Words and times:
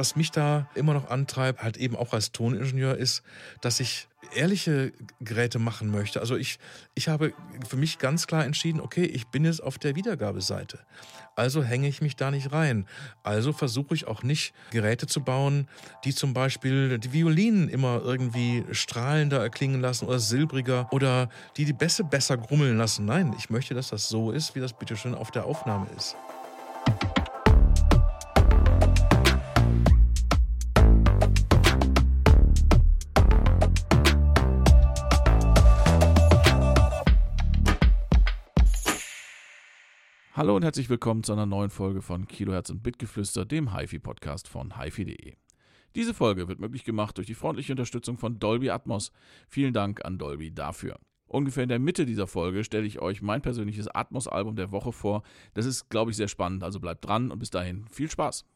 was 0.00 0.16
mich 0.16 0.30
da 0.30 0.66
immer 0.74 0.94
noch 0.94 1.10
antreibt, 1.10 1.62
halt 1.62 1.76
eben 1.76 1.94
auch 1.94 2.14
als 2.14 2.32
Toningenieur, 2.32 2.96
ist, 2.96 3.22
dass 3.60 3.80
ich 3.80 4.08
ehrliche 4.34 4.92
Geräte 5.20 5.58
machen 5.58 5.90
möchte. 5.90 6.20
Also 6.20 6.36
ich, 6.36 6.58
ich 6.94 7.08
habe 7.08 7.34
für 7.68 7.76
mich 7.76 7.98
ganz 7.98 8.26
klar 8.26 8.46
entschieden, 8.46 8.80
okay, 8.80 9.04
ich 9.04 9.26
bin 9.26 9.44
jetzt 9.44 9.62
auf 9.62 9.76
der 9.76 9.96
Wiedergabeseite. 9.96 10.78
Also 11.36 11.62
hänge 11.62 11.86
ich 11.86 12.00
mich 12.00 12.16
da 12.16 12.30
nicht 12.30 12.50
rein. 12.50 12.86
Also 13.22 13.52
versuche 13.52 13.94
ich 13.94 14.06
auch 14.06 14.22
nicht 14.22 14.54
Geräte 14.70 15.06
zu 15.06 15.20
bauen, 15.22 15.68
die 16.04 16.14
zum 16.14 16.32
Beispiel 16.32 16.98
die 16.98 17.12
Violinen 17.12 17.68
immer 17.68 18.00
irgendwie 18.02 18.64
strahlender 18.72 19.40
erklingen 19.40 19.82
lassen 19.82 20.06
oder 20.06 20.18
silbriger 20.18 20.88
oder 20.92 21.28
die 21.58 21.66
die 21.66 21.74
Bässe 21.74 22.04
besser 22.04 22.38
grummeln 22.38 22.78
lassen. 22.78 23.04
Nein, 23.04 23.34
ich 23.38 23.50
möchte, 23.50 23.74
dass 23.74 23.88
das 23.88 24.08
so 24.08 24.30
ist, 24.30 24.54
wie 24.54 24.60
das 24.60 24.72
bitteschön 24.72 25.14
auf 25.14 25.30
der 25.30 25.44
Aufnahme 25.44 25.88
ist. 25.94 26.16
Hallo 40.40 40.56
und 40.56 40.62
herzlich 40.62 40.88
willkommen 40.88 41.22
zu 41.22 41.34
einer 41.34 41.44
neuen 41.44 41.68
Folge 41.68 42.00
von 42.00 42.26
Kilohertz 42.26 42.70
und 42.70 42.82
Bitgeflüster, 42.82 43.44
dem 43.44 43.76
HiFi-Podcast 43.76 44.48
von 44.48 44.80
HiFi.de. 44.80 45.34
Diese 45.94 46.14
Folge 46.14 46.48
wird 46.48 46.60
möglich 46.60 46.84
gemacht 46.84 47.18
durch 47.18 47.26
die 47.26 47.34
freundliche 47.34 47.74
Unterstützung 47.74 48.16
von 48.16 48.38
Dolby 48.38 48.70
Atmos. 48.70 49.12
Vielen 49.50 49.74
Dank 49.74 50.02
an 50.02 50.16
Dolby 50.16 50.50
dafür. 50.50 50.98
Ungefähr 51.26 51.64
in 51.64 51.68
der 51.68 51.78
Mitte 51.78 52.06
dieser 52.06 52.26
Folge 52.26 52.64
stelle 52.64 52.86
ich 52.86 53.00
euch 53.00 53.20
mein 53.20 53.42
persönliches 53.42 53.86
Atmos-Album 53.88 54.56
der 54.56 54.72
Woche 54.72 54.92
vor. 54.92 55.24
Das 55.52 55.66
ist, 55.66 55.90
glaube 55.90 56.10
ich, 56.10 56.16
sehr 56.16 56.28
spannend, 56.28 56.64
also 56.64 56.80
bleibt 56.80 57.04
dran 57.04 57.30
und 57.30 57.38
bis 57.38 57.50
dahin 57.50 57.86
viel 57.90 58.10
Spaß. 58.10 58.46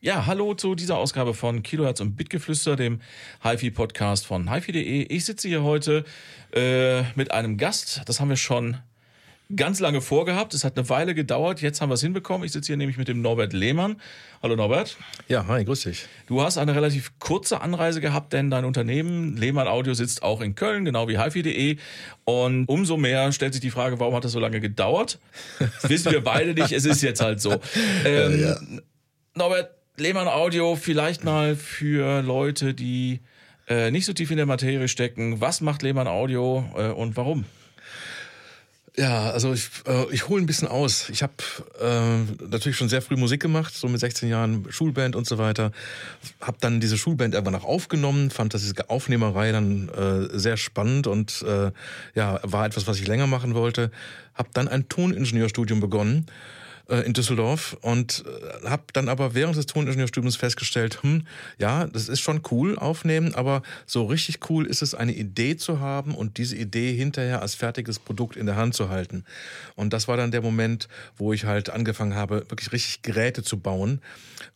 Ja, 0.00 0.26
hallo 0.26 0.52
zu 0.52 0.74
dieser 0.74 0.98
Ausgabe 0.98 1.32
von 1.32 1.62
Kilohertz 1.62 2.02
und 2.02 2.14
Bitgeflüster, 2.14 2.76
dem 2.76 3.00
HiFi-Podcast 3.42 4.26
von 4.26 4.52
HiFi.de. 4.52 5.04
Ich 5.04 5.24
sitze 5.24 5.48
hier 5.48 5.62
heute 5.62 6.04
äh, 6.52 7.04
mit 7.14 7.30
einem 7.30 7.56
Gast, 7.56 8.02
das 8.04 8.20
haben 8.20 8.28
wir 8.28 8.36
schon 8.36 8.76
ganz 9.56 9.80
lange 9.80 10.00
vorgehabt. 10.00 10.54
Es 10.54 10.64
hat 10.64 10.76
eine 10.76 10.88
Weile 10.88 11.14
gedauert. 11.14 11.60
Jetzt 11.60 11.80
haben 11.80 11.90
wir 11.90 11.94
es 11.94 12.00
hinbekommen. 12.00 12.44
Ich 12.44 12.52
sitze 12.52 12.68
hier 12.68 12.76
nämlich 12.76 12.96
mit 12.96 13.08
dem 13.08 13.20
Norbert 13.20 13.52
Lehmann. 13.52 13.96
Hallo 14.42 14.56
Norbert. 14.56 14.96
Ja, 15.28 15.46
hi, 15.46 15.64
grüß 15.64 15.82
dich. 15.82 16.06
Du 16.26 16.42
hast 16.42 16.58
eine 16.58 16.74
relativ 16.74 17.12
kurze 17.18 17.60
Anreise 17.60 18.00
gehabt, 18.00 18.32
denn 18.32 18.50
dein 18.50 18.64
Unternehmen 18.64 19.36
Lehmann 19.36 19.68
Audio 19.68 19.94
sitzt 19.94 20.22
auch 20.22 20.40
in 20.40 20.54
Köln, 20.54 20.84
genau 20.84 21.08
wie 21.08 21.18
hifi.de. 21.18 21.76
Und 22.24 22.66
umso 22.66 22.96
mehr 22.96 23.32
stellt 23.32 23.52
sich 23.52 23.60
die 23.60 23.70
Frage, 23.70 24.00
warum 24.00 24.14
hat 24.14 24.24
das 24.24 24.32
so 24.32 24.40
lange 24.40 24.60
gedauert? 24.60 25.18
Das 25.58 25.88
wissen 25.88 26.12
wir 26.12 26.22
beide 26.22 26.54
nicht. 26.54 26.72
Es 26.72 26.84
ist 26.84 27.02
jetzt 27.02 27.20
halt 27.20 27.40
so. 27.40 27.52
Ähm, 28.04 28.40
ja, 28.40 28.48
ja. 28.48 28.56
Norbert, 29.34 29.70
Lehmann 29.96 30.26
Audio, 30.26 30.76
vielleicht 30.76 31.24
mal 31.24 31.56
für 31.56 32.22
Leute, 32.22 32.74
die 32.74 33.20
äh, 33.68 33.90
nicht 33.90 34.06
so 34.06 34.12
tief 34.12 34.30
in 34.30 34.36
der 34.36 34.46
Materie 34.46 34.88
stecken. 34.88 35.40
Was 35.40 35.60
macht 35.60 35.82
Lehmann 35.82 36.06
Audio 36.06 36.64
äh, 36.76 36.88
und 36.88 37.16
warum? 37.16 37.44
Ja, 38.94 39.30
also 39.30 39.54
ich, 39.54 39.70
äh, 39.86 40.04
ich 40.12 40.28
hole 40.28 40.42
ein 40.42 40.46
bisschen 40.46 40.68
aus. 40.68 41.08
Ich 41.08 41.22
habe 41.22 41.32
äh, 41.80 42.44
natürlich 42.44 42.76
schon 42.76 42.90
sehr 42.90 43.00
früh 43.00 43.16
Musik 43.16 43.40
gemacht, 43.40 43.74
so 43.74 43.88
mit 43.88 43.98
16 43.98 44.28
Jahren 44.28 44.66
Schulband 44.70 45.16
und 45.16 45.26
so 45.26 45.38
weiter. 45.38 45.72
Habe 46.42 46.58
dann 46.60 46.78
diese 46.78 46.98
Schulband 46.98 47.32
irgendwann 47.32 47.54
noch 47.54 47.64
aufgenommen, 47.64 48.30
fand 48.30 48.52
das 48.52 48.60
diese 48.60 48.90
Aufnehmerei 48.90 49.50
dann 49.50 49.88
äh, 49.88 50.38
sehr 50.38 50.58
spannend 50.58 51.06
und 51.06 51.42
äh, 51.42 51.70
ja, 52.14 52.40
war 52.42 52.66
etwas, 52.66 52.86
was 52.86 52.98
ich 53.00 53.06
länger 53.06 53.26
machen 53.26 53.54
wollte. 53.54 53.90
Habe 54.34 54.50
dann 54.52 54.68
ein 54.68 54.88
Toningenieurstudium 54.90 55.80
begonnen 55.80 56.26
in 56.88 57.12
Düsseldorf 57.12 57.76
und 57.80 58.24
äh, 58.26 58.68
habe 58.68 58.84
dann 58.92 59.08
aber 59.08 59.34
während 59.34 59.56
des 59.56 59.66
Toningenieurstudiums 59.66 60.36
festgestellt, 60.36 61.02
hm, 61.02 61.26
ja, 61.58 61.86
das 61.86 62.08
ist 62.08 62.20
schon 62.20 62.42
cool 62.50 62.78
aufnehmen, 62.78 63.34
aber 63.34 63.62
so 63.86 64.04
richtig 64.06 64.50
cool 64.50 64.66
ist 64.66 64.82
es, 64.82 64.94
eine 64.94 65.12
Idee 65.12 65.56
zu 65.56 65.80
haben 65.80 66.14
und 66.14 66.38
diese 66.38 66.56
Idee 66.56 66.94
hinterher 66.94 67.42
als 67.42 67.54
fertiges 67.54 67.98
Produkt 67.98 68.36
in 68.36 68.46
der 68.46 68.56
Hand 68.56 68.74
zu 68.74 68.88
halten. 68.88 69.24
Und 69.76 69.92
das 69.92 70.08
war 70.08 70.16
dann 70.16 70.30
der 70.30 70.42
Moment, 70.42 70.88
wo 71.16 71.32
ich 71.32 71.44
halt 71.44 71.70
angefangen 71.70 72.14
habe, 72.14 72.50
wirklich 72.50 72.72
richtig 72.72 73.02
Geräte 73.02 73.42
zu 73.42 73.58
bauen. 73.58 74.00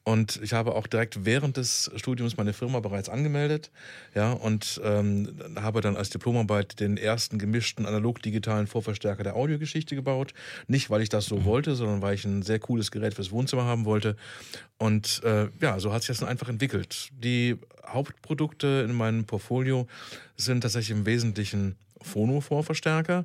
Und 0.04 0.40
ich 0.42 0.52
habe 0.52 0.74
auch 0.74 0.86
direkt 0.86 1.24
während 1.24 1.56
des 1.56 1.90
Studiums 1.96 2.36
meine 2.36 2.52
Firma 2.52 2.80
bereits 2.80 3.08
angemeldet, 3.08 3.70
ja, 4.14 4.32
und 4.32 4.80
ähm, 4.84 5.36
habe 5.56 5.80
dann 5.80 5.96
als 5.96 6.10
Diplomarbeit 6.10 6.80
den 6.80 6.96
ersten 6.96 7.38
gemischten 7.38 7.86
analog-digitalen 7.86 8.66
Vorverstärker 8.66 9.22
der 9.22 9.36
Audiogeschichte 9.36 9.94
gebaut. 9.94 10.34
Nicht, 10.66 10.90
weil 10.90 11.02
ich 11.02 11.08
das 11.08 11.26
so 11.26 11.36
mhm. 11.36 11.44
wollte, 11.44 11.74
sondern 11.74 12.02
weil 12.02 12.14
ich 12.14 12.24
ein 12.24 12.42
sehr 12.42 12.58
cooles 12.58 12.90
Gerät 12.90 13.14
fürs 13.14 13.30
Wohnzimmer 13.30 13.64
haben 13.64 13.84
wollte. 13.84 14.16
Und 14.78 15.22
äh, 15.24 15.48
ja, 15.60 15.80
so 15.80 15.92
hat 15.92 16.02
sich 16.02 16.08
das 16.08 16.18
dann 16.18 16.28
einfach 16.28 16.48
entwickelt. 16.48 17.10
Die 17.12 17.56
Hauptprodukte 17.86 18.84
in 18.88 18.94
meinem 18.94 19.24
Portfolio 19.24 19.86
sind 20.36 20.60
tatsächlich 20.62 20.96
im 20.96 21.06
Wesentlichen 21.06 21.76
Phono-Vorverstärker. 22.02 23.24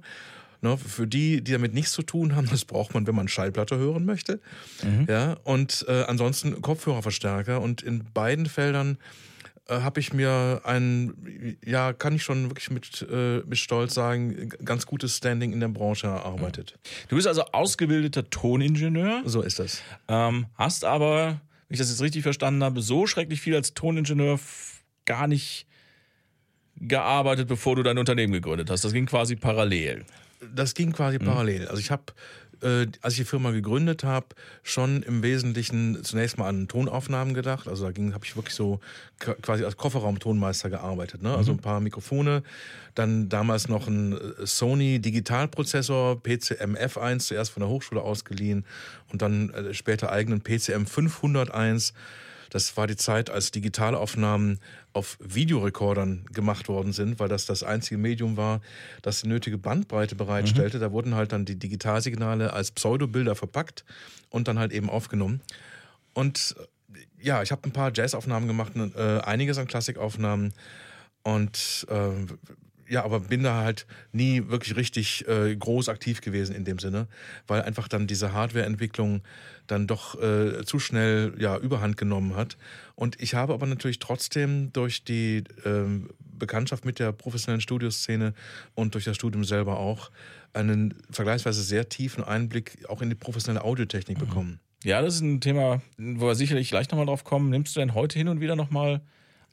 Ne, 0.63 0.77
für 0.77 1.07
die, 1.07 1.43
die 1.43 1.53
damit 1.53 1.73
nichts 1.73 1.91
zu 1.91 2.03
tun 2.03 2.35
haben, 2.35 2.47
das 2.51 2.65
braucht 2.65 2.93
man, 2.93 3.07
wenn 3.07 3.15
man 3.15 3.27
Schallplatte 3.27 3.77
hören 3.77 4.05
möchte. 4.05 4.39
Mhm. 4.83 5.07
Ja, 5.09 5.37
und 5.43 5.85
äh, 5.87 6.03
ansonsten 6.03 6.61
Kopfhörerverstärker. 6.61 7.61
Und 7.61 7.81
in 7.81 8.03
beiden 8.13 8.45
Feldern 8.45 8.97
äh, 9.67 9.81
habe 9.81 9.99
ich 9.99 10.13
mir 10.13 10.61
ein, 10.63 11.57
ja, 11.65 11.93
kann 11.93 12.13
ich 12.13 12.23
schon 12.23 12.49
wirklich 12.49 12.69
mit, 12.69 13.07
äh, 13.09 13.39
mit 13.39 13.57
Stolz 13.57 13.93
sagen, 13.93 14.49
ganz 14.63 14.85
gutes 14.85 15.17
Standing 15.17 15.53
in 15.53 15.59
der 15.59 15.69
Branche 15.69 16.07
erarbeitet. 16.07 16.77
Du 17.07 17.15
bist 17.15 17.27
also 17.27 17.43
ausgebildeter 17.51 18.29
Toningenieur. 18.29 19.23
So 19.25 19.41
ist 19.41 19.59
das. 19.59 19.81
Ähm, 20.07 20.45
hast 20.55 20.85
aber, 20.85 21.41
wenn 21.67 21.73
ich 21.73 21.79
das 21.79 21.89
jetzt 21.89 22.01
richtig 22.01 22.23
verstanden 22.23 22.63
habe, 22.63 22.81
so 22.81 23.07
schrecklich 23.07 23.41
viel 23.41 23.55
als 23.55 23.73
Toningenieur 23.73 24.39
gar 25.05 25.27
nicht 25.27 25.65
gearbeitet, 26.75 27.47
bevor 27.47 27.75
du 27.75 27.83
dein 27.83 27.97
Unternehmen 27.97 28.33
gegründet 28.33 28.69
hast. 28.69 28.83
Das 28.83 28.93
ging 28.93 29.05
quasi 29.05 29.35
parallel. 29.35 30.05
Das 30.53 30.73
ging 30.73 30.91
quasi 30.91 31.19
mhm. 31.19 31.25
parallel. 31.25 31.67
Also 31.67 31.79
ich 31.79 31.91
habe 31.91 32.13
äh, 32.61 32.87
als 33.01 33.13
ich 33.13 33.19
die 33.19 33.25
Firma 33.25 33.51
gegründet 33.51 34.03
habe, 34.03 34.27
schon 34.63 35.03
im 35.03 35.23
Wesentlichen 35.23 36.03
zunächst 36.03 36.37
mal 36.37 36.47
an 36.47 36.67
Tonaufnahmen 36.67 37.33
gedacht. 37.33 37.67
Also 37.67 37.89
da 37.89 38.13
habe 38.13 38.25
ich 38.25 38.35
wirklich 38.35 38.55
so 38.55 38.79
quasi 39.19 39.63
als 39.63 39.77
Kofferraumtonmeister 39.77 40.69
gearbeitet. 40.69 41.21
Ne? 41.21 41.35
Also 41.35 41.53
mhm. 41.53 41.59
ein 41.59 41.61
paar 41.61 41.79
Mikrofone, 41.79 42.43
dann 42.95 43.29
damals 43.29 43.67
noch 43.67 43.87
ein 43.87 44.13
äh, 44.13 44.45
Sony 44.45 44.99
Digitalprozessor, 44.99 46.21
PCM 46.21 46.75
F1, 46.75 47.19
zuerst 47.19 47.51
von 47.51 47.61
der 47.61 47.69
Hochschule 47.69 48.01
ausgeliehen 48.01 48.65
und 49.11 49.21
dann 49.21 49.49
äh, 49.51 49.73
später 49.73 50.11
eigenen 50.11 50.41
PCM 50.41 50.85
501 50.85 51.93
das 52.51 52.75
war 52.75 52.85
die 52.85 52.97
Zeit, 52.97 53.29
als 53.29 53.51
Digitalaufnahmen 53.51 54.59
auf 54.91 55.17
Videorekordern 55.21 56.25
gemacht 56.33 56.67
worden 56.67 56.91
sind, 56.91 57.17
weil 57.17 57.29
das 57.29 57.45
das 57.45 57.63
einzige 57.63 57.97
Medium 57.97 58.35
war, 58.35 58.59
das 59.01 59.21
die 59.21 59.29
nötige 59.29 59.57
Bandbreite 59.57 60.15
bereitstellte. 60.15 60.77
Mhm. 60.77 60.81
Da 60.81 60.91
wurden 60.91 61.15
halt 61.15 61.31
dann 61.31 61.45
die 61.45 61.57
Digitalsignale 61.57 62.51
als 62.51 62.71
Pseudobilder 62.71 63.35
verpackt 63.35 63.85
und 64.29 64.49
dann 64.49 64.59
halt 64.59 64.73
eben 64.73 64.89
aufgenommen. 64.89 65.41
Und 66.13 66.57
äh, 66.59 66.99
ja, 67.25 67.41
ich 67.41 67.53
habe 67.53 67.63
ein 67.63 67.71
paar 67.71 67.93
Jazzaufnahmen 67.95 68.49
gemacht, 68.49 68.73
äh, 68.75 69.19
einiges 69.21 69.57
an 69.57 69.67
Klassikaufnahmen 69.67 70.53
und 71.23 71.87
äh, 71.89 72.09
ja, 72.91 73.05
aber 73.05 73.21
bin 73.21 73.41
da 73.43 73.55
halt 73.55 73.87
nie 74.11 74.49
wirklich 74.49 74.75
richtig 74.75 75.25
äh, 75.27 75.55
groß 75.55 75.87
aktiv 75.87 76.19
gewesen 76.19 76.53
in 76.53 76.65
dem 76.65 76.77
Sinne, 76.77 77.07
weil 77.47 77.61
einfach 77.61 77.87
dann 77.87 78.05
diese 78.05 78.33
Hardwareentwicklung 78.33 79.21
dann 79.67 79.87
doch 79.87 80.21
äh, 80.21 80.65
zu 80.65 80.77
schnell 80.77 81.33
ja 81.39 81.57
überhand 81.57 81.95
genommen 81.95 82.35
hat. 82.35 82.57
Und 82.95 83.19
ich 83.21 83.33
habe 83.33 83.53
aber 83.53 83.65
natürlich 83.65 83.99
trotzdem 83.99 84.73
durch 84.73 85.05
die 85.05 85.37
äh, 85.63 85.85
Bekanntschaft 86.19 86.83
mit 86.83 86.99
der 86.99 87.13
professionellen 87.13 87.61
Studioszene 87.61 88.33
und 88.75 88.93
durch 88.93 89.05
das 89.05 89.15
Studium 89.15 89.45
selber 89.45 89.79
auch 89.79 90.11
einen 90.51 90.93
vergleichsweise 91.11 91.63
sehr 91.63 91.87
tiefen 91.87 92.25
Einblick 92.25 92.85
auch 92.89 93.01
in 93.01 93.09
die 93.09 93.15
professionelle 93.15 93.63
Audiotechnik 93.63 94.19
mhm. 94.19 94.25
bekommen. 94.25 94.59
Ja, 94.83 95.01
das 95.01 95.15
ist 95.15 95.21
ein 95.21 95.39
Thema, 95.39 95.81
wo 95.97 96.27
wir 96.27 96.35
sicherlich 96.35 96.69
gleich 96.69 96.89
nochmal 96.89 97.05
drauf 97.05 97.23
kommen. 97.23 97.51
Nimmst 97.51 97.73
du 97.73 97.79
denn 97.79 97.93
heute 97.93 98.19
hin 98.19 98.27
und 98.27 98.41
wieder 98.41 98.57
nochmal 98.57 98.99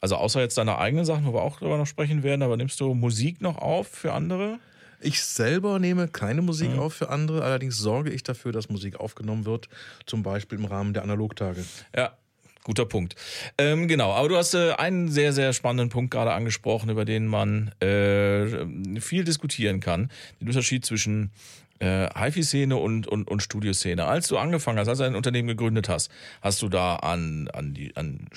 also 0.01 0.15
außer 0.15 0.41
jetzt 0.41 0.57
deine 0.57 0.77
eigenen 0.77 1.05
Sachen, 1.05 1.25
wo 1.25 1.33
wir 1.33 1.41
auch 1.41 1.59
darüber 1.59 1.77
noch 1.77 1.87
sprechen 1.87 2.23
werden, 2.23 2.41
aber 2.41 2.57
nimmst 2.57 2.79
du 2.79 2.93
Musik 2.93 3.41
noch 3.41 3.57
auf 3.57 3.87
für 3.87 4.13
andere? 4.13 4.59
Ich 5.01 5.23
selber 5.23 5.79
nehme 5.79 6.07
keine 6.09 6.41
Musik 6.41 6.71
mhm. 6.71 6.79
auf 6.79 6.93
für 6.93 7.09
andere, 7.09 7.43
allerdings 7.43 7.77
sorge 7.77 8.09
ich 8.09 8.23
dafür, 8.23 8.51
dass 8.51 8.69
Musik 8.69 8.99
aufgenommen 8.99 9.45
wird, 9.45 9.69
zum 10.05 10.23
Beispiel 10.23 10.59
im 10.59 10.65
Rahmen 10.65 10.93
der 10.93 11.03
Analogtage. 11.03 11.63
Ja, 11.95 12.17
guter 12.63 12.85
Punkt. 12.85 13.15
Ähm, 13.57 13.87
genau, 13.87 14.11
aber 14.11 14.27
du 14.29 14.37
hast 14.37 14.53
äh, 14.53 14.73
einen 14.73 15.09
sehr, 15.09 15.31
sehr 15.31 15.53
spannenden 15.53 15.89
Punkt 15.89 16.11
gerade 16.11 16.33
angesprochen, 16.33 16.89
über 16.89 17.05
den 17.05 17.27
man 17.27 17.71
äh, 17.81 18.99
viel 18.99 19.23
diskutieren 19.23 19.79
kann. 19.79 20.11
Den 20.41 20.49
Unterschied 20.49 20.85
zwischen 20.85 21.31
äh, 21.79 22.09
HiFi-Szene 22.13 22.75
und, 22.75 23.07
und, 23.07 23.27
und 23.27 23.41
Studioszene. 23.41 24.05
Als 24.05 24.27
du 24.27 24.37
angefangen 24.37 24.79
hast, 24.79 24.89
als 24.89 24.99
du 24.99 25.05
ein 25.05 25.15
Unternehmen 25.15 25.47
gegründet 25.47 25.87
hast, 25.87 26.11
hast 26.41 26.61
du 26.61 26.69
da 26.69 26.97
an, 26.97 27.47
an, 27.53 27.73
die, 27.73 27.95
an 27.95 28.27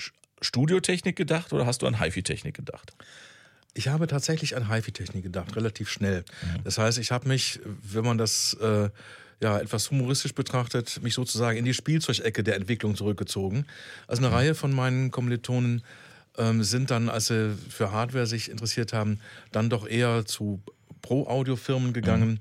Studiotechnik 0.43 1.15
gedacht 1.15 1.53
oder 1.53 1.65
hast 1.65 1.81
du 1.81 1.87
an 1.87 1.99
HiFi-Technik 1.99 2.55
gedacht? 2.55 2.93
Ich 3.73 3.87
habe 3.87 4.07
tatsächlich 4.07 4.55
an 4.55 4.69
HiFi-Technik 4.69 5.23
gedacht, 5.23 5.55
relativ 5.55 5.89
schnell. 5.89 6.19
Mhm. 6.19 6.63
Das 6.63 6.77
heißt, 6.77 6.99
ich 6.99 7.11
habe 7.11 7.27
mich, 7.27 7.59
wenn 7.65 8.05
man 8.05 8.17
das 8.17 8.53
äh, 8.61 8.89
ja, 9.41 9.59
etwas 9.59 9.89
humoristisch 9.91 10.33
betrachtet, 10.33 11.01
mich 11.01 11.13
sozusagen 11.13 11.57
in 11.57 11.65
die 11.65 11.73
Spielzeugecke 11.73 12.43
der 12.43 12.55
Entwicklung 12.55 12.95
zurückgezogen. 12.95 13.65
Also 14.07 14.21
eine 14.21 14.29
mhm. 14.29 14.35
Reihe 14.35 14.55
von 14.55 14.73
meinen 14.73 15.11
Kommilitonen 15.11 15.83
ähm, 16.37 16.63
sind 16.63 16.91
dann, 16.91 17.09
als 17.09 17.27
sie 17.27 17.55
für 17.69 17.91
Hardware 17.91 18.25
sich 18.25 18.49
interessiert 18.49 18.93
haben, 18.93 19.19
dann 19.51 19.69
doch 19.69 19.87
eher 19.87 20.25
zu 20.25 20.61
Pro-Audio-Firmen 21.01 21.93
gegangen. 21.93 22.29
Mhm. 22.29 22.39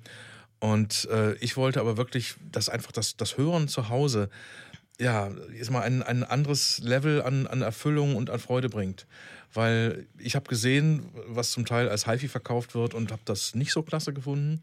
Und 0.61 1.09
äh, 1.11 1.35
ich 1.37 1.57
wollte 1.57 1.81
aber 1.81 1.97
wirklich, 1.97 2.37
dass 2.53 2.69
einfach 2.69 2.93
das, 2.93 3.17
das 3.17 3.37
Hören 3.37 3.67
zu 3.67 3.89
Hause 3.89 4.31
ja, 5.03 5.31
ist 5.59 5.71
mal 5.71 5.83
ein, 5.83 6.03
ein 6.03 6.23
anderes 6.23 6.79
Level 6.79 7.23
an, 7.23 7.49
an 7.49 7.61
Erfüllung 7.61 8.15
und 8.15 8.31
an 8.31 8.39
Freude 8.39 8.69
bringt. 8.69 9.07
Weil 9.53 10.07
ich 10.17 10.37
habe 10.37 10.49
gesehen, 10.49 11.07
was 11.27 11.51
zum 11.51 11.67
Teil 11.67 11.89
als 11.89 12.07
HiFi 12.07 12.29
verkauft 12.29 12.77
wird 12.77 12.95
und 12.95 13.11
habe 13.11 13.23
das 13.25 13.57
nicht 13.57 13.73
so 13.73 13.83
klasse 13.83 14.13
gefunden. 14.13 14.61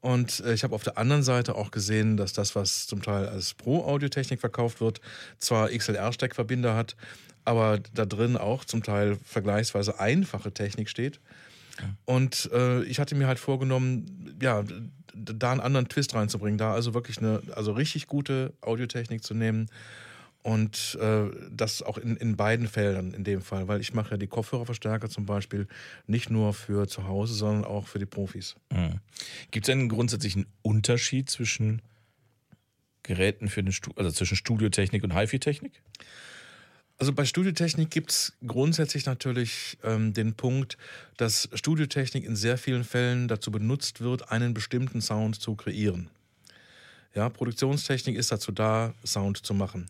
Und 0.00 0.40
äh, 0.40 0.52
ich 0.52 0.64
habe 0.64 0.74
auf 0.74 0.82
der 0.82 0.98
anderen 0.98 1.22
Seite 1.22 1.54
auch 1.54 1.70
gesehen, 1.70 2.18
dass 2.18 2.34
das, 2.34 2.54
was 2.54 2.86
zum 2.86 3.02
Teil 3.02 3.26
als 3.26 3.54
Pro-Audiotechnik 3.54 4.40
verkauft 4.40 4.82
wird, 4.82 5.00
zwar 5.38 5.70
XLR-Steckverbinder 5.70 6.74
hat, 6.74 6.94
aber 7.46 7.80
da 7.94 8.04
drin 8.04 8.36
auch 8.36 8.66
zum 8.66 8.82
Teil 8.82 9.16
vergleichsweise 9.24 9.98
einfache 9.98 10.52
Technik 10.52 10.90
steht. 10.90 11.20
Und 12.04 12.50
äh, 12.52 12.82
ich 12.84 12.98
hatte 12.98 13.14
mir 13.14 13.26
halt 13.26 13.38
vorgenommen, 13.38 14.36
ja, 14.42 14.64
da 15.14 15.50
einen 15.50 15.60
anderen 15.60 15.88
Twist 15.88 16.14
reinzubringen, 16.14 16.58
da 16.58 16.72
also 16.72 16.94
wirklich 16.94 17.18
eine, 17.18 17.42
also 17.52 17.72
richtig 17.72 18.06
gute 18.06 18.52
Audiotechnik 18.60 19.24
zu 19.24 19.34
nehmen 19.34 19.68
und 20.42 20.98
äh, 21.00 21.28
das 21.50 21.82
auch 21.82 21.98
in, 21.98 22.16
in 22.16 22.36
beiden 22.36 22.66
Feldern 22.66 23.12
in 23.12 23.24
dem 23.24 23.42
Fall, 23.42 23.68
weil 23.68 23.80
ich 23.80 23.92
mache 23.92 24.12
ja 24.12 24.16
die 24.16 24.26
Kopfhörerverstärker 24.26 25.10
zum 25.10 25.26
Beispiel 25.26 25.66
nicht 26.06 26.30
nur 26.30 26.54
für 26.54 26.88
zu 26.88 27.06
Hause, 27.06 27.34
sondern 27.34 27.64
auch 27.64 27.86
für 27.86 27.98
die 27.98 28.06
Profis. 28.06 28.56
Mhm. 28.72 29.00
Gibt 29.50 29.68
es 29.68 29.72
einen 29.72 29.88
grundsätzlichen 29.88 30.46
Unterschied 30.62 31.28
zwischen 31.28 31.82
Geräten 33.02 33.48
für 33.48 33.62
den 33.62 33.72
Stu 33.72 33.90
also 33.96 34.10
zwischen 34.10 34.36
Studiotechnik 34.36 35.04
und 35.04 35.14
HiFi-Technik? 35.14 35.82
Also 37.00 37.14
bei 37.14 37.24
Studiotechnik 37.24 37.90
gibt 37.90 38.10
es 38.10 38.34
grundsätzlich 38.46 39.06
natürlich 39.06 39.78
ähm, 39.82 40.12
den 40.12 40.34
Punkt, 40.34 40.76
dass 41.16 41.48
Studiotechnik 41.54 42.26
in 42.26 42.36
sehr 42.36 42.58
vielen 42.58 42.84
Fällen 42.84 43.26
dazu 43.26 43.50
benutzt 43.50 44.02
wird, 44.02 44.30
einen 44.30 44.52
bestimmten 44.52 45.00
Sound 45.00 45.40
zu 45.40 45.54
kreieren. 45.54 46.10
Ja, 47.14 47.30
Produktionstechnik 47.30 48.16
ist 48.16 48.30
dazu 48.30 48.52
da, 48.52 48.92
Sound 49.02 49.38
zu 49.38 49.54
machen. 49.54 49.88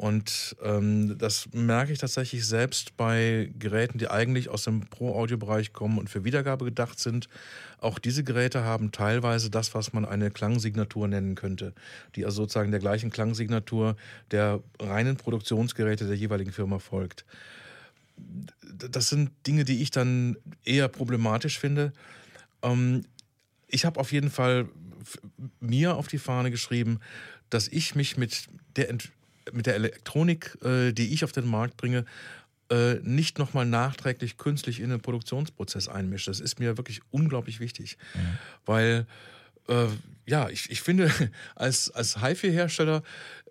Und 0.00 0.56
ähm, 0.62 1.18
das 1.18 1.50
merke 1.52 1.92
ich 1.92 1.98
tatsächlich 1.98 2.46
selbst 2.46 2.96
bei 2.96 3.50
Geräten, 3.58 3.98
die 3.98 4.08
eigentlich 4.08 4.48
aus 4.48 4.64
dem 4.64 4.80
Pro-Audio-Bereich 4.80 5.74
kommen 5.74 5.98
und 5.98 6.08
für 6.08 6.24
Wiedergabe 6.24 6.64
gedacht 6.64 6.98
sind. 6.98 7.28
Auch 7.76 7.98
diese 7.98 8.24
Geräte 8.24 8.64
haben 8.64 8.92
teilweise 8.92 9.50
das, 9.50 9.74
was 9.74 9.92
man 9.92 10.06
eine 10.06 10.30
Klangsignatur 10.30 11.06
nennen 11.06 11.34
könnte, 11.34 11.74
die 12.16 12.24
also 12.24 12.44
sozusagen 12.44 12.70
der 12.70 12.80
gleichen 12.80 13.10
Klangsignatur 13.10 13.94
der 14.30 14.62
reinen 14.80 15.18
Produktionsgeräte 15.18 16.06
der 16.06 16.16
jeweiligen 16.16 16.52
Firma 16.52 16.78
folgt. 16.78 17.26
Das 18.16 19.10
sind 19.10 19.32
Dinge, 19.46 19.66
die 19.66 19.82
ich 19.82 19.90
dann 19.90 20.38
eher 20.64 20.88
problematisch 20.88 21.58
finde. 21.58 21.92
Ähm, 22.62 23.04
ich 23.68 23.84
habe 23.84 24.00
auf 24.00 24.12
jeden 24.12 24.30
Fall 24.30 24.66
mir 25.60 25.96
auf 25.96 26.08
die 26.08 26.16
Fahne 26.16 26.50
geschrieben, 26.50 27.00
dass 27.50 27.68
ich 27.68 27.94
mich 27.94 28.16
mit 28.16 28.46
der 28.76 28.88
Entwicklung 28.88 29.19
mit 29.52 29.66
der 29.66 29.74
Elektronik, 29.74 30.58
äh, 30.62 30.92
die 30.92 31.12
ich 31.12 31.24
auf 31.24 31.32
den 31.32 31.46
Markt 31.46 31.76
bringe, 31.76 32.04
äh, 32.70 32.94
nicht 33.02 33.38
nochmal 33.38 33.66
nachträglich 33.66 34.36
künstlich 34.36 34.80
in 34.80 34.90
den 34.90 35.00
Produktionsprozess 35.00 35.88
einmische. 35.88 36.30
Das 36.30 36.40
ist 36.40 36.60
mir 36.60 36.76
wirklich 36.76 37.00
unglaublich 37.10 37.58
wichtig, 37.60 37.98
mhm. 38.14 38.38
weil 38.64 39.06
äh, 39.68 39.86
ja, 40.26 40.48
ich, 40.48 40.70
ich 40.70 40.82
finde, 40.82 41.10
als, 41.54 41.90
als 41.90 42.22
HiFi-Hersteller 42.22 43.02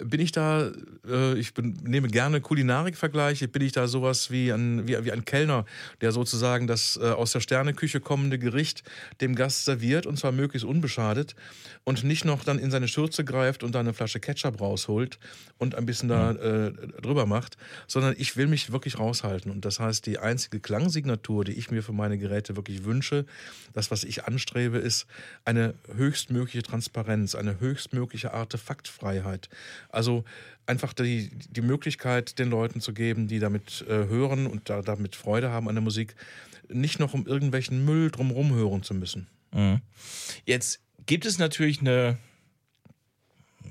bin 0.01 0.21
ich 0.21 0.31
da, 0.31 0.71
äh, 1.07 1.37
ich 1.37 1.53
bin, 1.53 1.77
nehme 1.83 2.07
gerne 2.07 2.41
Kulinarik-Vergleiche, 2.41 3.47
bin 3.47 3.61
ich 3.61 3.73
da 3.73 3.87
sowas 3.87 4.31
wie 4.31 4.51
ein, 4.51 4.87
wie, 4.87 5.03
wie 5.03 5.11
ein 5.11 5.25
Kellner, 5.25 5.65
der 6.01 6.11
sozusagen 6.11 6.67
das 6.67 6.97
äh, 7.01 7.09
aus 7.09 7.31
der 7.33 7.41
Sterneküche 7.41 7.99
kommende 7.99 8.39
Gericht 8.39 8.83
dem 9.19 9.35
Gast 9.35 9.65
serviert 9.65 10.05
und 10.05 10.17
zwar 10.17 10.31
möglichst 10.31 10.65
unbeschadet 10.65 11.35
und 11.83 12.03
nicht 12.03 12.23
noch 12.23 12.43
dann 12.43 12.59
in 12.59 12.71
seine 12.71 12.87
Schürze 12.87 13.25
greift 13.25 13.63
und 13.63 13.75
da 13.75 13.79
eine 13.79 13.93
Flasche 13.93 14.19
Ketchup 14.19 14.61
rausholt 14.61 15.19
und 15.57 15.75
ein 15.75 15.85
bisschen 15.85 16.07
da 16.07 16.31
äh, 16.31 16.71
drüber 17.01 17.25
macht, 17.25 17.57
sondern 17.87 18.15
ich 18.17 18.37
will 18.37 18.47
mich 18.47 18.71
wirklich 18.71 18.99
raushalten. 18.99 19.51
Und 19.51 19.65
das 19.65 19.79
heißt, 19.79 20.05
die 20.05 20.19
einzige 20.19 20.59
Klangsignatur, 20.59 21.43
die 21.43 21.53
ich 21.53 21.71
mir 21.71 21.83
für 21.83 21.93
meine 21.93 22.17
Geräte 22.17 22.55
wirklich 22.55 22.85
wünsche, 22.85 23.25
das, 23.73 23.91
was 23.91 24.03
ich 24.03 24.25
anstrebe, 24.25 24.77
ist 24.77 25.07
eine 25.45 25.73
höchstmögliche 25.93 26.58
Transparenz, 26.63 27.35
eine 27.35 27.59
höchstmögliche 27.59 28.33
Artefaktfreiheit. 28.33 29.49
Also 29.89 30.23
einfach 30.65 30.93
die, 30.93 31.29
die 31.49 31.61
Möglichkeit 31.61 32.39
den 32.39 32.49
Leuten 32.49 32.81
zu 32.81 32.93
geben, 32.93 33.27
die 33.27 33.39
damit 33.39 33.85
äh, 33.87 34.07
hören 34.07 34.47
und 34.47 34.69
da, 34.69 34.81
damit 34.81 35.15
Freude 35.15 35.49
haben 35.51 35.67
an 35.67 35.75
der 35.75 35.83
Musik, 35.83 36.15
nicht 36.69 36.99
noch 36.99 37.13
um 37.13 37.25
irgendwelchen 37.25 37.83
Müll 37.85 38.11
drumherum 38.11 38.53
hören 38.53 38.83
zu 38.83 38.93
müssen. 38.93 39.27
Mhm. 39.51 39.81
Jetzt 40.45 40.81
gibt 41.05 41.25
es 41.25 41.39
natürlich 41.39 41.81
eine 41.81 42.17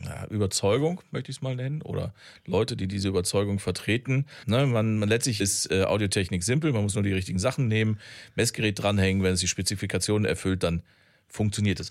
ja, 0.04 0.26
Überzeugung, 0.26 1.00
möchte 1.10 1.30
ich 1.30 1.38
es 1.38 1.42
mal 1.42 1.56
nennen, 1.56 1.82
oder 1.82 2.14
Leute, 2.46 2.76
die 2.76 2.88
diese 2.88 3.08
Überzeugung 3.08 3.58
vertreten. 3.58 4.26
Ne, 4.46 4.66
man, 4.66 4.98
man, 4.98 5.08
letztlich 5.08 5.40
ist 5.40 5.70
äh, 5.70 5.84
Audiotechnik 5.84 6.42
simpel, 6.42 6.72
man 6.72 6.82
muss 6.82 6.94
nur 6.94 7.02
die 7.02 7.12
richtigen 7.12 7.38
Sachen 7.38 7.68
nehmen, 7.68 7.98
Messgerät 8.34 8.80
dranhängen, 8.80 9.22
wenn 9.22 9.34
es 9.34 9.40
die 9.40 9.48
Spezifikationen 9.48 10.24
erfüllt, 10.24 10.62
dann 10.62 10.82
funktioniert 11.28 11.80
es. 11.80 11.90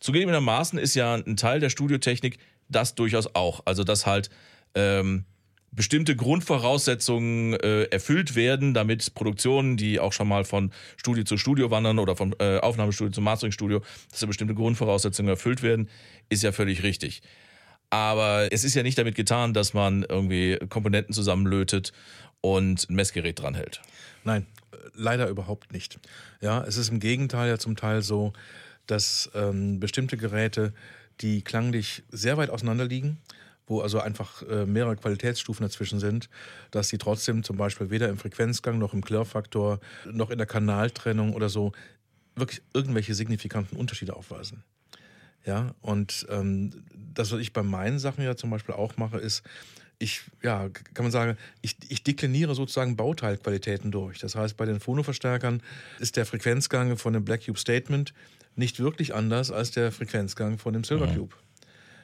Zugegebenermaßen 0.00 0.78
ist 0.78 0.94
ja 0.94 1.14
ein 1.14 1.36
Teil 1.36 1.60
der 1.60 1.70
Studiotechnik 1.70 2.38
das 2.68 2.94
durchaus 2.94 3.34
auch. 3.34 3.62
Also, 3.64 3.84
dass 3.84 4.06
halt 4.06 4.30
ähm, 4.74 5.24
bestimmte 5.72 6.16
Grundvoraussetzungen 6.16 7.54
äh, 7.54 7.84
erfüllt 7.84 8.34
werden, 8.34 8.74
damit 8.74 9.14
Produktionen, 9.14 9.76
die 9.76 10.00
auch 10.00 10.12
schon 10.12 10.28
mal 10.28 10.44
von 10.44 10.72
Studio 10.96 11.24
zu 11.24 11.36
Studio 11.36 11.70
wandern 11.70 11.98
oder 11.98 12.16
von 12.16 12.34
äh, 12.38 12.58
Aufnahmestudio 12.58 13.12
zu 13.12 13.20
Masteringstudio, 13.20 13.82
dass 14.10 14.20
da 14.20 14.26
bestimmte 14.26 14.54
Grundvoraussetzungen 14.54 15.28
erfüllt 15.28 15.62
werden, 15.62 15.88
ist 16.28 16.42
ja 16.42 16.52
völlig 16.52 16.82
richtig. 16.82 17.22
Aber 17.90 18.52
es 18.52 18.64
ist 18.64 18.74
ja 18.74 18.82
nicht 18.82 18.98
damit 18.98 19.16
getan, 19.16 19.52
dass 19.52 19.74
man 19.74 20.04
irgendwie 20.08 20.58
Komponenten 20.68 21.12
zusammenlötet 21.12 21.92
und 22.40 22.88
ein 22.88 22.94
Messgerät 22.94 23.40
dranhält. 23.40 23.80
Nein, 24.24 24.46
leider 24.94 25.28
überhaupt 25.28 25.72
nicht. 25.72 25.98
Ja, 26.40 26.62
es 26.64 26.76
ist 26.76 26.90
im 26.90 27.00
Gegenteil 27.00 27.48
ja 27.48 27.58
zum 27.58 27.76
Teil 27.76 28.02
so, 28.02 28.32
dass 28.90 29.30
ähm, 29.34 29.80
bestimmte 29.80 30.16
Geräte, 30.16 30.72
die 31.20 31.42
klanglich 31.42 32.02
sehr 32.10 32.36
weit 32.36 32.50
auseinander 32.50 32.86
liegen, 32.86 33.18
wo 33.66 33.80
also 33.80 34.00
einfach 34.00 34.42
äh, 34.42 34.66
mehrere 34.66 34.96
Qualitätsstufen 34.96 35.64
dazwischen 35.64 36.00
sind, 36.00 36.28
dass 36.70 36.88
sie 36.88 36.98
trotzdem 36.98 37.44
zum 37.44 37.56
Beispiel 37.56 37.90
weder 37.90 38.08
im 38.08 38.18
Frequenzgang 38.18 38.78
noch 38.78 38.94
im 38.94 39.04
Klirrfaktor 39.04 39.80
noch 40.10 40.30
in 40.30 40.38
der 40.38 40.46
Kanaltrennung 40.46 41.34
oder 41.34 41.48
so 41.48 41.72
wirklich 42.34 42.62
irgendwelche 42.74 43.14
signifikanten 43.14 43.76
Unterschiede 43.76 44.16
aufweisen. 44.16 44.64
Ja, 45.46 45.74
und 45.80 46.26
ähm, 46.28 46.84
das, 47.14 47.32
was 47.32 47.40
ich 47.40 47.52
bei 47.52 47.62
meinen 47.62 47.98
Sachen 47.98 48.24
ja 48.24 48.36
zum 48.36 48.50
Beispiel 48.50 48.74
auch 48.74 48.96
mache, 48.96 49.18
ist, 49.18 49.42
ich, 49.98 50.22
ja, 50.42 50.68
kann 50.68 51.04
man 51.04 51.12
sagen, 51.12 51.36
ich, 51.60 51.76
ich 51.88 52.02
dekliniere 52.02 52.54
sozusagen 52.54 52.96
Bauteilqualitäten 52.96 53.90
durch. 53.90 54.18
Das 54.18 54.34
heißt, 54.34 54.56
bei 54.56 54.64
den 54.64 54.80
Phonoverstärkern 54.80 55.62
ist 55.98 56.16
der 56.16 56.26
Frequenzgang 56.26 56.96
von 56.96 57.12
dem 57.12 57.24
Black 57.24 57.44
Cube 57.44 57.58
Statement 57.58 58.14
nicht 58.60 58.78
wirklich 58.78 59.14
anders 59.14 59.50
als 59.50 59.72
der 59.72 59.90
Frequenzgang 59.90 60.58
von 60.58 60.72
dem 60.72 60.84
Silver 60.84 61.08
mhm. 61.08 61.16
Cube. 61.16 61.34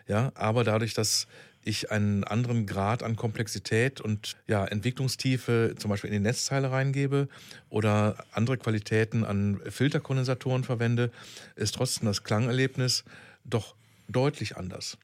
Ja, 0.09 0.33
aber 0.35 0.65
dadurch, 0.65 0.95
dass 0.95 1.29
ich 1.63 1.91
einen 1.91 2.25
anderen 2.25 2.65
Grad 2.67 3.03
an 3.03 3.17
Komplexität 3.17 4.01
und 4.01 4.37
ja, 4.47 4.65
Entwicklungstiefe 4.65 5.75
zum 5.77 5.91
Beispiel 5.91 6.09
in 6.09 6.15
die 6.15 6.29
Netzteile 6.29 6.71
reingebe 6.71 7.29
oder 7.69 8.25
andere 8.33 8.57
Qualitäten 8.57 9.25
an 9.25 9.61
Filterkondensatoren 9.69 10.65
verwende, 10.65 11.11
ist 11.57 11.75
trotzdem 11.75 12.07
das 12.07 12.23
Klangerlebnis 12.23 13.05
doch 13.45 13.75
deutlich 14.09 14.57
anders. 14.57 14.97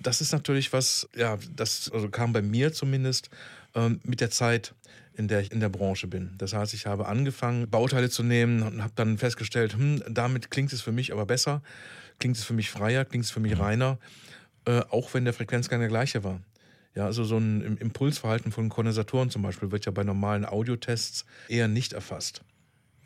Das 0.00 0.20
ist 0.20 0.32
natürlich 0.32 0.72
was, 0.72 1.08
ja, 1.14 1.38
das 1.54 1.88
also 1.92 2.08
kam 2.08 2.32
bei 2.32 2.42
mir 2.42 2.72
zumindest 2.72 3.30
ähm, 3.76 4.00
mit 4.02 4.20
der 4.20 4.30
Zeit 4.30 4.74
in 5.16 5.28
der 5.28 5.40
ich 5.40 5.50
in 5.50 5.60
der 5.60 5.68
Branche 5.68 6.06
bin. 6.06 6.34
Das 6.38 6.52
heißt, 6.52 6.74
ich 6.74 6.86
habe 6.86 7.06
angefangen, 7.06 7.68
Bauteile 7.70 8.10
zu 8.10 8.22
nehmen 8.22 8.62
und 8.62 8.82
habe 8.82 8.92
dann 8.96 9.18
festgestellt, 9.18 9.74
hm, 9.74 10.02
damit 10.08 10.50
klingt 10.50 10.72
es 10.72 10.82
für 10.82 10.92
mich 10.92 11.12
aber 11.12 11.26
besser, 11.26 11.62
klingt 12.18 12.36
es 12.36 12.44
für 12.44 12.52
mich 12.52 12.70
freier, 12.70 13.04
klingt 13.04 13.24
es 13.24 13.30
für 13.30 13.40
mich 13.40 13.58
reiner, 13.58 13.98
äh, 14.66 14.82
auch 14.90 15.14
wenn 15.14 15.24
der 15.24 15.32
Frequenzgang 15.32 15.80
der 15.80 15.88
gleiche 15.88 16.22
war. 16.22 16.40
Ja, 16.94 17.06
also 17.06 17.24
so 17.24 17.36
ein 17.38 17.76
Impulsverhalten 17.78 18.52
von 18.52 18.68
Kondensatoren 18.68 19.30
zum 19.30 19.42
Beispiel 19.42 19.70
wird 19.70 19.84
ja 19.84 19.92
bei 19.92 20.02
normalen 20.02 20.46
Audiotests 20.46 21.26
eher 21.48 21.68
nicht 21.68 21.92
erfasst. 21.92 22.42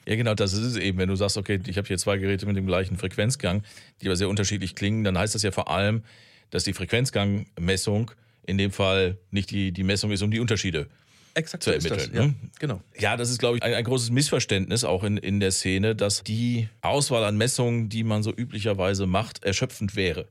Ja, 0.06 0.16
genau, 0.16 0.34
das 0.34 0.52
ist 0.52 0.60
es 0.60 0.76
eben. 0.76 0.98
Wenn 0.98 1.08
du 1.08 1.16
sagst, 1.16 1.36
okay, 1.36 1.60
ich 1.66 1.76
habe 1.76 1.86
hier 1.86 1.98
zwei 1.98 2.16
Geräte 2.16 2.46
mit 2.46 2.56
dem 2.56 2.66
gleichen 2.66 2.96
Frequenzgang, 2.96 3.62
die 4.00 4.06
aber 4.06 4.16
sehr 4.16 4.28
unterschiedlich 4.28 4.74
klingen, 4.74 5.04
dann 5.04 5.18
heißt 5.18 5.34
das 5.34 5.42
ja 5.42 5.50
vor 5.50 5.70
allem, 5.70 6.02
dass 6.50 6.64
die 6.64 6.72
Frequenzgangmessung 6.72 8.12
in 8.46 8.58
dem 8.58 8.70
Fall 8.70 9.18
nicht 9.30 9.50
die, 9.50 9.72
die 9.72 9.84
Messung 9.84 10.10
ist, 10.10 10.22
um 10.22 10.30
die 10.30 10.40
Unterschiede 10.40 10.88
Exakt 11.34 11.62
zu 11.62 11.70
ermitteln. 11.70 11.98
Das, 11.98 12.10
ne? 12.10 12.20
ja, 12.20 12.48
genau. 12.58 12.80
Ja, 12.98 13.16
das 13.16 13.30
ist, 13.30 13.38
glaube 13.38 13.58
ich, 13.58 13.62
ein, 13.62 13.74
ein, 13.74 13.84
großes 13.84 14.10
Missverständnis 14.10 14.84
auch 14.84 15.04
in, 15.04 15.16
in 15.16 15.40
der 15.40 15.52
Szene, 15.52 15.94
dass 15.94 16.22
die 16.22 16.68
Auswahl 16.82 17.24
an 17.24 17.36
Messungen, 17.36 17.88
die 17.88 18.04
man 18.04 18.22
so 18.22 18.32
üblicherweise 18.32 19.06
macht, 19.06 19.44
erschöpfend 19.44 19.96
wäre. 19.96 20.26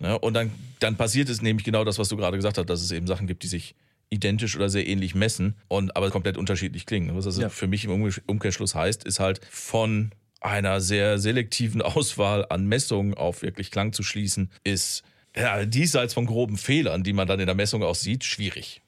Ne? 0.00 0.18
Und 0.18 0.34
dann, 0.34 0.50
dann 0.80 0.96
passiert 0.96 1.28
es 1.28 1.42
nämlich 1.42 1.64
genau 1.64 1.84
das, 1.84 1.98
was 1.98 2.08
du 2.08 2.16
gerade 2.16 2.36
gesagt 2.36 2.58
hast, 2.58 2.68
dass 2.68 2.82
es 2.82 2.90
eben 2.90 3.06
Sachen 3.06 3.26
gibt, 3.26 3.42
die 3.42 3.48
sich 3.48 3.74
identisch 4.10 4.56
oder 4.56 4.68
sehr 4.68 4.86
ähnlich 4.86 5.14
messen 5.14 5.54
und 5.68 5.96
aber 5.96 6.10
komplett 6.10 6.36
unterschiedlich 6.36 6.86
klingen. 6.86 7.16
Was 7.16 7.24
das 7.24 7.38
ja. 7.38 7.48
für 7.48 7.66
mich 7.66 7.84
im 7.84 8.12
Umkehrschluss 8.26 8.74
heißt, 8.74 9.04
ist 9.04 9.20
halt 9.20 9.40
von 9.50 10.12
einer 10.40 10.80
sehr 10.80 11.18
selektiven 11.18 11.82
Auswahl 11.82 12.46
an 12.48 12.66
Messungen 12.66 13.14
auf 13.14 13.42
wirklich 13.42 13.70
Klang 13.70 13.92
zu 13.92 14.02
schließen, 14.02 14.50
ist 14.62 15.02
ja, 15.36 15.64
diesseits 15.64 16.14
von 16.14 16.26
groben 16.26 16.58
Fehlern, 16.58 17.02
die 17.02 17.12
man 17.12 17.26
dann 17.26 17.40
in 17.40 17.46
der 17.46 17.56
Messung 17.56 17.82
auch 17.82 17.96
sieht, 17.96 18.24
schwierig. 18.24 18.82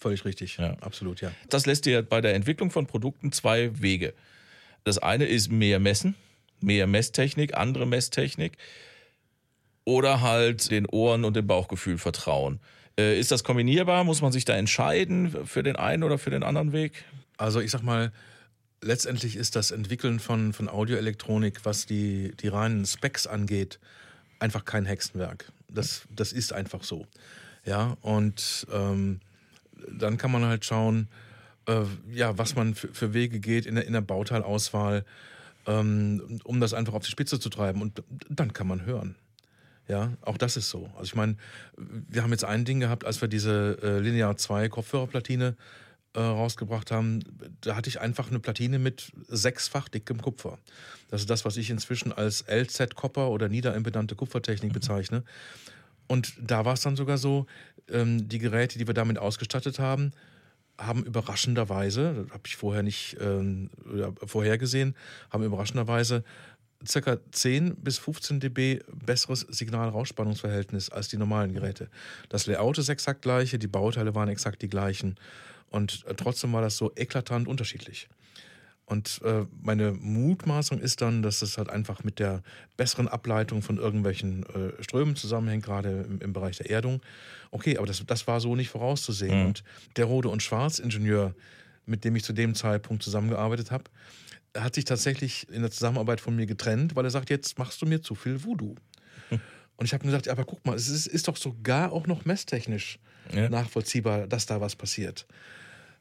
Völlig 0.00 0.24
richtig, 0.24 0.56
ja. 0.56 0.72
absolut, 0.80 1.20
ja. 1.20 1.30
Das 1.50 1.66
lässt 1.66 1.84
dir 1.84 2.02
bei 2.02 2.22
der 2.22 2.34
Entwicklung 2.34 2.70
von 2.70 2.86
Produkten 2.86 3.32
zwei 3.32 3.70
Wege. 3.80 4.14
Das 4.82 4.96
eine 4.96 5.26
ist 5.26 5.52
mehr 5.52 5.78
Messen, 5.78 6.14
mehr 6.60 6.86
Messtechnik, 6.86 7.54
andere 7.54 7.86
Messtechnik 7.86 8.56
oder 9.84 10.22
halt 10.22 10.70
den 10.70 10.86
Ohren 10.86 11.24
und 11.24 11.36
dem 11.36 11.46
Bauchgefühl 11.46 11.98
vertrauen. 11.98 12.60
Äh, 12.98 13.20
ist 13.20 13.30
das 13.30 13.44
kombinierbar? 13.44 14.04
Muss 14.04 14.22
man 14.22 14.32
sich 14.32 14.46
da 14.46 14.56
entscheiden 14.56 15.46
für 15.46 15.62
den 15.62 15.76
einen 15.76 16.02
oder 16.02 16.16
für 16.16 16.30
den 16.30 16.42
anderen 16.42 16.72
Weg? 16.72 17.04
Also 17.36 17.60
ich 17.60 17.70
sag 17.70 17.82
mal, 17.82 18.10
letztendlich 18.80 19.36
ist 19.36 19.54
das 19.54 19.70
Entwickeln 19.70 20.18
von, 20.18 20.54
von 20.54 20.68
Audioelektronik, 20.70 21.64
was 21.64 21.84
die, 21.84 22.32
die 22.40 22.48
reinen 22.48 22.86
Specs 22.86 23.26
angeht, 23.26 23.78
einfach 24.38 24.64
kein 24.64 24.86
Hexenwerk. 24.86 25.52
Das, 25.68 26.02
das 26.08 26.32
ist 26.32 26.54
einfach 26.54 26.84
so. 26.84 27.06
Ja, 27.66 27.98
und 28.00 28.66
ähm, 28.72 29.20
dann 29.88 30.16
kann 30.16 30.30
man 30.30 30.44
halt 30.44 30.64
schauen, 30.64 31.08
äh, 31.66 31.82
ja, 32.12 32.36
was 32.38 32.56
man 32.56 32.74
für, 32.74 32.88
für, 32.88 33.14
Wege 33.14 33.40
geht 33.40 33.66
in 33.66 33.74
der, 33.74 33.86
in 33.86 33.92
der 33.92 34.00
Bauteilauswahl, 34.00 35.04
ähm, 35.66 36.40
um 36.44 36.60
das 36.60 36.74
einfach 36.74 36.94
auf 36.94 37.04
die 37.04 37.10
Spitze 37.10 37.38
zu 37.38 37.50
treiben. 37.50 37.82
Und 37.82 38.02
dann 38.28 38.52
kann 38.52 38.66
man 38.66 38.84
hören. 38.84 39.16
Ja, 39.88 40.12
auch 40.22 40.38
das 40.38 40.56
ist 40.56 40.70
so. 40.70 40.86
Also 40.94 41.04
ich 41.04 41.14
meine, 41.16 41.36
wir 41.76 42.22
haben 42.22 42.30
jetzt 42.30 42.44
ein 42.44 42.64
Ding 42.64 42.80
gehabt, 42.80 43.04
als 43.04 43.20
wir 43.20 43.28
diese 43.28 43.78
äh, 43.82 43.98
Linear 43.98 44.36
2 44.36 44.68
Kopfhörerplatine 44.68 45.56
äh, 46.14 46.20
rausgebracht 46.20 46.90
haben, 46.90 47.20
da 47.60 47.76
hatte 47.76 47.88
ich 47.88 48.00
einfach 48.00 48.30
eine 48.30 48.38
Platine 48.38 48.78
mit 48.78 49.12
sechsfach 49.28 49.88
dickem 49.88 50.20
Kupfer. 50.20 50.58
Das 51.08 51.22
ist 51.22 51.30
das, 51.30 51.44
was 51.44 51.56
ich 51.56 51.70
inzwischen 51.70 52.12
als 52.12 52.44
LZ-Copper 52.48 53.30
oder 53.30 53.48
niederimpedante 53.48 54.14
Kupfertechnik 54.14 54.72
bezeichne. 54.72 55.24
Und 56.10 56.34
da 56.40 56.64
war 56.64 56.74
es 56.74 56.80
dann 56.80 56.96
sogar 56.96 57.18
so, 57.18 57.46
ähm, 57.88 58.28
die 58.28 58.40
Geräte, 58.40 58.80
die 58.80 58.86
wir 58.88 58.94
damit 58.94 59.16
ausgestattet 59.16 59.78
haben, 59.78 60.10
haben 60.76 61.04
überraschenderweise, 61.04 62.24
das 62.24 62.30
habe 62.32 62.42
ich 62.46 62.56
vorher 62.56 62.82
nicht 62.82 63.16
ähm, 63.20 63.70
vorhergesehen, 64.26 64.96
haben 65.30 65.44
überraschenderweise 65.44 66.24
ca. 66.92 67.16
10 67.30 67.76
bis 67.76 67.98
15 67.98 68.40
dB 68.40 68.80
besseres 68.92 69.46
Signal-Rausspannungsverhältnis 69.50 70.90
als 70.90 71.06
die 71.06 71.16
normalen 71.16 71.52
Geräte. 71.52 71.88
Das 72.28 72.46
Layout 72.46 72.78
ist 72.78 72.88
exakt 72.88 73.22
gleiche, 73.22 73.60
die 73.60 73.68
Bauteile 73.68 74.12
waren 74.12 74.28
exakt 74.28 74.62
die 74.62 74.68
gleichen 74.68 75.14
und 75.68 76.04
äh, 76.08 76.14
trotzdem 76.16 76.52
war 76.52 76.62
das 76.62 76.76
so 76.76 76.90
eklatant 76.96 77.46
unterschiedlich. 77.46 78.08
Und 78.90 79.20
äh, 79.24 79.46
meine 79.62 79.92
Mutmaßung 79.92 80.80
ist 80.80 81.00
dann, 81.00 81.22
dass 81.22 81.42
es 81.42 81.58
halt 81.58 81.70
einfach 81.70 82.02
mit 82.02 82.18
der 82.18 82.42
besseren 82.76 83.06
Ableitung 83.06 83.62
von 83.62 83.78
irgendwelchen 83.78 84.42
äh, 84.46 84.82
Strömen 84.82 85.14
zusammenhängt, 85.14 85.64
gerade 85.64 86.02
im, 86.08 86.20
im, 86.20 86.32
Bereich 86.32 86.56
der 86.56 86.70
Erdung. 86.70 87.00
Okay, 87.52 87.78
aber 87.78 87.86
das, 87.86 88.04
das 88.04 88.26
war 88.26 88.40
so 88.40 88.56
nicht 88.56 88.68
vorauszusehen. 88.68 89.38
Mhm. 89.38 89.46
Und 89.46 89.64
der 89.94 90.06
Rode- 90.06 90.28
und 90.28 90.42
Schwarz-Ingenieur, 90.42 91.36
mit 91.86 92.04
dem 92.04 92.16
ich 92.16 92.24
zu 92.24 92.32
dem 92.32 92.56
Zeitpunkt 92.56 93.04
zusammengearbeitet 93.04 93.70
habe, 93.70 93.84
hat 94.56 94.74
sich 94.74 94.86
tatsächlich 94.86 95.48
in 95.50 95.62
der 95.62 95.70
Zusammenarbeit 95.70 96.20
von 96.20 96.34
mir 96.34 96.46
getrennt, 96.46 96.96
weil 96.96 97.04
er 97.04 97.12
sagt, 97.12 97.30
jetzt 97.30 97.60
machst 97.60 97.80
du 97.80 97.86
mir 97.86 98.02
zu 98.02 98.16
viel 98.16 98.42
Voodoo. 98.42 98.74
Hm. 99.28 99.40
Und 99.76 99.86
ich 99.86 99.94
habe 99.94 100.04
mir 100.04 100.10
gesagt, 100.10 100.28
aber 100.28 100.44
guck 100.44 100.66
mal, 100.66 100.74
es 100.74 100.88
ist, 100.88 101.06
ist, 101.06 101.28
doch 101.28 101.36
sogar 101.36 101.92
auch 101.92 102.08
noch 102.08 102.24
messtechnisch 102.24 102.98
ja. 103.32 103.48
nachvollziehbar, 103.48 104.26
dass 104.26 104.46
da 104.46 104.60
was 104.60 104.74
passiert. 104.74 105.26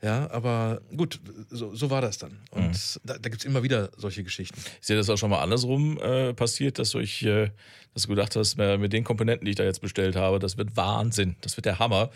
Ja, 0.01 0.31
aber 0.31 0.81
gut, 0.95 1.19
so, 1.49 1.75
so 1.75 1.89
war 1.89 2.01
das 2.01 2.17
dann. 2.17 2.37
Und 2.51 2.69
mhm. 2.69 2.99
da, 3.03 3.17
da 3.17 3.29
gibt 3.29 3.41
es 3.41 3.45
immer 3.45 3.63
wieder 3.63 3.89
solche 3.97 4.23
Geschichten. 4.23 4.59
Ist 4.79 4.87
dir 4.87 4.95
das 4.95 5.09
auch 5.09 5.17
schon 5.17 5.29
mal 5.29 5.41
andersrum 5.41 5.99
äh, 6.01 6.33
passiert, 6.33 6.79
dass 6.79 6.91
du, 6.91 6.99
ich, 6.99 7.25
äh, 7.25 7.51
dass 7.93 8.03
du 8.03 8.09
gedacht 8.09 8.35
hast, 8.35 8.57
mit 8.57 8.93
den 8.93 9.03
Komponenten, 9.03 9.45
die 9.45 9.51
ich 9.51 9.57
da 9.57 9.63
jetzt 9.63 9.81
bestellt 9.81 10.15
habe, 10.15 10.39
das 10.39 10.57
wird 10.57 10.77
Wahnsinn, 10.77 11.35
das 11.41 11.57
wird 11.57 11.65
der 11.65 11.79
Hammer. 11.79 12.11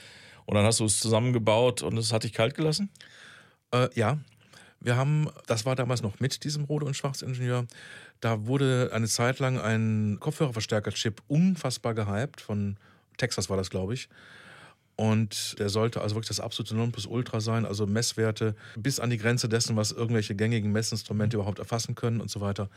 Und 0.45 0.55
dann 0.55 0.65
hast 0.65 0.79
du 0.79 0.85
es 0.85 0.99
zusammengebaut 0.99 1.81
und 1.81 1.97
es 1.97 2.13
hat 2.13 2.23
dich 2.23 2.33
kalt 2.33 2.55
gelassen? 2.55 2.89
Äh, 3.71 3.89
ja, 3.95 4.17
wir 4.79 4.95
haben, 4.95 5.29
das 5.47 5.65
war 5.65 5.75
damals 5.75 6.01
noch 6.01 6.19
mit 6.19 6.43
diesem 6.43 6.65
Rode- 6.65 6.85
und 6.85 6.95
Schwarzingenieur, 6.95 7.65
da 8.19 8.45
wurde 8.45 8.91
eine 8.93 9.07
Zeit 9.07 9.39
lang 9.39 9.59
ein 9.59 10.17
Kopfhörerverstärker-Chip 10.19 11.21
unfassbar 11.27 11.93
gehypt, 11.93 12.39
von 12.39 12.77
Texas 13.17 13.49
war 13.49 13.57
das, 13.57 13.69
glaube 13.69 13.93
ich. 13.93 14.09
Und 14.95 15.57
der 15.59 15.69
sollte 15.69 16.01
also 16.01 16.15
wirklich 16.15 16.27
das 16.27 16.39
absolute 16.39 16.75
Nonplusultra 16.75 17.41
sein, 17.41 17.65
also 17.65 17.87
Messwerte 17.87 18.55
bis 18.77 18.99
an 18.99 19.09
die 19.09 19.17
Grenze 19.17 19.49
dessen, 19.49 19.75
was 19.75 19.91
irgendwelche 19.91 20.35
gängigen 20.35 20.71
Messinstrumente 20.71 21.37
überhaupt 21.37 21.59
erfassen 21.59 21.95
können 21.95 22.21
und 22.21 22.29
so 22.29 22.41
weiter. 22.41 22.69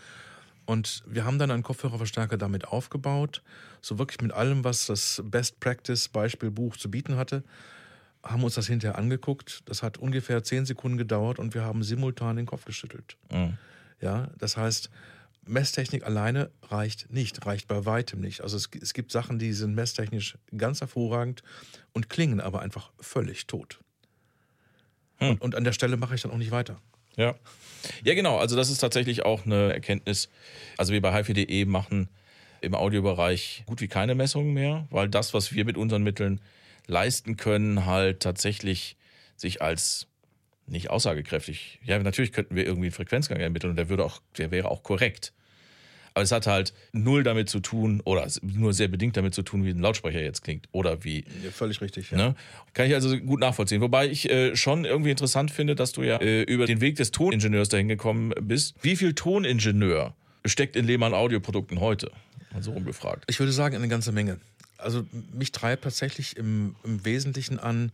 Und 0.65 1.05
wir 1.07 1.25
haben 1.25 1.39
dann 1.39 1.51
einen 1.51 1.63
Kopfhörerverstärker 1.63 2.39
damit 2.39 2.69
aufgebaut, 2.69 3.43
so 3.83 3.99
wirklich 3.99 4.21
mit 4.21 4.33
allem, 4.33 4.65
was 4.65 4.87
das 4.87 5.23
Best 5.25 5.61
Practice 5.61 6.09
Beispielbuch 6.09 6.77
zu 6.77 6.91
bieten 6.91 7.17
hatte 7.17 7.45
haben 8.31 8.45
uns 8.45 8.55
das 8.55 8.67
hinterher 8.67 8.99
angeguckt. 8.99 9.63
Das 9.67 9.83
hat 9.83 9.99
ungefähr 9.99 10.43
zehn 10.43 10.67
Sekunden 10.67 10.99
gedauert 10.99 11.39
und 11.39 11.55
wir 11.55 11.63
haben 11.63 11.83
simultan 11.83 12.37
den 12.37 12.47
Kopf 12.47 12.65
geschüttelt. 12.65 13.17
Mhm. 13.31 13.57
Ja, 14.01 14.29
das 14.39 14.57
heißt, 14.57 14.91
Messtechnik 15.47 16.05
alleine 16.05 16.51
reicht 16.63 17.11
nicht, 17.11 17.45
reicht 17.47 17.69
bei 17.69 17.85
weitem 17.87 18.21
nicht. 18.21 18.41
Also 18.41 18.57
es, 18.57 18.69
es 18.81 18.95
gibt 18.95 19.13
Sachen, 19.13 19.39
die 19.39 19.53
sind 19.53 19.75
messtechnisch 19.75 20.39
ganz 20.57 20.81
hervorragend 20.81 21.43
und 21.93 22.11
klingen 22.11 22.41
aber 22.41 22.61
einfach 22.61 22.91
völlig 23.01 23.47
tot. 23.47 23.81
Hm. 25.19 25.31
Und, 25.31 25.43
und, 25.43 25.55
an 25.55 25.65
der 25.65 25.73
Stelle 25.73 25.97
mache 25.97 26.15
ich 26.15 26.23
dann 26.23 26.31
auch 26.31 26.37
nicht 26.37 26.51
weiter. 26.51 26.81
Ja. 27.17 27.35
Ja, 28.05 28.15
genau. 28.15 28.39
Also 28.39 28.57
das 28.57 28.71
ist 28.71 28.79
tatsächlich 28.79 29.25
auch 29.25 29.47
eine 29.47 29.73
Erkenntnis. 29.73 30.29
Also 30.77 30.93
wir 30.93 31.01
bei 31.01 31.17
HiFi.de 31.17 31.65
machen 31.65 32.09
im 32.61 32.75
Audiobereich 32.75 33.63
gut 33.67 33.81
wie 33.81 33.89
keine 33.89 34.15
Messungen 34.15 34.53
mehr, 34.53 34.87
weil 34.91 35.09
das, 35.09 35.35
was 35.35 35.53
wir 35.53 35.65
mit 35.65 35.77
unseren 35.77 36.03
Mitteln 36.03 36.41
leisten 36.87 37.37
können, 37.37 37.87
halt 37.87 38.21
tatsächlich 38.21 38.97
sich 39.37 39.63
als 39.63 40.09
nicht 40.67 40.91
aussagekräftig. 40.91 41.79
Ja, 41.85 41.99
natürlich 41.99 42.33
könnten 42.33 42.57
wir 42.57 42.67
irgendwie 42.67 42.87
einen 42.87 42.93
Frequenzgang 42.93 43.39
ermitteln 43.39 43.71
und 43.71 43.77
der 43.77 43.89
würde 43.89 44.05
auch, 44.05 44.21
der 44.37 44.51
wäre 44.51 44.71
auch 44.71 44.83
korrekt. 44.83 45.33
Aber 46.17 46.23
es 46.23 46.33
hat 46.33 46.47
halt 46.47 46.73
null 46.93 47.23
damit 47.25 47.51
zu 47.51 47.61
tun 47.61 48.01
oder 48.05 48.27
nur 48.41 48.73
sehr 48.73 48.89
bedingt 48.89 49.19
damit 49.19 49.35
zu 49.35 49.43
tun, 49.43 49.67
wie 49.67 49.71
ein 49.71 49.79
Lautsprecher 49.79 50.23
jetzt 50.23 50.43
klingt 50.43 50.67
oder 50.73 51.05
wie. 51.05 51.25
Ja, 51.45 51.51
völlig 51.51 51.81
richtig. 51.83 52.11
Ja. 52.11 52.17
Ne? 52.17 52.35
Kann 52.73 52.87
ich 52.87 52.95
also 52.95 53.17
gut 53.19 53.41
nachvollziehen. 53.41 53.83
Wobei 53.83 54.09
ich 54.09 54.31
äh, 54.31 54.57
schon 54.57 54.87
irgendwie 54.87 55.11
interessant 55.11 55.51
finde, 55.51 55.75
dass 55.75 55.93
du 55.93 56.03
ja 56.03 56.17
äh, 56.17 56.43
über 56.43 56.65
den 56.65 56.81
Weg 56.81 56.97
des 56.97 57.11
Toningenieurs 57.11 57.69
dahin 57.69 57.89
gekommen 57.89 58.33
bist. 58.41 58.77
Wie 58.81 58.97
viel 58.97 59.13
Toningenieur 59.13 60.15
steckt 60.47 60.75
in 60.75 60.87
Lehmann 60.87 61.13
Audioprodukten 61.13 61.81
heute? 61.81 62.11
Also 62.55 62.73
rumgefragt. 62.73 63.25
Ich 63.29 63.39
würde 63.39 63.53
sagen, 63.53 63.77
eine 63.77 63.89
ganze 63.89 64.11
Menge 64.11 64.39
also 64.79 65.05
mich 65.33 65.53
treibt 65.53 65.85
tatsächlich 65.85 66.37
im, 66.37 66.77
im 66.85 67.05
Wesentlichen 67.05 67.59
an 67.59 67.93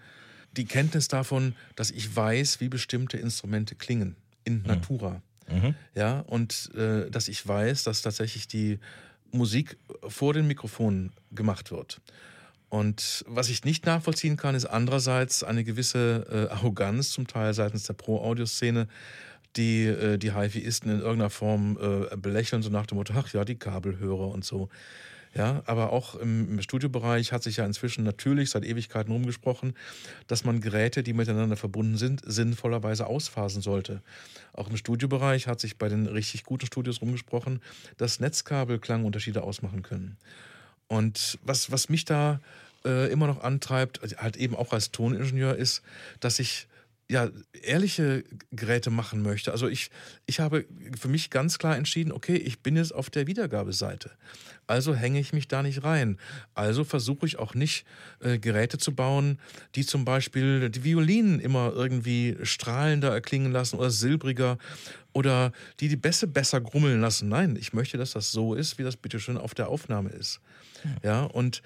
die 0.56 0.64
Kenntnis 0.64 1.08
davon, 1.08 1.54
dass 1.76 1.90
ich 1.90 2.14
weiß, 2.14 2.60
wie 2.60 2.68
bestimmte 2.68 3.16
Instrumente 3.16 3.74
klingen 3.74 4.16
in 4.44 4.58
mhm. 4.58 4.66
Natura. 4.66 5.22
Mhm. 5.48 5.74
Ja, 5.94 6.20
und 6.20 6.70
äh, 6.74 7.10
dass 7.10 7.28
ich 7.28 7.46
weiß, 7.46 7.84
dass 7.84 8.02
tatsächlich 8.02 8.48
die 8.48 8.78
Musik 9.32 9.76
vor 10.06 10.34
den 10.34 10.46
Mikrofonen 10.46 11.12
gemacht 11.30 11.70
wird. 11.70 12.00
Und 12.68 13.24
was 13.28 13.50
ich 13.50 13.64
nicht 13.64 13.84
nachvollziehen 13.84 14.36
kann, 14.36 14.54
ist 14.54 14.64
andererseits 14.64 15.44
eine 15.44 15.62
gewisse 15.62 16.48
äh, 16.50 16.52
Arroganz, 16.52 17.10
zum 17.10 17.26
Teil 17.26 17.52
seitens 17.52 17.84
der 17.84 17.92
Pro-Audio-Szene, 17.94 18.88
die 19.56 19.84
äh, 19.84 20.16
die 20.16 20.34
HiFi-Isten 20.34 20.88
in 20.88 21.00
irgendeiner 21.00 21.30
Form 21.30 21.78
äh, 21.78 22.16
belächeln, 22.16 22.62
so 22.62 22.70
nach 22.70 22.86
dem 22.86 22.96
Motto, 22.96 23.12
ach 23.14 23.30
ja, 23.32 23.44
die 23.44 23.56
Kabelhörer 23.56 24.28
und 24.28 24.44
so. 24.44 24.70
Ja, 25.34 25.62
aber 25.64 25.92
auch 25.92 26.14
im, 26.16 26.60
Studiobereich 26.60 27.32
hat 27.32 27.42
sich 27.42 27.56
ja 27.56 27.64
inzwischen 27.64 28.04
natürlich 28.04 28.50
seit 28.50 28.64
Ewigkeiten 28.64 29.12
rumgesprochen, 29.12 29.74
dass 30.26 30.44
man 30.44 30.60
Geräte, 30.60 31.02
die 31.02 31.14
miteinander 31.14 31.56
verbunden 31.56 31.96
sind, 31.96 32.20
sinnvollerweise 32.26 33.06
ausphasen 33.06 33.62
sollte. 33.62 34.02
Auch 34.52 34.68
im 34.68 34.76
Studiobereich 34.76 35.46
hat 35.46 35.58
sich 35.58 35.78
bei 35.78 35.88
den 35.88 36.06
richtig 36.06 36.44
guten 36.44 36.66
Studios 36.66 37.00
rumgesprochen, 37.00 37.62
dass 37.96 38.20
Netzkabel 38.20 38.78
Klangunterschiede 38.78 39.42
ausmachen 39.42 39.82
können. 39.82 40.18
Und 40.86 41.38
was, 41.42 41.72
was 41.72 41.88
mich 41.88 42.04
da 42.04 42.40
äh, 42.84 43.10
immer 43.10 43.26
noch 43.26 43.42
antreibt, 43.42 44.02
also 44.02 44.16
halt 44.18 44.36
eben 44.36 44.54
auch 44.54 44.74
als 44.74 44.90
Toningenieur, 44.90 45.56
ist, 45.56 45.82
dass 46.20 46.38
ich 46.38 46.66
ja, 47.12 47.28
ehrliche 47.62 48.24
Geräte 48.52 48.88
machen 48.90 49.22
möchte. 49.22 49.52
Also 49.52 49.68
ich, 49.68 49.90
ich 50.24 50.40
habe 50.40 50.64
für 50.98 51.08
mich 51.08 51.28
ganz 51.28 51.58
klar 51.58 51.76
entschieden, 51.76 52.10
okay, 52.10 52.36
ich 52.36 52.60
bin 52.60 52.74
jetzt 52.74 52.94
auf 52.94 53.10
der 53.10 53.26
Wiedergabeseite. 53.26 54.10
Also 54.66 54.94
hänge 54.94 55.20
ich 55.20 55.34
mich 55.34 55.46
da 55.46 55.62
nicht 55.62 55.84
rein. 55.84 56.16
Also 56.54 56.84
versuche 56.84 57.26
ich 57.26 57.38
auch 57.38 57.54
nicht 57.54 57.84
äh, 58.20 58.38
Geräte 58.38 58.78
zu 58.78 58.94
bauen, 58.94 59.38
die 59.74 59.84
zum 59.84 60.06
Beispiel 60.06 60.70
die 60.70 60.84
Violinen 60.84 61.38
immer 61.38 61.72
irgendwie 61.74 62.38
strahlender 62.44 63.12
erklingen 63.12 63.52
lassen 63.52 63.76
oder 63.76 63.90
silbriger 63.90 64.56
oder 65.12 65.52
die 65.80 65.88
die 65.88 65.96
Bässe 65.96 66.26
besser 66.26 66.62
grummeln 66.62 67.02
lassen. 67.02 67.28
Nein, 67.28 67.56
ich 67.60 67.74
möchte, 67.74 67.98
dass 67.98 68.12
das 68.12 68.32
so 68.32 68.54
ist, 68.54 68.78
wie 68.78 68.84
das 68.84 68.96
bitteschön 68.96 69.36
auf 69.36 69.52
der 69.52 69.68
Aufnahme 69.68 70.08
ist. 70.08 70.40
Ja, 71.02 71.24
und 71.24 71.62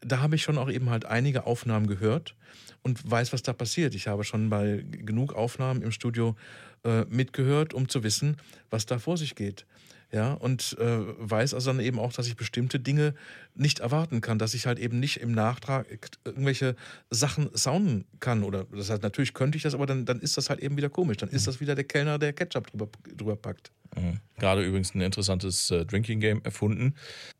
da 0.00 0.20
habe 0.20 0.36
ich 0.36 0.42
schon 0.42 0.58
auch 0.58 0.70
eben 0.70 0.90
halt 0.90 1.04
einige 1.04 1.46
Aufnahmen 1.46 1.86
gehört 1.86 2.34
und 2.82 3.10
weiß, 3.10 3.32
was 3.32 3.42
da 3.42 3.52
passiert. 3.52 3.94
Ich 3.94 4.08
habe 4.08 4.24
schon 4.24 4.50
bei 4.50 4.84
genug 4.90 5.34
Aufnahmen 5.34 5.82
im 5.82 5.92
Studio 5.92 6.36
äh, 6.84 7.04
mitgehört, 7.06 7.74
um 7.74 7.88
zu 7.88 8.02
wissen, 8.02 8.36
was 8.70 8.86
da 8.86 8.98
vor 8.98 9.16
sich 9.16 9.34
geht. 9.34 9.66
Ja, 10.14 10.34
und 10.34 10.76
äh, 10.78 10.84
weiß 10.84 11.54
also 11.54 11.70
dann 11.72 11.80
eben 11.80 11.98
auch, 11.98 12.12
dass 12.12 12.26
ich 12.26 12.36
bestimmte 12.36 12.78
Dinge 12.78 13.14
nicht 13.54 13.78
erwarten 13.78 14.20
kann, 14.20 14.38
dass 14.38 14.52
ich 14.52 14.66
halt 14.66 14.78
eben 14.78 15.00
nicht 15.00 15.20
im 15.20 15.32
Nachtrag 15.32 15.86
irgendwelche 16.24 16.76
Sachen 17.08 17.48
sounden 17.54 18.04
kann. 18.20 18.44
Oder 18.44 18.64
das 18.64 18.90
heißt, 18.90 19.02
natürlich 19.02 19.32
könnte 19.32 19.56
ich 19.56 19.62
das, 19.62 19.74
aber 19.74 19.86
dann, 19.86 20.04
dann 20.04 20.20
ist 20.20 20.36
das 20.36 20.50
halt 20.50 20.60
eben 20.60 20.76
wieder 20.76 20.90
komisch. 20.90 21.16
Dann 21.16 21.30
ist 21.30 21.46
das 21.46 21.60
wieder 21.60 21.74
der 21.74 21.84
Kellner, 21.84 22.18
der 22.18 22.34
Ketchup 22.34 22.66
drüber, 22.70 22.88
drüber 23.16 23.36
packt. 23.36 23.70
Mhm. 23.96 24.20
Gerade 24.38 24.62
übrigens 24.62 24.94
ein 24.94 25.00
interessantes 25.00 25.70
äh, 25.70 25.86
Drinking 25.86 26.20
Game 26.20 26.42
erfunden. 26.44 26.94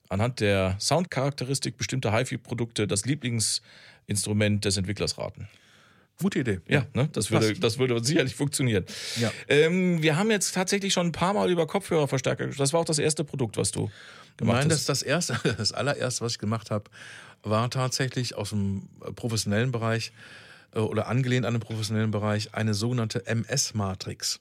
Anhand 0.08 0.40
der 0.40 0.76
Soundcharakteristik 0.80 1.76
bestimmter 1.76 2.10
HiFi-Produkte 2.16 2.86
das 2.86 3.04
Lieblingsinstrument 3.04 4.64
des 4.64 4.78
Entwicklers 4.78 5.18
raten. 5.18 5.46
Gute 6.22 6.38
Idee. 6.38 6.60
Ja, 6.68 6.86
ne? 6.94 7.08
das, 7.12 7.30
würde, 7.30 7.54
das 7.54 7.78
würde 7.78 8.02
sicherlich 8.02 8.34
funktionieren. 8.34 8.84
Ja. 9.20 9.30
Ähm, 9.48 10.02
wir 10.02 10.16
haben 10.16 10.30
jetzt 10.30 10.54
tatsächlich 10.54 10.92
schon 10.92 11.08
ein 11.08 11.12
paar 11.12 11.34
Mal 11.34 11.50
über 11.50 11.66
Kopfhörerverstärker 11.66 12.46
gesprochen. 12.46 12.62
Das 12.62 12.72
war 12.72 12.80
auch 12.80 12.84
das 12.84 12.98
erste 12.98 13.24
Produkt, 13.24 13.56
was 13.56 13.72
du 13.72 13.90
gemacht 14.36 14.38
Nein, 14.38 14.56
hast. 14.56 14.58
Nein, 14.58 14.68
das, 14.68 14.84
das 14.84 15.02
erste, 15.02 15.54
das 15.58 15.72
allererste, 15.72 16.24
was 16.24 16.32
ich 16.32 16.38
gemacht 16.38 16.70
habe, 16.70 16.84
war 17.42 17.70
tatsächlich 17.70 18.36
aus 18.36 18.50
dem 18.50 18.88
professionellen 19.16 19.72
Bereich 19.72 20.12
äh, 20.74 20.78
oder 20.78 21.08
angelehnt 21.08 21.46
an 21.46 21.54
den 21.54 21.60
professionellen 21.60 22.10
Bereich 22.10 22.54
eine 22.54 22.74
sogenannte 22.74 23.26
MS-Matrix. 23.26 24.40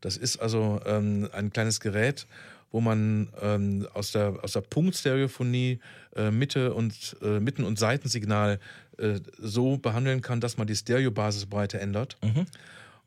Das 0.00 0.16
ist 0.16 0.38
also 0.38 0.80
ähm, 0.84 1.28
ein 1.32 1.52
kleines 1.52 1.80
Gerät, 1.80 2.26
wo 2.72 2.80
man 2.80 3.28
ähm, 3.40 3.86
aus 3.94 4.12
der, 4.12 4.34
aus 4.42 4.52
der 4.52 4.62
Punktstereophonie 4.62 5.78
äh, 6.16 6.30
Mitte 6.30 6.74
und, 6.74 7.16
äh, 7.22 7.38
Mitten- 7.38 7.64
und 7.64 7.78
Seitensignal 7.78 8.58
äh, 8.98 9.20
so 9.38 9.76
behandeln 9.76 10.22
kann, 10.22 10.40
dass 10.40 10.56
man 10.56 10.66
die 10.66 10.74
Stereobasisbreite 10.74 11.78
ändert. 11.78 12.16
Mhm. 12.22 12.46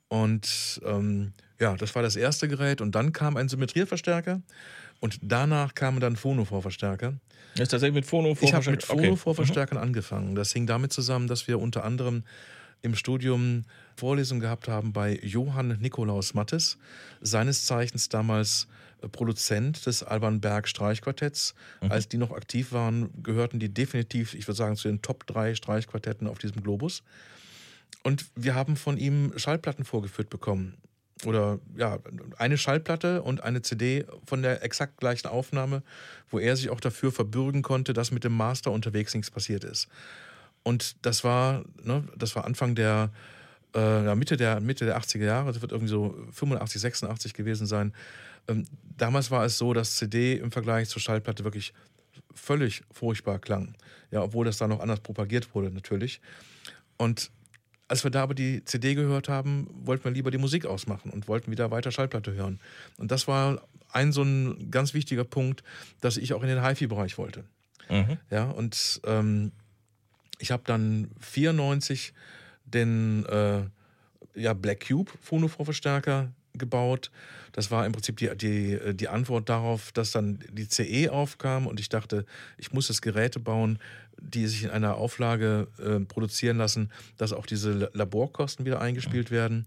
Und 0.08 0.82
ähm, 0.86 1.34
ja, 1.60 1.76
das 1.76 1.96
war 1.96 2.04
das 2.04 2.16
erste 2.16 2.48
Gerät. 2.48 2.80
Und 2.80 2.94
dann 2.96 3.12
kam 3.12 3.38
ein 3.38 3.50
Symmetrierverstärker 3.50 4.42
und 5.00 5.20
danach 5.22 5.74
kamen 5.74 6.00
dann 6.00 6.16
Phono-Vorverstärker. 6.16 7.14
Ist 7.58 7.72
tatsächlich 7.72 7.96
mit 7.96 8.06
Phono-Vorverstärkern? 8.06 8.80
Ich 8.80 8.90
habe 8.90 8.98
mit 9.00 9.06
Phono-Vorverstärkern 9.08 9.78
okay. 9.78 9.88
angefangen. 9.88 10.36
Das 10.36 10.52
hing 10.52 10.68
damit 10.68 10.94
zusammen, 10.94 11.28
dass 11.28 11.48
wir 11.48 11.60
unter 11.60 11.84
anderem 11.84 12.24
im 12.82 12.96
Studium 12.96 13.64
Vorlesungen 13.96 14.42
gehabt 14.42 14.68
haben 14.68 14.94
bei 14.94 15.20
Johann 15.24 15.78
Nikolaus 15.80 16.34
Mattes, 16.34 16.78
seines 17.22 17.66
Zeichens 17.66 18.10
damals 18.10 18.68
Produzent 19.12 19.86
des 19.86 20.04
Alban 20.04 20.42
Berg 20.42 20.68
Streichquartetts. 20.68 21.56
Mhm. 21.82 21.92
Als 21.92 22.08
die 22.08 22.18
noch 22.18 22.32
aktiv 22.32 22.72
waren, 22.72 23.10
gehörten 23.24 23.60
die 23.60 23.74
definitiv, 23.74 24.34
ich 24.34 24.48
würde 24.48 24.58
sagen, 24.58 24.76
zu 24.76 24.88
den 24.88 25.02
Top 25.02 25.26
3 25.28 25.56
Streichquartetten 25.56 26.28
auf 26.28 26.40
diesem 26.40 26.62
Globus. 26.64 27.04
Und 28.04 28.26
wir 28.36 28.56
haben 28.56 28.78
von 28.78 28.98
ihm 28.98 29.34
Schallplatten 29.36 29.86
vorgeführt 29.86 30.30
bekommen. 30.30 30.78
Oder 31.24 31.60
ja, 31.78 32.00
eine 32.38 32.58
Schallplatte 32.58 33.22
und 33.22 33.42
eine 33.42 33.62
CD 33.62 34.06
von 34.26 34.42
der 34.42 34.64
exakt 34.64 34.98
gleichen 34.98 35.28
Aufnahme, 35.28 35.82
wo 36.30 36.40
er 36.40 36.56
sich 36.58 36.70
auch 36.70 36.82
dafür 36.82 37.12
verbürgen 37.12 37.62
konnte, 37.62 37.94
dass 37.94 38.12
mit 38.12 38.24
dem 38.24 38.36
Master 38.36 38.72
unterwegs 38.72 39.14
nichts 39.14 39.32
passiert 39.32 39.64
ist. 39.64 39.88
Und 40.64 41.06
das 41.06 41.24
war, 41.24 41.64
ne, 41.84 42.04
das 42.18 42.36
war 42.36 42.44
Anfang 42.44 42.76
der, 42.76 43.12
äh, 43.74 44.16
Mitte 44.16 44.36
der, 44.36 44.60
Mitte 44.60 44.86
der 44.86 45.00
80er 45.00 45.24
Jahre, 45.24 45.54
das 45.54 45.62
wird 45.62 45.72
irgendwie 45.72 45.92
so 45.92 46.18
85, 46.32 46.82
86 46.82 47.34
gewesen 47.34 47.66
sein. 47.66 47.94
Ähm, 48.48 48.66
damals 48.98 49.32
war 49.32 49.46
es 49.46 49.58
so, 49.58 49.74
dass 49.74 49.96
CD 49.96 50.38
im 50.38 50.52
Vergleich 50.52 50.90
zur 50.90 51.02
Schallplatte 51.02 51.44
wirklich 51.44 51.74
völlig 52.34 52.84
furchtbar 52.92 53.40
klang. 53.40 53.76
Ja, 54.12 54.22
obwohl 54.22 54.46
das 54.46 54.58
da 54.58 54.68
noch 54.68 54.80
anders 54.80 55.00
propagiert 55.00 55.54
wurde, 55.54 55.72
natürlich. 55.72 56.22
Und 56.98 57.32
als 57.88 58.04
wir 58.04 58.12
da 58.12 58.24
aber 58.24 58.34
die 58.34 58.64
CD 58.66 58.96
gehört 58.96 59.30
haben, 59.30 59.68
wollten 59.72 60.06
wir 60.06 60.12
lieber 60.12 60.32
die 60.32 60.38
Musik 60.38 60.66
ausmachen 60.66 61.12
und 61.12 61.28
wollten 61.28 61.52
wieder 61.52 61.72
weiter 61.72 61.92
Schallplatte 61.92 62.34
hören. 62.34 62.60
Und 62.98 63.12
das 63.12 63.28
war 63.28 63.62
ein 63.92 64.12
so 64.12 64.24
ein 64.24 64.72
ganz 64.72 64.94
wichtiger 64.94 65.24
Punkt, 65.24 65.64
dass 66.02 66.18
ich 66.18 66.34
auch 66.34 66.42
in 66.42 66.50
den 66.50 66.64
HiFi-Bereich 66.64 67.18
wollte. 67.18 67.46
Mhm. 67.90 68.18
Ja, 68.32 68.46
und 68.46 69.02
ähm, 69.06 69.52
ich 70.40 70.52
habe 70.52 70.64
dann 70.66 71.12
94 71.20 72.14
den 72.66 73.26
äh, 73.26 73.64
ja, 74.34 74.54
Black 74.54 74.88
Cube 74.88 75.12
Phonovorverstärker 75.22 76.34
gebaut. 76.58 77.12
Das 77.52 77.72
war 77.72 77.86
im 77.86 77.92
Prinzip 77.92 78.18
die, 78.18 78.36
die, 78.36 78.96
die 78.96 79.08
Antwort 79.08 79.50
darauf, 79.50 79.92
dass 79.92 80.12
dann 80.12 80.40
die 80.52 80.68
CE 80.68 81.10
aufkam 81.12 81.68
und 81.68 81.80
ich 81.80 81.90
dachte, 81.90 82.26
ich 82.58 82.74
muss 82.74 82.88
das 82.88 83.02
Geräte 83.02 83.40
bauen, 83.40 83.80
die 84.20 84.48
sich 84.48 84.64
in 84.64 84.70
einer 84.70 84.96
Auflage 84.96 85.68
äh, 85.80 86.00
produzieren 86.02 86.58
lassen, 86.58 86.92
dass 87.18 87.34
auch 87.34 87.46
diese 87.46 87.90
Laborkosten 87.94 88.66
wieder 88.66 88.82
eingespielt 88.82 89.32
werden. 89.32 89.66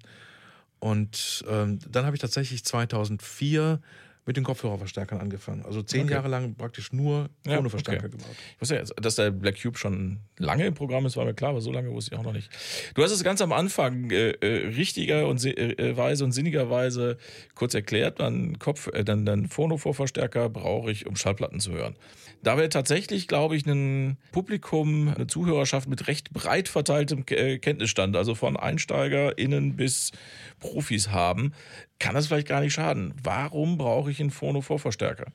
Und 0.81 1.45
ähm, 1.49 1.79
dann 1.91 2.05
habe 2.07 2.17
ich 2.17 2.21
tatsächlich 2.21 2.65
2004 2.65 3.81
mit 4.29 4.37
den 4.37 4.45
Kopfhörerverstärkern 4.45 5.19
angefangen. 5.21 5.65
Also 5.65 5.83
zehn 5.83 6.03
okay. 6.03 6.13
Jahre 6.13 6.29
lang 6.29 6.55
praktisch 6.55 6.93
nur 6.93 7.31
ja, 7.47 7.59
ohne 7.59 7.71
Verstärker 7.71 8.09
okay. 8.09 8.19
gebaut. 8.19 8.37
Ich 8.55 8.61
wusste 8.61 8.77
ja, 8.77 8.83
dass 8.83 9.17
der 9.17 9.31
Black 9.31 9.61
Cube 9.61 9.79
schon 9.79 10.21
lange 10.37 10.67
im 10.67 10.75
Programm 10.75 11.07
ist, 11.07 11.17
war 11.17 11.25
mir 11.25 11.33
klar, 11.33 11.53
aber 11.53 11.63
so 11.63 11.73
lange 11.73 11.91
wusste 11.91 12.15
ich 12.15 12.21
auch 12.21 12.25
noch 12.25 12.35
nicht. 12.35 12.51
Du 12.95 13.03
hast 13.03 13.11
es 13.11 13.25
ganz 13.25 13.41
am 13.41 13.55
Anfang 13.55 14.11
äh, 14.11 14.33
äh 14.33 14.67
richtiger 14.67 15.27
und 15.29 15.43
äh, 15.47 15.97
Weise 15.97 16.25
und 16.25 16.33
sinnigerweise 16.33 17.17
kurz 17.55 17.73
erklärt, 17.73 18.21
dann 18.21 18.59
Kopf, 18.59 18.89
äh, 18.93 19.03
dann, 19.03 19.25
dann 19.25 19.49
Phono-Vorverstärker 19.49 20.51
brauche 20.51 20.91
ich, 20.91 21.07
um 21.07 21.17
Schallplatten 21.17 21.59
zu 21.59 21.73
hören. 21.73 21.97
Da 22.43 22.57
wir 22.57 22.71
tatsächlich, 22.71 23.29
glaube 23.29 23.57
ich, 23.57 23.67
ein 23.67 24.17
Publikum, 24.33 25.13
eine 25.15 25.27
Zuhörerschaft 25.27 25.89
mit 25.89 26.07
recht 26.07 26.33
breit 26.33 26.69
verteiltem 26.69 27.25
äh, 27.31 27.59
Kenntnisstand, 27.59 28.17
also 28.17 28.35
von 28.35 28.57
EinsteigerInnen 28.57 29.77
bis 29.77 30.13
Profis 30.61 31.11
haben, 31.11 31.53
kann 31.99 32.15
das 32.15 32.29
vielleicht 32.29 32.49
gar 32.49 32.61
nicht 32.61 32.75
schaden. 32.75 33.15
Warum 33.23 33.77
brauche 33.77 34.11
ich 34.11 34.21
einen 34.21 34.31
Phono-Vorverstärker? 34.31 35.27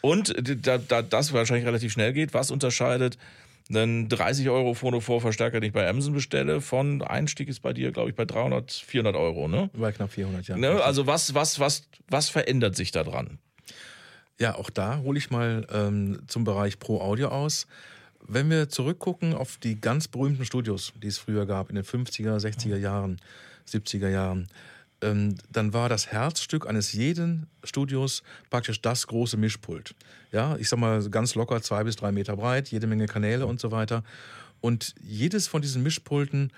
Und 0.00 0.34
da, 0.66 0.78
da 0.78 1.02
das 1.02 1.32
wahrscheinlich 1.32 1.66
relativ 1.66 1.92
schnell 1.92 2.12
geht, 2.12 2.34
was 2.34 2.50
unterscheidet 2.50 3.18
einen 3.70 4.08
30 4.08 4.50
Euro 4.50 4.74
Phono-Vorverstärker, 4.74 5.60
den 5.60 5.68
ich 5.68 5.72
bei 5.72 5.88
Amazon 5.88 6.12
bestelle, 6.12 6.60
von 6.60 7.02
Einstieg 7.02 7.48
ist 7.48 7.60
bei 7.60 7.72
dir, 7.72 7.92
glaube 7.92 8.10
ich, 8.10 8.16
bei 8.16 8.24
300, 8.24 8.72
400 8.72 9.16
Euro, 9.16 9.48
ne? 9.48 9.70
Bei 9.74 9.92
knapp 9.92 10.10
400, 10.10 10.48
ja. 10.48 10.56
Ne? 10.56 10.82
Also 10.82 11.06
was, 11.06 11.34
was, 11.34 11.60
was, 11.60 11.88
was 12.08 12.28
verändert 12.28 12.76
sich 12.76 12.90
da 12.90 13.04
dran? 13.04 13.38
Ja, 14.42 14.56
auch 14.56 14.70
da 14.70 14.98
hole 14.98 15.16
ich 15.18 15.30
mal 15.30 15.64
ähm, 15.70 16.18
zum 16.26 16.42
Bereich 16.42 16.80
Pro 16.80 17.00
Audio 17.00 17.28
aus. 17.28 17.68
Wenn 18.26 18.50
wir 18.50 18.68
zurückgucken 18.68 19.34
auf 19.34 19.56
die 19.58 19.80
ganz 19.80 20.08
berühmten 20.08 20.44
Studios, 20.44 20.92
die 21.00 21.06
es 21.06 21.18
früher 21.18 21.46
gab, 21.46 21.70
in 21.70 21.76
den 21.76 21.84
50er, 21.84 22.40
60er 22.40 22.76
Jahren, 22.76 23.20
70er 23.68 24.08
Jahren, 24.08 24.48
ähm, 25.00 25.36
dann 25.52 25.72
war 25.72 25.88
das 25.88 26.08
Herzstück 26.08 26.66
eines 26.66 26.92
jeden 26.92 27.46
Studios 27.62 28.24
praktisch 28.50 28.82
das 28.82 29.06
große 29.06 29.36
Mischpult. 29.36 29.94
Ja, 30.32 30.56
ich 30.56 30.68
sag 30.68 30.80
mal 30.80 31.08
ganz 31.08 31.36
locker 31.36 31.62
zwei 31.62 31.84
bis 31.84 31.94
drei 31.94 32.10
Meter 32.10 32.34
breit, 32.34 32.66
jede 32.66 32.88
Menge 32.88 33.06
Kanäle 33.06 33.46
und 33.46 33.60
so 33.60 33.70
weiter. 33.70 34.02
Und 34.60 34.96
jedes 35.00 35.46
von 35.46 35.62
diesen 35.62 35.84
Mischpulten 35.84 36.50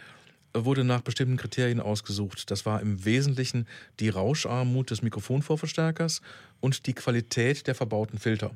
wurde 0.55 0.85
nach 0.85 1.01
bestimmten 1.01 1.37
Kriterien 1.37 1.81
ausgesucht. 1.81 2.51
Das 2.51 2.65
war 2.65 2.81
im 2.81 3.05
Wesentlichen 3.05 3.67
die 4.01 4.09
Rauscharmut 4.09 4.91
des 4.91 5.03
Mikrofonvorverstärkers 5.03 6.23
und 6.65 6.87
die 6.87 6.95
Qualität 6.95 7.67
der 7.67 7.75
verbauten 7.75 8.19
Filter. 8.19 8.53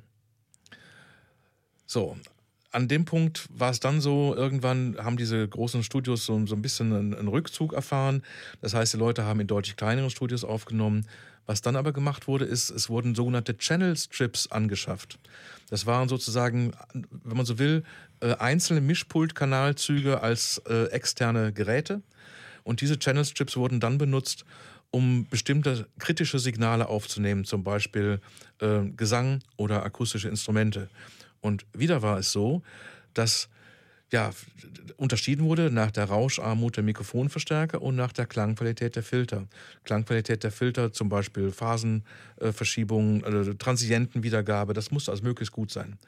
So, 1.84 2.16
an 2.72 2.88
dem 2.88 3.04
Punkt 3.04 3.46
war 3.50 3.70
es 3.70 3.80
dann 3.80 4.00
so, 4.00 4.34
irgendwann 4.34 4.96
haben 4.98 5.18
diese 5.18 5.46
großen 5.46 5.82
Studios 5.82 6.24
so, 6.24 6.46
so 6.46 6.54
ein 6.54 6.62
bisschen 6.62 6.90
einen, 6.94 7.14
einen, 7.14 7.28
Rückzug 7.28 7.74
erfahren. 7.74 8.22
Das 8.62 8.72
heißt, 8.72 8.94
die 8.94 8.96
Leute 8.96 9.24
haben 9.24 9.40
in 9.40 9.46
deutlich 9.46 9.76
kleineren 9.76 10.08
Studios 10.08 10.42
aufgenommen. 10.42 11.06
Was 11.44 11.60
dann 11.60 11.76
aber 11.76 11.92
gemacht 11.92 12.28
wurde, 12.28 12.46
ist, 12.46 12.70
es 12.70 12.88
wurden 12.88 13.14
sogenannte 13.14 13.58
Channel 13.58 13.94
Strips 13.94 14.46
angeschafft. 14.46 15.18
Das 15.68 15.84
waren 15.84 16.08
sozusagen, 16.08 16.72
wenn 16.94 17.36
man 17.36 17.44
so 17.44 17.58
will, 17.58 17.84
äh, 18.20 18.36
einzelne 18.36 18.80
Mischpultkanalzüge 18.80 20.22
als 20.22 20.62
äh, 20.66 20.84
externe 20.92 21.52
Geräte. 21.52 22.00
Und 22.64 22.80
diese 22.80 22.98
Channel 22.98 23.26
Strips 23.26 23.56
wurden 23.58 23.80
dann 23.80 23.98
benutzt, 23.98 24.46
um 24.90 25.26
bestimmte 25.28 25.86
kritische 25.98 26.38
Signale 26.38 26.88
aufzunehmen, 26.88 27.44
zum 27.44 27.62
Beispiel 27.62 28.20
äh, 28.60 28.84
Gesang 28.96 29.40
oder 29.56 29.84
akustische 29.84 30.28
Instrumente. 30.28 30.88
Und 31.40 31.66
wieder 31.72 32.02
war 32.02 32.18
es 32.18 32.32
so, 32.32 32.62
dass 33.14 33.48
ja, 34.10 34.30
unterschieden 34.96 35.44
wurde 35.44 35.70
nach 35.70 35.90
der 35.90 36.04
Rauscharmut 36.04 36.76
der 36.76 36.84
Mikrofonverstärker 36.84 37.82
und 37.82 37.94
nach 37.96 38.12
der 38.12 38.26
Klangqualität 38.26 38.96
der 38.96 39.02
Filter. 39.02 39.46
Klangqualität 39.84 40.42
der 40.42 40.50
Filter, 40.52 40.92
zum 40.92 41.10
Beispiel 41.10 41.50
Phasenverschiebung, 41.50 43.22
äh, 43.24 43.54
Transientenwiedergabe, 43.56 44.72
das 44.72 44.90
musste 44.90 45.10
also 45.10 45.22
möglichst 45.22 45.52
gut 45.52 45.70
sein. 45.70 45.98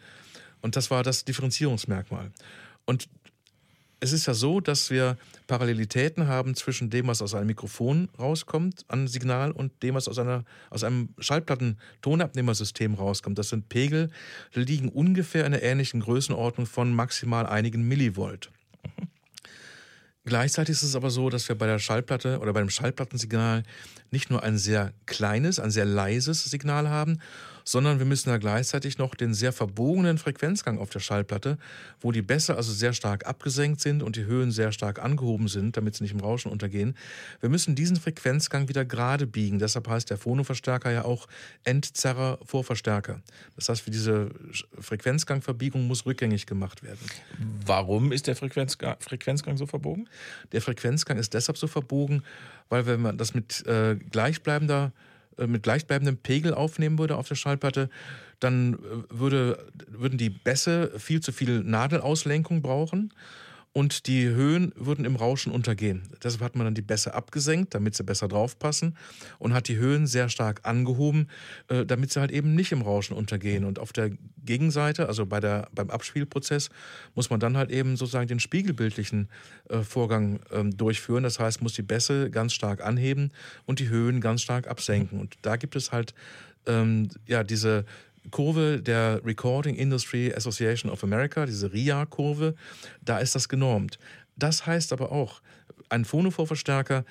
Und 0.62 0.76
das 0.76 0.90
war 0.90 1.02
das 1.02 1.24
Differenzierungsmerkmal. 1.24 2.30
Und 2.86 3.08
es 4.00 4.12
ist 4.12 4.26
ja 4.26 4.34
so, 4.34 4.60
dass 4.60 4.90
wir 4.90 5.18
Parallelitäten 5.46 6.26
haben 6.26 6.54
zwischen 6.54 6.88
dem, 6.88 7.06
was 7.06 7.20
aus 7.20 7.34
einem 7.34 7.48
Mikrofon 7.48 8.08
rauskommt 8.18 8.84
an 8.88 9.06
Signal 9.06 9.52
und 9.52 9.82
dem, 9.82 9.94
was 9.94 10.08
aus, 10.08 10.18
einer, 10.18 10.44
aus 10.70 10.84
einem 10.84 11.10
Schallplatten-Tonabnehmersystem 11.18 12.94
rauskommt. 12.94 13.38
Das 13.38 13.50
sind 13.50 13.68
Pegel, 13.68 14.10
die 14.54 14.60
liegen 14.60 14.88
ungefähr 14.88 15.44
in 15.44 15.52
der 15.52 15.62
ähnlichen 15.62 16.00
Größenordnung 16.00 16.66
von 16.66 16.94
maximal 16.94 17.46
einigen 17.46 17.86
Millivolt. 17.86 18.50
Gleichzeitig 20.24 20.74
ist 20.74 20.82
es 20.82 20.96
aber 20.96 21.10
so, 21.10 21.28
dass 21.28 21.48
wir 21.48 21.56
bei 21.56 21.66
der 21.66 21.78
Schallplatte 21.78 22.38
oder 22.40 22.52
beim 22.52 22.70
Schallplattensignal 22.70 23.64
nicht 24.10 24.30
nur 24.30 24.42
ein 24.42 24.58
sehr 24.58 24.92
kleines, 25.06 25.58
ein 25.58 25.70
sehr 25.70 25.86
leises 25.86 26.44
Signal 26.44 26.88
haben, 26.88 27.20
sondern 27.64 27.98
wir 27.98 28.06
müssen 28.06 28.28
da 28.28 28.38
gleichzeitig 28.38 28.98
noch 28.98 29.14
den 29.14 29.34
sehr 29.34 29.52
verbogenen 29.52 30.18
Frequenzgang 30.18 30.78
auf 30.78 30.90
der 30.90 31.00
Schallplatte, 31.00 31.58
wo 32.00 32.12
die 32.12 32.22
Bässe 32.22 32.56
also 32.56 32.72
sehr 32.72 32.92
stark 32.92 33.26
abgesenkt 33.26 33.80
sind 33.80 34.02
und 34.02 34.16
die 34.16 34.24
Höhen 34.24 34.50
sehr 34.50 34.72
stark 34.72 34.98
angehoben 35.02 35.48
sind, 35.48 35.76
damit 35.76 35.94
sie 35.94 36.04
nicht 36.04 36.12
im 36.12 36.20
Rauschen 36.20 36.50
untergehen. 36.50 36.96
Wir 37.40 37.48
müssen 37.48 37.74
diesen 37.74 37.96
Frequenzgang 37.96 38.68
wieder 38.68 38.84
gerade 38.84 39.26
biegen. 39.26 39.58
Deshalb 39.58 39.88
heißt 39.88 40.10
der 40.10 40.18
Phonoverstärker 40.18 40.90
ja 40.90 41.04
auch 41.04 41.26
Endzerrer 41.64 42.38
Vorverstärker. 42.44 43.20
Das 43.56 43.68
heißt, 43.68 43.82
für 43.82 43.90
diese 43.90 44.30
Frequenzgangverbiegung 44.78 45.86
muss 45.86 46.06
rückgängig 46.06 46.46
gemacht 46.46 46.82
werden. 46.82 47.00
Warum 47.66 48.12
ist 48.12 48.26
der 48.26 48.36
Frequenzgang, 48.36 48.96
Frequenzgang 49.00 49.56
so 49.56 49.66
verbogen? 49.66 50.08
Der 50.52 50.62
Frequenzgang 50.62 51.18
ist 51.18 51.34
deshalb 51.34 51.58
so 51.58 51.66
verbogen, 51.66 52.22
weil 52.68 52.86
wenn 52.86 53.00
man 53.00 53.18
das 53.18 53.34
mit 53.34 53.66
äh, 53.66 53.96
gleichbleibender 53.96 54.92
äh, 54.94 55.09
mit 55.46 55.62
gleichbleibendem 55.62 56.18
Pegel 56.18 56.54
aufnehmen 56.54 56.98
würde 56.98 57.16
auf 57.16 57.28
der 57.28 57.34
Schallplatte, 57.34 57.90
dann 58.40 58.74
äh, 58.74 58.78
würde, 59.10 59.66
würden 59.88 60.18
die 60.18 60.30
Bässe 60.30 60.92
viel 60.98 61.20
zu 61.20 61.32
viel 61.32 61.62
Nadelauslenkung 61.62 62.62
brauchen 62.62 63.12
und 63.72 64.08
die 64.08 64.26
Höhen 64.26 64.72
würden 64.74 65.04
im 65.04 65.14
Rauschen 65.14 65.52
untergehen. 65.52 66.02
Deshalb 66.22 66.42
hat 66.42 66.56
man 66.56 66.64
dann 66.66 66.74
die 66.74 66.82
Bässe 66.82 67.14
abgesenkt, 67.14 67.74
damit 67.74 67.94
sie 67.94 68.02
besser 68.02 68.26
draufpassen 68.26 68.96
und 69.38 69.54
hat 69.54 69.68
die 69.68 69.76
Höhen 69.76 70.08
sehr 70.08 70.28
stark 70.28 70.60
angehoben, 70.64 71.28
äh, 71.68 71.86
damit 71.86 72.12
sie 72.12 72.20
halt 72.20 72.32
eben 72.32 72.54
nicht 72.56 72.72
im 72.72 72.82
Rauschen 72.82 73.16
untergehen. 73.16 73.64
Und 73.64 73.78
auf 73.78 73.92
der 73.92 74.10
Gegenseite, 74.44 75.06
also 75.06 75.24
bei 75.24 75.38
der, 75.38 75.68
beim 75.72 75.88
Abspielprozess, 75.88 76.70
muss 77.14 77.30
man 77.30 77.38
dann 77.38 77.56
halt 77.56 77.70
eben 77.70 77.96
sozusagen 77.96 78.26
den 78.26 78.40
spiegelbildlichen 78.40 79.28
äh, 79.68 79.82
Vorgang 79.82 80.40
ähm, 80.50 80.76
durchführen. 80.76 81.22
Das 81.22 81.38
heißt, 81.38 81.62
muss 81.62 81.74
die 81.74 81.82
Bässe 81.82 82.30
ganz 82.30 82.52
stark 82.52 82.84
anheben 82.84 83.30
und 83.66 83.78
die 83.78 83.88
Höhen 83.88 84.20
ganz 84.20 84.42
stark 84.42 84.66
absenken. 84.66 85.20
Und 85.20 85.36
da 85.42 85.54
gibt 85.56 85.76
es 85.76 85.92
halt 85.92 86.14
ähm, 86.66 87.08
ja 87.26 87.44
diese 87.44 87.84
Kurve 88.30 88.80
der 88.82 89.20
Recording 89.24 89.74
Industry 89.74 90.32
Association 90.34 90.90
of 90.90 91.02
America, 91.04 91.46
diese 91.46 91.72
RIA-Kurve, 91.72 92.54
da 93.02 93.18
ist 93.18 93.34
das 93.34 93.48
genormt. 93.48 93.98
Das 94.36 94.66
heißt 94.66 94.92
aber 94.92 95.12
auch, 95.12 95.40
ein 95.88 96.04
Phonovorverstärker 96.04 97.04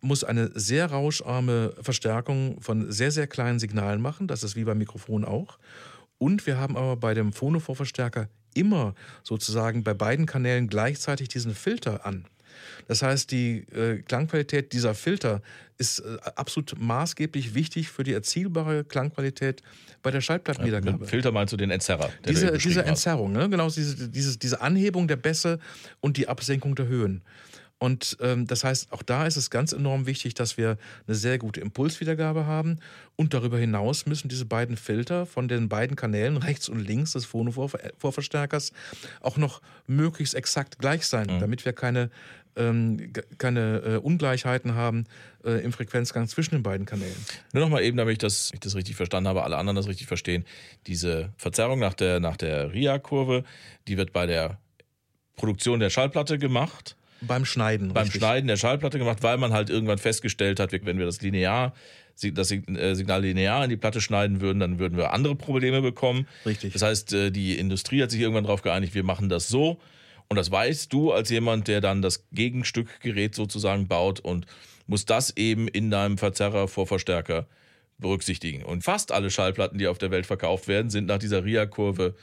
muss 0.00 0.24
eine 0.24 0.50
sehr 0.54 0.90
rauscharme 0.90 1.74
Verstärkung 1.80 2.60
von 2.60 2.90
sehr, 2.92 3.10
sehr 3.10 3.26
kleinen 3.26 3.58
Signalen 3.58 4.00
machen. 4.00 4.28
Das 4.28 4.42
ist 4.42 4.56
wie 4.56 4.64
beim 4.64 4.78
Mikrofon 4.78 5.24
auch. 5.24 5.58
Und 6.18 6.46
wir 6.46 6.58
haben 6.58 6.76
aber 6.76 6.96
bei 6.96 7.14
dem 7.14 7.32
Phonovorverstärker 7.32 8.28
immer 8.54 8.94
sozusagen 9.22 9.84
bei 9.84 9.94
beiden 9.94 10.26
Kanälen 10.26 10.68
gleichzeitig 10.68 11.28
diesen 11.28 11.54
Filter 11.54 12.06
an. 12.06 12.24
Das 12.86 13.02
heißt, 13.02 13.30
die 13.30 13.66
äh, 13.74 14.02
Klangqualität 14.02 14.72
dieser 14.72 14.94
Filter 14.94 15.42
ist 15.78 16.00
äh, 16.00 16.18
absolut 16.36 16.74
maßgeblich 16.78 17.54
wichtig 17.54 17.88
für 17.88 18.04
die 18.04 18.12
erzielbare 18.12 18.84
Klangqualität 18.84 19.62
bei 20.02 20.10
der 20.10 20.20
Schallplattenwiedergabe. 20.20 21.04
Ja, 21.04 21.10
Filter 21.10 21.32
meinst 21.32 21.52
du 21.52 21.56
den 21.56 21.70
Entzerrer? 21.70 22.10
Diese, 22.26 22.56
diese 22.58 22.84
Entzerrung, 22.84 23.32
ne? 23.32 23.48
genau, 23.48 23.68
diese, 23.68 24.08
diese, 24.08 24.38
diese 24.38 24.60
Anhebung 24.60 25.08
der 25.08 25.16
Bässe 25.16 25.58
und 26.00 26.16
die 26.16 26.28
Absenkung 26.28 26.74
der 26.74 26.86
Höhen. 26.86 27.22
Und 27.78 28.16
ähm, 28.20 28.46
das 28.46 28.64
heißt, 28.64 28.92
auch 28.92 29.02
da 29.02 29.26
ist 29.26 29.36
es 29.36 29.50
ganz 29.50 29.72
enorm 29.72 30.06
wichtig, 30.06 30.34
dass 30.34 30.56
wir 30.56 30.78
eine 31.06 31.14
sehr 31.14 31.38
gute 31.38 31.60
Impulswiedergabe 31.60 32.46
haben. 32.46 32.78
Und 33.16 33.34
darüber 33.34 33.58
hinaus 33.58 34.06
müssen 34.06 34.28
diese 34.28 34.46
beiden 34.46 34.76
Filter 34.76 35.26
von 35.26 35.46
den 35.46 35.68
beiden 35.68 35.94
Kanälen 35.94 36.38
rechts 36.38 36.68
und 36.68 36.78
links 36.78 37.12
des 37.12 37.26
Phonovorverstärkers 37.26 38.72
auch 39.20 39.36
noch 39.36 39.60
möglichst 39.86 40.34
exakt 40.34 40.78
gleich 40.78 41.06
sein, 41.06 41.26
mhm. 41.26 41.40
damit 41.40 41.64
wir 41.64 41.72
keine 41.72 42.10
ähm, 42.56 43.12
keine 43.36 43.82
äh, 43.84 43.96
Ungleichheiten 43.98 44.74
haben 44.74 45.04
äh, 45.44 45.62
im 45.62 45.72
Frequenzgang 45.72 46.26
zwischen 46.26 46.54
den 46.54 46.62
beiden 46.62 46.86
Kanälen. 46.86 47.14
Nur 47.52 47.64
noch 47.64 47.70
mal 47.70 47.82
eben, 47.82 47.98
damit 47.98 48.12
ich 48.12 48.18
das, 48.18 48.50
ich 48.54 48.60
das 48.60 48.74
richtig 48.74 48.96
verstanden 48.96 49.28
habe, 49.28 49.44
alle 49.44 49.58
anderen 49.58 49.76
das 49.76 49.88
richtig 49.88 50.06
verstehen. 50.06 50.46
Diese 50.86 51.34
Verzerrung 51.36 51.78
nach 51.78 51.92
der, 51.92 52.18
nach 52.18 52.38
der 52.38 52.72
RIA-Kurve, 52.72 53.44
die 53.88 53.98
wird 53.98 54.14
bei 54.14 54.24
der 54.24 54.58
Produktion 55.36 55.80
der 55.80 55.90
Schallplatte 55.90 56.38
gemacht. 56.38 56.96
Beim 57.26 57.44
Schneiden. 57.44 57.92
Beim 57.92 58.04
richtig. 58.04 58.20
Schneiden 58.20 58.46
der 58.46 58.56
Schallplatte 58.56 58.98
gemacht, 58.98 59.22
weil 59.22 59.38
man 59.38 59.52
halt 59.52 59.70
irgendwann 59.70 59.98
festgestellt 59.98 60.60
hat, 60.60 60.72
wenn 60.72 60.98
wir 60.98 61.06
das 61.06 61.20
linear 61.20 61.74
das 62.32 62.50
äh, 62.50 62.94
Signal 62.94 63.22
linear 63.22 63.64
in 63.64 63.70
die 63.70 63.76
Platte 63.76 64.00
schneiden 64.00 64.40
würden, 64.40 64.60
dann 64.60 64.78
würden 64.78 64.96
wir 64.96 65.12
andere 65.12 65.34
Probleme 65.34 65.82
bekommen. 65.82 66.26
Richtig. 66.44 66.72
Das 66.72 66.82
heißt, 66.82 67.12
äh, 67.12 67.30
die 67.30 67.58
Industrie 67.58 68.02
hat 68.02 68.10
sich 68.10 68.20
irgendwann 68.20 68.44
darauf 68.44 68.62
geeinigt, 68.62 68.94
wir 68.94 69.04
machen 69.04 69.28
das 69.28 69.48
so. 69.48 69.78
Und 70.28 70.36
das 70.36 70.50
weißt 70.50 70.92
du 70.92 71.12
als 71.12 71.30
jemand, 71.30 71.68
der 71.68 71.80
dann 71.80 72.02
das 72.02 72.24
Gegenstückgerät 72.32 73.34
sozusagen 73.34 73.86
baut 73.86 74.18
und 74.18 74.46
muss 74.86 75.04
das 75.04 75.36
eben 75.36 75.68
in 75.68 75.90
deinem 75.90 76.18
Verzerrer 76.18 76.68
vor 76.68 76.86
Verstärker 76.86 77.46
berücksichtigen. 77.98 78.64
Und 78.64 78.82
fast 78.82 79.12
alle 79.12 79.30
Schallplatten, 79.30 79.78
die 79.78 79.86
auf 79.86 79.98
der 79.98 80.10
Welt 80.10 80.26
verkauft 80.26 80.68
werden, 80.68 80.90
sind 80.90 81.06
nach 81.06 81.18
dieser 81.18 81.44
RIA-Kurve 81.44 82.14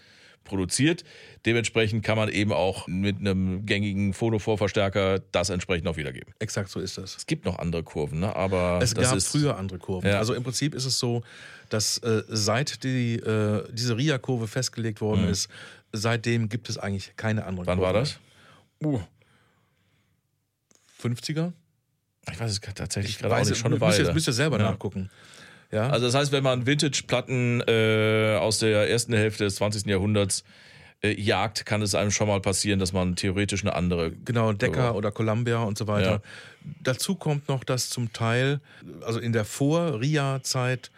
produziert. 0.44 1.04
Dementsprechend 1.46 2.04
kann 2.04 2.18
man 2.18 2.30
eben 2.30 2.52
auch 2.52 2.88
mit 2.88 3.20
einem 3.20 3.66
gängigen 3.66 4.14
Phonovorverstärker 4.14 5.20
das 5.32 5.50
entsprechend 5.50 5.88
auch 5.88 5.98
wiedergeben. 5.98 6.34
Exakt 6.40 6.70
so 6.70 6.80
ist 6.80 6.98
das. 6.98 7.18
Es 7.18 7.26
gibt 7.26 7.46
noch 7.46 7.60
andere 7.60 7.84
Kurven, 7.84 8.20
ne? 8.20 8.36
aber 8.36 8.80
es 8.82 8.96
gab 8.96 9.22
früher 9.22 9.58
andere 9.58 9.80
Kurven. 9.80 10.10
Ja. 10.10 10.20
Also 10.20 10.34
im 10.34 10.44
Prinzip 10.44 10.76
ist 10.76 10.86
es 10.86 11.00
so, 11.00 11.24
dass 11.70 11.98
äh, 12.00 12.24
seit 12.28 12.84
die, 12.84 13.16
äh, 13.16 13.64
diese 13.72 13.98
RIA-Kurve 13.98 14.48
festgelegt 14.48 15.02
worden 15.02 15.24
mhm. 15.24 15.32
ist, 15.32 15.50
seitdem 15.92 16.50
gibt 16.50 16.70
es 16.70 16.78
eigentlich 16.78 17.14
keine 17.16 17.46
andere 17.46 17.68
Wann 17.68 17.80
Kurve. 17.80 17.94
war 17.94 18.00
das? 18.00 18.20
Uh. 18.84 19.00
50er? 21.02 21.52
Ich 22.32 22.40
weiß 22.40 22.52
es 22.52 22.62
tatsächlich 22.62 23.20
gerade 23.20 23.36
auch 23.36 23.46
nicht, 23.46 23.58
schon 23.58 23.74
eine 23.74 23.82
Weile. 23.82 23.98
Müsst 23.98 24.08
ihr, 24.10 24.14
müsst 24.14 24.28
ihr 24.28 24.34
selber 24.34 24.58
ja. 24.58 24.72
nachgucken. 24.72 25.10
Ja? 25.74 25.90
Also 25.90 26.06
das 26.06 26.16
heißt, 26.16 26.32
wenn 26.32 26.44
man 26.44 26.68
Vintage-Platten 26.68 27.62
äh, 27.68 28.38
aus 28.40 28.60
der 28.60 28.90
ersten 28.90 29.14
Hälfte 29.14 29.44
des 29.46 29.56
20. 29.56 29.88
Jahrhunderts 29.88 30.44
äh, 31.02 31.20
jagt, 31.20 31.66
kann 31.66 31.82
es 31.82 31.96
einem 31.96 32.12
schon 32.12 32.28
mal 32.28 32.40
passieren, 32.42 32.80
dass 32.80 32.94
man 32.94 33.16
theoretisch 33.16 33.64
eine 33.64 33.74
andere... 33.74 34.12
Genau, 34.24 34.54
Decker 34.54 34.96
oder 34.96 35.12
Columbia 35.12 35.64
und 35.64 35.78
so 35.78 35.88
weiter. 35.88 36.12
Ja. 36.12 36.22
Dazu 36.84 37.16
kommt 37.16 37.50
noch, 37.50 37.64
dass 37.64 37.90
zum 37.90 38.14
Teil, 38.14 38.62
also 39.02 39.20
in 39.20 39.34
der 39.34 39.46
Vor-RIA-Zeit, 39.46 40.92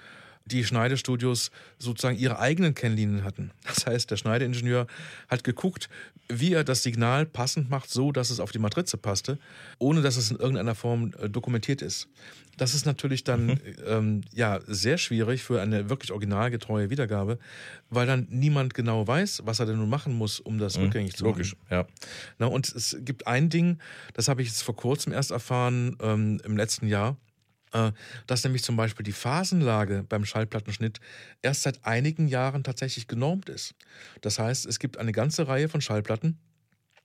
die 0.46 0.64
Schneidestudios 0.64 1.52
sozusagen 1.80 2.18
ihre 2.18 2.38
eigenen 2.38 2.76
Kennlinien 2.76 3.24
hatten. 3.24 3.52
Das 3.66 3.88
heißt, 3.88 4.12
der 4.12 4.18
Schneideingenieur 4.18 4.88
hat 5.28 5.44
geguckt, 5.44 5.90
wie 6.28 6.54
er 6.54 6.64
das 6.64 6.84
Signal 6.84 7.26
passend 7.26 7.70
macht, 7.70 7.90
so 7.90 8.12
dass 8.12 8.30
es 8.30 8.40
auf 8.40 8.52
die 8.52 8.60
Matrize 8.60 8.98
passte, 8.98 9.38
ohne 9.80 10.02
dass 10.02 10.18
es 10.18 10.32
in 10.32 10.38
irgendeiner 10.38 10.76
Form 10.76 11.14
äh, 11.20 11.30
dokumentiert 11.30 11.82
ist. 11.82 12.08
Das 12.58 12.74
ist 12.74 12.86
natürlich 12.86 13.24
dann 13.24 13.48
mhm. 13.48 13.60
ähm, 13.86 14.22
ja 14.34 14.60
sehr 14.66 14.98
schwierig 14.98 15.44
für 15.44 15.62
eine 15.62 15.90
wirklich 15.90 16.12
originalgetreue 16.12 16.90
Wiedergabe, 16.90 17.38
weil 17.90 18.08
dann 18.08 18.28
niemand 18.30 18.74
genau 18.74 19.06
weiß, 19.06 19.42
was 19.46 19.60
er 19.60 19.66
denn 19.66 19.78
nun 19.78 19.90
machen 19.90 20.14
muss, 20.14 20.40
um 20.40 20.58
das 20.58 20.78
mhm. 20.78 20.86
rückgängig 20.86 21.16
zu 21.16 21.26
Logisch, 21.26 21.56
machen. 21.56 21.78
Logisch, 21.78 21.88
ja. 22.08 22.16
Na, 22.40 22.48
und 22.48 22.74
es 22.74 22.98
gibt 23.02 23.28
ein 23.28 23.50
Ding, 23.50 23.80
das 24.14 24.28
habe 24.28 24.42
ich 24.42 24.48
jetzt 24.48 24.64
vor 24.64 24.76
kurzem 24.76 25.12
erst 25.12 25.32
erfahren, 25.32 25.98
ähm, 26.02 26.40
im 26.46 26.56
letzten 26.56 26.88
Jahr 26.88 27.18
dass 28.28 28.44
nämlich 28.44 28.64
zum 28.64 28.76
Beispiel 28.76 29.04
die 29.04 29.12
Phasenlage 29.12 30.06
beim 30.08 30.26
Schallplattenschnitt 30.26 31.00
erst 31.42 31.64
seit 31.64 31.86
einigen 31.86 32.28
Jahren 32.28 32.64
tatsächlich 32.64 33.08
genormt 33.08 33.50
ist. 33.50 33.76
Das 34.22 34.40
heißt, 34.40 34.66
es 34.66 34.80
gibt 34.80 34.98
eine 34.98 35.12
ganze 35.12 35.48
Reihe 35.48 35.70
von 35.70 35.82
Schallplatten, 35.82 36.38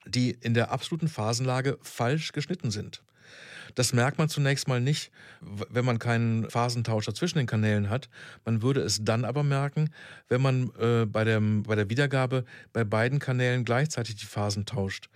die 0.06 0.30
in 0.30 0.54
der 0.54 0.70
absoluten 0.70 1.08
Phasenlage 1.08 1.78
falsch 1.82 2.32
geschnitten 2.32 2.70
sind. 2.70 3.02
Das 3.74 3.92
merkt 3.92 4.18
man 4.18 4.28
zunächst 4.28 4.68
mal 4.68 4.80
nicht, 4.80 5.10
wenn 5.40 5.84
man 5.84 5.98
keinen 5.98 6.48
Phasentauscher 6.50 7.14
zwischen 7.14 7.38
den 7.38 7.46
Kanälen 7.46 7.90
hat. 7.90 8.08
Man 8.44 8.62
würde 8.62 8.80
es 8.80 9.04
dann 9.04 9.24
aber 9.24 9.42
merken, 9.42 9.90
wenn 10.28 10.40
man 10.40 10.70
äh, 10.78 11.06
bei, 11.06 11.24
dem, 11.24 11.62
bei 11.62 11.74
der 11.74 11.90
Wiedergabe 11.90 12.44
bei 12.72 12.84
beiden 12.84 13.18
Kanälen 13.18 13.64
gleichzeitig 13.64 14.16
die 14.16 14.26
Phasen 14.26 14.66
tauscht. 14.66 15.08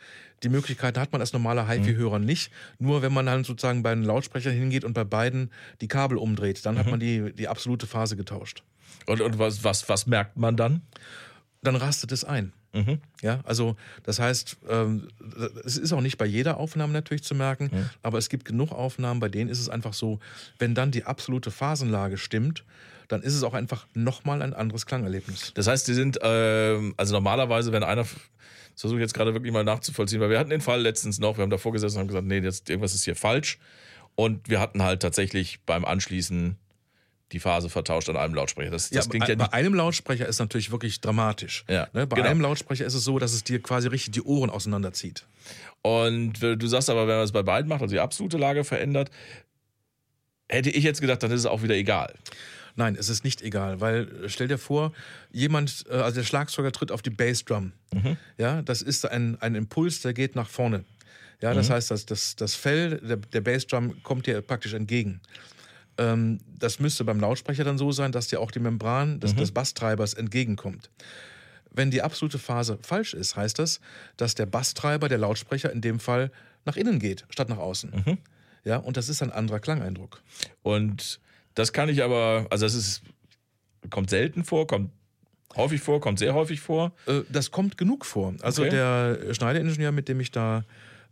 Die 0.42 0.48
Möglichkeit 0.48 0.98
hat 0.98 1.12
man 1.12 1.20
als 1.20 1.32
normaler 1.32 1.68
HiFi-Hörer 1.68 2.18
mhm. 2.18 2.26
nicht. 2.26 2.50
Nur 2.78 3.02
wenn 3.02 3.12
man 3.12 3.26
dann 3.26 3.44
sozusagen 3.44 3.82
bei 3.82 3.94
den 3.94 4.04
Lautsprechern 4.04 4.52
hingeht 4.52 4.84
und 4.84 4.92
bei 4.92 5.04
beiden 5.04 5.50
die 5.80 5.88
Kabel 5.88 6.18
umdreht, 6.18 6.64
dann 6.66 6.74
mhm. 6.74 6.78
hat 6.78 6.86
man 6.86 7.00
die, 7.00 7.32
die 7.32 7.48
absolute 7.48 7.86
Phase 7.86 8.16
getauscht. 8.16 8.62
Und, 9.06 9.20
und 9.20 9.38
was, 9.38 9.64
was, 9.64 9.88
was 9.88 10.06
merkt 10.06 10.36
man 10.36 10.56
dann? 10.56 10.82
Dann 11.64 11.76
rastet 11.76 12.12
es 12.12 12.24
ein. 12.24 12.52
Mhm. 12.72 12.98
Ja, 13.22 13.40
also 13.44 13.76
das 14.02 14.18
heißt, 14.18 14.56
ähm, 14.68 15.08
es 15.64 15.76
ist 15.76 15.92
auch 15.92 16.00
nicht 16.00 16.18
bei 16.18 16.26
jeder 16.26 16.58
Aufnahme 16.58 16.92
natürlich 16.92 17.22
zu 17.22 17.34
merken, 17.34 17.70
mhm. 17.72 17.90
aber 18.02 18.18
es 18.18 18.28
gibt 18.28 18.44
genug 18.44 18.72
Aufnahmen, 18.72 19.20
bei 19.20 19.28
denen 19.28 19.48
ist 19.48 19.60
es 19.60 19.68
einfach 19.68 19.94
so, 19.94 20.18
wenn 20.58 20.74
dann 20.74 20.90
die 20.90 21.04
absolute 21.04 21.50
Phasenlage 21.50 22.18
stimmt, 22.18 22.64
dann 23.08 23.22
ist 23.22 23.34
es 23.34 23.42
auch 23.42 23.54
einfach 23.54 23.86
nochmal 23.94 24.42
ein 24.42 24.54
anderes 24.54 24.86
Klangerlebnis. 24.86 25.52
Das 25.54 25.66
heißt, 25.66 25.86
die 25.86 25.94
sind, 25.94 26.20
äh, 26.22 26.92
also 26.96 27.14
normalerweise, 27.14 27.70
wenn 27.72 27.82
einer, 27.82 28.02
das 28.02 28.80
versuche 28.80 28.98
ich 28.98 29.02
jetzt 29.02 29.14
gerade 29.14 29.34
wirklich 29.34 29.52
mal 29.52 29.64
nachzuvollziehen, 29.64 30.20
weil 30.20 30.30
wir 30.30 30.38
hatten 30.38 30.50
den 30.50 30.60
Fall 30.60 30.80
letztens 30.80 31.18
noch, 31.18 31.36
wir 31.36 31.42
haben 31.42 31.50
davor 31.50 31.72
gesessen 31.72 31.96
und 31.96 32.00
haben 32.00 32.08
gesagt, 32.08 32.26
nee, 32.26 32.38
jetzt, 32.38 32.70
irgendwas 32.70 32.94
ist 32.94 33.04
hier 33.04 33.16
falsch. 33.16 33.58
Und 34.16 34.48
wir 34.48 34.60
hatten 34.60 34.82
halt 34.82 35.02
tatsächlich 35.02 35.60
beim 35.66 35.84
Anschließen 35.84 36.56
die 37.32 37.40
Phase 37.40 37.68
vertauscht 37.68 38.08
an 38.08 38.16
einem 38.16 38.34
Lautsprecher. 38.34 38.70
Das, 38.70 38.90
das 38.90 39.06
ja, 39.06 39.10
klingt 39.10 39.28
ja 39.28 39.34
bei 39.34 39.52
einem 39.52 39.74
Lautsprecher 39.74 40.26
ist 40.26 40.38
natürlich 40.38 40.70
wirklich 40.70 41.00
dramatisch. 41.00 41.64
Ja, 41.68 41.88
ne? 41.92 42.06
Bei 42.06 42.16
genau. 42.16 42.28
einem 42.28 42.40
Lautsprecher 42.40 42.84
ist 42.84 42.94
es 42.94 43.04
so, 43.04 43.18
dass 43.18 43.32
es 43.32 43.44
dir 43.44 43.60
quasi 43.60 43.88
richtig 43.88 44.12
die 44.12 44.22
Ohren 44.22 44.50
auseinanderzieht. 44.50 45.26
Und 45.82 46.34
du 46.42 46.66
sagst 46.66 46.90
aber, 46.90 47.08
wenn 47.08 47.16
man 47.16 47.24
es 47.24 47.32
bei 47.32 47.42
beiden 47.42 47.68
macht, 47.68 47.82
also 47.82 47.92
die 47.92 48.00
absolute 48.00 48.38
Lage 48.38 48.64
verändert, 48.64 49.10
hätte 50.48 50.70
ich 50.70 50.84
jetzt 50.84 51.00
gedacht, 51.00 51.22
dann 51.22 51.30
ist 51.30 51.40
es 51.40 51.46
auch 51.46 51.62
wieder 51.62 51.74
egal. 51.74 52.14
Nein, 52.76 52.96
es 52.98 53.08
ist 53.08 53.22
nicht 53.22 53.40
egal, 53.42 53.80
weil 53.80 54.24
äh, 54.24 54.28
stell 54.28 54.48
dir 54.48 54.58
vor, 54.58 54.92
jemand, 55.30 55.84
äh, 55.88 55.94
also 55.94 56.16
der 56.16 56.26
Schlagzeuger 56.26 56.72
tritt 56.72 56.90
auf 56.90 57.02
die 57.02 57.10
Bassdrum. 57.10 57.72
Mhm. 57.92 58.16
Ja, 58.36 58.62
das 58.62 58.82
ist 58.82 59.08
ein, 59.08 59.40
ein 59.40 59.54
Impuls, 59.54 60.00
der 60.00 60.12
geht 60.12 60.34
nach 60.34 60.48
vorne. 60.48 60.84
Ja, 61.40 61.54
das 61.54 61.68
mhm. 61.68 61.74
heißt, 61.74 61.90
das, 61.90 62.06
das, 62.06 62.36
das 62.36 62.54
Fell 62.54 62.98
der, 62.98 63.16
der 63.16 63.40
Bassdrum 63.42 64.02
kommt 64.02 64.26
dir 64.26 64.40
praktisch 64.40 64.72
entgegen. 64.72 65.20
Ähm, 65.98 66.40
das 66.58 66.80
müsste 66.80 67.04
beim 67.04 67.20
Lautsprecher 67.20 67.64
dann 67.64 67.78
so 67.78 67.92
sein, 67.92 68.12
dass 68.12 68.28
dir 68.28 68.40
auch 68.40 68.50
die 68.50 68.60
Membran 68.60 69.20
des, 69.20 69.34
mhm. 69.34 69.38
des 69.38 69.52
Basstreibers 69.52 70.14
entgegenkommt. 70.14 70.90
Wenn 71.70 71.90
die 71.90 72.02
absolute 72.02 72.38
Phase 72.38 72.78
falsch 72.82 73.14
ist, 73.14 73.36
heißt 73.36 73.58
das, 73.58 73.80
dass 74.16 74.34
der 74.34 74.46
Basstreiber, 74.46 75.08
der 75.08 75.18
Lautsprecher 75.18 75.72
in 75.72 75.80
dem 75.80 75.98
Fall 75.98 76.30
nach 76.64 76.76
innen 76.76 76.98
geht, 76.98 77.24
statt 77.30 77.48
nach 77.48 77.58
außen. 77.58 77.90
Mhm. 77.90 78.18
Ja, 78.64 78.78
und 78.78 78.96
das 78.96 79.08
ist 79.08 79.22
ein 79.22 79.30
anderer 79.30 79.60
Klangeindruck. 79.60 80.22
Und 80.62 81.20
das 81.54 81.72
kann 81.72 81.88
ich 81.88 82.02
aber, 82.02 82.46
also 82.50 82.64
das 82.64 82.74
ist, 82.74 83.02
kommt 83.90 84.10
selten 84.10 84.44
vor, 84.44 84.66
kommt 84.66 84.90
häufig 85.56 85.80
vor, 85.80 86.00
kommt 86.00 86.18
sehr 86.18 86.34
häufig 86.34 86.60
vor. 86.60 86.92
Äh, 87.06 87.20
das 87.28 87.50
kommt 87.50 87.78
genug 87.78 88.04
vor. 88.06 88.34
Also 88.40 88.62
okay. 88.62 88.70
der 88.70 89.34
Schneideringenieur, 89.34 89.92
mit 89.92 90.08
dem 90.08 90.20
ich 90.20 90.30
da 90.30 90.64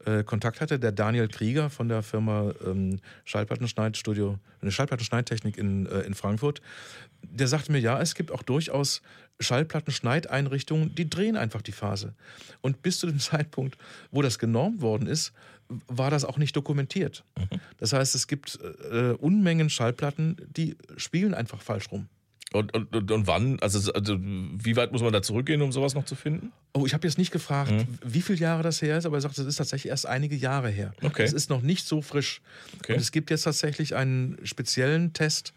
äh, 0.05 0.25
Kontakt 0.25 0.61
hatte, 0.61 0.79
der 0.79 0.93
Daniel 0.93 1.29
Krieger 1.29 1.71
von 1.71 1.89
der 1.89 2.03
Firma 2.03 2.53
ähm, 2.67 3.01
Schallplattenschneidstudio, 3.25 4.39
eine 4.61 4.73
Schallplattenschneidtechnik 4.73 5.57
in, 5.57 5.87
äh, 5.87 6.01
in 6.01 6.15
Frankfurt, 6.15 6.61
der 7.23 7.49
sagte 7.49 7.73
mir, 7.73 7.79
ja, 7.79 8.01
es 8.01 8.15
gibt 8.15 8.31
auch 8.31 8.43
durchaus 8.43 9.03
Schallplattenschneideinrichtungen, 9.41 10.95
die 10.95 11.09
drehen 11.09 11.37
einfach 11.37 11.63
die 11.63 11.73
Phase. 11.73 12.15
Und 12.61 12.83
bis 12.83 12.99
zu 12.99 13.07
dem 13.07 13.19
Zeitpunkt, 13.21 13.77
wo 14.11 14.23
das 14.23 14.39
genormt 14.39 14.81
worden 14.81 15.07
ist, 15.07 15.33
war 15.87 16.11
das 16.11 16.25
auch 16.25 16.39
nicht 16.39 16.55
dokumentiert. 16.55 17.25
Mhm. 17.39 17.61
Das 17.79 17.93
heißt, 17.93 18.15
es 18.15 18.27
gibt 18.27 18.59
äh, 18.91 19.13
Unmengen 19.13 19.71
Schallplatten, 19.71 20.37
die 20.49 20.77
spielen 20.97 21.35
einfach 21.35 21.63
falsch 21.63 21.91
rum. 21.91 22.09
Und, 22.53 22.75
und, 22.75 23.11
und, 23.11 23.27
wann? 23.27 23.59
Also, 23.61 23.93
also, 23.93 24.19
wie 24.21 24.77
weit 24.77 24.93
muss 24.93 25.03
man 25.03 25.13
da 25.13 25.23
zurückgehen, 25.23 25.63
um 25.63 25.73
sowas 25.73 25.95
noch 25.95 26.05
zu 26.05 26.15
finden? 26.15 26.53
Oh, 26.75 26.87
ich 26.87 26.95
habe 26.95 27.07
jetzt 27.07 27.19
nicht 27.19 27.31
gefragt, 27.31 27.71
mhm. 27.71 27.87
wie 28.05 28.21
viele 28.21 28.39
Jahre 28.39 28.63
das 28.63 28.83
her 28.83 28.99
ist, 28.99 29.07
aber 29.07 29.17
er 29.17 29.21
sagt, 29.21 29.39
das 29.39 29.47
ist 29.47 29.57
tatsächlich 29.57 29.91
erst 29.91 30.07
einige 30.07 30.37
Jahre 30.37 30.69
her. 30.69 30.93
Okay. 31.03 31.23
Es 31.23 31.33
ist 31.33 31.51
noch 31.51 31.63
nicht 31.63 31.87
so 31.87 32.03
frisch. 32.03 32.41
Okay. 32.81 32.95
Und 32.95 33.01
es 33.01 33.13
gibt 33.13 33.31
jetzt 33.31 33.43
tatsächlich 33.43 33.95
einen 33.95 34.39
speziellen 34.45 35.13
Test 35.13 35.53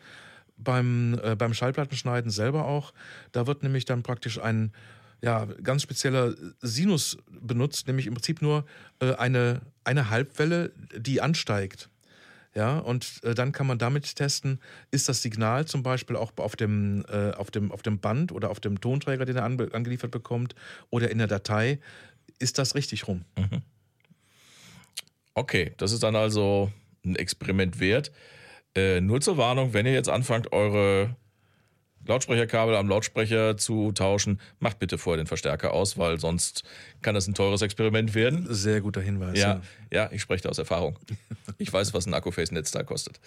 beim, 0.58 1.20
äh, 1.24 1.36
beim 1.36 1.54
Schallplattenschneiden 1.54 2.32
selber 2.32 2.66
auch. 2.66 2.94
Da 3.32 3.48
wird 3.48 3.64
nämlich 3.64 3.86
dann 3.86 4.04
praktisch 4.04 4.40
ein 4.40 4.72
ja, 5.22 5.46
ganz 5.64 5.82
spezieller 5.82 6.36
Sinus 6.62 7.18
benutzt, 7.42 7.88
nämlich 7.88 8.08
im 8.08 8.14
Prinzip 8.14 8.42
nur 8.42 8.66
äh, 9.00 9.14
eine, 9.16 9.62
eine 9.84 10.10
Halbwelle, 10.10 10.72
die 10.96 11.22
ansteigt. 11.22 11.90
Ja, 12.56 12.78
und 12.78 13.22
äh, 13.24 13.36
dann 13.36 13.52
kann 13.52 13.68
man 13.68 13.78
damit 13.78 14.16
testen, 14.16 14.62
ist 14.90 15.10
das 15.10 15.22
Signal 15.22 15.66
zum 15.66 15.84
Beispiel 15.84 16.16
auch 16.16 16.32
auf 16.38 16.56
dem, 16.56 17.04
äh, 17.10 17.32
auf 17.32 17.52
dem, 17.52 17.70
auf 17.72 17.82
dem 17.82 18.00
Band 18.00 18.32
oder 18.32 18.50
auf 18.50 18.62
dem 18.62 18.80
Tonträger, 18.80 19.26
den 19.26 19.36
er 19.36 19.44
an, 19.44 19.60
angeliefert 19.74 20.12
bekommt, 20.12 20.56
oder 20.90 21.12
in 21.12 21.18
der 21.18 21.28
Datei, 21.28 21.80
ist 22.40 22.58
das 22.58 22.74
richtig 22.74 23.08
rum. 23.10 23.26
Mhm. 23.38 23.62
Okay, 25.34 25.74
das 25.76 25.92
ist 25.92 26.02
dann 26.04 26.16
also 26.16 26.72
ein 27.04 27.18
Experiment 27.18 27.82
wert. 27.82 28.14
Äh, 28.74 29.02
nur 29.02 29.20
zur 29.20 29.38
Warnung, 29.38 29.74
wenn 29.74 29.86
ihr 29.86 29.94
jetzt 29.94 30.10
anfangt, 30.10 30.54
eure 30.54 31.16
Lautsprecherkabel 32.06 32.76
am 32.76 32.88
Lautsprecher 32.88 33.58
zu 33.58 33.92
tauschen, 33.92 34.40
macht 34.60 34.80
bitte 34.80 34.98
vorher 34.98 35.24
den 35.24 35.28
Verstärker 35.28 35.74
aus, 35.74 35.98
weil 35.98 36.20
sonst 36.20 36.64
kann 37.02 37.16
das 37.16 37.28
ein 37.28 37.34
teures 37.34 37.62
Experiment 37.62 38.14
werden. 38.14 38.48
Sehr 38.50 38.82
guter 38.82 39.02
Hinweis. 39.02 39.40
Ja, 39.40 39.62
ja, 39.92 40.10
ich 40.12 40.22
spreche 40.22 40.44
da 40.44 40.50
aus 40.50 40.58
Erfahrung. 40.58 40.98
Ich 41.58 41.72
weiß, 41.72 41.94
was 41.94 42.06
ein 42.06 42.14
Akkuface-Netzteil 42.14 42.84
kostet. 42.84 43.20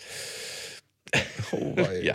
Oh, 1.53 1.75
ja. 2.03 2.15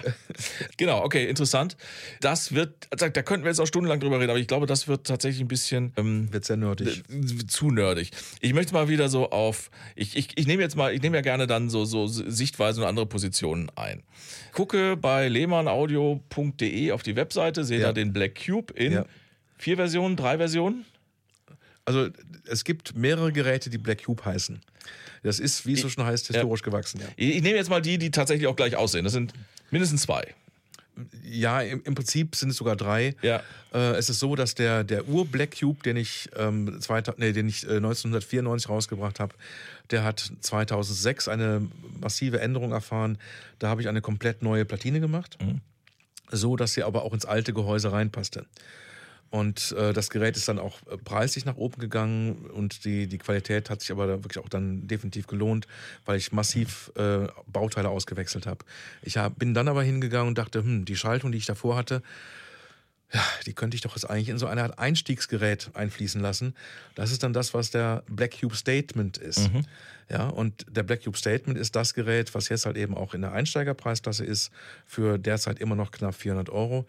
Genau, 0.78 1.04
okay, 1.04 1.28
interessant. 1.28 1.76
Das 2.22 2.54
wird, 2.54 2.88
da 2.92 3.10
könnten 3.10 3.44
wir 3.44 3.50
jetzt 3.50 3.60
auch 3.60 3.66
stundenlang 3.66 4.00
drüber 4.00 4.20
reden, 4.20 4.30
aber 4.30 4.40
ich 4.40 4.48
glaube, 4.48 4.68
das 4.68 4.88
wird 4.88 5.08
tatsächlich 5.08 5.42
ein 5.42 5.48
bisschen. 5.48 5.92
Ähm, 5.98 6.32
wird 6.32 6.46
sehr 6.46 6.58
nerdig. 6.58 7.04
Zu 7.48 7.72
nerdig. 7.72 8.12
Ich 8.42 8.54
möchte 8.54 8.74
mal 8.74 8.90
wieder 8.90 9.10
so 9.10 9.32
auf. 9.32 9.72
Ich, 9.96 10.16
ich, 10.16 10.38
ich 10.38 10.46
nehme 10.46 10.62
jetzt 10.62 10.76
mal, 10.76 10.94
ich 10.94 11.02
nehme 11.02 11.18
ja 11.18 11.22
gerne 11.22 11.48
dann 11.48 11.70
so, 11.70 11.86
so 11.86 12.06
Sichtweisen 12.06 12.84
und 12.84 12.90
andere 12.90 13.06
Positionen 13.06 13.72
ein. 13.76 14.04
Gucke 14.52 14.98
bei 14.98 15.30
lehmannaudio.de 15.30 16.92
auf 16.92 17.02
die 17.02 17.16
Webseite, 17.16 17.64
sehe 17.64 17.80
ja. 17.80 17.88
da 17.88 17.94
den 17.94 18.14
Black 18.14 18.46
Cube 18.46 18.74
in 18.74 18.94
ja. 18.94 19.06
vier 19.58 19.78
Versionen, 19.78 20.16
drei 20.16 20.38
Versionen. 20.38 20.86
Also 21.86 22.10
es 22.46 22.64
gibt 22.64 22.96
mehrere 22.96 23.32
Geräte, 23.32 23.70
die 23.70 23.78
Black 23.78 24.06
Cube 24.06 24.24
heißen. 24.24 24.62
Das 25.24 25.40
ist, 25.40 25.66
wie 25.66 25.74
es 25.74 25.82
so 25.82 25.90
schon 25.90 26.06
heißt, 26.06 26.28
historisch 26.28 26.62
ja. 26.62 26.66
gewachsen. 26.66 27.00
Ja. 27.02 27.08
Ich, 27.16 27.42
nehme 27.42 27.56
jetzt 27.56 27.70
mal 27.70 27.82
die, 27.82 27.98
die 27.98 28.12
tatsächlich 28.12 28.48
auch 28.48 28.56
gleich 28.56 28.76
aussehen. 28.76 29.04
Das 29.04 29.14
sind 29.14 29.34
mindestens 29.72 30.04
zwei. 30.04 30.36
Ja, 31.24 31.62
im, 31.62 31.82
im, 31.86 31.96
Prinzip 31.96 32.36
sind 32.36 32.50
es 32.50 32.58
sogar 32.58 32.76
drei. 32.76 33.16
Ja. 33.24 33.42
Äh, 33.74 33.96
es 33.96 34.10
ist 34.10 34.20
so, 34.20 34.36
dass 34.36 34.54
der, 34.54 34.84
der 34.84 35.08
Ur-Black 35.08 35.60
Cube, 35.60 35.82
den 35.82 35.98
ich, 35.98 36.30
ähm, 36.36 36.80
zweita, 36.82 37.16
nee, 37.18 37.32
den 37.32 37.48
ich 37.48 37.64
äh, 37.64 37.78
1994 37.78 38.70
rausgebracht 38.70 39.20
habe, 39.20 39.34
der 39.90 40.04
hat 40.04 40.32
2006 40.42 41.30
eine 41.30 41.68
massive 42.00 42.40
Änderung 42.42 42.74
erfahren. 42.74 43.18
Da 43.58 43.70
habe 43.70 43.82
ich 43.82 43.88
eine 43.88 44.02
komplett 44.02 44.44
neue 44.44 44.66
Platine 44.66 45.00
gemacht, 45.00 45.38
mhm. 45.42 45.62
so 46.32 46.58
dass 46.58 46.74
sie 46.74 46.84
aber 46.84 47.04
auch 47.04 47.14
ins 47.14 47.26
alte 47.26 47.54
Gehäuse 47.54 47.92
reinpasste. 47.92 48.46
Und 49.34 49.72
äh, 49.72 49.94
das 49.94 50.12
Gerät 50.12 50.38
ist 50.38 50.48
dann 50.48 50.60
auch 50.60 50.78
äh, 50.86 50.96
preislich 50.96 51.44
nach 51.44 51.56
oben 51.56 51.82
gegangen 51.82 52.46
und 52.54 52.86
die, 52.86 53.08
die 53.08 53.18
Qualität 53.18 53.72
hat 53.72 53.82
sich 53.82 53.92
aber 53.92 54.08
wirklich 54.08 54.38
auch 54.38 54.48
dann 54.48 54.88
definitiv 54.88 55.26
gelohnt, 55.26 55.66
weil 56.06 56.18
ich 56.18 56.32
massiv 56.32 56.92
äh, 56.98 57.26
Bauteile 57.48 57.90
ausgewechselt 57.90 58.46
habe. 58.46 58.64
Ich 59.02 59.18
hab, 59.18 59.40
bin 59.40 59.56
dann 59.56 59.68
aber 59.68 59.82
hingegangen 59.82 60.28
und 60.28 60.38
dachte, 60.38 60.60
hm, 60.60 60.86
die 60.86 60.96
Schaltung, 60.96 61.32
die 61.32 61.40
ich 61.40 61.48
davor 61.48 61.76
hatte, 61.76 62.04
ja, 63.12 63.24
die 63.48 63.54
könnte 63.54 63.74
ich 63.74 63.82
doch 63.82 63.96
jetzt 63.96 64.08
eigentlich 64.08 64.30
in 64.30 64.38
so 64.38 64.46
eine 64.46 64.62
Art 64.62 64.78
Einstiegsgerät 64.78 65.72
einfließen 65.74 66.22
lassen. 66.22 66.54
Das 66.94 67.12
ist 67.12 67.24
dann 67.24 67.34
das, 67.34 67.56
was 67.56 67.72
der 67.72 68.04
Black 68.08 68.40
Cube 68.40 68.56
Statement 68.56 69.18
ist. 69.18 69.52
Mhm. 69.52 69.66
Ja, 70.12 70.28
und 70.28 70.68
der 70.70 70.84
Black 70.84 71.06
Cube 71.06 71.18
Statement 71.18 71.58
ist 71.58 71.76
das 71.76 71.96
Gerät, 71.96 72.36
was 72.36 72.50
jetzt 72.50 72.68
halt 72.68 72.78
eben 72.78 72.96
auch 72.96 73.16
in 73.16 73.22
der 73.22 73.32
Einsteigerpreisklasse 73.32 74.26
ist, 74.26 74.52
für 74.86 75.18
derzeit 75.18 75.58
immer 75.58 75.76
noch 75.76 75.90
knapp 75.90 76.14
400 76.14 76.52
Euro. 76.52 76.86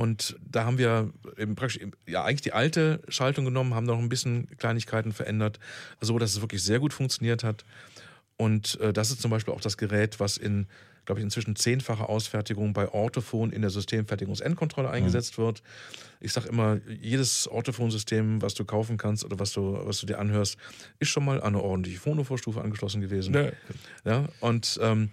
Und 0.00 0.38
da 0.50 0.64
haben 0.64 0.78
wir 0.78 1.12
eben 1.36 1.56
praktisch 1.56 1.78
ja 2.06 2.24
eigentlich 2.24 2.40
die 2.40 2.54
alte 2.54 3.02
Schaltung 3.08 3.44
genommen, 3.44 3.74
haben 3.74 3.84
noch 3.84 3.98
ein 3.98 4.08
bisschen 4.08 4.48
Kleinigkeiten 4.56 5.12
verändert, 5.12 5.60
so 6.00 6.18
dass 6.18 6.32
es 6.32 6.40
wirklich 6.40 6.62
sehr 6.62 6.78
gut 6.78 6.94
funktioniert 6.94 7.44
hat. 7.44 7.66
Und 8.38 8.80
äh, 8.80 8.94
das 8.94 9.10
ist 9.10 9.20
zum 9.20 9.30
Beispiel 9.30 9.52
auch 9.52 9.60
das 9.60 9.76
Gerät, 9.76 10.18
was 10.18 10.38
in, 10.38 10.68
glaube 11.04 11.20
ich, 11.20 11.24
inzwischen 11.24 11.54
zehnfacher 11.54 12.08
Ausfertigung 12.08 12.72
bei 12.72 12.88
Orthophon 12.88 13.52
in 13.52 13.60
der 13.60 13.68
Systemfertigungsendkontrolle 13.68 14.88
mhm. 14.88 14.94
eingesetzt 14.94 15.36
mhm. 15.36 15.42
wird. 15.42 15.62
Ich 16.18 16.32
sage 16.32 16.48
immer, 16.48 16.80
jedes 16.88 17.46
Orthophon-System, 17.46 18.40
was 18.40 18.54
du 18.54 18.64
kaufen 18.64 18.96
kannst 18.96 19.26
oder 19.26 19.38
was 19.38 19.52
du, 19.52 19.80
was 19.84 20.00
du 20.00 20.06
dir 20.06 20.18
anhörst, 20.18 20.56
ist 20.98 21.10
schon 21.10 21.26
mal 21.26 21.42
an 21.42 21.48
eine 21.48 21.62
ordentliche 21.62 22.00
Phonovorstufe 22.00 22.62
angeschlossen 22.62 23.02
gewesen. 23.02 23.32
Nee. 23.32 23.50
Ja, 24.06 24.30
und 24.40 24.80
ähm, 24.80 25.10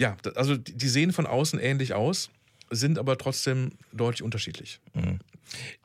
ja, 0.00 0.16
also 0.34 0.56
die 0.56 0.88
sehen 0.88 1.12
von 1.12 1.26
außen 1.26 1.60
ähnlich 1.60 1.94
aus 1.94 2.30
sind 2.70 2.98
aber 2.98 3.18
trotzdem 3.18 3.72
deutlich 3.92 4.22
unterschiedlich. 4.22 4.80
Mhm. 4.94 5.18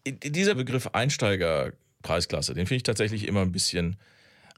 Dieser 0.05 0.55
Begriff 0.55 0.87
Einsteigerpreisklasse, 0.93 2.53
den 2.53 2.67
finde 2.67 2.77
ich 2.77 2.83
tatsächlich 2.83 3.27
immer 3.27 3.41
ein 3.41 3.51
bisschen, 3.51 3.97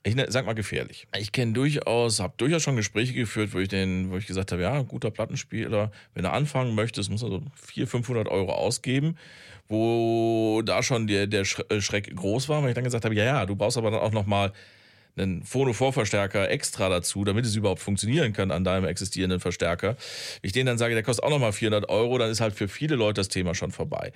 ich 0.03 0.15
ne, 0.15 0.25
sag 0.29 0.45
mal 0.45 0.53
gefährlich. 0.53 1.07
Ich 1.17 1.31
kenne 1.31 1.53
durchaus, 1.53 2.19
habe 2.19 2.33
durchaus 2.38 2.63
schon 2.63 2.75
Gespräche 2.75 3.13
geführt, 3.13 3.53
wo 3.53 3.59
ich 3.59 3.67
den, 3.67 4.11
wo 4.11 4.17
ich 4.17 4.25
gesagt 4.25 4.51
habe, 4.51 4.61
ja, 4.61 4.81
guter 4.81 5.11
Plattenspieler, 5.11 5.91
wenn 6.13 6.25
er 6.25 6.33
anfangen 6.33 6.75
möchte, 6.75 6.99
muss 7.11 7.23
er 7.23 7.29
so 7.29 7.43
400, 7.55 7.89
500 7.89 8.27
Euro 8.27 8.53
ausgeben, 8.53 9.17
wo 9.67 10.61
da 10.63 10.83
schon 10.83 11.07
der, 11.07 11.27
der 11.27 11.45
äh, 11.69 11.81
Schreck 11.81 12.15
groß 12.15 12.49
war, 12.49 12.61
weil 12.63 12.69
ich 12.69 12.75
dann 12.75 12.83
gesagt 12.83 13.05
habe, 13.05 13.15
ja, 13.15 13.25
ja, 13.25 13.45
du 13.45 13.55
baust 13.55 13.77
aber 13.77 13.91
dann 13.91 13.99
auch 13.99 14.11
noch 14.11 14.25
mal 14.25 14.51
einen 15.17 15.43
Phono-Vorverstärker 15.43 16.49
extra 16.49 16.89
dazu, 16.89 17.23
damit 17.23 17.45
es 17.45 17.56
überhaupt 17.56 17.82
funktionieren 17.82 18.34
kann 18.34 18.51
an 18.51 18.63
deinem 18.63 18.86
existierenden 18.86 19.39
Verstärker. 19.39 19.89
Wenn 20.41 20.47
ich 20.47 20.51
denen 20.51 20.67
dann 20.67 20.78
sage, 20.78 20.93
der 20.93 21.04
kostet 21.04 21.23
auch 21.23 21.30
nochmal 21.30 21.54
400 21.54 21.89
Euro, 21.89 22.17
dann 22.17 22.30
ist 22.30 22.41
halt 22.41 22.54
für 22.54 22.67
viele 22.67 22.95
Leute 22.95 23.21
das 23.21 23.30
Thema 23.30 23.56
schon 23.56 23.71
vorbei. 23.71 24.12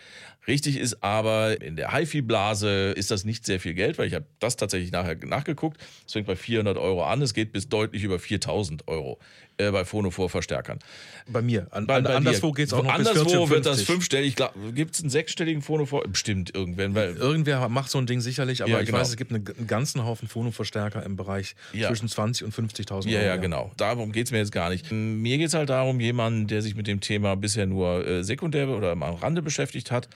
Richtig 0.48 0.78
ist 0.78 1.04
aber, 1.04 1.62
in 1.62 1.76
der 1.76 1.94
HiFi-Blase 1.94 2.92
ist 2.92 3.12
das 3.12 3.24
nicht 3.24 3.46
sehr 3.46 3.60
viel 3.60 3.74
Geld, 3.74 3.98
weil 3.98 4.08
ich 4.08 4.14
habe 4.14 4.26
das 4.40 4.58
tatsächlich 4.58 4.92
nachher 4.92 5.16
nachgeguckt. 5.16 5.80
Es 6.06 6.14
fängt 6.14 6.28
bei 6.28 6.36
400 6.36 6.78
Euro 6.78 7.04
an, 7.04 7.22
es 7.22 7.34
geht 7.34 7.52
bis 7.52 7.70
deutlich 7.70 8.04
über 8.04 8.20
4000 8.20 8.88
Euro 8.88 9.20
äh, 9.60 9.72
bei 9.72 9.86
Phono-Vorverstärkern. 9.86 10.80
Bei 11.28 11.42
mir. 11.42 11.68
An, 11.72 11.86
bei, 11.86 12.02
bei 12.02 12.16
anderswo 12.16 12.52
geht 12.52 12.68
es 12.68 12.74
auch 12.74 12.84
noch 12.84 12.94
anderswo 12.94 13.24
bis 13.24 13.34
40, 13.34 13.50
wird 13.50 13.66
das 13.66 13.82
fünfstellig. 13.82 14.36
Gibt 14.74 14.96
es 14.96 15.02
einen 15.02 15.10
sechsstelligen 15.10 15.62
Phono-Vor... 15.62 16.04
Bestimmt 16.08 16.56
irgendwann. 16.56 16.96
Weil 16.96 17.16
Irgendwer 17.18 17.68
macht 17.70 17.92
so 17.92 17.98
ein 17.98 18.06
Ding 18.06 18.22
sicherlich, 18.22 18.62
aber 18.62 18.72
ja, 18.72 18.80
ich 18.80 18.88
genau. 18.88 19.00
weiß, 19.00 19.10
es 19.10 19.18
gibt 19.18 19.32
einen, 19.32 19.46
einen 19.46 19.68
ganzen 19.68 20.06
Haufen 20.06 20.28
Phono-Verstärker 20.28 21.04
im 21.04 21.16
Bereich 21.16 21.56
ja. 21.74 21.90
zwischen 21.90 22.08
20 22.08 22.46
und 22.46 22.56
50.000 22.56 22.92
Euro. 22.92 23.08
Ja, 23.08 23.22
ja, 23.22 23.36
genau. 23.36 23.72
Darum 23.78 24.12
geht 24.12 24.28
es 24.28 24.32
mir 24.32 24.38
jetzt 24.38 24.52
gar 24.52 24.70
nicht. 24.70 24.92
Mir 24.92 25.38
geht 25.38 25.48
es 25.48 25.54
halt 25.54 25.70
darum, 25.70 26.00
jemanden, 26.00 26.48
der 26.48 26.62
sich 26.62 26.76
mit 26.76 26.88
dem 26.88 27.02
Thema 27.02 27.36
bisher 27.36 27.66
nur 27.66 28.06
äh, 28.06 28.24
sekundär 28.24 28.70
oder 28.70 28.92
am 28.92 29.04
Rande 29.04 29.42
beschäftigt 29.42 29.92
hat, 29.92 30.08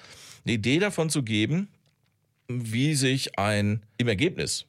eine 0.46 0.54
Idee 0.54 0.80
davon 0.80 1.10
zu 1.10 1.24
geben, 1.24 1.68
wie 2.48 2.96
sich 2.96 3.38
ein 3.38 3.82
im 3.98 4.08
Ergebnis 4.08 4.66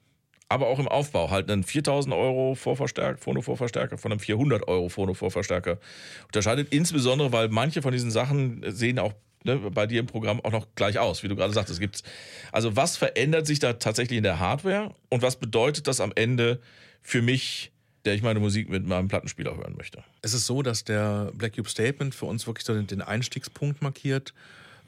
aber 0.48 0.68
auch 0.68 0.78
im 0.78 0.88
Aufbau 0.88 1.30
halt 1.30 1.50
einen 1.50 1.64
4000 1.64 2.14
Euro 2.14 2.54
Vorverstärker, 2.54 3.18
Phono-Vorverstärker 3.18 3.98
von 3.98 4.12
einem 4.12 4.20
400 4.20 4.68
Euro 4.68 4.88
Phono-Vorverstärker 4.88 5.78
unterscheidet. 6.26 6.72
Insbesondere, 6.72 7.33
weil 7.33 7.48
manche 7.48 7.83
von 7.83 7.92
diesen 7.92 8.11
Sachen 8.11 8.62
sehen 8.68 8.98
auch 8.98 9.14
ne, 9.44 9.57
bei 9.57 9.87
dir 9.87 10.00
im 10.00 10.07
Programm 10.07 10.40
auch 10.40 10.52
noch 10.52 10.66
gleich 10.74 10.98
aus, 10.98 11.22
wie 11.22 11.28
du 11.28 11.37
gerade 11.37 11.52
sagst. 11.52 11.70
Es 11.70 11.80
gibt 11.80 12.02
also 12.52 12.76
was 12.76 12.96
verändert 12.96 13.46
sich 13.46 13.59
da 13.59 13.74
tatsächlich 13.74 14.18
in 14.18 14.24
der 14.24 14.38
Hardware 14.38 14.94
und 15.09 15.22
was 15.22 15.37
bedeutet 15.37 15.87
das 15.87 16.00
am 16.00 16.12
Ende 16.14 16.61
für 17.02 17.22
mich? 17.22 17.70
der 18.04 18.14
ich 18.14 18.22
meine 18.22 18.40
Musik 18.40 18.68
mit 18.68 18.87
meinem 18.87 19.09
Plattenspieler 19.09 19.57
hören 19.57 19.76
möchte. 19.76 20.04
Es 20.20 20.35
ist 20.35 20.46
so, 20.46 20.62
dass 20.62 20.85
der 20.85 21.33
Black 21.35 21.57
Cube 21.57 21.68
Statement 21.68 22.14
für 22.14 22.26
uns 22.26 22.46
wirklich 22.46 22.66
so 22.66 22.78
den 22.78 23.00
Einstiegspunkt 23.00 23.83
markiert 23.83 24.35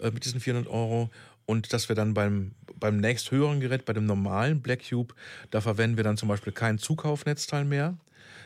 äh, 0.01 0.11
mit 0.11 0.25
diesen 0.25 0.40
400 0.40 0.71
Euro 0.71 1.11
und 1.47 1.73
dass 1.73 1.89
wir 1.89 1.97
dann 1.97 2.15
beim, 2.15 2.53
beim 2.79 2.99
nächsthöheren 2.99 3.61
Gerät, 3.61 3.85
bei 3.85 3.93
dem 3.93 4.07
normalen 4.07 4.61
Black 4.61 4.89
Cube, 4.89 5.15
da 5.51 5.61
verwenden 5.61 5.97
wir 5.97 6.05
dann 6.05 6.17
zum 6.17 6.29
Beispiel 6.29 6.53
kein 6.53 6.79
Zukaufnetzteil 6.79 7.65
mehr, 7.65 7.97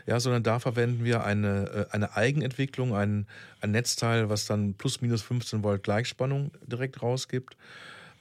ja, 0.06 0.20
sondern 0.20 0.42
da 0.42 0.58
verwenden 0.58 1.04
wir 1.04 1.24
eine, 1.24 1.88
äh, 1.90 1.94
eine 1.94 2.16
Eigenentwicklung, 2.16 2.94
ein, 2.94 3.26
ein 3.60 3.70
Netzteil, 3.72 4.28
was 4.28 4.46
dann 4.46 4.74
plus 4.74 5.00
minus 5.00 5.22
15 5.22 5.62
Volt 5.62 5.82
Gleichspannung 5.82 6.50
direkt 6.66 7.02
rausgibt. 7.02 7.56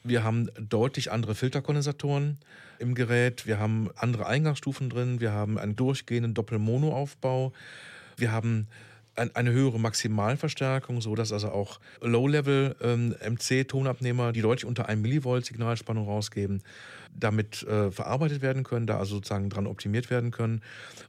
Wir 0.03 0.23
haben 0.23 0.49
deutlich 0.57 1.11
andere 1.11 1.35
Filterkondensatoren 1.35 2.37
im 2.79 2.95
Gerät. 2.95 3.45
Wir 3.45 3.59
haben 3.59 3.89
andere 3.95 4.27
Eingangsstufen 4.27 4.89
drin. 4.89 5.19
Wir 5.19 5.33
haben 5.33 5.57
einen 5.57 5.75
durchgehenden 5.75 6.33
Doppelmono-Aufbau. 6.33 7.51
Wir 8.15 8.31
haben 8.31 8.67
eine 9.19 9.51
höhere 9.51 9.79
Maximalverstärkung, 9.79 11.01
so 11.01 11.15
dass 11.15 11.31
also 11.31 11.49
auch 11.49 11.79
Low-Level 12.01 12.75
ähm, 12.81 13.15
die 14.33 14.41
deutlich 14.41 14.65
unter 14.65 14.89
1 14.89 15.01
Millivolt 15.01 15.45
Signalspannung 15.45 16.05
rausgeben, 16.05 16.63
damit 17.13 17.63
äh, 17.63 17.91
verarbeitet 17.91 18.41
werden 18.41 18.63
können, 18.63 18.87
da 18.87 18.97
also 18.97 19.15
sozusagen 19.15 19.49
dran 19.49 19.67
optimiert 19.67 20.09
werden 20.09 20.31
können. 20.31 20.61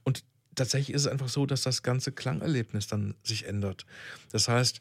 Und 0.04 0.24
tatsächlich 0.54 0.94
ist 0.94 1.02
es 1.02 1.08
einfach 1.08 1.28
so, 1.28 1.46
dass 1.46 1.62
das 1.62 1.82
ganze 1.82 2.12
Klangerlebnis 2.12 2.86
dann 2.86 3.14
sich 3.22 3.46
ändert. 3.46 3.86
Das 4.32 4.48
heißt, 4.48 4.80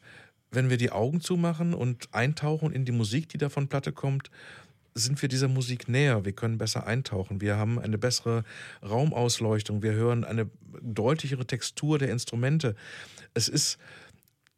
wenn 0.50 0.68
wir 0.68 0.76
die 0.76 0.90
Augen 0.90 1.20
zumachen 1.20 1.74
und 1.74 2.12
eintauchen 2.12 2.72
in 2.72 2.84
die 2.84 2.92
Musik, 2.92 3.28
die 3.28 3.38
da 3.38 3.48
von 3.48 3.68
Platte 3.68 3.92
kommt, 3.92 4.30
sind 4.94 5.20
wir 5.22 5.28
dieser 5.28 5.48
Musik 5.48 5.88
näher, 5.88 6.24
wir 6.24 6.32
können 6.32 6.58
besser 6.58 6.86
eintauchen, 6.86 7.40
wir 7.40 7.56
haben 7.56 7.78
eine 7.78 7.98
bessere 7.98 8.44
Raumausleuchtung, 8.82 9.82
wir 9.82 9.92
hören 9.92 10.24
eine 10.24 10.50
deutlichere 10.82 11.46
Textur 11.46 11.98
der 11.98 12.10
Instrumente. 12.10 12.74
Es 13.34 13.48
ist 13.48 13.78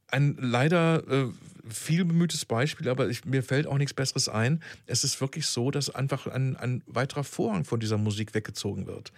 ein 0.09 0.37
leider 0.39 1.07
äh, 1.09 1.29
viel 1.69 2.05
bemühtes 2.05 2.45
Beispiel, 2.45 2.89
aber 2.89 3.09
ich, 3.09 3.25
mir 3.25 3.43
fällt 3.43 3.67
auch 3.67 3.79
nichts 3.79 3.95
Besseres 3.95 4.29
ein. 4.29 4.63
Es 4.87 5.05
ist 5.05 5.21
wirklich 5.21 5.47
so, 5.47 5.71
dass 5.71 5.91
einfach 5.95 6.27
ein, 6.27 6.57
ein 6.57 6.83
weiterer 6.87 7.25
Vorhang 7.25 7.65
von 7.65 7.81
dieser 7.81 7.99
Musik 7.99 8.35
weggezogen 8.35 8.87
wird. 8.87 9.13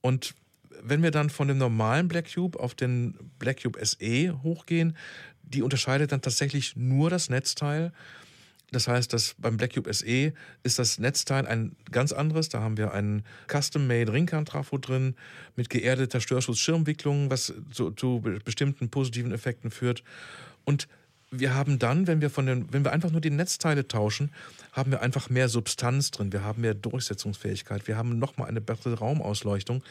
Und 0.00 0.34
wenn 0.82 1.02
wir 1.02 1.10
dann 1.10 1.30
von 1.30 1.48
dem 1.48 1.58
normalen 1.58 2.08
Black 2.08 2.32
Cube 2.32 2.58
auf 2.58 2.74
den 2.74 3.18
Black 3.38 3.62
Cube 3.62 3.84
SE 3.84 4.42
hochgehen, 4.42 4.96
die 5.42 5.62
unterscheidet 5.62 6.12
dann 6.12 6.22
tatsächlich 6.22 6.76
nur 6.76 7.10
das 7.10 7.30
Netzteil. 7.30 7.92
Das 8.70 8.86
heißt, 8.86 9.12
dass 9.12 9.34
beim 9.38 9.56
Black 9.56 9.74
Cube 9.74 9.92
SE 9.92 10.32
ist 10.62 10.78
das 10.78 10.98
Netzteil 10.98 11.46
ein 11.46 11.74
ganz 11.90 12.12
anderes. 12.12 12.50
Da 12.50 12.60
haben 12.60 12.76
wir 12.76 12.92
einen 12.92 13.24
Custom-Made 13.50 14.12
Ringkern-Trafo 14.12 14.76
drin 14.76 15.14
mit 15.56 15.70
geerdeter 15.70 16.20
Störschutz-Schirmwicklung, 16.20 17.30
was 17.30 17.54
zu, 17.72 17.92
zu, 17.92 18.22
bestimmten 18.44 18.90
positiven 18.90 19.32
Effekten 19.32 19.70
führt. 19.70 20.04
Und 20.64 20.86
wir 21.30 21.54
haben 21.54 21.78
dann, 21.78 22.06
wenn 22.06 22.20
wir 22.20 22.30
von 22.30 22.46
den, 22.46 22.72
wenn 22.72 22.84
wir 22.84 22.92
einfach 22.92 23.10
nur 23.10 23.20
die 23.22 23.30
Netzteile 23.30 23.88
tauschen, 23.88 24.32
haben 24.72 24.90
wir 24.90 25.00
einfach 25.00 25.30
mehr 25.30 25.48
Substanz 25.48 26.10
drin. 26.10 26.32
Wir 26.32 26.42
haben 26.42 26.60
mehr 26.60 26.74
Durchsetzungsfähigkeit. 26.74 27.86
Wir 27.88 27.96
haben 27.96 28.18
nochmal 28.18 28.48
eine 28.48 28.60
bessere 28.60 28.98
Raumausleuchtung. 28.98 29.82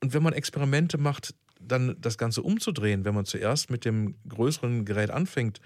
Und 0.00 0.14
wenn 0.14 0.22
man 0.22 0.32
Experimente 0.32 0.98
macht, 0.98 1.34
dann 1.60 1.96
das 2.00 2.16
Ganze 2.16 2.42
umzudrehen, 2.42 3.04
wenn 3.04 3.14
man 3.14 3.24
zuerst 3.24 3.70
mit 3.70 3.84
dem 3.84 4.14
größeren 4.28 4.84
Gerät 4.84 5.10
anfängt 5.10 5.60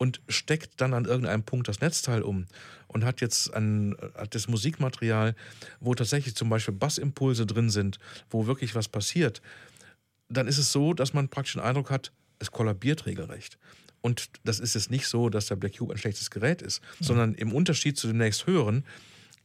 und 0.00 0.22
steckt 0.30 0.80
dann 0.80 0.94
an 0.94 1.04
irgendeinem 1.04 1.42
Punkt 1.42 1.68
das 1.68 1.82
Netzteil 1.82 2.22
um 2.22 2.46
und 2.88 3.04
hat 3.04 3.20
jetzt 3.20 3.52
ein, 3.52 3.94
hat 4.14 4.34
das 4.34 4.48
Musikmaterial, 4.48 5.34
wo 5.78 5.94
tatsächlich 5.94 6.34
zum 6.34 6.48
Beispiel 6.48 6.72
Bassimpulse 6.72 7.44
drin 7.44 7.68
sind, 7.68 7.98
wo 8.30 8.46
wirklich 8.46 8.74
was 8.74 8.88
passiert, 8.88 9.42
dann 10.30 10.48
ist 10.48 10.56
es 10.56 10.72
so, 10.72 10.94
dass 10.94 11.12
man 11.12 11.28
praktisch 11.28 11.52
den 11.52 11.62
Eindruck 11.62 11.90
hat, 11.90 12.12
es 12.38 12.50
kollabiert 12.50 13.04
regelrecht. 13.04 13.58
Und 14.00 14.30
das 14.42 14.58
ist 14.58 14.74
jetzt 14.74 14.90
nicht 14.90 15.06
so, 15.06 15.28
dass 15.28 15.48
der 15.48 15.56
Black 15.56 15.76
Cube 15.76 15.92
ein 15.92 15.98
schlechtes 15.98 16.30
Gerät 16.30 16.62
ist, 16.62 16.80
mhm. 16.80 17.04
sondern 17.04 17.34
im 17.34 17.52
Unterschied 17.52 17.98
zu 17.98 18.06
dem 18.06 18.16
nächst 18.16 18.46
höheren 18.46 18.86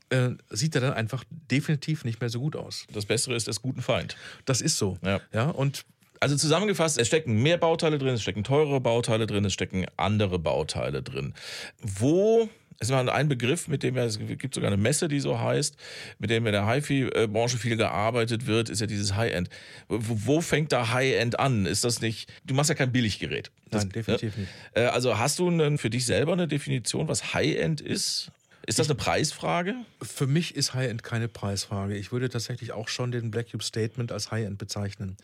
äh, 0.08 0.30
sieht 0.52 0.74
er 0.76 0.82
dann 0.82 0.94
einfach 0.94 1.26
definitiv 1.30 2.06
nicht 2.06 2.22
mehr 2.22 2.30
so 2.30 2.40
gut 2.40 2.56
aus. 2.56 2.88
Das 2.94 3.06
Bessere 3.06 3.36
ist 3.36 3.48
des 3.48 3.62
guten 3.62 3.82
Feind. 3.82 4.16
Das 4.46 4.62
ist 4.62 4.78
so. 4.78 4.98
Ja. 5.04 5.20
ja 5.34 5.50
und 5.50 5.84
also 6.20 6.36
zusammengefasst, 6.36 6.98
es 6.98 7.08
stecken 7.08 7.42
mehr 7.42 7.58
Bauteile 7.58 7.98
drin, 7.98 8.16
es 8.16 8.22
stecken 8.22 8.44
teure 8.44 8.80
Bauteile 8.80 9.28
drin, 9.28 9.46
es 9.46 9.54
stecken 9.54 9.86
andere 9.98 10.40
Bauteile 10.40 11.02
drin. 11.02 11.34
Wo 11.82 12.50
es 12.80 12.90
war 12.90 13.08
ein 13.08 13.30
Begriff, 13.30 13.68
mit 13.68 13.84
dem 13.84 13.96
wir, 13.96 14.04
es 14.04 14.20
gibt 14.20 14.54
sogar 14.54 14.70
eine 14.70 14.82
Messe, 14.82 15.08
die 15.08 15.20
so 15.20 15.40
heißt, 15.40 15.78
mit 16.20 16.30
dem 16.30 16.46
in 16.46 16.52
der 16.52 16.68
HiFi-Branche 16.68 17.58
viel 17.58 17.78
gearbeitet 17.78 18.48
wird, 18.48 18.70
ist 18.70 18.82
ja 18.82 18.88
dieses 18.88 19.16
High-End. 19.16 19.50
Wo, 19.88 20.18
wo, 20.26 20.42
fängt 20.42 20.72
da 20.72 20.92
High-End 20.92 21.40
an? 21.40 21.66
Ist 21.66 21.86
das 21.86 22.02
nicht, 22.02 22.32
du 22.44 22.54
machst 22.54 22.70
ja 22.70 22.76
kein 22.76 22.92
Billiggerät. 22.92 23.52
Das, 23.70 23.84
Nein, 23.84 23.94
definitiv 23.94 24.36
nicht. 24.36 24.50
Äh, 24.74 24.86
also 24.86 25.18
hast 25.18 25.40
du 25.40 25.48
einen, 25.48 25.78
für 25.78 25.90
dich 25.90 26.06
selber 26.06 26.34
eine 26.34 26.48
Definition, 26.48 27.08
was 27.08 27.34
High-End 27.34 27.80
ist? 27.80 28.32
Ist 28.68 28.80
das 28.80 28.90
eine 28.90 28.96
Preisfrage? 28.96 29.76
Für 30.02 30.28
mich 30.28 30.56
ist 30.56 30.74
High-End 30.74 31.04
keine 31.04 31.28
Preisfrage. 31.28 31.96
Ich 31.96 32.12
würde 32.12 32.30
tatsächlich 32.30 32.74
auch 32.74 32.90
schon 32.90 33.12
den 33.12 33.32
Black 33.32 33.52
Cube 33.52 33.64
Statement 33.64 34.12
als 34.12 34.32
High-End 34.32 34.58
bezeichnen. 34.58 35.18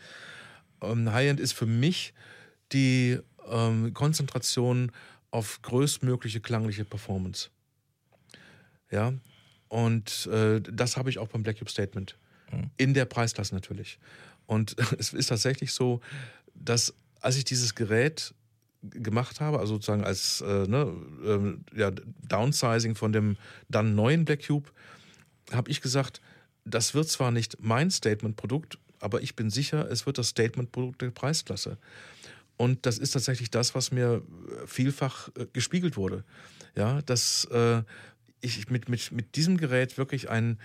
Ähm, 0.82 1.12
High-End 1.12 1.40
ist 1.40 1.52
für 1.52 1.66
mich 1.66 2.12
die 2.72 3.18
ähm, 3.48 3.94
Konzentration 3.94 4.92
auf 5.30 5.62
größtmögliche 5.62 6.40
klangliche 6.40 6.84
Performance. 6.84 7.48
Ja, 8.90 9.14
und 9.68 10.26
äh, 10.26 10.60
das 10.60 10.96
habe 10.96 11.08
ich 11.08 11.18
auch 11.18 11.28
beim 11.28 11.42
Black 11.42 11.58
Cube 11.58 11.70
Statement. 11.70 12.16
Mhm. 12.50 12.70
In 12.76 12.94
der 12.94 13.06
Preisklasse 13.06 13.54
natürlich. 13.54 13.98
Und 14.46 14.76
es 14.98 15.12
ist 15.12 15.28
tatsächlich 15.28 15.72
so, 15.72 16.00
dass 16.54 16.94
als 17.20 17.36
ich 17.36 17.44
dieses 17.44 17.74
Gerät 17.74 18.34
gemacht 18.82 19.40
habe, 19.40 19.60
also 19.60 19.74
sozusagen 19.74 20.04
als 20.04 20.40
äh, 20.40 20.66
ne, 20.66 20.92
äh, 21.24 21.78
ja, 21.78 21.90
Downsizing 22.28 22.94
von 22.96 23.12
dem 23.12 23.36
dann 23.68 23.94
neuen 23.94 24.24
Black 24.24 24.46
Cube, 24.46 24.70
habe 25.52 25.70
ich 25.70 25.80
gesagt, 25.80 26.20
das 26.64 26.94
wird 26.94 27.08
zwar 27.08 27.30
nicht 27.30 27.56
mein 27.60 27.90
Statement-Produkt, 27.90 28.78
aber 29.02 29.22
ich 29.22 29.36
bin 29.36 29.50
sicher, 29.50 29.90
es 29.90 30.06
wird 30.06 30.18
das 30.18 30.28
Statement-Produkt 30.28 31.02
der 31.02 31.10
Preisklasse. 31.10 31.78
Und 32.56 32.86
das 32.86 32.98
ist 32.98 33.12
tatsächlich 33.12 33.50
das, 33.50 33.74
was 33.74 33.90
mir 33.90 34.22
vielfach 34.66 35.28
äh, 35.36 35.46
gespiegelt 35.52 35.96
wurde. 35.96 36.24
Ja, 36.76 37.02
dass 37.02 37.44
äh, 37.46 37.82
ich 38.40 38.70
mit, 38.70 38.88
mit, 38.88 39.12
mit 39.12 39.36
diesem 39.36 39.56
Gerät 39.56 39.98
wirklich 39.98 40.30
ein, 40.30 40.58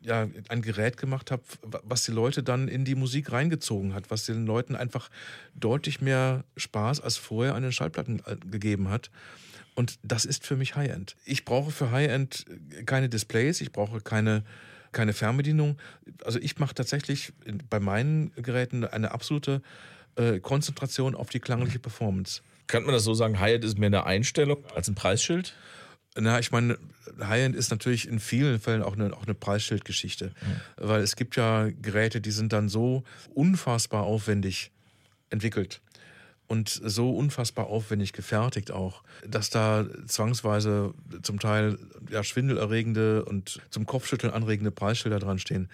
ja, 0.00 0.28
ein 0.48 0.62
Gerät 0.62 0.96
gemacht 0.96 1.30
habe, 1.30 1.42
was 1.62 2.04
die 2.04 2.12
Leute 2.12 2.42
dann 2.42 2.68
in 2.68 2.84
die 2.84 2.94
Musik 2.94 3.32
reingezogen 3.32 3.94
hat, 3.94 4.10
was 4.10 4.26
den 4.26 4.46
Leuten 4.46 4.74
einfach 4.76 5.10
deutlich 5.54 6.00
mehr 6.00 6.44
Spaß 6.56 7.00
als 7.00 7.16
vorher 7.16 7.54
an 7.54 7.62
den 7.62 7.72
Schallplatten 7.72 8.22
äh, 8.26 8.36
gegeben 8.50 8.88
hat. 8.88 9.10
Und 9.74 9.98
das 10.02 10.24
ist 10.24 10.46
für 10.46 10.56
mich 10.56 10.76
High-End. 10.76 11.16
Ich 11.24 11.44
brauche 11.44 11.70
für 11.70 11.90
High-End 11.90 12.46
keine 12.86 13.08
Displays, 13.08 13.60
ich 13.60 13.72
brauche 13.72 14.00
keine 14.00 14.44
keine 14.94 15.12
Fernbedienung. 15.12 15.76
Also 16.24 16.38
ich 16.38 16.58
mache 16.58 16.74
tatsächlich 16.74 17.32
bei 17.68 17.80
meinen 17.80 18.32
Geräten 18.36 18.84
eine 18.84 19.12
absolute 19.12 19.60
äh, 20.16 20.40
Konzentration 20.40 21.14
auf 21.14 21.28
die 21.28 21.40
klangliche 21.40 21.78
Performance. 21.78 22.40
Könnte 22.66 22.86
man 22.86 22.94
das 22.94 23.04
so 23.04 23.12
sagen, 23.12 23.40
Hyatt 23.40 23.62
ist 23.64 23.78
mehr 23.78 23.88
eine 23.88 24.06
Einstellung 24.06 24.64
als 24.74 24.88
ein 24.88 24.94
Preisschild? 24.94 25.54
Na, 26.16 26.38
ich 26.38 26.52
meine, 26.52 26.78
High-End 27.20 27.56
ist 27.56 27.70
natürlich 27.70 28.08
in 28.08 28.20
vielen 28.20 28.60
Fällen 28.60 28.82
auch 28.82 28.94
eine, 28.94 29.12
auch 29.14 29.24
eine 29.24 29.34
Preisschildgeschichte. 29.34 30.26
Mhm. 30.26 30.60
Weil 30.76 31.02
es 31.02 31.16
gibt 31.16 31.36
ja 31.36 31.68
Geräte, 31.82 32.20
die 32.20 32.30
sind 32.30 32.52
dann 32.52 32.68
so 32.68 33.02
unfassbar 33.34 34.04
aufwendig 34.04 34.70
entwickelt 35.30 35.80
und 36.46 36.68
so 36.68 37.10
unfassbar 37.10 37.66
aufwendig 37.66 38.12
gefertigt 38.12 38.70
auch, 38.70 39.02
dass 39.26 39.50
da 39.50 39.86
zwangsweise 40.06 40.92
zum 41.22 41.40
Teil 41.40 41.78
ja, 42.10 42.22
schwindelerregende 42.22 43.24
und 43.24 43.60
zum 43.70 43.86
Kopfschütteln 43.86 44.32
anregende 44.32 44.70
Preisschilder 44.70 45.18
dran 45.18 45.38
stehen. 45.38 45.68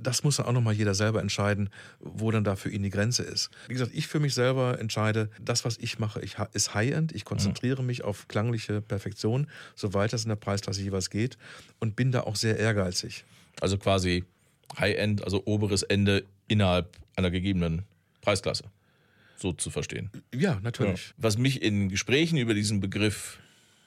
Das 0.00 0.22
muss 0.22 0.36
dann 0.36 0.46
auch 0.46 0.52
nochmal 0.52 0.74
jeder 0.74 0.94
selber 0.94 1.20
entscheiden, 1.20 1.70
wo 1.98 2.30
dann 2.30 2.44
da 2.44 2.56
für 2.56 2.70
ihn 2.70 2.82
die 2.82 2.90
Grenze 2.90 3.24
ist. 3.24 3.50
Wie 3.66 3.72
gesagt, 3.72 3.92
ich 3.94 4.06
für 4.06 4.20
mich 4.20 4.34
selber 4.34 4.78
entscheide, 4.78 5.28
das, 5.40 5.64
was 5.64 5.76
ich 5.78 5.98
mache, 5.98 6.20
ich, 6.20 6.36
ist 6.52 6.74
High-End. 6.74 7.12
Ich 7.12 7.24
konzentriere 7.24 7.82
mich 7.82 8.04
auf 8.04 8.28
klangliche 8.28 8.80
Perfektion, 8.80 9.48
soweit 9.74 10.12
das 10.12 10.22
in 10.22 10.28
der 10.28 10.36
Preisklasse 10.36 10.82
jeweils 10.82 11.10
geht 11.10 11.36
und 11.80 11.96
bin 11.96 12.12
da 12.12 12.22
auch 12.22 12.36
sehr 12.36 12.58
ehrgeizig. 12.58 13.24
Also 13.60 13.76
quasi 13.76 14.24
High-End, 14.78 15.24
also 15.24 15.42
oberes 15.46 15.82
Ende 15.82 16.24
innerhalb 16.46 16.96
einer 17.16 17.30
gegebenen 17.30 17.82
Preisklasse 18.20 18.64
so 19.40 19.52
zu 19.52 19.70
verstehen. 19.70 20.10
Ja, 20.34 20.58
natürlich. 20.62 21.08
Ja. 21.08 21.14
Was 21.18 21.38
mich 21.38 21.62
in 21.62 21.88
Gesprächen 21.88 22.38
über 22.38 22.54
diesen 22.54 22.80
Begriff 22.80 23.38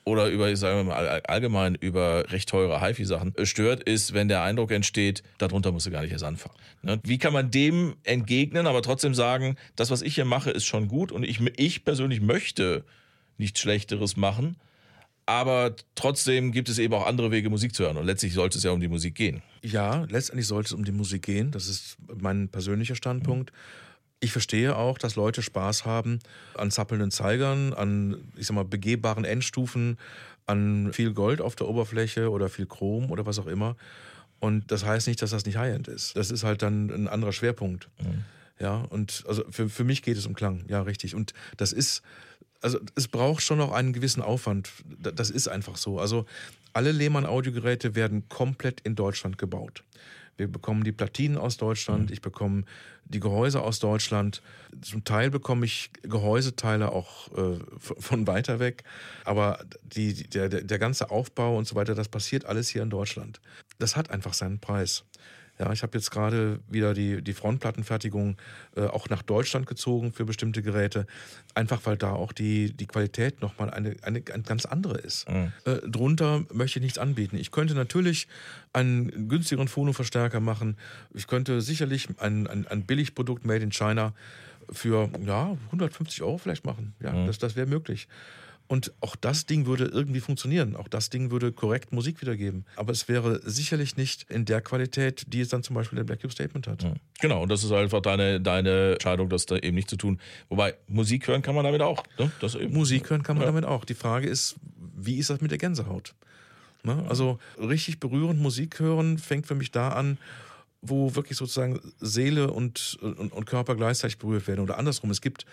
oder 0.10 0.28
über, 0.30 0.54
sagen 0.56 0.78
wir 0.78 0.84
mal, 0.86 1.22
allgemein 1.22 1.76
über 1.76 2.32
recht 2.32 2.50
teure 2.50 2.82
HiFi-Sachen 2.82 3.34
stört, 3.43 3.84
ist, 3.84 4.14
wenn 4.14 4.28
der 4.28 4.41
Eindruck 4.41 4.72
entsteht, 4.72 5.24
darunter 5.38 5.72
musst 5.72 5.86
du 5.86 5.91
gar 5.91 6.02
nicht 6.02 6.12
erst 6.12 6.24
anfangen. 6.24 6.56
Ne? 6.82 7.00
Wie 7.04 7.18
kann 7.18 7.34
man 7.34 7.52
dem 7.52 7.95
entgegnen, 8.04 8.68
aber 8.68 8.82
trotzdem 8.82 9.14
sagen, 9.14 9.56
das, 9.76 9.91
was 9.91 10.02
ich 10.02 10.16
hier 10.16 10.26
mache, 10.26 10.52
ist 10.52 10.66
schon 10.66 10.88
gut 10.88 11.12
und 11.12 11.24
ich, 11.24 11.39
ich 11.58 11.86
persönlich 11.86 12.22
möchte 12.22 12.84
nichts 13.38 13.60
Schlechteres 13.60 14.18
machen, 14.18 14.58
aber 15.26 15.76
trotzdem 15.93 16.52
gibt 16.52 16.70
es 16.70 16.80
eben 16.80 16.93
auch 16.93 17.06
andere 17.06 17.30
Wege, 17.30 17.50
Musik 17.50 17.76
zu 17.76 17.84
hören 17.84 17.97
und 17.97 18.06
letztlich 18.06 18.34
sollte 18.34 18.58
es 18.58 18.64
ja 18.64 18.72
um 18.72 18.80
die 18.80 18.88
Musik 18.88 19.14
gehen. 19.14 19.43
Ja, 19.62 20.06
letztendlich 20.10 20.47
sollte 20.47 20.68
es 20.68 20.74
um 20.74 20.84
die 20.84 20.91
Musik 20.91 21.22
gehen, 21.22 21.52
das 21.52 21.68
ist 21.68 21.97
mein 22.20 22.50
persönlicher 22.50 22.95
Standpunkt. 22.95 23.52
Mhm. 23.52 23.89
Ich 24.22 24.32
verstehe 24.32 24.76
auch, 24.76 24.98
dass 24.98 25.16
Leute 25.16 25.42
Spaß 25.42 25.86
haben 25.86 26.20
an 26.56 26.72
zappelnden 26.72 27.12
Zeigern, 27.12 27.74
an, 27.74 28.18
ich 28.36 28.48
sag 28.48 28.56
mal, 28.56 28.66
begehbaren 28.66 29.24
Endstufen, 29.24 29.98
an 30.46 30.92
viel 30.92 31.14
Gold 31.14 31.42
auf 31.42 31.56
der 31.56 31.68
Oberfläche 31.68 32.30
oder 32.30 32.50
viel 32.50 32.66
Chrom 32.66 33.12
oder 33.12 33.26
was 33.26 33.40
auch 33.40 33.48
immer. 33.48 33.76
Und 34.40 34.72
das 34.72 34.84
heißt 34.84 35.08
nicht, 35.08 35.22
dass 35.22 35.30
das 35.30 35.46
nicht 35.46 35.58
High-End 35.58 35.88
ist. 35.88 36.16
Das 36.16 36.32
ist 36.32 36.44
halt 36.44 36.62
dann 36.62 36.90
ein 36.90 37.08
anderer 37.08 37.32
Schwerpunkt. 37.32 37.90
Mhm. 38.02 38.26
Ja, 38.60 38.84
und 38.90 39.24
also 39.28 39.44
für, 39.50 39.70
für 39.70 39.84
mich 39.84 40.02
geht 40.02 40.18
es 40.18 40.26
um 40.26 40.34
Klang, 40.34 40.66
ja, 40.68 40.82
richtig. 40.82 41.16
Und 41.16 41.34
das 41.56 41.72
ist, 41.72 42.02
also 42.62 42.80
es 42.96 43.08
braucht 43.08 43.42
schon 43.42 43.58
noch 43.58 43.72
einen 43.72 43.94
gewissen 43.94 44.22
Aufwand. 44.22 44.70
Das 44.98 45.30
ist 45.30 45.48
einfach 45.48 45.78
so. 45.78 46.00
Also 46.00 46.26
alle 46.74 46.92
Lehmann-Audiogeräte 46.92 47.96
werden 47.96 48.28
komplett 48.28 48.82
in 48.82 48.96
Deutschland 48.96 49.38
gebaut. 49.38 49.84
Wir 50.40 50.48
bekommen 50.48 50.86
die 50.86 50.94
Platinen 50.94 51.38
aus 51.38 51.58
Deutschland, 51.58 52.08
mhm. 52.08 52.14
ich 52.14 52.22
bekomme 52.22 52.64
die 53.04 53.20
Gehäuse 53.20 53.62
aus 53.62 53.80
Deutschland. 53.80 54.42
Zum 54.82 55.04
Teil 55.04 55.32
bekomme 55.32 55.66
ich 55.66 55.92
Gehäuseteile 56.04 56.92
auch 56.92 57.28
äh, 57.36 57.60
von 57.80 58.26
weiter 58.26 58.60
weg. 58.60 58.84
Aber 59.26 59.60
die, 59.84 60.14
der, 60.30 60.48
der 60.48 60.80
ganze 60.80 61.12
Aufbau 61.12 61.58
und 61.58 61.68
so 61.68 61.76
weiter, 61.76 61.96
das 61.96 62.08
passiert 62.08 62.46
alles 62.46 62.70
hier 62.70 62.84
in 62.84 62.90
Deutschland. 62.90 63.42
Das 63.80 63.96
hat 63.96 64.12
einfach 64.12 64.34
seinen 64.34 64.60
Preis. 64.60 65.04
Ja, 65.60 65.74
ich 65.74 65.84
habe 65.84 65.97
jetzt 65.97 66.10
gerade 66.10 66.60
wieder 66.70 66.93
die, 66.93 67.22
die 67.22 67.34
Frontplattenfertigung 67.34 68.38
äh, 68.78 68.86
auch 68.86 69.10
nach 69.10 69.22
Deutschland 69.22 69.68
gezogen 69.68 70.14
für 70.14 70.24
bestimmte 70.24 70.62
Geräte, 70.62 71.05
einfach 71.53 71.82
weil 71.84 71.97
da 71.97 72.14
auch 72.14 72.32
die, 72.32 72.72
die 72.72 72.88
Qualität 72.88 73.41
nochmal 73.41 73.70
eine, 73.70 73.97
eine, 74.01 74.24
eine 74.32 74.43
ganz 74.43 74.66
andere 74.66 74.97
ist. 74.97 75.30
Mhm. 75.30 75.51
Äh, 75.66 75.76
drunter 75.88 76.45
möchte 76.53 76.80
ich 76.80 76.84
nichts 76.84 76.97
anbieten. 76.97 77.36
Ich 77.36 77.51
könnte 77.51 77.76
natürlich 77.76 78.30
einen 78.72 79.28
günstigeren 79.28 79.68
Phono-Verstärker 79.68 80.39
machen. 80.39 80.78
Ich 81.14 81.28
könnte 81.28 81.60
sicherlich 81.60 82.07
ein, 82.20 82.47
ein, 82.47 82.66
ein 82.68 82.86
Billigprodukt 82.86 83.45
made 83.45 83.64
in 83.64 83.72
China 83.72 84.14
für 84.72 85.10
ja, 85.26 85.57
150 85.66 86.22
Euro 86.22 86.38
vielleicht 86.38 86.66
machen. 86.66 86.93
Ja, 87.01 87.12
mhm. 87.12 87.28
das, 87.28 87.38
das 87.38 87.57
wäre 87.57 87.68
möglich. 87.68 88.07
Und 88.70 88.94
auch 89.02 89.16
das 89.16 89.48
Ding 89.48 89.66
würde 89.66 89.86
irgendwie 89.86 90.20
funktionieren. 90.20 90.76
Auch 90.76 90.88
das 90.88 91.10
Ding 91.10 91.32
würde 91.32 91.52
korrekt 91.52 91.92
Musik 91.92 92.22
wiedergeben. 92.22 92.66
Aber 92.76 92.92
es 92.92 93.08
wäre 93.08 93.42
sicherlich 93.44 93.98
nicht 93.98 94.30
in 94.30 94.46
der 94.46 94.62
Qualität, 94.62 95.26
die 95.34 95.42
es 95.42 95.50
dann 95.50 95.64
zum 95.64 95.74
Beispiel 95.74 95.98
der 95.98 96.04
Black 96.04 96.22
Cube 96.22 96.32
Statement 96.32 96.68
hat. 96.68 96.84
Ja. 96.84 96.94
Genau, 97.20 97.42
und 97.42 97.50
das 97.50 97.64
ist 97.64 97.72
einfach 97.72 98.00
deine, 98.00 98.40
deine 98.40 98.92
Entscheidung, 98.92 99.28
das 99.28 99.48
da 99.48 99.58
eben 99.58 99.76
nicht 99.76 99.90
zu 99.90 99.98
tun. 99.98 100.20
Wobei, 100.50 100.76
Musik 100.88 101.28
hören 101.28 101.42
kann 101.42 101.56
man 101.56 101.64
damit 101.64 101.82
auch. 101.82 102.04
Ne? 102.20 102.32
Das 102.42 102.54
eben. 102.54 102.72
Musik 102.72 103.10
hören 103.10 103.24
kann 103.24 103.38
man 103.38 103.46
ja. 103.46 103.52
damit 103.52 103.66
auch. 103.66 103.86
Die 103.86 103.96
Frage 103.96 104.30
ist, 104.30 104.56
wie 104.96 105.16
ist 105.16 105.32
das 105.32 105.42
mit 105.42 105.50
der 105.50 105.58
Gänsehaut? 105.58 106.14
Ne? 106.84 107.04
Also 107.10 107.40
richtig 107.58 108.00
berührend 108.00 108.40
Musik 108.40 108.80
hören 108.80 109.18
fängt 109.18 109.48
für 109.48 109.56
mich 109.56 109.72
da 109.72 109.90
an, 109.90 110.20
wo 110.84 111.16
wirklich 111.16 111.38
sozusagen 111.38 111.80
Seele 112.00 112.52
und, 112.52 113.00
und, 113.02 113.34
und 113.34 113.46
Körper 113.46 113.76
gleichzeitig 113.76 114.20
berührt 114.20 114.48
werden. 114.48 114.62
Oder 114.62 114.78
andersrum, 114.78 115.10
es 115.10 115.22
gibt 115.22 115.46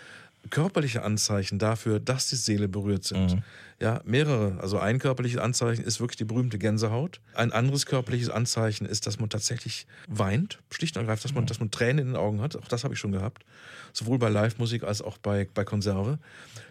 körperliche 0.47 1.03
Anzeichen 1.03 1.59
dafür, 1.59 1.99
dass 1.99 2.29
die 2.29 2.35
Seele 2.35 2.67
berührt 2.67 3.03
sind. 3.03 3.35
Mhm. 3.35 3.43
Ja, 3.79 4.01
mehrere. 4.05 4.59
Also 4.59 4.79
ein 4.79 4.97
körperliches 4.97 5.39
Anzeichen 5.39 5.83
ist 5.83 5.99
wirklich 5.99 6.17
die 6.17 6.25
berühmte 6.25 6.57
Gänsehaut. 6.57 7.21
Ein 7.35 7.51
anderes 7.51 7.85
körperliches 7.85 8.29
Anzeichen 8.29 8.87
ist, 8.87 9.05
dass 9.05 9.19
man 9.19 9.29
tatsächlich 9.29 9.85
weint, 10.07 10.57
schlicht 10.71 10.97
und 10.97 11.01
ergreifend, 11.01 11.25
dass 11.25 11.35
man, 11.35 11.45
dass 11.45 11.59
man 11.59 11.69
Tränen 11.69 11.99
in 11.99 12.07
den 12.07 12.15
Augen 12.15 12.41
hat. 12.41 12.55
Auch 12.55 12.67
das 12.67 12.83
habe 12.83 12.95
ich 12.95 12.99
schon 12.99 13.11
gehabt. 13.11 13.45
Sowohl 13.93 14.17
bei 14.17 14.29
Live-Musik 14.29 14.83
als 14.83 15.03
auch 15.03 15.19
bei, 15.19 15.47
bei 15.53 15.63
Konserve. 15.63 16.17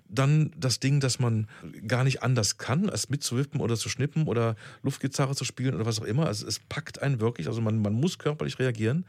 Dann 0.08 0.52
das 0.56 0.80
Ding, 0.80 0.98
dass 0.98 1.18
man 1.20 1.48
gar 1.86 2.02
nicht 2.02 2.22
anders 2.24 2.58
kann, 2.58 2.90
als 2.90 3.08
mitzuwippen 3.08 3.60
oder 3.60 3.76
zu 3.76 3.88
schnippen 3.88 4.26
oder 4.26 4.56
Luftgitarre 4.82 5.34
zu 5.34 5.44
spielen 5.44 5.74
oder 5.74 5.86
was 5.86 6.00
auch 6.00 6.04
immer. 6.04 6.26
Also 6.26 6.46
es 6.46 6.58
packt 6.58 7.02
einen 7.02 7.20
wirklich, 7.20 7.46
also 7.46 7.60
man, 7.60 7.82
man 7.82 7.92
muss 7.92 8.18
körperlich 8.18 8.58
reagieren, 8.58 9.04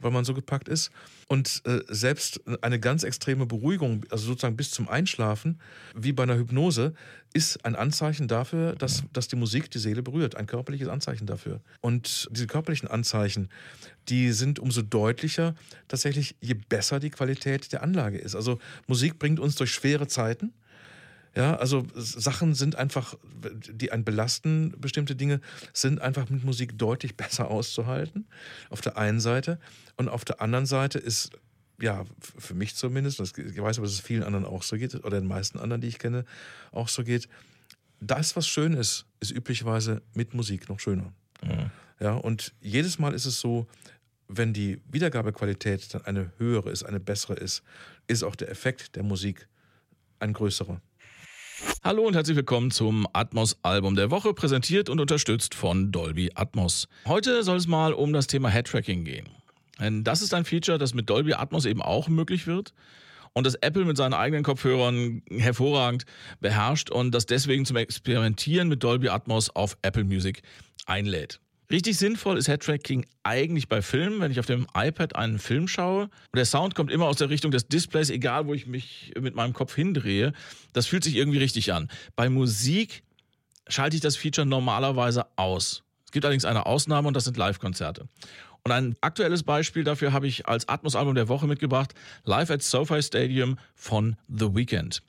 weil 0.00 0.10
man 0.10 0.24
so 0.24 0.34
gepackt 0.34 0.68
ist. 0.68 0.90
Und 1.28 1.62
äh, 1.64 1.80
selbst 1.88 2.40
eine 2.62 2.78
ganz 2.78 3.02
extreme 3.02 3.46
Beruhigung, 3.46 4.04
also 4.10 4.26
sozusagen 4.26 4.56
bis 4.56 4.70
zum 4.70 4.88
Einschlafen, 4.88 5.60
wie 5.96 6.12
bei 6.12 6.22
einer 6.22 6.36
Hypnose, 6.36 6.94
ist 7.32 7.64
ein 7.64 7.76
Anzeichen 7.76 8.28
dafür, 8.28 8.74
dass, 8.74 9.04
dass 9.12 9.28
die 9.28 9.36
Musik 9.36 9.70
die 9.70 9.78
Seele 9.78 10.02
berührt. 10.02 10.36
Ein 10.36 10.46
körperliches 10.46 10.88
Anzeichen 10.88 11.26
dafür. 11.26 11.60
Und 11.80 12.28
diese 12.30 12.46
körperlichen 12.46 12.88
Anzeichen, 12.88 13.48
die 14.08 14.32
sind 14.32 14.58
umso 14.58 14.82
deutlicher 14.82 15.54
tatsächlich, 15.88 16.36
je 16.40 16.54
besser 16.54 17.00
die 17.00 17.10
Qualität 17.10 17.72
der 17.72 17.82
Anlage 17.82 18.18
ist. 18.18 18.34
Also 18.34 18.58
Musik 18.86 19.18
bringt 19.18 19.40
uns 19.40 19.56
durch 19.56 19.72
schwere 19.72 20.06
Zeiten. 20.06 20.52
Ja, 21.34 21.56
also 21.56 21.86
Sachen 21.94 22.54
sind 22.54 22.76
einfach, 22.76 23.14
die 23.70 23.92
einen 23.92 24.04
belasten, 24.04 24.72
bestimmte 24.80 25.14
Dinge 25.14 25.42
sind 25.74 26.00
einfach 26.00 26.30
mit 26.30 26.42
Musik 26.44 26.78
deutlich 26.78 27.14
besser 27.14 27.50
auszuhalten. 27.50 28.26
Auf 28.70 28.80
der 28.80 28.96
einen 28.96 29.20
Seite. 29.20 29.60
Und 29.98 30.08
auf 30.08 30.24
der 30.24 30.40
anderen 30.40 30.64
Seite 30.64 30.98
ist, 30.98 31.30
ja, 31.80 32.04
für 32.38 32.54
mich 32.54 32.74
zumindest, 32.74 33.20
ich 33.20 33.60
weiß 33.60 33.78
aber, 33.78 33.86
dass 33.86 33.94
es 33.94 34.00
vielen 34.00 34.22
anderen 34.22 34.44
auch 34.44 34.62
so 34.62 34.76
geht, 34.76 34.94
oder 34.94 35.20
den 35.20 35.28
meisten 35.28 35.58
anderen, 35.58 35.80
die 35.80 35.88
ich 35.88 35.98
kenne, 35.98 36.24
auch 36.72 36.88
so 36.88 37.04
geht. 37.04 37.28
Das, 38.00 38.36
was 38.36 38.46
schön 38.46 38.74
ist, 38.74 39.06
ist 39.20 39.30
üblicherweise 39.30 40.02
mit 40.14 40.34
Musik 40.34 40.68
noch 40.68 40.80
schöner. 40.80 41.12
Mhm. 41.42 41.70
Ja, 42.00 42.14
und 42.14 42.54
jedes 42.60 42.98
Mal 42.98 43.14
ist 43.14 43.24
es 43.24 43.40
so, 43.40 43.66
wenn 44.28 44.52
die 44.52 44.80
Wiedergabequalität 44.90 45.94
dann 45.94 46.04
eine 46.04 46.32
höhere 46.38 46.70
ist, 46.70 46.82
eine 46.82 47.00
bessere 47.00 47.34
ist, 47.34 47.62
ist 48.06 48.22
auch 48.22 48.36
der 48.36 48.50
Effekt 48.50 48.96
der 48.96 49.02
Musik 49.02 49.48
ein 50.18 50.32
größerer. 50.32 50.80
Hallo 51.82 52.02
und 52.06 52.14
herzlich 52.14 52.36
willkommen 52.36 52.70
zum 52.70 53.06
Atmos 53.12 53.56
Album 53.62 53.94
der 53.94 54.10
Woche, 54.10 54.34
präsentiert 54.34 54.90
und 54.90 55.00
unterstützt 55.00 55.54
von 55.54 55.90
Dolby 55.90 56.32
Atmos. 56.34 56.88
Heute 57.06 57.42
soll 57.44 57.56
es 57.56 57.66
mal 57.66 57.94
um 57.94 58.12
das 58.12 58.26
Thema 58.26 58.50
Headtracking 58.50 59.04
gehen. 59.04 59.28
Denn 59.78 60.04
das 60.04 60.22
ist 60.22 60.34
ein 60.34 60.44
Feature, 60.44 60.78
das 60.78 60.94
mit 60.94 61.10
Dolby 61.10 61.34
Atmos 61.34 61.64
eben 61.66 61.82
auch 61.82 62.08
möglich 62.08 62.46
wird 62.46 62.72
und 63.34 63.44
das 63.46 63.54
Apple 63.56 63.84
mit 63.84 63.98
seinen 63.98 64.14
eigenen 64.14 64.42
Kopfhörern 64.42 65.22
hervorragend 65.30 66.06
beherrscht 66.40 66.90
und 66.90 67.12
das 67.12 67.26
deswegen 67.26 67.66
zum 67.66 67.76
Experimentieren 67.76 68.68
mit 68.68 68.82
Dolby 68.82 69.10
Atmos 69.10 69.50
auf 69.50 69.76
Apple 69.82 70.04
Music 70.04 70.42
einlädt. 70.86 71.38
Richtig 71.70 71.98
sinnvoll 71.98 72.38
ist 72.38 72.48
Headtracking 72.48 73.04
eigentlich 73.24 73.68
bei 73.68 73.82
Filmen, 73.82 74.20
wenn 74.20 74.30
ich 74.30 74.38
auf 74.38 74.46
dem 74.46 74.66
iPad 74.74 75.16
einen 75.16 75.38
Film 75.38 75.66
schaue 75.66 76.04
und 76.04 76.36
der 76.36 76.44
Sound 76.44 76.74
kommt 76.74 76.92
immer 76.92 77.06
aus 77.06 77.16
der 77.16 77.28
Richtung 77.28 77.50
des 77.50 77.66
Displays, 77.66 78.08
egal 78.08 78.46
wo 78.46 78.54
ich 78.54 78.66
mich 78.66 79.12
mit 79.20 79.34
meinem 79.34 79.52
Kopf 79.52 79.74
hindrehe. 79.74 80.32
Das 80.72 80.86
fühlt 80.86 81.04
sich 81.04 81.16
irgendwie 81.16 81.38
richtig 81.38 81.72
an. 81.72 81.90
Bei 82.14 82.30
Musik 82.30 83.02
schalte 83.68 83.96
ich 83.96 84.02
das 84.02 84.16
Feature 84.16 84.46
normalerweise 84.46 85.26
aus. 85.36 85.82
Es 86.04 86.12
gibt 86.12 86.24
allerdings 86.24 86.44
eine 86.44 86.66
Ausnahme 86.66 87.08
und 87.08 87.14
das 87.14 87.24
sind 87.24 87.36
Live-Konzerte. 87.36 88.08
Und 88.66 88.72
ein 88.72 88.96
aktuelles 89.00 89.44
Beispiel 89.44 89.84
dafür 89.84 90.12
habe 90.12 90.26
ich 90.26 90.48
als 90.48 90.68
Atmos-Album 90.68 91.14
der 91.14 91.28
Woche 91.28 91.46
mitgebracht, 91.46 91.94
Live 92.24 92.50
at 92.50 92.64
SoFi 92.64 93.00
Stadium 93.00 93.58
von 93.76 94.16
The 94.26 94.56
Weeknd. 94.56 95.04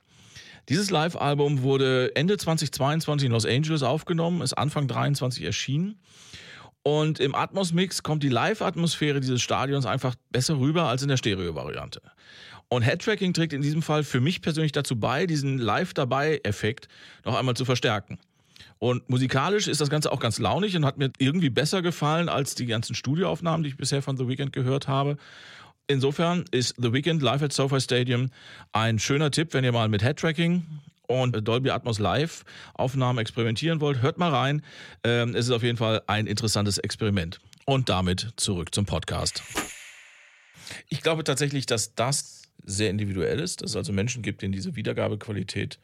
Dieses 0.69 0.91
Live-Album 0.91 1.63
wurde 1.63 2.15
Ende 2.15 2.37
2022 2.37 3.25
in 3.25 3.31
Los 3.31 3.47
Angeles 3.47 3.81
aufgenommen, 3.81 4.43
ist 4.43 4.53
Anfang 4.53 4.83
2023 4.83 5.43
erschienen 5.43 5.99
und 6.83 7.19
im 7.19 7.33
Atmos-Mix 7.33 8.03
kommt 8.03 8.21
die 8.21 8.29
Live-Atmosphäre 8.29 9.21
dieses 9.21 9.41
Stadions 9.41 9.87
einfach 9.87 10.13
besser 10.29 10.59
rüber 10.59 10.83
als 10.83 11.01
in 11.01 11.07
der 11.07 11.17
Stereo-Variante. 11.17 12.03
Und 12.69 12.83
Headtracking 12.83 13.33
trägt 13.33 13.53
in 13.53 13.63
diesem 13.63 13.81
Fall 13.81 14.03
für 14.03 14.21
mich 14.21 14.43
persönlich 14.43 14.71
dazu 14.71 14.99
bei, 14.99 15.25
diesen 15.25 15.57
Live-Dabei-Effekt 15.57 16.89
noch 17.25 17.33
einmal 17.33 17.55
zu 17.55 17.65
verstärken. 17.65 18.19
Und 18.79 19.09
musikalisch 19.09 19.67
ist 19.67 19.81
das 19.81 19.89
Ganze 19.89 20.11
auch 20.11 20.19
ganz 20.19 20.39
launig 20.39 20.75
und 20.75 20.85
hat 20.85 20.97
mir 20.97 21.11
irgendwie 21.17 21.49
besser 21.49 21.81
gefallen 21.81 22.29
als 22.29 22.55
die 22.55 22.65
ganzen 22.65 22.95
Studioaufnahmen, 22.95 23.63
die 23.63 23.69
ich 23.69 23.77
bisher 23.77 24.01
von 24.01 24.17
The 24.17 24.27
Weeknd 24.27 24.53
gehört 24.53 24.87
habe. 24.87 25.17
Insofern 25.87 26.45
ist 26.51 26.75
The 26.77 26.91
Weeknd 26.93 27.21
live 27.21 27.41
at 27.41 27.53
SoFi 27.53 27.79
Stadium 27.79 28.29
ein 28.73 28.99
schöner 28.99 29.31
Tipp, 29.31 29.53
wenn 29.53 29.63
ihr 29.63 29.71
mal 29.71 29.87
mit 29.87 30.03
Headtracking 30.03 30.65
und 31.07 31.47
Dolby 31.47 31.71
Atmos 31.71 31.99
Live 31.99 32.43
Aufnahmen 32.73 33.19
experimentieren 33.19 33.79
wollt. 33.81 34.01
Hört 34.01 34.17
mal 34.17 34.29
rein. 34.29 34.61
Ähm, 35.03 35.33
es 35.33 35.45
ist 35.45 35.51
auf 35.51 35.63
jeden 35.63 35.77
Fall 35.77 36.01
ein 36.07 36.27
interessantes 36.27 36.77
Experiment. 36.77 37.39
Und 37.65 37.89
damit 37.89 38.33
zurück 38.35 38.75
zum 38.75 38.85
Podcast. 38.85 39.41
Ich 40.89 41.01
glaube 41.01 41.23
tatsächlich, 41.23 41.65
dass 41.65 41.95
das 41.95 42.43
sehr 42.63 42.89
individuell 42.89 43.39
ist, 43.39 43.61
dass 43.61 43.71
es 43.71 43.75
also 43.75 43.93
Menschen 43.93 44.21
gibt, 44.21 44.41
denen 44.41 44.51
diese 44.51 44.75
Wiedergabequalität, 44.75 45.79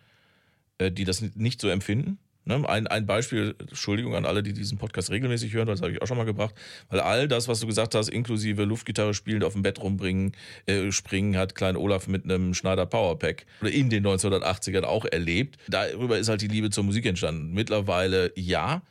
äh, 0.77 0.91
die 0.91 1.05
das 1.05 1.21
nicht 1.21 1.61
so 1.61 1.69
empfinden. 1.69 2.19
Ne? 2.45 2.67
Ein, 2.67 2.87
ein 2.87 3.05
Beispiel, 3.05 3.55
Entschuldigung 3.59 4.15
an 4.15 4.25
alle, 4.25 4.43
die 4.43 4.53
diesen 4.53 4.77
Podcast 4.77 5.11
regelmäßig 5.11 5.53
hören, 5.53 5.67
das 5.67 5.81
habe 5.81 5.91
ich 5.91 6.01
auch 6.01 6.07
schon 6.07 6.17
mal 6.17 6.25
gebracht, 6.25 6.53
weil 6.89 6.99
all 6.99 7.27
das, 7.27 7.47
was 7.47 7.61
du 7.61 7.67
gesagt 7.67 7.95
hast, 7.95 8.09
inklusive 8.09 8.63
Luftgitarre 8.65 9.13
spielend 9.13 9.43
auf 9.43 9.53
dem 9.53 9.61
Bett 9.61 9.79
rumbringen, 9.81 10.33
äh, 10.65 10.91
springen, 10.91 11.37
hat 11.37 11.55
Klein 11.55 11.77
Olaf 11.77 12.07
mit 12.07 12.25
einem 12.25 12.53
Schneider 12.53 12.85
Powerpack 12.85 13.45
oder 13.61 13.71
in 13.71 13.89
den 13.89 14.05
1980ern 14.05 14.83
auch 14.83 15.05
erlebt. 15.05 15.57
Darüber 15.67 16.17
ist 16.17 16.29
halt 16.29 16.41
die 16.41 16.47
Liebe 16.47 16.69
zur 16.69 16.83
Musik 16.83 17.05
entstanden. 17.05 17.53
Mittlerweile 17.53 18.31
ja, 18.35 18.81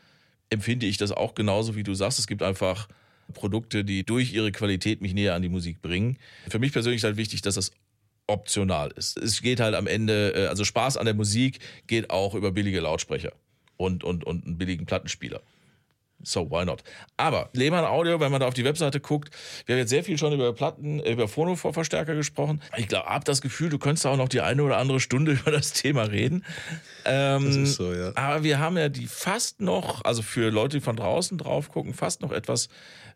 empfinde 0.48 0.86
ich 0.86 0.96
das 0.96 1.12
auch 1.12 1.34
genauso, 1.34 1.76
wie 1.76 1.82
du 1.82 1.94
sagst. 1.94 2.18
Es 2.18 2.26
gibt 2.26 2.42
einfach 2.42 2.88
Produkte, 3.32 3.84
die 3.84 4.04
durch 4.04 4.32
ihre 4.32 4.52
Qualität 4.52 5.00
mich 5.00 5.14
näher 5.14 5.34
an 5.34 5.42
die 5.42 5.48
Musik 5.48 5.82
bringen. 5.82 6.18
Für 6.48 6.58
mich 6.58 6.72
persönlich 6.72 7.00
ist 7.00 7.04
halt 7.04 7.16
wichtig, 7.16 7.42
dass 7.42 7.54
das 7.54 7.72
optional 8.26 8.92
ist. 8.92 9.16
Es 9.18 9.42
geht 9.42 9.60
halt 9.60 9.74
am 9.74 9.86
Ende, 9.86 10.34
äh, 10.34 10.46
also 10.46 10.64
Spaß 10.64 10.96
an 10.96 11.04
der 11.04 11.14
Musik 11.14 11.58
geht 11.86 12.10
auch 12.10 12.34
über 12.34 12.52
billige 12.52 12.80
Lautsprecher 12.80 13.32
und, 13.76 14.04
und, 14.04 14.24
und 14.24 14.46
einen 14.46 14.58
billigen 14.58 14.86
Plattenspieler. 14.86 15.40
So, 16.24 16.50
why 16.50 16.64
not? 16.64 16.82
Aber 17.16 17.50
Lehmann 17.52 17.84
Audio, 17.84 18.20
wenn 18.20 18.30
man 18.30 18.40
da 18.40 18.46
auf 18.46 18.54
die 18.54 18.64
Webseite 18.64 19.00
guckt, 19.00 19.30
wir 19.66 19.74
haben 19.74 19.80
jetzt 19.80 19.90
sehr 19.90 20.04
viel 20.04 20.18
schon 20.18 20.32
über 20.32 20.52
Platten, 20.52 21.00
über 21.00 21.26
Phono-Vorverstärker 21.26 22.14
gesprochen. 22.14 22.62
Ich 22.76 22.88
glaube, 22.88 23.06
hab 23.08 23.24
das 23.24 23.40
Gefühl, 23.40 23.70
du 23.70 23.78
könntest 23.78 24.06
auch 24.06 24.16
noch 24.16 24.28
die 24.28 24.40
eine 24.40 24.62
oder 24.62 24.76
andere 24.76 25.00
Stunde 25.00 25.32
über 25.40 25.50
das 25.50 25.72
Thema 25.72 26.04
reden. 26.04 26.44
Ähm, 27.04 27.44
das 27.44 27.56
ist 27.56 27.74
so, 27.74 27.92
ja. 27.92 28.12
Aber 28.14 28.44
wir 28.44 28.60
haben 28.60 28.76
ja 28.76 28.88
die 28.88 29.06
fast 29.06 29.60
noch, 29.60 30.04
also 30.04 30.22
für 30.22 30.50
Leute, 30.50 30.78
die 30.78 30.80
von 30.80 30.96
draußen 30.96 31.38
drauf 31.38 31.68
gucken, 31.68 31.92
fast 31.92 32.22
noch 32.22 32.30
etwas 32.30 32.68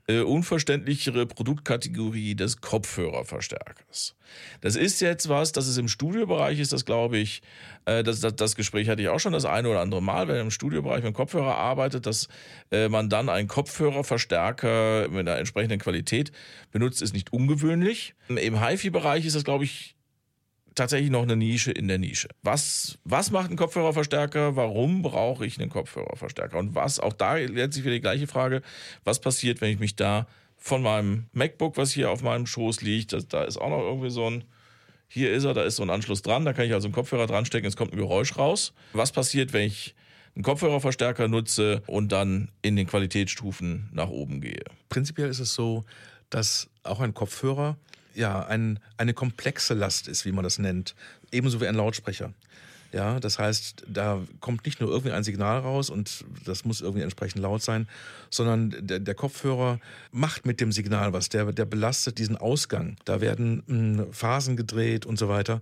äh, 0.08 0.20
unverständlichere 0.20 1.26
Produktkategorie 1.26 2.34
des 2.34 2.60
Kopfhörerverstärkers. 2.60 4.14
Das 4.60 4.76
ist 4.76 5.00
jetzt 5.00 5.28
was, 5.28 5.52
das 5.52 5.66
ist 5.66 5.78
im 5.78 5.88
Studiobereich, 5.88 6.60
ist 6.60 6.72
das 6.72 6.84
glaube 6.84 7.18
ich, 7.18 7.42
äh, 7.86 8.04
das, 8.04 8.20
das, 8.20 8.36
das, 8.36 8.54
Gespräch 8.54 8.88
hatte 8.88 9.02
ich 9.02 9.08
auch 9.08 9.18
schon 9.18 9.32
das 9.32 9.44
eine 9.44 9.68
oder 9.68 9.80
andere 9.80 10.02
Mal, 10.02 10.28
wenn 10.28 10.36
im 10.36 10.50
Studiobereich 10.50 11.02
mit 11.02 11.14
Kopfhörer 11.14 11.56
arbeitet, 11.56 12.06
dass 12.06 12.28
äh, 12.70 12.88
man 12.88 13.08
dann 13.08 13.28
einen 13.28 13.48
Kopfhörerverstärker 13.48 15.08
mit 15.08 15.28
einer 15.28 15.38
entsprechenden 15.38 15.80
Qualität 15.80 16.30
benutzt, 16.70 17.02
ist 17.02 17.12
nicht 17.12 17.32
ungewöhnlich. 17.32 18.14
Im 18.28 18.62
HiFi-Bereich 18.62 19.26
ist 19.26 19.34
das 19.34 19.44
glaube 19.44 19.64
ich 19.64 19.95
tatsächlich 20.76 21.10
noch 21.10 21.22
eine 21.22 21.36
Nische 21.36 21.72
in 21.72 21.88
der 21.88 21.98
Nische. 21.98 22.28
Was, 22.42 22.98
was 23.04 23.30
macht 23.30 23.50
ein 23.50 23.56
Kopfhörerverstärker? 23.56 24.54
Warum 24.54 25.02
brauche 25.02 25.44
ich 25.44 25.58
einen 25.58 25.70
Kopfhörerverstärker? 25.70 26.58
Und 26.58 26.74
was, 26.74 27.00
auch 27.00 27.12
da 27.12 27.36
letztlich 27.36 27.84
wieder 27.84 27.94
die 27.94 28.00
gleiche 28.00 28.26
Frage, 28.26 28.62
was 29.02 29.20
passiert, 29.20 29.60
wenn 29.60 29.72
ich 29.72 29.80
mich 29.80 29.96
da 29.96 30.26
von 30.56 30.82
meinem 30.82 31.26
MacBook, 31.32 31.76
was 31.76 31.92
hier 31.92 32.10
auf 32.10 32.22
meinem 32.22 32.46
Schoß 32.46 32.82
liegt, 32.82 33.12
das, 33.12 33.26
da 33.28 33.44
ist 33.44 33.56
auch 33.56 33.70
noch 33.70 33.80
irgendwie 33.80 34.10
so 34.10 34.28
ein, 34.30 34.44
hier 35.08 35.32
ist 35.32 35.44
er, 35.44 35.54
da 35.54 35.62
ist 35.62 35.76
so 35.76 35.82
ein 35.82 35.90
Anschluss 35.90 36.22
dran, 36.22 36.44
da 36.44 36.52
kann 36.52 36.66
ich 36.66 36.72
also 36.72 36.86
einen 36.86 36.94
Kopfhörer 36.94 37.26
dran 37.26 37.46
stecken, 37.46 37.66
es 37.66 37.76
kommt 37.76 37.92
ein 37.92 37.98
Geräusch 37.98 38.36
raus. 38.36 38.72
Was 38.92 39.12
passiert, 39.12 39.52
wenn 39.52 39.66
ich 39.66 39.94
einen 40.34 40.42
Kopfhörerverstärker 40.42 41.28
nutze 41.28 41.82
und 41.86 42.12
dann 42.12 42.50
in 42.62 42.76
den 42.76 42.86
Qualitätsstufen 42.86 43.88
nach 43.92 44.08
oben 44.08 44.40
gehe? 44.40 44.64
Prinzipiell 44.88 45.28
ist 45.28 45.40
es 45.40 45.54
so, 45.54 45.84
dass 46.30 46.68
auch 46.82 47.00
ein 47.00 47.14
Kopfhörer 47.14 47.76
ja, 48.16 48.44
ein, 48.46 48.80
eine 48.96 49.14
komplexe 49.14 49.74
Last 49.74 50.08
ist, 50.08 50.24
wie 50.24 50.32
man 50.32 50.42
das 50.42 50.58
nennt. 50.58 50.94
Ebenso 51.30 51.60
wie 51.60 51.68
ein 51.68 51.74
Lautsprecher. 51.74 52.32
Ja, 52.92 53.20
das 53.20 53.38
heißt, 53.38 53.84
da 53.88 54.22
kommt 54.40 54.64
nicht 54.64 54.80
nur 54.80 54.88
irgendwie 54.90 55.12
ein 55.12 55.24
Signal 55.24 55.58
raus 55.58 55.90
und 55.90 56.24
das 56.44 56.64
muss 56.64 56.80
irgendwie 56.80 57.02
entsprechend 57.02 57.42
laut 57.42 57.62
sein, 57.62 57.88
sondern 58.30 58.74
der, 58.86 59.00
der 59.00 59.14
Kopfhörer 59.14 59.80
macht 60.12 60.46
mit 60.46 60.60
dem 60.60 60.72
Signal 60.72 61.12
was. 61.12 61.28
Der, 61.28 61.52
der 61.52 61.66
belastet 61.66 62.18
diesen 62.18 62.36
Ausgang. 62.36 62.96
Da 63.04 63.20
werden 63.20 63.62
mh, 63.66 64.04
hm, 64.04 64.12
Phasen 64.12 64.56
gedreht 64.56 65.04
und 65.04 65.18
so 65.18 65.28
weiter. 65.28 65.60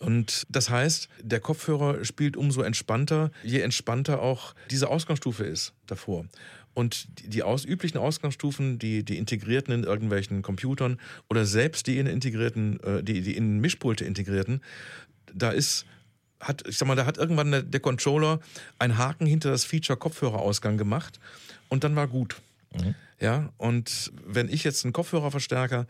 Und 0.00 0.46
das 0.48 0.68
heißt, 0.68 1.08
der 1.22 1.40
Kopfhörer 1.40 2.04
spielt 2.04 2.36
umso 2.36 2.62
entspannter, 2.62 3.30
je 3.42 3.60
entspannter 3.60 4.20
auch 4.20 4.54
diese 4.70 4.88
Ausgangsstufe 4.88 5.44
ist 5.44 5.72
davor. 5.86 6.26
Und 6.74 7.06
die 7.24 7.42
aus, 7.42 7.64
üblichen 7.64 7.98
Ausgangsstufen, 7.98 8.78
die, 8.78 9.04
die 9.04 9.16
integrierten 9.16 9.72
in 9.72 9.84
irgendwelchen 9.84 10.42
Computern 10.42 10.98
oder 11.30 11.44
selbst 11.44 11.86
die 11.86 11.98
in 11.98 12.06
integrierten, 12.06 12.80
äh, 12.80 13.02
die, 13.02 13.22
die 13.22 13.36
in 13.36 13.60
Mischpulte 13.60 14.04
integrierten, 14.04 14.60
da 15.32 15.50
ist, 15.50 15.86
hat, 16.40 16.66
ich 16.68 16.76
sag 16.76 16.88
mal, 16.88 16.96
da 16.96 17.06
hat 17.06 17.16
irgendwann 17.16 17.50
der, 17.50 17.62
der 17.62 17.80
Controller 17.80 18.40
einen 18.78 18.98
Haken 18.98 19.26
hinter 19.26 19.50
das 19.50 19.64
Feature 19.64 19.96
Kopfhörerausgang 19.96 20.76
gemacht 20.76 21.20
und 21.68 21.84
dann 21.84 21.94
war 21.94 22.08
gut. 22.08 22.42
Mhm. 22.74 22.94
Ja, 23.20 23.50
und 23.56 24.12
wenn 24.26 24.48
ich 24.48 24.64
jetzt 24.64 24.84
einen 24.84 24.92
Kopfhörerverstärker 24.92 25.86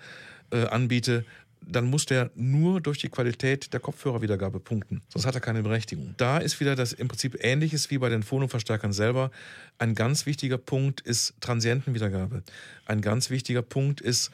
äh, 0.50 0.66
anbiete, 0.66 1.24
dann 1.66 1.86
muss 1.86 2.06
der 2.06 2.30
nur 2.34 2.80
durch 2.80 2.98
die 2.98 3.08
Qualität 3.08 3.72
der 3.72 3.80
Kopfhörerwiedergabe 3.80 4.60
punkten. 4.60 5.02
Sonst 5.08 5.26
hat 5.26 5.34
er 5.34 5.40
keine 5.40 5.62
Berechtigung. 5.62 6.14
Da 6.16 6.38
ist 6.38 6.60
wieder 6.60 6.76
das 6.76 6.92
im 6.92 7.08
Prinzip 7.08 7.36
ähnliches 7.40 7.90
wie 7.90 7.98
bei 7.98 8.08
den 8.08 8.22
Phonoverstärkern 8.22 8.92
selber. 8.92 9.30
Ein 9.78 9.94
ganz 9.94 10.26
wichtiger 10.26 10.58
Punkt 10.58 11.00
ist 11.00 11.34
Transientenwiedergabe. 11.40 12.42
Ein 12.86 13.00
ganz 13.00 13.30
wichtiger 13.30 13.62
Punkt 13.62 14.00
ist 14.00 14.30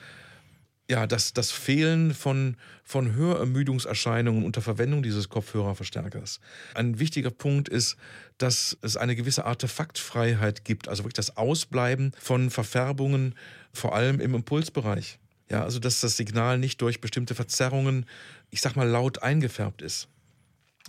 ja, 0.91 1.07
das, 1.07 1.33
das 1.33 1.53
Fehlen 1.53 2.15
von, 2.15 2.57
von 2.83 3.15
Hörermüdungserscheinungen 3.15 4.45
unter 4.45 4.61
Verwendung 4.61 5.05
dieses 5.05 5.29
Kopfhörerverstärkers. 5.29 6.41
Ein 6.75 6.99
wichtiger 6.99 7.31
Punkt 7.31 7.69
ist, 7.69 7.97
dass 8.39 8.77
es 8.83 8.97
eine 8.97 9.15
gewisse 9.15 9.45
Artefaktfreiheit 9.45 10.65
gibt, 10.65 10.89
also 10.89 11.05
wirklich 11.05 11.15
das 11.15 11.37
Ausbleiben 11.37 12.11
von 12.19 12.51
Verfärbungen, 12.51 13.37
vor 13.73 13.95
allem 13.95 14.19
im 14.19 14.35
Impulsbereich. 14.35 15.21
Ja, 15.51 15.65
also 15.65 15.81
dass 15.81 16.01
das 16.01 16.17
Signal 16.17 16.59
nicht 16.59 16.81
durch 16.81 17.01
bestimmte 17.01 17.35
Verzerrungen, 17.35 18.07
ich 18.51 18.61
sag 18.61 18.77
mal, 18.77 18.89
laut 18.89 19.23
eingefärbt 19.23 19.83
ist. 19.83 20.09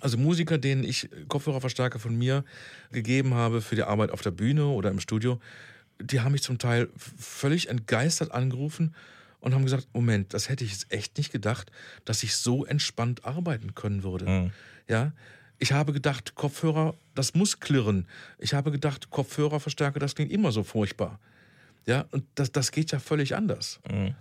Also 0.01 0.17
Musiker, 0.17 0.57
denen 0.57 0.83
ich 0.83 1.09
Kopfhörerverstärker 1.27 1.99
von 1.99 2.15
mir 2.15 2.45
gegeben 2.91 3.33
habe 3.33 3.61
für 3.61 3.75
die 3.75 3.83
Arbeit 3.83 4.11
auf 4.11 4.21
der 4.21 4.31
Bühne 4.31 4.67
oder 4.67 4.89
im 4.89 4.99
Studio, 4.99 5.39
die 5.99 6.21
haben 6.21 6.31
mich 6.31 6.43
zum 6.43 6.57
Teil 6.57 6.89
völlig 6.95 7.69
entgeistert 7.69 8.31
angerufen 8.31 8.95
und 9.39 9.53
haben 9.53 9.63
gesagt, 9.63 9.87
Moment, 9.93 10.33
das 10.33 10.49
hätte 10.49 10.63
ich 10.63 10.71
jetzt 10.71 10.91
echt 10.91 11.17
nicht 11.17 11.31
gedacht, 11.31 11.71
dass 12.05 12.23
ich 12.23 12.35
so 12.35 12.65
entspannt 12.65 13.25
arbeiten 13.25 13.75
können 13.75 14.03
würde. 14.03 14.29
Mhm. 14.29 14.51
Ja, 14.87 15.11
ich 15.57 15.71
habe 15.73 15.93
gedacht, 15.93 16.35
Kopfhörer, 16.35 16.95
das 17.13 17.33
muss 17.35 17.59
klirren. 17.59 18.07
Ich 18.37 18.53
habe 18.53 18.71
gedacht, 18.71 19.09
Kopfhörerverstärker, 19.09 19.99
das 19.99 20.15
klingt 20.15 20.31
immer 20.31 20.51
so 20.51 20.63
furchtbar. 20.63 21.19
Ja, 21.85 22.05
und 22.11 22.25
das, 22.35 22.51
das 22.51 22.71
geht 22.71 22.91
ja 22.91 22.99
völlig 22.99 23.35
anders. 23.35 23.79
Mhm. 23.89 24.15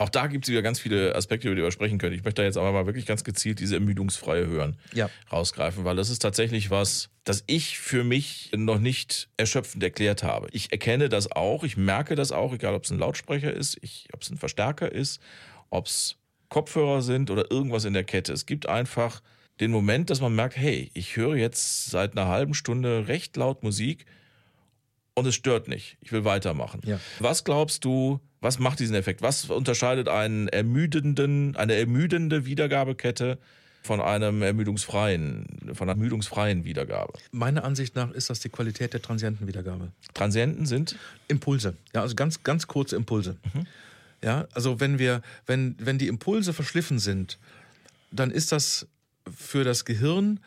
Auch 0.00 0.08
da 0.08 0.28
gibt 0.28 0.46
es 0.46 0.50
wieder 0.50 0.62
ganz 0.62 0.80
viele 0.80 1.14
Aspekte, 1.14 1.48
über 1.48 1.56
die 1.56 1.62
wir 1.62 1.70
sprechen 1.70 1.98
können. 1.98 2.14
Ich 2.14 2.24
möchte 2.24 2.40
da 2.40 2.46
jetzt 2.46 2.56
aber 2.56 2.72
mal 2.72 2.86
wirklich 2.86 3.04
ganz 3.04 3.22
gezielt 3.22 3.60
diese 3.60 3.74
ermüdungsfreie 3.74 4.46
Hören 4.46 4.78
ja. 4.94 5.10
rausgreifen, 5.30 5.84
weil 5.84 5.94
das 5.94 6.08
ist 6.08 6.20
tatsächlich 6.20 6.70
was, 6.70 7.10
das 7.24 7.44
ich 7.46 7.78
für 7.78 8.02
mich 8.02 8.50
noch 8.56 8.78
nicht 8.78 9.28
erschöpfend 9.36 9.82
erklärt 9.82 10.22
habe. 10.22 10.48
Ich 10.52 10.72
erkenne 10.72 11.10
das 11.10 11.30
auch, 11.30 11.64
ich 11.64 11.76
merke 11.76 12.14
das 12.14 12.32
auch, 12.32 12.54
egal 12.54 12.74
ob 12.74 12.84
es 12.84 12.90
ein 12.90 12.98
Lautsprecher 12.98 13.52
ist, 13.52 13.78
ob 14.14 14.22
es 14.22 14.30
ein 14.30 14.38
Verstärker 14.38 14.90
ist, 14.90 15.20
ob 15.68 15.84
es 15.86 16.16
Kopfhörer 16.48 17.02
sind 17.02 17.30
oder 17.30 17.50
irgendwas 17.50 17.84
in 17.84 17.92
der 17.92 18.04
Kette. 18.04 18.32
Es 18.32 18.46
gibt 18.46 18.66
einfach 18.70 19.20
den 19.60 19.70
Moment, 19.70 20.08
dass 20.08 20.22
man 20.22 20.34
merkt, 20.34 20.56
hey, 20.56 20.90
ich 20.94 21.16
höre 21.16 21.36
jetzt 21.36 21.90
seit 21.90 22.16
einer 22.16 22.26
halben 22.26 22.54
Stunde 22.54 23.06
recht 23.06 23.36
laut 23.36 23.62
Musik 23.62 24.06
und 25.12 25.26
es 25.26 25.34
stört 25.34 25.68
nicht. 25.68 25.98
Ich 26.00 26.10
will 26.10 26.24
weitermachen. 26.24 26.80
Ja. 26.86 26.98
Was 27.18 27.44
glaubst 27.44 27.84
du, 27.84 28.18
was 28.40 28.58
macht 28.58 28.80
diesen 28.80 28.94
Effekt? 28.94 29.22
Was 29.22 29.44
unterscheidet 29.46 30.08
einen 30.08 30.48
ermüdenden, 30.48 31.56
eine 31.56 31.74
ermüdende 31.74 32.46
Wiedergabekette 32.46 33.38
von 33.82 34.00
einem 34.00 34.42
ermüdungsfreien, 34.42 35.72
von 35.74 35.88
einer 35.88 35.98
ermüdungsfreien 35.98 36.64
Wiedergabe? 36.64 37.14
Meiner 37.32 37.64
Ansicht 37.64 37.96
nach 37.96 38.10
ist 38.10 38.30
das 38.30 38.40
die 38.40 38.48
Qualität 38.48 38.92
der 38.92 39.02
Transientenwiedergabe. 39.02 39.92
Transienten 40.14 40.66
sind? 40.66 40.96
Impulse. 41.28 41.74
Ja, 41.94 42.02
also 42.02 42.14
ganz, 42.14 42.42
ganz 42.42 42.66
kurze 42.66 42.96
Impulse. 42.96 43.36
Mhm. 43.54 43.66
Ja, 44.22 44.46
also 44.52 44.80
wenn 44.80 44.98
wir, 44.98 45.22
wenn, 45.46 45.76
wenn 45.78 45.98
die 45.98 46.08
Impulse 46.08 46.52
verschliffen 46.52 46.98
sind, 46.98 47.38
dann 48.10 48.30
ist 48.30 48.52
das 48.52 48.86
für 49.34 49.64
das 49.64 49.84
Gehirn 49.84 50.40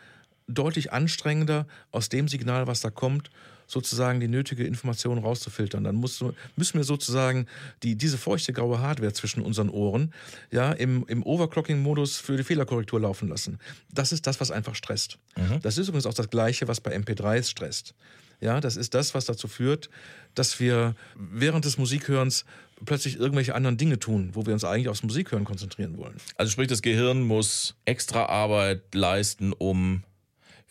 deutlich 0.48 0.92
anstrengender, 0.92 1.68
aus 1.92 2.10
dem 2.10 2.28
Signal, 2.28 2.68
was 2.68 2.82
da 2.82 2.90
kommt, 2.90 3.30
sozusagen 3.68 4.20
die 4.20 4.28
nötige 4.28 4.66
Information 4.66 5.18
rauszufiltern. 5.18 5.84
Dann 5.84 5.96
musst 5.96 6.24
müssen 6.56 6.78
wir 6.78 6.84
sozusagen 6.84 7.48
die, 7.82 7.96
diese 7.96 8.18
feuchte 8.18 8.54
graue 8.54 8.80
Hardware 8.80 9.14
zwischen 9.14 9.42
unseren 9.42 9.70
Ohren 9.70 10.14
ja, 10.52 10.72
im, 10.72 11.06
im 11.08 11.24
Overclocking-Modus 11.24 12.18
für 12.18 12.38
die 12.38 12.44
Fehlerkorrektur 12.44 13.00
laufen 13.00 13.28
lassen. 13.28 13.60
Das 13.92 14.12
ist 14.12 14.28
das, 14.28 14.40
was 14.40 14.52
einfach 14.52 14.76
stresst. 14.76 15.18
Mhm. 15.36 15.60
Das 15.62 15.78
ist 15.78 15.88
übrigens 15.88 16.06
auch 16.06 16.14
das 16.14 16.30
Gleiche, 16.30 16.68
was 16.68 16.82
bei 16.82 16.96
MP3s 16.96 17.50
stresst. 17.50 17.96
Ja, 18.42 18.60
das 18.60 18.76
ist 18.76 18.94
das, 18.94 19.14
was 19.16 19.26
dazu 19.26 19.48
führt, 19.48 19.90
dass 20.36 20.60
wir 20.60 20.96
während 21.16 21.64
des 21.64 21.78
Musikhörens 21.78 22.44
plötzlich 22.86 23.18
irgendwelche 23.18 23.56
anderen 23.56 23.78
Dinge 23.78 24.00
tun, 24.00 24.32
wo 24.34 24.46
wir 24.46 24.54
uns 24.54 24.66
eigentlich 24.66 24.90
aufs 24.90 25.04
Musikhören 25.04 25.46
konzentrieren 25.46 25.98
wollen. 25.98 26.18
Also 26.36 26.52
sprich, 26.52 26.68
das 26.68 26.82
Gehirn 26.82 27.22
muss 27.22 27.76
extra 27.86 28.26
Arbeit 28.26 28.94
leisten, 28.94 29.54
um 29.54 30.04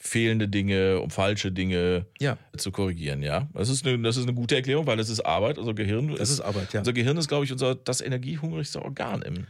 fehlende 0.05 0.49
Dinge, 0.49 0.99
um 1.01 1.11
falsche 1.11 1.53
Dinge 1.53 2.07
ja. 2.19 2.37
zu 2.57 2.73
korrigieren, 2.73 3.23
ja. 3.23 3.49
Das 3.55 3.69
ist, 3.69 3.87
eine, 3.87 4.03
das 4.03 4.17
ist 4.17 4.25
eine 4.25 4.35
gute 4.35 4.57
Erklärung, 4.57 4.85
weil 4.85 4.99
es 4.99 5.09
ist 5.09 5.21
Arbeit. 5.21 5.59
Also 5.59 5.75
Gehirn 5.75 6.09
das 6.09 6.23
ist, 6.23 6.31
ist 6.31 6.41
Arbeit, 6.41 6.73
ja. 6.73 6.81
Unser 6.81 6.93
Gehirn 6.93 7.17
ist, 7.19 7.29
glaube 7.29 7.45
ich, 7.45 7.53
unser 7.53 7.77
das 7.77 8.01
energiehungrigste 8.01 8.83
Organ 8.83 9.23
im 9.23 9.47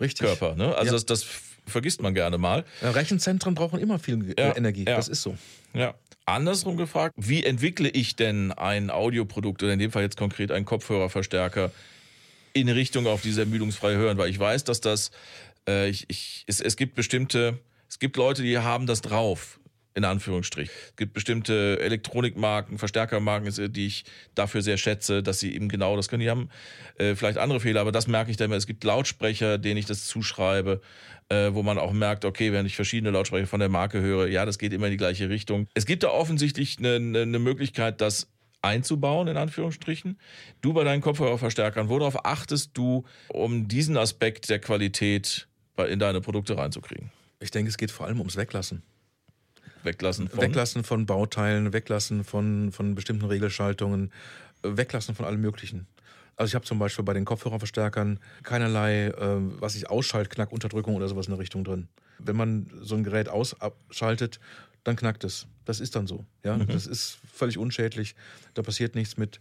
Richtig. 0.00 0.28
Körper. 0.28 0.54
Ne? 0.54 0.76
Also 0.76 0.86
ja. 0.86 0.92
das, 0.92 1.06
das 1.06 1.26
vergisst 1.66 2.02
man 2.02 2.14
gerne 2.14 2.38
mal. 2.38 2.64
Ja, 2.82 2.92
Rechenzentren 2.92 3.56
brauchen 3.56 3.80
immer 3.80 3.98
viel 3.98 4.32
ja, 4.38 4.56
Energie. 4.56 4.84
Das 4.84 5.08
ist 5.08 5.22
so. 5.22 5.36
Ja. 5.74 5.94
Andersrum 6.24 6.76
gefragt, 6.76 7.16
wie 7.18 7.42
entwickle 7.42 7.88
ich 7.88 8.14
denn 8.14 8.52
ein 8.52 8.90
Audioprodukт 8.90 9.60
oder 9.64 9.72
in 9.72 9.80
dem 9.80 9.90
Fall 9.90 10.02
jetzt 10.02 10.16
konkret 10.16 10.52
einen 10.52 10.66
Kopfhörerverstärker 10.66 11.72
in 12.52 12.68
Richtung 12.68 13.08
auf 13.08 13.22
diese 13.22 13.40
ermüdungsfreie 13.40 13.96
Hören? 13.96 14.18
Weil 14.18 14.30
ich 14.30 14.38
weiß, 14.38 14.62
dass 14.62 14.80
das, 14.80 15.10
äh, 15.68 15.88
ich, 15.88 16.04
ich, 16.06 16.44
es, 16.46 16.60
es 16.60 16.76
gibt 16.76 16.94
bestimmte, 16.94 17.58
es 17.88 17.98
gibt 17.98 18.16
Leute, 18.16 18.42
die 18.42 18.56
haben 18.56 18.86
das 18.86 19.00
drauf 19.00 19.59
in 19.94 20.04
Anführungsstrich. 20.04 20.70
Es 20.90 20.96
gibt 20.96 21.14
bestimmte 21.14 21.78
Elektronikmarken, 21.80 22.78
Verstärkermarken, 22.78 23.72
die 23.72 23.86
ich 23.86 24.04
dafür 24.34 24.62
sehr 24.62 24.76
schätze, 24.76 25.22
dass 25.22 25.40
sie 25.40 25.54
eben 25.54 25.68
genau 25.68 25.96
das 25.96 26.08
können. 26.08 26.20
Die 26.20 26.30
haben 26.30 26.48
äh, 26.96 27.14
vielleicht 27.14 27.38
andere 27.38 27.60
Fehler, 27.60 27.80
aber 27.80 27.92
das 27.92 28.06
merke 28.06 28.30
ich 28.30 28.36
dann 28.36 28.46
immer. 28.46 28.56
Es 28.56 28.66
gibt 28.66 28.84
Lautsprecher, 28.84 29.58
denen 29.58 29.78
ich 29.78 29.86
das 29.86 30.06
zuschreibe, 30.06 30.80
äh, 31.28 31.52
wo 31.52 31.62
man 31.62 31.78
auch 31.78 31.92
merkt, 31.92 32.24
okay, 32.24 32.52
wenn 32.52 32.66
ich 32.66 32.76
verschiedene 32.76 33.10
Lautsprecher 33.10 33.46
von 33.46 33.60
der 33.60 33.68
Marke 33.68 34.00
höre, 34.00 34.28
ja, 34.28 34.44
das 34.46 34.58
geht 34.58 34.72
immer 34.72 34.86
in 34.86 34.92
die 34.92 34.96
gleiche 34.96 35.28
Richtung. 35.28 35.66
Es 35.74 35.86
gibt 35.86 36.04
da 36.04 36.08
offensichtlich 36.08 36.78
eine, 36.78 36.94
eine 36.96 37.38
Möglichkeit, 37.38 38.00
das 38.00 38.28
einzubauen, 38.62 39.26
in 39.26 39.36
Anführungsstrichen. 39.36 40.18
Du 40.60 40.72
bei 40.72 40.84
deinen 40.84 41.00
Kopfhörerverstärkern, 41.00 41.88
worauf 41.88 42.24
achtest 42.24 42.70
du, 42.74 43.04
um 43.28 43.68
diesen 43.68 43.96
Aspekt 43.96 44.50
der 44.50 44.58
Qualität 44.58 45.48
in 45.88 45.98
deine 45.98 46.20
Produkte 46.20 46.56
reinzukriegen? 46.56 47.10
Ich 47.40 47.50
denke, 47.50 47.70
es 47.70 47.78
geht 47.78 47.90
vor 47.90 48.06
allem 48.06 48.18
ums 48.18 48.36
Weglassen. 48.36 48.82
Weglassen 49.82 50.28
von? 50.28 50.40
Weglassen 50.40 50.84
von 50.84 51.06
Bauteilen, 51.06 51.72
weglassen 51.72 52.24
von, 52.24 52.72
von 52.72 52.94
bestimmten 52.94 53.26
Regelschaltungen, 53.26 54.12
weglassen 54.62 55.14
von 55.14 55.26
allem 55.26 55.40
Möglichen. 55.40 55.86
Also 56.36 56.50
ich 56.50 56.54
habe 56.54 56.64
zum 56.64 56.78
Beispiel 56.78 57.04
bei 57.04 57.12
den 57.12 57.24
Kopfhörerverstärkern 57.24 58.18
keinerlei, 58.42 59.08
äh, 59.08 59.12
was 59.60 59.74
ich 59.74 59.90
Ausschaltknack, 59.90 60.52
Unterdrückung 60.52 60.96
oder 60.96 61.06
sowas 61.08 61.26
in 61.26 61.32
der 61.32 61.38
Richtung 61.38 61.64
drin. 61.64 61.88
Wenn 62.18 62.36
man 62.36 62.70
so 62.80 62.94
ein 62.94 63.04
Gerät 63.04 63.28
ausschaltet, 63.28 64.40
dann 64.84 64.96
knackt 64.96 65.24
es. 65.24 65.46
Das 65.64 65.80
ist 65.80 65.96
dann 65.96 66.06
so. 66.06 66.24
Ja, 66.44 66.56
mhm. 66.56 66.66
das 66.68 66.86
ist 66.86 67.18
völlig 67.32 67.58
unschädlich. 67.58 68.14
Da 68.54 68.62
passiert 68.62 68.94
nichts 68.94 69.16
mit. 69.16 69.40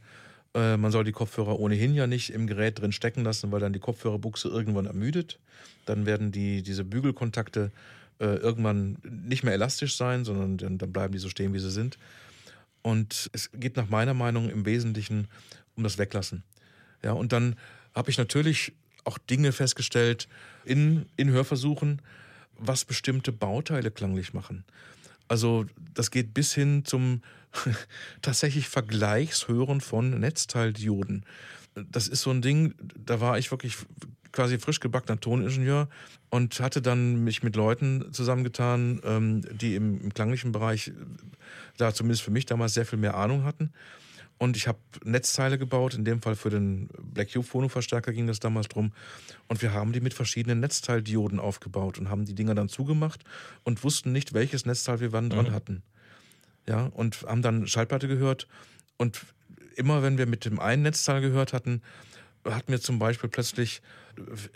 Äh, 0.54 0.78
man 0.78 0.92
soll 0.92 1.04
die 1.04 1.12
Kopfhörer 1.12 1.60
ohnehin 1.60 1.94
ja 1.94 2.08
nicht 2.08 2.32
im 2.32 2.48
Gerät 2.48 2.80
drin 2.80 2.92
stecken 2.92 3.24
lassen, 3.24 3.52
weil 3.52 3.60
dann 3.60 3.74
die 3.74 3.80
Kopfhörerbuchse 3.80 4.50
irgendwann 4.50 4.86
ermüdet. 4.86 5.40
Dann 5.86 6.06
werden 6.06 6.32
die, 6.32 6.64
diese 6.64 6.84
Bügelkontakte 6.84 7.72
äh, 8.20 8.36
irgendwann 8.36 8.98
nicht 9.04 9.44
mehr 9.44 9.54
elastisch 9.54 9.96
sein, 9.96 10.26
sondern 10.26 10.58
dann, 10.58 10.78
dann 10.78 10.94
bleiben 10.94 11.14
die 11.14 11.20
so 11.20 11.30
stehen, 11.30 11.54
wie 11.54 11.60
sie 11.60 11.72
sind. 11.72 11.98
Und 12.82 13.30
es 13.34 13.50
geht 13.54 13.76
nach 13.76 13.90
meiner 13.90 14.14
Meinung 14.14 14.50
im 14.50 14.66
Wesentlichen 14.66 15.28
um 15.76 15.84
das 15.84 15.98
Weglassen. 15.98 16.44
Ja, 17.04 17.14
und 17.14 17.32
dann 17.32 17.56
habe 17.94 18.10
ich 18.10 18.18
natürlich 18.18 18.74
auch 19.04 19.18
Dinge 19.18 19.52
festgestellt 19.52 20.28
in, 20.66 21.06
in 21.16 21.30
Hörversuchen, 21.30 22.02
was 22.58 22.86
bestimmte 22.86 23.32
Bauteile 23.32 23.92
klanglich 23.92 24.34
machen. 24.34 24.66
Also 25.28 25.66
das 25.94 26.12
geht 26.12 26.34
bis 26.34 26.54
hin 26.54 26.84
zum 26.86 27.22
tatsächlich 28.22 28.68
Vergleichshören 28.68 29.82
von 29.82 30.20
Netzteildioden. 30.20 31.26
Das 31.76 32.08
ist 32.08 32.22
so 32.22 32.32
ein 32.32 32.42
Ding, 32.42 32.74
da 32.98 33.22
war 33.22 33.38
ich 33.38 33.52
wirklich 33.52 33.78
quasi 34.32 34.60
frisch 34.60 34.80
gebackener 34.80 35.20
Toningenieur 35.20 35.88
und 36.30 36.60
hatte 36.60 36.82
dann 36.82 37.24
mich 37.24 37.44
mit 37.44 37.56
Leuten 37.56 38.12
zusammengetan, 38.14 39.02
ähm, 39.04 39.42
die 39.52 39.76
im, 39.76 40.02
im 40.02 40.14
klanglichen 40.14 40.52
Bereich 40.52 40.92
da 41.78 41.94
zumindest 41.94 42.24
für 42.24 42.32
mich 42.32 42.46
damals 42.46 42.74
sehr 42.74 42.86
viel 42.86 43.00
mehr 43.00 43.16
Ahnung 43.16 43.44
hatten. 43.44 43.72
Und 44.40 44.56
ich 44.56 44.70
habe 44.70 44.80
Netzteile 45.04 45.58
gebaut, 45.58 45.94
in 45.94 46.06
dem 46.06 46.22
Fall 46.22 46.36
für 46.36 46.50
den 46.50 46.88
Black 47.14 47.34
Cube 47.34 47.46
Phono-Verstärker 47.46 48.14
ging 48.14 48.26
das 48.26 48.40
damals 48.40 48.70
drum. 48.70 48.94
Und 49.50 49.62
wir 49.62 49.74
haben 49.74 49.92
die 49.92 50.00
mit 50.00 50.14
verschiedenen 50.14 50.62
Netzteildioden 50.62 51.42
aufgebaut 51.42 52.00
und 52.00 52.10
haben 52.10 52.24
die 52.24 52.36
Dinger 52.36 52.56
dann 52.56 52.70
zugemacht 52.70 53.26
und 53.66 53.84
wussten 53.84 54.14
nicht, 54.14 54.34
welches 54.34 54.66
Netzteil 54.66 55.02
wir 55.02 55.12
wann 55.12 55.26
mhm. 55.26 55.32
dran 55.32 55.52
hatten. 55.52 55.84
Ja, 56.70 56.86
und 56.94 57.24
haben 57.24 57.42
dann 57.42 57.68
Schallplatte 57.68 58.08
gehört. 58.08 58.48
Und 58.96 59.26
immer 59.76 60.04
wenn 60.04 60.18
wir 60.18 60.26
mit 60.26 60.46
dem 60.46 60.60
einen 60.60 60.84
Netzteil 60.84 61.20
gehört 61.20 61.52
hatten, 61.52 61.82
hatten 62.46 62.72
wir 62.72 62.82
zum 62.82 63.00
Beispiel 63.00 63.30
plötzlich 63.30 63.82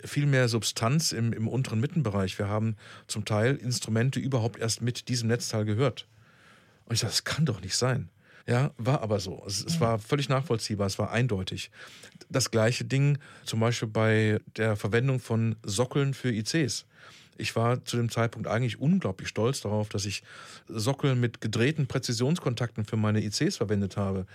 viel 0.04 0.26
mehr 0.26 0.48
Substanz 0.48 1.12
im, 1.12 1.32
im 1.32 1.48
unteren 1.48 1.80
Mittenbereich. 1.80 2.38
Wir 2.38 2.48
haben 2.48 2.76
zum 3.06 3.24
Teil 3.24 3.56
Instrumente 3.56 4.20
überhaupt 4.20 4.58
erst 4.58 4.82
mit 4.82 5.08
diesem 5.08 5.28
Netzteil 5.28 5.64
gehört. 5.64 6.06
Und 6.86 6.94
ich 6.94 7.00
dachte, 7.00 7.12
das 7.12 7.24
kann 7.24 7.46
doch 7.46 7.60
nicht 7.60 7.76
sein. 7.76 8.10
Ja, 8.46 8.72
war 8.76 9.00
aber 9.00 9.20
so. 9.20 9.42
Es, 9.46 9.64
es, 9.64 9.80
war 9.80 9.98
völlig 9.98 10.28
nachvollziehbar, 10.28 10.86
es 10.86 10.98
war 10.98 11.10
eindeutig. 11.10 11.70
Das 12.28 12.50
gleiche 12.50 12.84
Ding 12.84 13.18
zum 13.44 13.60
Beispiel 13.60 13.88
bei 13.88 14.38
der 14.56 14.76
Verwendung 14.76 15.18
von 15.18 15.56
Sockeln 15.62 16.12
für 16.12 16.30
ICs. 16.30 16.84
Ich 17.36 17.56
war 17.56 17.84
zu 17.84 17.96
dem 17.96 18.10
Zeitpunkt 18.10 18.46
eigentlich 18.46 18.78
unglaublich 18.78 19.28
stolz 19.28 19.60
darauf, 19.60 19.88
dass 19.88 20.04
ich 20.04 20.22
Sockel 20.68 21.16
mit 21.16 21.40
gedrehten 21.40 21.86
Präzisionskontakten 21.86 22.84
für 22.84 22.96
meine 22.96 23.24
ICs 23.24 23.56
verwendet 23.56 23.96
habe. 23.96 24.26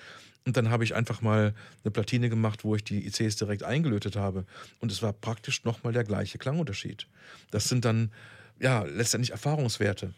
Und 0.45 0.57
dann 0.57 0.69
habe 0.69 0.83
ich 0.83 0.95
einfach 0.95 1.21
mal 1.21 1.53
eine 1.83 1.91
Platine 1.91 2.29
gemacht, 2.29 2.63
wo 2.63 2.75
ich 2.75 2.83
die 2.83 3.05
ICs 3.05 3.35
direkt 3.35 3.63
eingelötet 3.63 4.15
habe. 4.15 4.45
Und 4.79 4.91
es 4.91 5.01
war 5.01 5.13
praktisch 5.13 5.63
nochmal 5.63 5.93
der 5.93 6.03
gleiche 6.03 6.37
Klangunterschied. 6.37 7.07
Das 7.51 7.69
sind 7.69 7.85
dann 7.85 8.11
ja 8.59 8.83
letztendlich 8.83 9.31
Erfahrungswerte. 9.31 10.13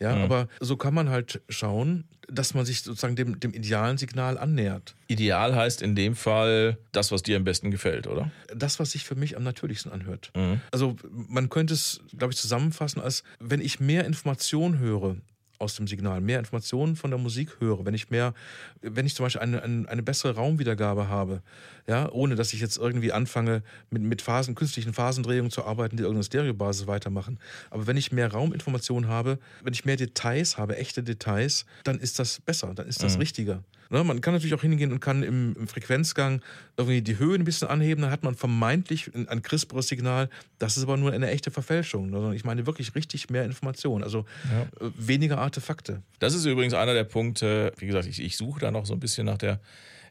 Ja, 0.00 0.16
mhm. 0.16 0.22
aber 0.22 0.48
so 0.60 0.76
kann 0.76 0.94
man 0.94 1.10
halt 1.10 1.42
schauen, 1.50 2.04
dass 2.26 2.54
man 2.54 2.64
sich 2.64 2.82
sozusagen 2.82 3.16
dem, 3.16 3.38
dem 3.38 3.52
idealen 3.52 3.98
Signal 3.98 4.38
annähert. 4.38 4.94
Ideal 5.08 5.54
heißt 5.54 5.82
in 5.82 5.94
dem 5.94 6.16
Fall 6.16 6.78
das, 6.92 7.12
was 7.12 7.22
dir 7.22 7.36
am 7.36 7.44
besten 7.44 7.70
gefällt, 7.70 8.06
oder? 8.06 8.30
Das, 8.54 8.78
was 8.78 8.92
sich 8.92 9.04
für 9.04 9.14
mich 9.14 9.36
am 9.36 9.42
natürlichsten 9.42 9.92
anhört. 9.92 10.32
Mhm. 10.34 10.60
Also 10.70 10.96
man 11.10 11.50
könnte 11.50 11.74
es, 11.74 12.00
glaube 12.16 12.32
ich, 12.32 12.38
zusammenfassen 12.38 13.00
als, 13.02 13.24
wenn 13.40 13.60
ich 13.60 13.78
mehr 13.78 14.06
Information 14.06 14.78
höre 14.78 15.16
aus 15.60 15.74
dem 15.74 15.86
Signal, 15.86 16.20
mehr 16.20 16.38
Informationen 16.38 16.96
von 16.96 17.10
der 17.10 17.20
Musik 17.20 17.60
höre, 17.60 17.84
wenn 17.84 17.94
ich 17.94 18.10
mehr, 18.10 18.34
wenn 18.80 19.06
ich 19.06 19.14
zum 19.14 19.26
Beispiel 19.26 19.42
eine, 19.42 19.62
eine, 19.62 19.88
eine, 19.88 20.02
bessere 20.02 20.34
Raumwiedergabe 20.34 21.08
habe, 21.08 21.42
ja, 21.86 22.10
ohne 22.10 22.34
dass 22.34 22.52
ich 22.52 22.60
jetzt 22.60 22.78
irgendwie 22.78 23.12
anfange, 23.12 23.62
mit, 23.90 24.02
mit 24.02 24.22
Phasen, 24.22 24.54
künstlichen 24.54 24.94
Phasendrehungen 24.94 25.50
zu 25.50 25.64
arbeiten, 25.64 25.96
die 25.96 26.02
irgendeine 26.02 26.24
Stereobasis 26.24 26.86
weitermachen. 26.86 27.38
Aber 27.68 27.86
wenn 27.86 27.96
ich 27.96 28.10
mehr 28.10 28.32
Rauminformationen 28.32 29.08
habe, 29.08 29.38
wenn 29.62 29.74
ich 29.74 29.84
mehr 29.84 29.96
Details 29.96 30.56
habe, 30.56 30.76
echte 30.76 31.02
Details, 31.02 31.66
dann 31.84 32.00
ist 32.00 32.18
das 32.18 32.40
besser, 32.40 32.72
dann 32.74 32.88
ist 32.88 33.02
das 33.02 33.14
mhm. 33.14 33.20
richtiger. 33.20 33.62
Ne, 33.90 34.04
man 34.04 34.20
kann 34.20 34.34
natürlich 34.34 34.54
auch 34.54 34.62
hingehen 34.62 34.92
und 34.92 35.00
kann 35.00 35.24
im, 35.24 35.56
im, 35.58 35.66
Frequenzgang 35.66 36.42
irgendwie 36.76 37.02
die 37.02 37.18
Höhe 37.18 37.34
ein 37.34 37.42
bisschen 37.42 37.66
anheben, 37.66 38.02
dann 38.02 38.12
hat 38.12 38.22
man 38.22 38.36
vermeintlich 38.36 39.10
ein 39.14 39.42
crisperes 39.42 39.88
Signal. 39.88 40.30
Das 40.60 40.76
ist 40.76 40.84
aber 40.84 40.96
nur 40.96 41.12
eine 41.12 41.28
echte 41.28 41.50
Verfälschung. 41.50 42.14
Also 42.14 42.30
ich 42.30 42.44
meine 42.44 42.66
wirklich 42.66 42.94
richtig 42.94 43.30
mehr 43.30 43.44
Information, 43.44 44.04
also 44.04 44.26
ja. 44.50 44.86
Äh, 44.86 44.90
weniger 44.96 45.38
Artefakte. 45.38 46.02
Das 46.20 46.34
ist 46.34 46.44
übrigens 46.44 46.72
einer 46.72 46.94
der 46.94 47.02
Punkte, 47.02 47.72
wie 47.78 47.86
gesagt, 47.86 48.06
ich, 48.06 48.22
ich 48.22 48.36
suche 48.36 48.60
da 48.60 48.70
noch 48.70 48.86
so 48.86 48.94
ein 48.94 49.00
bisschen 49.00 49.26
nach 49.26 49.38
der 49.38 49.58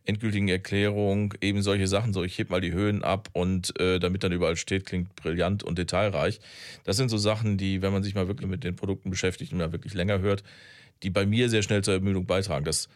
endgültigen 0.03 0.49
Erklärung, 0.49 1.33
eben 1.39 1.61
solche 1.61 1.87
Sachen, 1.87 2.13
so 2.13 2.23
ich 2.23 2.37
heb 2.37 2.49
mal 2.49 2.61
die 2.61 2.73
Höhen 2.73 3.03
ab 3.03 3.29
und 3.31 3.79
äh, 3.79 3.99
damit 3.99 4.23
dann 4.23 4.31
überall 4.33 4.57
steht, 4.57 4.85
klingt 4.85 5.15
brillant 5.15 5.63
und 5.63 5.77
detailreich. 5.77 6.41
Das 6.83 6.97
sind 6.97 7.09
so 7.09 7.17
Sachen, 7.17 7.57
die, 7.57 7.81
wenn 7.81 7.93
man 7.93 8.03
sich 8.03 8.15
mal 8.15 8.27
wirklich 8.27 8.49
mit 8.49 8.65
den 8.65 8.75
Produkten 8.75 9.09
beschäftigt 9.09 9.53
und 9.53 9.59
mal 9.59 9.71
wirklich 9.71 9.93
länger 9.93 10.19
hört, 10.19 10.43
die 11.03 11.09
bei 11.09 11.25
mir 11.25 11.49
sehr 11.49 11.61
schnell 11.61 11.83
zur 11.83 11.93
Ermüdung 11.93 12.25
beitragen. 12.25 12.65
Das 12.65 12.89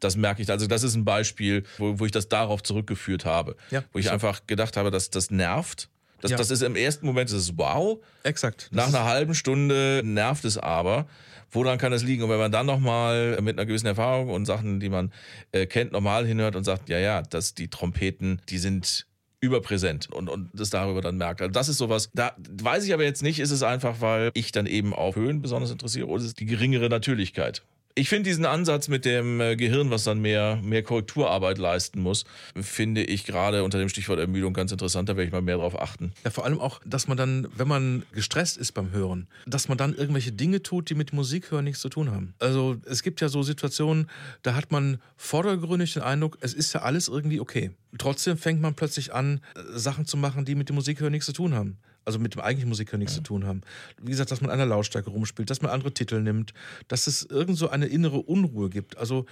das 0.00 0.16
merke 0.16 0.42
ich. 0.42 0.50
Also 0.50 0.66
das 0.66 0.82
ist 0.82 0.94
ein 0.94 1.04
Beispiel, 1.04 1.64
wo, 1.78 1.98
wo 1.98 2.06
ich 2.06 2.12
das 2.12 2.28
darauf 2.28 2.62
zurückgeführt 2.62 3.24
habe. 3.24 3.56
Ja, 3.70 3.84
wo 3.92 3.98
ich 3.98 4.06
so. 4.06 4.12
einfach 4.12 4.46
gedacht 4.46 4.76
habe, 4.76 4.90
dass 4.90 5.10
das 5.10 5.30
nervt. 5.30 5.88
Das, 6.20 6.30
ja. 6.30 6.36
das 6.36 6.50
ist 6.50 6.62
im 6.62 6.76
ersten 6.76 7.06
Moment 7.06 7.30
das 7.30 7.38
ist 7.38 7.58
wow. 7.58 7.98
Exakt. 8.22 8.68
Nach 8.72 8.88
einer 8.88 9.04
halben 9.04 9.34
Stunde 9.34 10.02
nervt 10.04 10.44
es 10.44 10.58
aber. 10.58 11.06
Woran 11.50 11.78
kann 11.78 11.92
es 11.92 12.02
liegen? 12.02 12.22
Und 12.24 12.30
wenn 12.30 12.38
man 12.38 12.50
dann 12.50 12.66
nochmal 12.66 13.40
mit 13.40 13.58
einer 13.58 13.66
gewissen 13.66 13.86
Erfahrung 13.86 14.30
und 14.30 14.46
Sachen, 14.46 14.80
die 14.80 14.88
man 14.88 15.12
äh, 15.52 15.66
kennt, 15.66 15.92
normal 15.92 16.26
hinhört 16.26 16.56
und 16.56 16.64
sagt, 16.64 16.88
ja, 16.88 16.98
ja, 16.98 17.22
dass 17.22 17.54
die 17.54 17.68
Trompeten, 17.68 18.42
die 18.48 18.58
sind 18.58 19.06
überpräsent 19.40 20.10
und, 20.12 20.28
und 20.28 20.50
das 20.54 20.70
darüber 20.70 21.00
dann 21.00 21.16
merkt. 21.18 21.40
Also 21.40 21.52
das 21.52 21.68
ist 21.68 21.78
sowas, 21.78 22.10
da 22.14 22.34
weiß 22.36 22.84
ich 22.86 22.94
aber 22.94 23.04
jetzt 23.04 23.22
nicht, 23.22 23.38
ist 23.38 23.50
es 23.50 23.62
einfach, 23.62 24.00
weil 24.00 24.30
ich 24.34 24.50
dann 24.50 24.66
eben 24.66 24.92
auf 24.92 25.14
Höhen 25.14 25.42
besonders 25.42 25.70
interessiere 25.70 26.06
oder 26.06 26.20
ist 26.20 26.28
es 26.28 26.34
die 26.34 26.46
geringere 26.46 26.88
Natürlichkeit? 26.88 27.62
Ich 27.98 28.10
finde 28.10 28.28
diesen 28.28 28.44
Ansatz 28.44 28.88
mit 28.88 29.06
dem 29.06 29.40
äh, 29.40 29.56
Gehirn, 29.56 29.88
was 29.88 30.04
dann 30.04 30.20
mehr, 30.20 30.60
mehr 30.62 30.82
Korrekturarbeit 30.82 31.56
leisten 31.56 32.02
muss, 32.02 32.26
finde 32.54 33.02
ich 33.02 33.24
gerade 33.24 33.64
unter 33.64 33.78
dem 33.78 33.88
Stichwort 33.88 34.18
Ermüdung 34.18 34.52
ganz 34.52 34.70
interessant. 34.70 35.08
Da 35.08 35.16
werde 35.16 35.28
ich 35.28 35.32
mal 35.32 35.40
mehr 35.40 35.56
drauf 35.56 35.80
achten. 35.80 36.12
Ja, 36.22 36.30
vor 36.30 36.44
allem 36.44 36.60
auch, 36.60 36.82
dass 36.84 37.08
man 37.08 37.16
dann, 37.16 37.48
wenn 37.56 37.66
man 37.66 38.04
gestresst 38.12 38.58
ist 38.58 38.72
beim 38.72 38.90
Hören, 38.90 39.28
dass 39.46 39.68
man 39.68 39.78
dann 39.78 39.94
irgendwelche 39.94 40.30
Dinge 40.30 40.62
tut, 40.62 40.90
die 40.90 40.94
mit 40.94 41.14
Musik 41.14 41.50
hören 41.50 41.64
nichts 41.64 41.80
zu 41.80 41.88
tun 41.88 42.10
haben. 42.10 42.34
Also 42.38 42.76
es 42.84 43.02
gibt 43.02 43.22
ja 43.22 43.30
so 43.30 43.42
Situationen, 43.42 44.10
da 44.42 44.54
hat 44.54 44.70
man 44.70 45.00
vordergründig 45.16 45.94
den 45.94 46.02
Eindruck, 46.02 46.36
es 46.42 46.52
ist 46.52 46.74
ja 46.74 46.82
alles 46.82 47.08
irgendwie 47.08 47.40
okay. 47.40 47.70
Trotzdem 47.96 48.36
fängt 48.36 48.60
man 48.60 48.74
plötzlich 48.74 49.14
an, 49.14 49.40
äh, 49.54 49.78
Sachen 49.78 50.04
zu 50.04 50.18
machen, 50.18 50.44
die 50.44 50.54
mit 50.54 50.68
dem 50.68 50.74
Musikhören 50.74 51.12
nichts 51.12 51.24
zu 51.24 51.32
tun 51.32 51.54
haben 51.54 51.78
also 52.06 52.18
mit 52.18 52.34
dem 52.34 52.40
eigentlichen 52.40 52.70
Musiker 52.70 52.96
nichts 52.96 53.14
ja. 53.14 53.18
zu 53.18 53.24
tun 53.24 53.44
haben. 53.44 53.60
Wie 54.00 54.10
gesagt, 54.10 54.30
dass 54.30 54.40
man 54.40 54.50
an 54.50 54.58
der 54.58 54.66
Lautstärke 54.66 55.10
rumspielt, 55.10 55.50
dass 55.50 55.60
man 55.60 55.70
andere 55.70 55.92
Titel 55.92 56.20
nimmt, 56.20 56.54
dass 56.88 57.06
es 57.06 57.24
irgend 57.24 57.58
so 57.58 57.68
eine 57.68 57.86
innere 57.86 58.18
Unruhe 58.18 58.70
gibt. 58.70 58.96
Also 58.96 59.26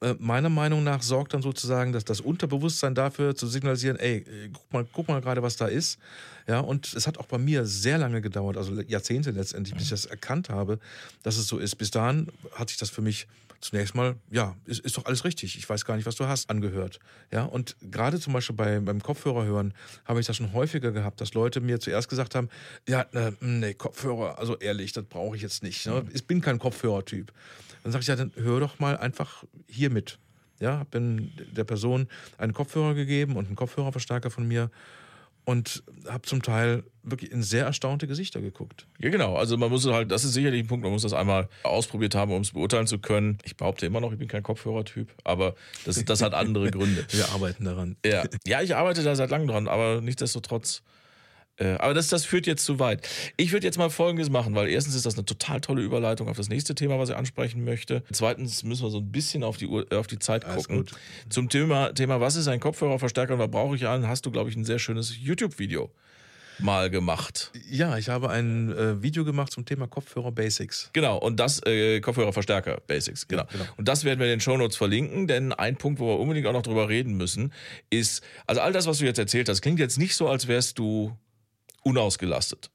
äh, 0.00 0.14
meiner 0.18 0.50
Meinung 0.50 0.84
nach 0.84 1.02
sorgt 1.02 1.34
dann 1.34 1.42
sozusagen 1.42 1.92
dass 1.92 2.04
das 2.04 2.20
Unterbewusstsein 2.20 2.94
dafür 2.94 3.34
zu 3.34 3.48
signalisieren, 3.48 3.98
ey, 3.98 4.24
guck 4.52 4.72
mal, 4.72 4.86
guck 4.92 5.08
mal 5.08 5.20
gerade, 5.20 5.42
was 5.42 5.56
da 5.56 5.66
ist. 5.66 5.98
Ja, 6.46 6.60
und 6.60 6.94
es 6.94 7.06
hat 7.06 7.18
auch 7.18 7.26
bei 7.26 7.38
mir 7.38 7.66
sehr 7.66 7.98
lange 7.98 8.20
gedauert, 8.20 8.56
also 8.56 8.80
Jahrzehnte 8.82 9.32
letztendlich, 9.32 9.74
bis 9.74 9.84
ich 9.84 9.90
das 9.90 10.06
erkannt 10.06 10.50
habe, 10.50 10.78
dass 11.22 11.36
es 11.36 11.48
so 11.48 11.58
ist. 11.58 11.76
Bis 11.76 11.90
dahin 11.90 12.28
hat 12.52 12.68
sich 12.68 12.78
das 12.78 12.90
für 12.90 13.02
mich 13.02 13.26
zunächst 13.60 13.94
mal, 13.94 14.16
ja, 14.30 14.56
ist, 14.64 14.80
ist 14.80 14.96
doch 14.96 15.06
alles 15.06 15.24
richtig. 15.24 15.56
Ich 15.56 15.68
weiß 15.68 15.84
gar 15.84 15.96
nicht, 15.96 16.06
was 16.06 16.16
du 16.16 16.26
hast, 16.26 16.50
angehört. 16.50 17.00
Ja, 17.32 17.44
und 17.44 17.76
gerade 17.80 18.20
zum 18.20 18.32
Beispiel 18.32 18.56
bei, 18.56 18.78
beim 18.80 19.02
Kopfhörerhören 19.02 19.74
habe 20.04 20.20
ich 20.20 20.26
das 20.26 20.36
schon 20.36 20.52
häufiger 20.52 20.92
gehabt, 20.92 21.20
dass 21.20 21.34
Leute 21.34 21.60
mir 21.60 21.80
zuerst 21.80 22.08
gesagt 22.08 22.34
haben, 22.34 22.48
ja, 22.88 23.06
ne, 23.12 23.36
nee, 23.40 23.74
Kopfhörer, 23.74 24.38
also 24.38 24.56
ehrlich, 24.58 24.92
das 24.92 25.04
brauche 25.04 25.36
ich 25.36 25.42
jetzt 25.42 25.62
nicht. 25.62 25.86
Ne? 25.86 26.04
Ich 26.12 26.26
bin 26.26 26.40
kein 26.40 26.58
Kopfhörertyp. 26.58 27.32
Dann 27.82 27.92
sage 27.92 28.02
ich, 28.02 28.08
ja, 28.08 28.16
dann 28.16 28.32
hör 28.36 28.60
doch 28.60 28.78
mal 28.78 28.96
einfach 28.96 29.44
hier 29.66 29.90
mit. 29.90 30.18
Ja, 30.60 30.84
bin 30.90 31.32
der 31.52 31.64
Person 31.64 32.08
einen 32.36 32.52
Kopfhörer 32.52 32.94
gegeben 32.94 33.36
und 33.36 33.46
einen 33.46 33.56
Kopfhörerverstärker 33.56 34.30
von 34.30 34.46
mir 34.46 34.70
und 35.48 35.82
habe 36.06 36.28
zum 36.28 36.42
Teil 36.42 36.84
wirklich 37.02 37.32
in 37.32 37.42
sehr 37.42 37.64
erstaunte 37.64 38.06
Gesichter 38.06 38.42
geguckt. 38.42 38.86
Ja, 38.98 39.08
genau. 39.08 39.34
Also 39.34 39.56
man 39.56 39.70
muss 39.70 39.86
halt, 39.86 40.10
das 40.10 40.22
ist 40.22 40.34
sicherlich 40.34 40.62
ein 40.62 40.66
Punkt, 40.66 40.82
man 40.82 40.92
muss 40.92 41.00
das 41.00 41.14
einmal 41.14 41.48
ausprobiert 41.62 42.14
haben, 42.14 42.32
um 42.32 42.42
es 42.42 42.50
beurteilen 42.50 42.86
zu 42.86 42.98
können. 42.98 43.38
Ich 43.44 43.56
behaupte 43.56 43.86
immer 43.86 44.02
noch, 44.02 44.12
ich 44.12 44.18
bin 44.18 44.28
kein 44.28 44.42
Kopfhörertyp, 44.42 45.10
aber 45.24 45.54
das, 45.86 46.04
das 46.04 46.20
hat 46.20 46.34
andere 46.34 46.70
Gründe. 46.70 47.06
Wir 47.08 47.30
arbeiten 47.30 47.64
daran. 47.64 47.96
Ja. 48.04 48.24
ja, 48.46 48.60
ich 48.60 48.76
arbeite 48.76 49.02
da 49.02 49.16
seit 49.16 49.30
langem 49.30 49.48
dran, 49.48 49.68
aber 49.68 50.02
nichtsdestotrotz 50.02 50.82
äh, 51.58 51.74
aber 51.74 51.94
das, 51.94 52.08
das 52.08 52.24
führt 52.24 52.46
jetzt 52.46 52.64
zu 52.64 52.78
weit. 52.78 53.08
Ich 53.36 53.52
würde 53.52 53.66
jetzt 53.66 53.78
mal 53.78 53.90
Folgendes 53.90 54.30
machen, 54.30 54.54
weil 54.54 54.68
erstens 54.68 54.94
ist 54.94 55.06
das 55.06 55.14
eine 55.14 55.24
total 55.24 55.60
tolle 55.60 55.82
Überleitung 55.82 56.28
auf 56.28 56.36
das 56.36 56.48
nächste 56.48 56.74
Thema, 56.74 56.98
was 56.98 57.10
ich 57.10 57.16
ansprechen 57.16 57.64
möchte. 57.64 58.02
Zweitens 58.12 58.62
müssen 58.62 58.82
wir 58.82 58.90
so 58.90 58.98
ein 58.98 59.10
bisschen 59.10 59.42
auf 59.42 59.56
die, 59.56 59.66
Uhr, 59.66 59.86
auf 59.92 60.06
die 60.06 60.18
Zeit 60.18 60.46
gucken. 60.46 60.86
Zum 61.28 61.48
Thema, 61.48 61.92
Thema, 61.92 62.20
was 62.20 62.36
ist 62.36 62.48
ein 62.48 62.60
Kopfhörerverstärker 62.60 63.34
und 63.34 63.40
was 63.40 63.50
brauche 63.50 63.76
ich 63.76 63.86
an, 63.86 64.06
hast 64.06 64.26
du, 64.26 64.30
glaube 64.30 64.50
ich, 64.50 64.56
ein 64.56 64.64
sehr 64.64 64.78
schönes 64.78 65.14
YouTube-Video 65.18 65.90
mal 66.60 66.90
gemacht. 66.90 67.52
Ja, 67.70 67.98
ich 67.98 68.08
habe 68.08 68.30
ein 68.30 68.72
äh, 68.72 69.02
Video 69.02 69.24
gemacht 69.24 69.52
zum 69.52 69.64
Thema 69.64 69.86
Kopfhörer 69.86 70.32
Basics. 70.32 70.90
Genau, 70.92 71.18
und 71.18 71.38
das 71.38 71.64
äh, 71.66 72.00
Kopfhörerverstärker 72.00 72.80
Basics, 72.86 73.28
genau. 73.28 73.42
Ja, 73.42 73.48
genau. 73.52 73.64
Und 73.76 73.88
das 73.88 74.04
werden 74.04 74.18
wir 74.18 74.26
in 74.26 74.32
den 74.32 74.40
Shownotes 74.40 74.76
verlinken, 74.76 75.26
denn 75.26 75.52
ein 75.52 75.76
Punkt, 75.76 76.00
wo 76.00 76.08
wir 76.08 76.18
unbedingt 76.18 76.46
auch 76.46 76.52
noch 76.52 76.62
drüber 76.62 76.88
reden 76.88 77.16
müssen, 77.16 77.52
ist, 77.90 78.22
also 78.46 78.60
all 78.60 78.72
das, 78.72 78.86
was 78.86 78.98
du 78.98 79.04
jetzt 79.04 79.18
erzählt 79.18 79.48
hast, 79.48 79.62
klingt 79.62 79.78
jetzt 79.78 79.98
nicht 79.98 80.16
so, 80.16 80.28
als 80.28 80.48
wärst 80.48 80.78
du 80.78 81.16
unausgelastet. 81.88 82.70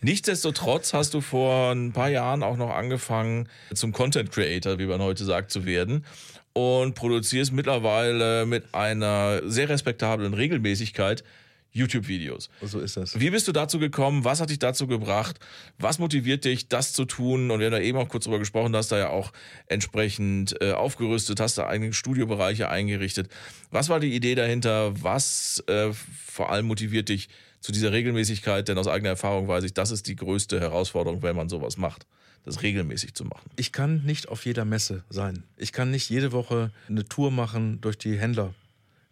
Nichtsdestotrotz 0.00 0.92
hast 0.92 1.14
du 1.14 1.20
vor 1.20 1.72
ein 1.72 1.92
paar 1.92 2.10
Jahren 2.10 2.42
auch 2.42 2.56
noch 2.56 2.70
angefangen, 2.70 3.48
zum 3.74 3.92
Content 3.92 4.30
Creator, 4.30 4.78
wie 4.78 4.86
man 4.86 5.00
heute 5.00 5.24
sagt, 5.24 5.50
zu 5.50 5.64
werden 5.64 6.04
und 6.52 6.94
produzierst 6.94 7.52
mittlerweile 7.52 8.44
mit 8.44 8.74
einer 8.74 9.40
sehr 9.48 9.68
respektablen 9.68 10.34
Regelmäßigkeit 10.34 11.24
YouTube-Videos. 11.70 12.48
So 12.62 12.80
ist 12.80 12.96
das. 12.96 13.20
Wie 13.20 13.30
bist 13.30 13.46
du 13.46 13.52
dazu 13.52 13.78
gekommen? 13.78 14.24
Was 14.24 14.40
hat 14.40 14.50
dich 14.50 14.58
dazu 14.58 14.86
gebracht? 14.86 15.38
Was 15.78 15.98
motiviert 15.98 16.44
dich, 16.44 16.68
das 16.68 16.92
zu 16.92 17.04
tun? 17.04 17.50
Und 17.50 17.60
wir 17.60 17.66
haben 17.66 17.72
da 17.72 17.78
eben 17.78 17.98
auch 17.98 18.08
kurz 18.08 18.24
drüber 18.24 18.38
gesprochen, 18.38 18.72
du 18.72 18.78
hast 18.78 18.90
da 18.90 18.98
ja 18.98 19.10
auch 19.10 19.32
entsprechend 19.66 20.60
äh, 20.60 20.72
aufgerüstet, 20.72 21.40
hast 21.40 21.58
da 21.58 21.68
eigene 21.68 21.92
Studiobereiche 21.92 22.68
eingerichtet. 22.68 23.28
Was 23.70 23.88
war 23.88 24.00
die 24.00 24.14
Idee 24.14 24.34
dahinter? 24.34 24.92
Was 25.02 25.62
äh, 25.68 25.90
vor 26.26 26.50
allem 26.50 26.66
motiviert 26.66 27.10
dich, 27.10 27.28
zu 27.60 27.72
dieser 27.72 27.92
Regelmäßigkeit, 27.92 28.68
denn 28.68 28.78
aus 28.78 28.88
eigener 28.88 29.10
Erfahrung 29.10 29.48
weiß 29.48 29.64
ich, 29.64 29.74
das 29.74 29.90
ist 29.90 30.06
die 30.06 30.16
größte 30.16 30.60
Herausforderung, 30.60 31.22
wenn 31.22 31.36
man 31.36 31.48
sowas 31.48 31.76
macht, 31.76 32.06
das 32.44 32.62
regelmäßig 32.62 33.14
zu 33.14 33.24
machen. 33.24 33.50
Ich 33.56 33.72
kann 33.72 34.04
nicht 34.04 34.28
auf 34.28 34.44
jeder 34.44 34.64
Messe 34.64 35.04
sein. 35.10 35.44
Ich 35.56 35.72
kann 35.72 35.90
nicht 35.90 36.08
jede 36.08 36.32
Woche 36.32 36.70
eine 36.88 37.04
Tour 37.08 37.30
machen 37.30 37.80
durch 37.80 37.98
die 37.98 38.18
Händler 38.18 38.54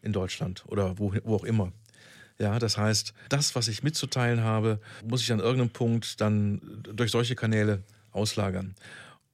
in 0.02 0.12
Deutschland 0.12 0.64
oder 0.66 0.98
wo, 0.98 1.12
wo 1.24 1.34
auch 1.34 1.44
immer. 1.44 1.72
Ja, 2.38 2.58
das 2.58 2.76
heißt, 2.76 3.14
das, 3.28 3.54
was 3.54 3.68
ich 3.68 3.82
mitzuteilen 3.82 4.42
habe, 4.42 4.78
muss 5.04 5.22
ich 5.22 5.32
an 5.32 5.40
irgendeinem 5.40 5.70
Punkt 5.70 6.20
dann 6.20 6.60
durch 6.82 7.10
solche 7.10 7.34
Kanäle 7.34 7.82
auslagern. 8.12 8.74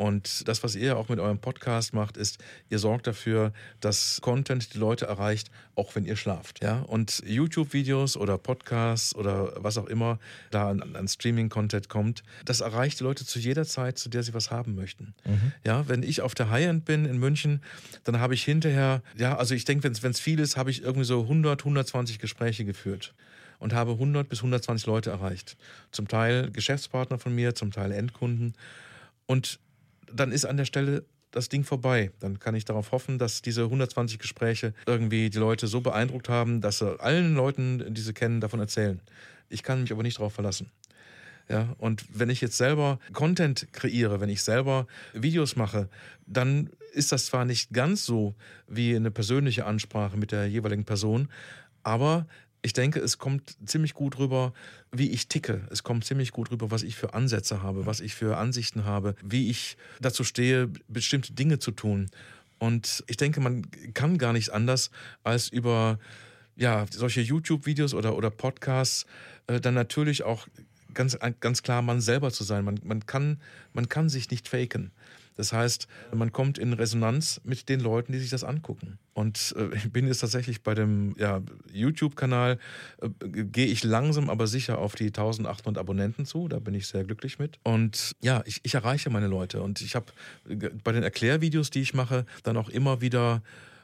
Und 0.02 0.48
das, 0.48 0.64
was 0.64 0.74
ihr 0.74 0.96
auch 0.96 1.08
mit 1.08 1.20
eurem 1.20 1.38
Podcast 1.38 1.94
macht, 1.94 2.16
ist, 2.16 2.42
ihr 2.70 2.80
sorgt 2.80 3.06
dafür, 3.06 3.52
dass 3.78 4.18
Content 4.20 4.74
die 4.74 4.78
Leute 4.78 5.06
erreicht, 5.06 5.48
auch 5.76 5.94
wenn 5.94 6.04
ihr 6.06 6.16
schlaft. 6.16 6.60
Ja? 6.60 6.80
Und 6.80 7.22
YouTube-Videos 7.24 8.16
oder 8.16 8.36
Podcasts 8.36 9.14
oder 9.14 9.52
was 9.62 9.78
auch 9.78 9.86
immer 9.86 10.18
da 10.50 10.70
an, 10.70 10.96
an 10.96 11.06
Streaming-Content 11.06 11.88
kommt, 11.88 12.24
das 12.44 12.62
erreicht 12.62 12.98
die 12.98 13.04
Leute 13.04 13.24
zu 13.24 13.38
jeder 13.38 13.64
Zeit, 13.64 13.96
zu 13.96 14.08
der 14.08 14.24
sie 14.24 14.34
was 14.34 14.50
haben 14.50 14.74
möchten. 14.74 15.14
Mhm. 15.24 15.52
Ja, 15.64 15.86
wenn 15.86 16.02
ich 16.02 16.20
auf 16.20 16.34
der 16.34 16.50
High-End 16.50 16.84
bin 16.84 17.04
in 17.04 17.18
München, 17.18 17.62
dann 18.02 18.18
habe 18.18 18.34
ich 18.34 18.42
hinterher, 18.42 19.04
ja, 19.16 19.36
also 19.36 19.54
ich 19.54 19.66
denke, 19.66 19.84
wenn 19.84 20.10
es 20.10 20.18
viel 20.18 20.40
ist, 20.40 20.56
habe 20.56 20.72
ich 20.72 20.82
irgendwie 20.82 21.06
so 21.06 21.20
100, 21.20 21.60
120 21.60 22.18
Gespräche 22.18 22.64
geführt 22.64 23.14
und 23.60 23.72
habe 23.72 23.92
100 23.92 24.28
bis 24.28 24.40
120 24.40 24.84
Leute 24.84 25.10
erreicht. 25.10 25.56
Zum 25.92 26.08
Teil 26.08 26.50
Geschäftspartner 26.50 27.20
von 27.20 27.32
mir, 27.32 27.54
zum 27.54 27.70
Teil 27.70 27.92
Endkunden. 27.92 28.54
Und 29.26 29.60
dann 30.14 30.32
ist 30.32 30.44
an 30.44 30.56
der 30.56 30.64
Stelle 30.64 31.04
das 31.30 31.48
Ding 31.48 31.64
vorbei. 31.64 32.10
Dann 32.20 32.38
kann 32.38 32.54
ich 32.54 32.64
darauf 32.64 32.92
hoffen, 32.92 33.18
dass 33.18 33.42
diese 33.42 33.64
120 33.64 34.18
Gespräche 34.18 34.74
irgendwie 34.86 35.30
die 35.30 35.38
Leute 35.38 35.66
so 35.66 35.80
beeindruckt 35.80 36.28
haben, 36.28 36.60
dass 36.60 36.78
sie 36.78 37.00
allen 37.00 37.34
Leuten, 37.34 37.94
die 37.94 38.00
sie 38.00 38.12
kennen, 38.12 38.40
davon 38.40 38.60
erzählen. 38.60 39.00
Ich 39.48 39.62
kann 39.62 39.82
mich 39.82 39.92
aber 39.92 40.02
nicht 40.02 40.18
darauf 40.18 40.34
verlassen. 40.34 40.70
Ja, 41.48 41.74
und 41.78 42.04
wenn 42.12 42.30
ich 42.30 42.40
jetzt 42.40 42.56
selber 42.56 42.98
Content 43.12 43.72
kreiere, 43.72 44.20
wenn 44.20 44.28
ich 44.28 44.42
selber 44.42 44.86
Videos 45.12 45.56
mache, 45.56 45.88
dann 46.26 46.70
ist 46.92 47.10
das 47.12 47.26
zwar 47.26 47.44
nicht 47.44 47.72
ganz 47.72 48.04
so 48.04 48.34
wie 48.68 48.94
eine 48.94 49.10
persönliche 49.10 49.66
Ansprache 49.66 50.16
mit 50.16 50.30
der 50.30 50.46
jeweiligen 50.46 50.84
Person, 50.84 51.28
aber 51.82 52.26
ich 52.62 52.72
denke, 52.72 53.00
es 53.00 53.18
kommt 53.18 53.56
ziemlich 53.66 53.92
gut 53.92 54.18
rüber, 54.18 54.52
wie 54.92 55.10
ich 55.10 55.26
ticke. 55.26 55.66
Es 55.70 55.82
kommt 55.82 56.04
ziemlich 56.04 56.30
gut 56.30 56.52
rüber, 56.52 56.70
was 56.70 56.84
ich 56.84 56.94
für 56.94 57.12
Ansätze 57.12 57.62
habe, 57.62 57.86
was 57.86 58.00
ich 58.00 58.14
für 58.14 58.36
Ansichten 58.36 58.84
habe, 58.84 59.16
wie 59.22 59.50
ich 59.50 59.76
dazu 60.00 60.22
stehe, 60.22 60.70
bestimmte 60.86 61.32
Dinge 61.32 61.58
zu 61.58 61.72
tun. 61.72 62.08
Und 62.60 63.02
ich 63.08 63.16
denke, 63.16 63.40
man 63.40 63.66
kann 63.94 64.16
gar 64.16 64.32
nicht 64.32 64.50
anders, 64.50 64.92
als 65.24 65.48
über 65.48 65.98
ja, 66.54 66.86
solche 66.90 67.20
YouTube-Videos 67.20 67.94
oder, 67.94 68.16
oder 68.16 68.30
Podcasts 68.30 69.06
äh, 69.48 69.60
dann 69.60 69.74
natürlich 69.74 70.22
auch 70.22 70.46
ganz, 70.94 71.18
ganz 71.40 71.62
klar 71.62 71.82
man 71.82 72.00
selber 72.00 72.30
zu 72.30 72.44
sein. 72.44 72.64
Man, 72.64 72.78
man, 72.84 73.06
kann, 73.06 73.40
man 73.72 73.88
kann 73.88 74.08
sich 74.08 74.30
nicht 74.30 74.48
faken. 74.48 74.92
Das 75.36 75.52
heißt, 75.52 75.88
man 76.14 76.32
kommt 76.32 76.58
in 76.58 76.72
Resonanz 76.72 77.40
mit 77.44 77.68
den 77.68 77.80
Leuten, 77.80 78.12
die 78.12 78.18
sich 78.18 78.30
das 78.30 78.44
angucken. 78.44 78.98
Und 79.14 79.54
äh, 79.56 79.74
ich 79.76 79.92
bin 79.92 80.06
jetzt 80.06 80.20
tatsächlich 80.20 80.62
bei 80.62 80.74
dem 80.74 81.14
ja, 81.18 81.42
YouTube-Kanal, 81.72 82.58
äh, 83.00 83.08
gehe 83.28 83.66
ich 83.66 83.84
langsam 83.84 84.30
aber 84.30 84.46
sicher 84.46 84.78
auf 84.78 84.94
die 84.94 85.06
1800 85.06 85.78
Abonnenten 85.78 86.26
zu. 86.26 86.48
Da 86.48 86.58
bin 86.58 86.74
ich 86.74 86.86
sehr 86.86 87.04
glücklich 87.04 87.38
mit. 87.38 87.58
Und 87.62 88.14
ja, 88.20 88.42
ich, 88.46 88.60
ich 88.62 88.74
erreiche 88.74 89.10
meine 89.10 89.26
Leute. 89.26 89.62
Und 89.62 89.80
ich 89.80 89.94
habe 89.94 90.06
bei 90.84 90.92
den 90.92 91.02
Erklärvideos, 91.02 91.70
die 91.70 91.82
ich 91.82 91.94
mache, 91.94 92.26
dann 92.42 92.56
auch 92.56 92.68
immer 92.68 93.00
wieder 93.00 93.42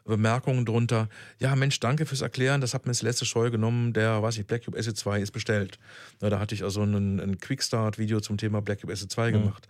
Bemerkungen 0.09 0.64
drunter. 0.64 1.09
Ja, 1.38 1.55
Mensch, 1.55 1.78
danke 1.78 2.07
fürs 2.07 2.22
Erklären. 2.22 2.61
Das 2.61 2.74
hat 2.74 2.86
mir 2.86 2.90
ins 2.90 3.03
letzte 3.03 3.26
Scheu 3.26 3.51
genommen. 3.51 3.92
Der, 3.92 4.22
weiß 4.22 4.38
ich, 4.38 4.46
Blackcube 4.46 4.78
SE2 4.78 5.20
ist 5.20 5.32
bestellt. 5.32 5.78
Da 6.18 6.40
hatte 6.40 6.55
ich 6.55 6.64
also 6.64 6.82
ein, 6.82 7.20
ein 7.20 7.38
Quickstart-Video 7.38 8.20
zum 8.20 8.38
Thema 8.38 8.61
Blackcube 8.62 8.92
SE2 8.92 9.28
mhm. 9.28 9.32
gemacht. 9.32 9.68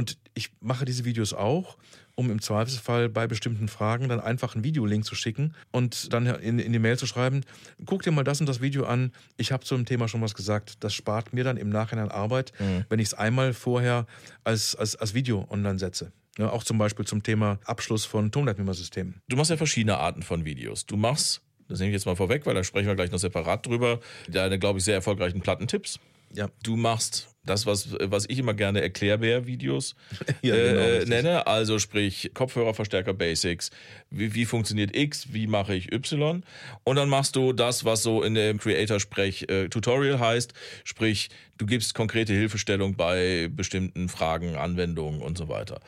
Und 0.00 0.16
ich 0.32 0.48
mache 0.62 0.86
diese 0.86 1.04
Videos 1.04 1.34
auch, 1.34 1.76
um 2.14 2.30
im 2.30 2.40
Zweifelsfall 2.40 3.10
bei 3.10 3.26
bestimmten 3.26 3.68
Fragen 3.68 4.08
dann 4.08 4.18
einfach 4.18 4.54
einen 4.54 4.64
Videolink 4.64 5.04
zu 5.04 5.14
schicken 5.14 5.54
und 5.72 6.10
dann 6.14 6.24
in, 6.24 6.58
in 6.58 6.72
die 6.72 6.78
Mail 6.78 6.96
zu 6.96 7.04
schreiben, 7.04 7.42
guck 7.84 8.02
dir 8.02 8.10
mal 8.10 8.24
das 8.24 8.40
und 8.40 8.48
das 8.48 8.62
Video 8.62 8.86
an, 8.86 9.12
ich 9.36 9.52
habe 9.52 9.62
zu 9.62 9.76
dem 9.76 9.84
Thema 9.84 10.08
schon 10.08 10.22
was 10.22 10.32
gesagt. 10.32 10.82
Das 10.82 10.94
spart 10.94 11.34
mir 11.34 11.44
dann 11.44 11.58
im 11.58 11.68
Nachhinein 11.68 12.10
Arbeit, 12.10 12.54
mhm. 12.58 12.86
wenn 12.88 12.98
ich 12.98 13.08
es 13.08 13.14
einmal 13.14 13.52
vorher 13.52 14.06
als, 14.42 14.74
als, 14.74 14.96
als 14.96 15.12
Video 15.12 15.46
online 15.50 15.78
setze. 15.78 16.12
Ja, 16.38 16.48
auch 16.48 16.64
zum 16.64 16.78
Beispiel 16.78 17.04
zum 17.04 17.22
Thema 17.22 17.58
Abschluss 17.66 18.06
von 18.06 18.32
Tonleitnehmersystemen. 18.32 19.20
Du 19.28 19.36
machst 19.36 19.50
ja 19.50 19.58
verschiedene 19.58 19.98
Arten 19.98 20.22
von 20.22 20.46
Videos. 20.46 20.86
Du 20.86 20.96
machst, 20.96 21.42
das 21.68 21.78
nehme 21.78 21.90
ich 21.90 21.96
jetzt 21.96 22.06
mal 22.06 22.16
vorweg, 22.16 22.46
weil 22.46 22.54
da 22.54 22.64
sprechen 22.64 22.86
wir 22.86 22.94
gleich 22.94 23.10
noch 23.10 23.18
separat 23.18 23.66
drüber, 23.66 24.00
deine, 24.28 24.58
glaube 24.58 24.78
ich, 24.78 24.86
sehr 24.86 24.94
erfolgreichen 24.94 25.42
Plattentipps. 25.42 26.00
Ja. 26.32 26.48
Du 26.62 26.76
machst 26.76 27.29
das, 27.44 27.64
was, 27.64 27.88
was 27.98 28.26
ich 28.28 28.38
immer 28.38 28.52
gerne 28.52 28.82
Erklärbär-Videos 28.82 29.94
Ja, 30.42 30.54
genau, 30.54 30.80
äh, 30.80 31.04
nenne. 31.06 31.46
Also 31.46 31.78
sprich 31.78 32.30
Kopfhörerverstärker 32.34 33.14
Basics. 33.14 33.70
Wie, 34.10 34.34
wie 34.34 34.44
funktioniert 34.44 34.94
X? 34.94 35.32
Wie 35.32 35.46
mache 35.46 35.74
ich 35.74 35.90
Y? 35.90 36.42
Und 36.84 36.96
dann 36.96 37.08
machst 37.08 37.36
du 37.36 37.52
das, 37.52 37.84
was 37.84 38.02
so 38.02 38.22
in 38.22 38.34
dem 38.34 38.58
Creator-Sprech 38.58 39.48
äh, 39.48 39.68
Tutorial 39.68 40.20
heißt. 40.20 40.52
Sprich, 40.84 41.30
du 41.56 41.64
gibst 41.64 41.94
konkrete 41.94 42.34
Hilfestellung 42.34 42.94
bei 42.94 43.48
bestimmten 43.50 44.08
Fragen, 44.10 44.56
Anwendungen 44.56 45.22
und 45.22 45.38
so 45.38 45.48
weiter. 45.48 45.80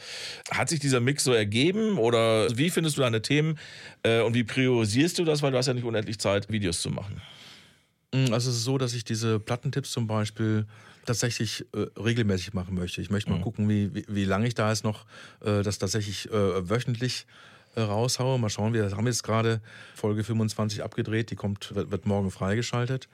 Hat 0.51 0.71
sich 0.71 0.81
dieser 0.81 1.01
Mix 1.01 1.23
so 1.25 1.33
ergeben 1.35 1.99
oder 1.99 2.57
wie 2.57 2.71
findest 2.71 2.97
du 2.97 3.03
deine 3.03 3.21
Themen 3.21 3.59
äh, 4.03 4.21
und 4.21 4.35
wie 4.35 4.45
priorisierst 4.45 5.19
du 5.19 5.25
das? 5.25 5.43
Weil 5.43 5.53
du 5.53 5.59
hast 5.59 5.67
ja 5.67 5.75
nicht 5.75 5.85
unendlich 5.85 6.19
Zeit, 6.19 6.51
Videos 6.51 6.81
zu 6.81 6.89
machen. 6.91 7.21
Mm, 8.15 8.33
Also 8.33 8.51
es 8.51 8.57
ist 8.57 8.65
so, 8.65 8.79
dass 8.79 8.95
ich 8.95 9.05
diese 9.05 9.39
Plattentipps 9.39 9.91
zum 9.91 10.07
Beispiel 10.07 10.67
tatsächlich 11.05 11.67
äh, 11.75 11.87
regelmäßig 12.01 12.55
machen 12.55 12.75
möchte. 12.75 13.01
Ich 13.01 13.11
möchte 13.11 13.31
mal 13.31 13.41
gucken, 13.41 13.69
wie, 13.69 13.95
wie, 13.95 14.05
wie 14.09 14.25
lange 14.25 14.47
ich 14.47 14.55
da 14.55 14.71
jetzt 14.71 14.85
noch 14.85 15.05
äh, 15.41 15.63
das 15.63 15.79
tatsächlich 15.79 16.31
äh, 16.31 16.69
wöchentlich 16.69 17.27
äh, 17.75 17.81
raushaue. 17.81 18.39
Mal 18.39 18.51
schauen, 18.51 18.73
wir 18.75 18.91
haben 18.91 19.07
jetzt 19.07 19.23
gerade 19.23 19.61
Folge 19.95 20.25
25 20.25 20.83
abgedreht, 20.83 21.31
die 21.31 21.37
kommt, 21.37 21.75
wird, 21.75 21.91
wird 21.91 22.07
morgen 22.07 22.31
freigeschaltet. 22.31 23.09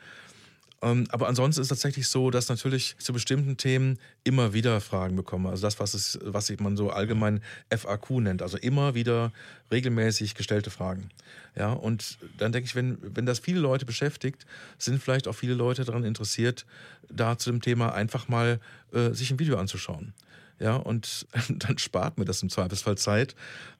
Ähm, 0.80 1.06
aber 1.10 1.26
ansonsten 1.26 1.60
ist 1.60 1.66
es 1.66 1.68
tatsächlich 1.70 2.06
so, 2.08 2.30
dass 2.30 2.48
natürlich 2.48 2.96
zu 2.98 3.12
bestimmten 3.12 3.56
Themen 3.56 3.98
immer 4.22 4.52
wieder 4.52 4.80
Fragen 4.80 5.16
bekomme. 5.16 5.48
Also 5.50 5.62
das, 5.62 5.80
was, 5.80 5.94
es, 5.94 6.18
was 6.22 6.52
man 6.60 6.76
so 6.76 6.90
allgemein 6.90 7.40
FAQ 7.74 8.10
nennt. 8.20 8.42
Also 8.42 8.58
immer 8.58 8.94
wieder 8.94 9.32
regelmäßig 9.72 10.34
gestellte 10.36 10.70
Fragen. 10.70 11.08
Ja, 11.56 11.72
und 11.72 12.18
dann 12.38 12.52
denke 12.52 12.66
ich, 12.66 12.76
wenn, 12.76 12.98
wenn 13.02 13.26
das 13.26 13.40
viele 13.40 13.58
Leute 13.58 13.86
beschäftigt, 13.86 14.46
sind 14.78 15.02
vielleicht 15.02 15.26
auch 15.26 15.32
viele 15.34 15.54
Leute 15.54 15.84
daran 15.84 16.04
interessiert, 16.04 16.64
da 17.10 17.36
zu 17.38 17.50
dem 17.50 17.60
Thema 17.60 17.92
einfach 17.92 18.28
mal 18.28 18.60
äh, 18.92 19.10
sich 19.10 19.32
ein 19.32 19.40
Video 19.40 19.58
anzuschauen. 19.58 20.14
Ja, 20.60 20.76
und 20.76 21.26
dann 21.48 21.78
spart 21.78 22.18
mir 22.18 22.24
das 22.24 22.42
im 22.42 22.50
Zweifelsfall 22.50 22.98
Zeit, 22.98 23.34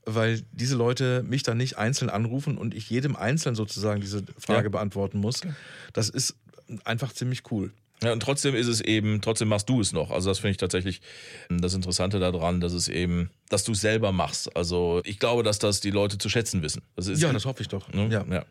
weil 0.04 0.42
diese 0.52 0.74
Leute 0.76 1.22
mich 1.24 1.44
dann 1.44 1.58
nicht 1.58 1.76
einzeln 1.78 2.10
anrufen 2.10 2.58
und 2.58 2.74
ich 2.74 2.90
jedem 2.90 3.14
einzeln 3.14 3.54
sozusagen 3.54 4.00
diese 4.00 4.24
Frage 4.38 4.64
Ja. 4.64 4.68
beantworten 4.70 5.18
muss. 5.18 5.42
Das 5.92 6.08
ist 6.08 6.34
einfach 6.84 7.12
ziemlich 7.12 7.42
cool. 7.50 7.72
Ja, 8.02 8.12
und 8.12 8.20
trotzdem 8.20 8.54
ist 8.54 8.68
es 8.68 8.80
eben, 8.80 9.20
trotzdem 9.20 9.48
machst 9.48 9.68
du 9.68 9.80
es 9.80 9.92
noch. 9.92 10.10
Also 10.10 10.30
das 10.30 10.38
finde 10.38 10.52
ich 10.52 10.56
tatsächlich 10.56 11.00
ähm, 11.50 11.60
das 11.60 11.74
Interessante 11.74 12.20
daran, 12.20 12.60
dass 12.60 12.72
es 12.72 12.86
eben, 12.86 13.30
dass 13.48 13.64
du 13.64 13.72
es 13.72 13.80
selber 13.80 14.12
machst. 14.12 14.54
Also 14.56 15.00
ich 15.04 15.18
glaube, 15.18 15.42
dass 15.42 15.58
das 15.58 15.80
die 15.80 15.90
Leute 15.90 16.16
zu 16.16 16.28
schätzen 16.28 16.62
wissen. 16.62 16.82
Das 16.94 17.08
ist 17.08 17.20
Ja, 17.20 17.32
das 17.32 17.44
hoffe 17.44 17.62
ich 17.62 17.68
doch. 17.68 17.92
Ne? 17.92 18.08
Ja. 18.10 18.24
Ja. 18.30 18.44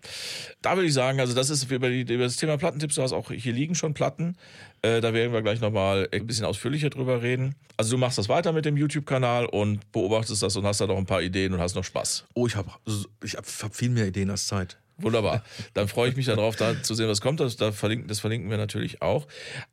Da 0.61 0.75
würde 0.75 0.87
ich 0.87 0.93
sagen, 0.93 1.21
also 1.21 1.33
das 1.33 1.49
ist 1.49 1.71
über, 1.71 1.89
die, 1.89 2.01
über 2.01 2.25
das 2.25 2.35
Thema 2.35 2.57
Plattentipps, 2.57 2.95
du 2.95 3.01
hast 3.01 3.13
auch, 3.13 3.31
hier 3.31 3.53
liegen 3.53 3.73
schon 3.73 3.93
Platten. 3.93 4.35
Äh, 4.81 4.99
da 4.99 5.13
werden 5.13 5.31
wir 5.31 5.41
gleich 5.41 5.61
nochmal 5.61 6.09
ein 6.11 6.27
bisschen 6.27 6.45
ausführlicher 6.45 6.89
drüber 6.89 7.21
reden. 7.21 7.55
Also 7.77 7.91
du 7.91 7.97
machst 7.97 8.17
das 8.17 8.27
weiter 8.27 8.51
mit 8.51 8.65
dem 8.65 8.75
YouTube-Kanal 8.75 9.45
und 9.45 9.91
beobachtest 9.93 10.43
das 10.43 10.57
und 10.57 10.65
hast 10.65 10.81
da 10.81 10.87
noch 10.87 10.97
ein 10.97 11.05
paar 11.05 11.21
Ideen 11.21 11.53
und 11.53 11.61
hast 11.61 11.75
noch 11.75 11.85
Spaß. 11.85 12.25
Oh, 12.33 12.47
ich 12.47 12.55
habe 12.57 12.69
ich 13.23 13.35
hab, 13.35 13.45
hab 13.63 13.75
viel 13.75 13.89
mehr 13.89 14.07
Ideen 14.07 14.29
als 14.29 14.47
Zeit. 14.47 14.77
Wunderbar. 14.99 15.43
Dann 15.73 15.87
freue 15.87 16.09
ich 16.09 16.15
mich 16.15 16.25
darauf, 16.25 16.55
da 16.55 16.81
zu 16.81 16.95
sehen, 16.95 17.07
was 17.07 17.21
kommt. 17.21 17.39
Das, 17.39 17.55
da 17.55 17.71
verlinken, 17.71 18.07
das 18.07 18.19
verlinken 18.19 18.49
wir 18.49 18.57
natürlich 18.57 19.01
auch. 19.01 19.27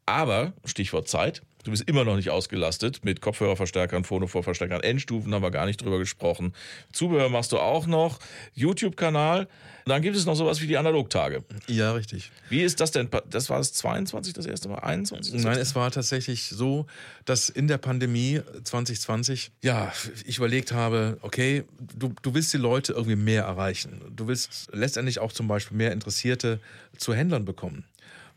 Aber, 0.06 0.52
Stichwort 0.64 1.08
Zeit, 1.08 1.42
du 1.64 1.70
bist 1.70 1.88
immer 1.88 2.04
noch 2.04 2.16
nicht 2.16 2.30
ausgelastet 2.30 3.04
mit 3.04 3.20
Kopfhörerverstärkern, 3.20 4.04
Phonovorverstärkern, 4.04 4.82
Endstufen, 4.82 5.34
haben 5.34 5.42
wir 5.42 5.50
gar 5.50 5.66
nicht 5.66 5.82
drüber 5.82 5.98
gesprochen. 5.98 6.54
Zubehör 6.92 7.28
machst 7.28 7.52
du 7.52 7.58
auch 7.58 7.86
noch, 7.86 8.20
YouTube-Kanal. 8.54 9.48
Dann 9.86 10.00
gibt 10.00 10.16
es 10.16 10.24
noch 10.24 10.34
sowas 10.34 10.62
wie 10.62 10.66
die 10.66 10.78
Analogtage. 10.78 11.44
Ja, 11.66 11.92
richtig. 11.92 12.30
Wie 12.48 12.62
ist 12.62 12.80
das 12.80 12.90
denn? 12.90 13.10
Das 13.28 13.50
war 13.50 13.58
das 13.58 13.74
22 13.74 14.32
das 14.32 14.46
erste 14.46 14.68
Mal? 14.68 14.78
21? 14.78 15.42
Nein, 15.42 15.58
es 15.58 15.74
war 15.74 15.90
tatsächlich 15.90 16.46
so, 16.46 16.86
dass 17.26 17.50
in 17.50 17.68
der 17.68 17.76
Pandemie 17.76 18.40
2020, 18.62 19.50
ja, 19.62 19.92
ich 20.24 20.38
überlegt 20.38 20.72
habe, 20.72 21.18
okay, 21.20 21.64
du, 21.78 22.14
du 22.22 22.32
willst 22.32 22.52
die 22.54 22.58
Leute 22.58 22.94
irgendwie 22.94 23.16
mehr 23.16 23.44
erreichen. 23.44 24.00
Du 24.14 24.26
willst 24.26 24.68
letztendlich 24.72 25.18
auch 25.18 25.32
zum 25.32 25.48
Beispiel 25.48 25.76
mehr 25.76 25.92
Interessierte 25.92 26.60
zu 26.96 27.12
Händlern 27.12 27.44
bekommen. 27.44 27.84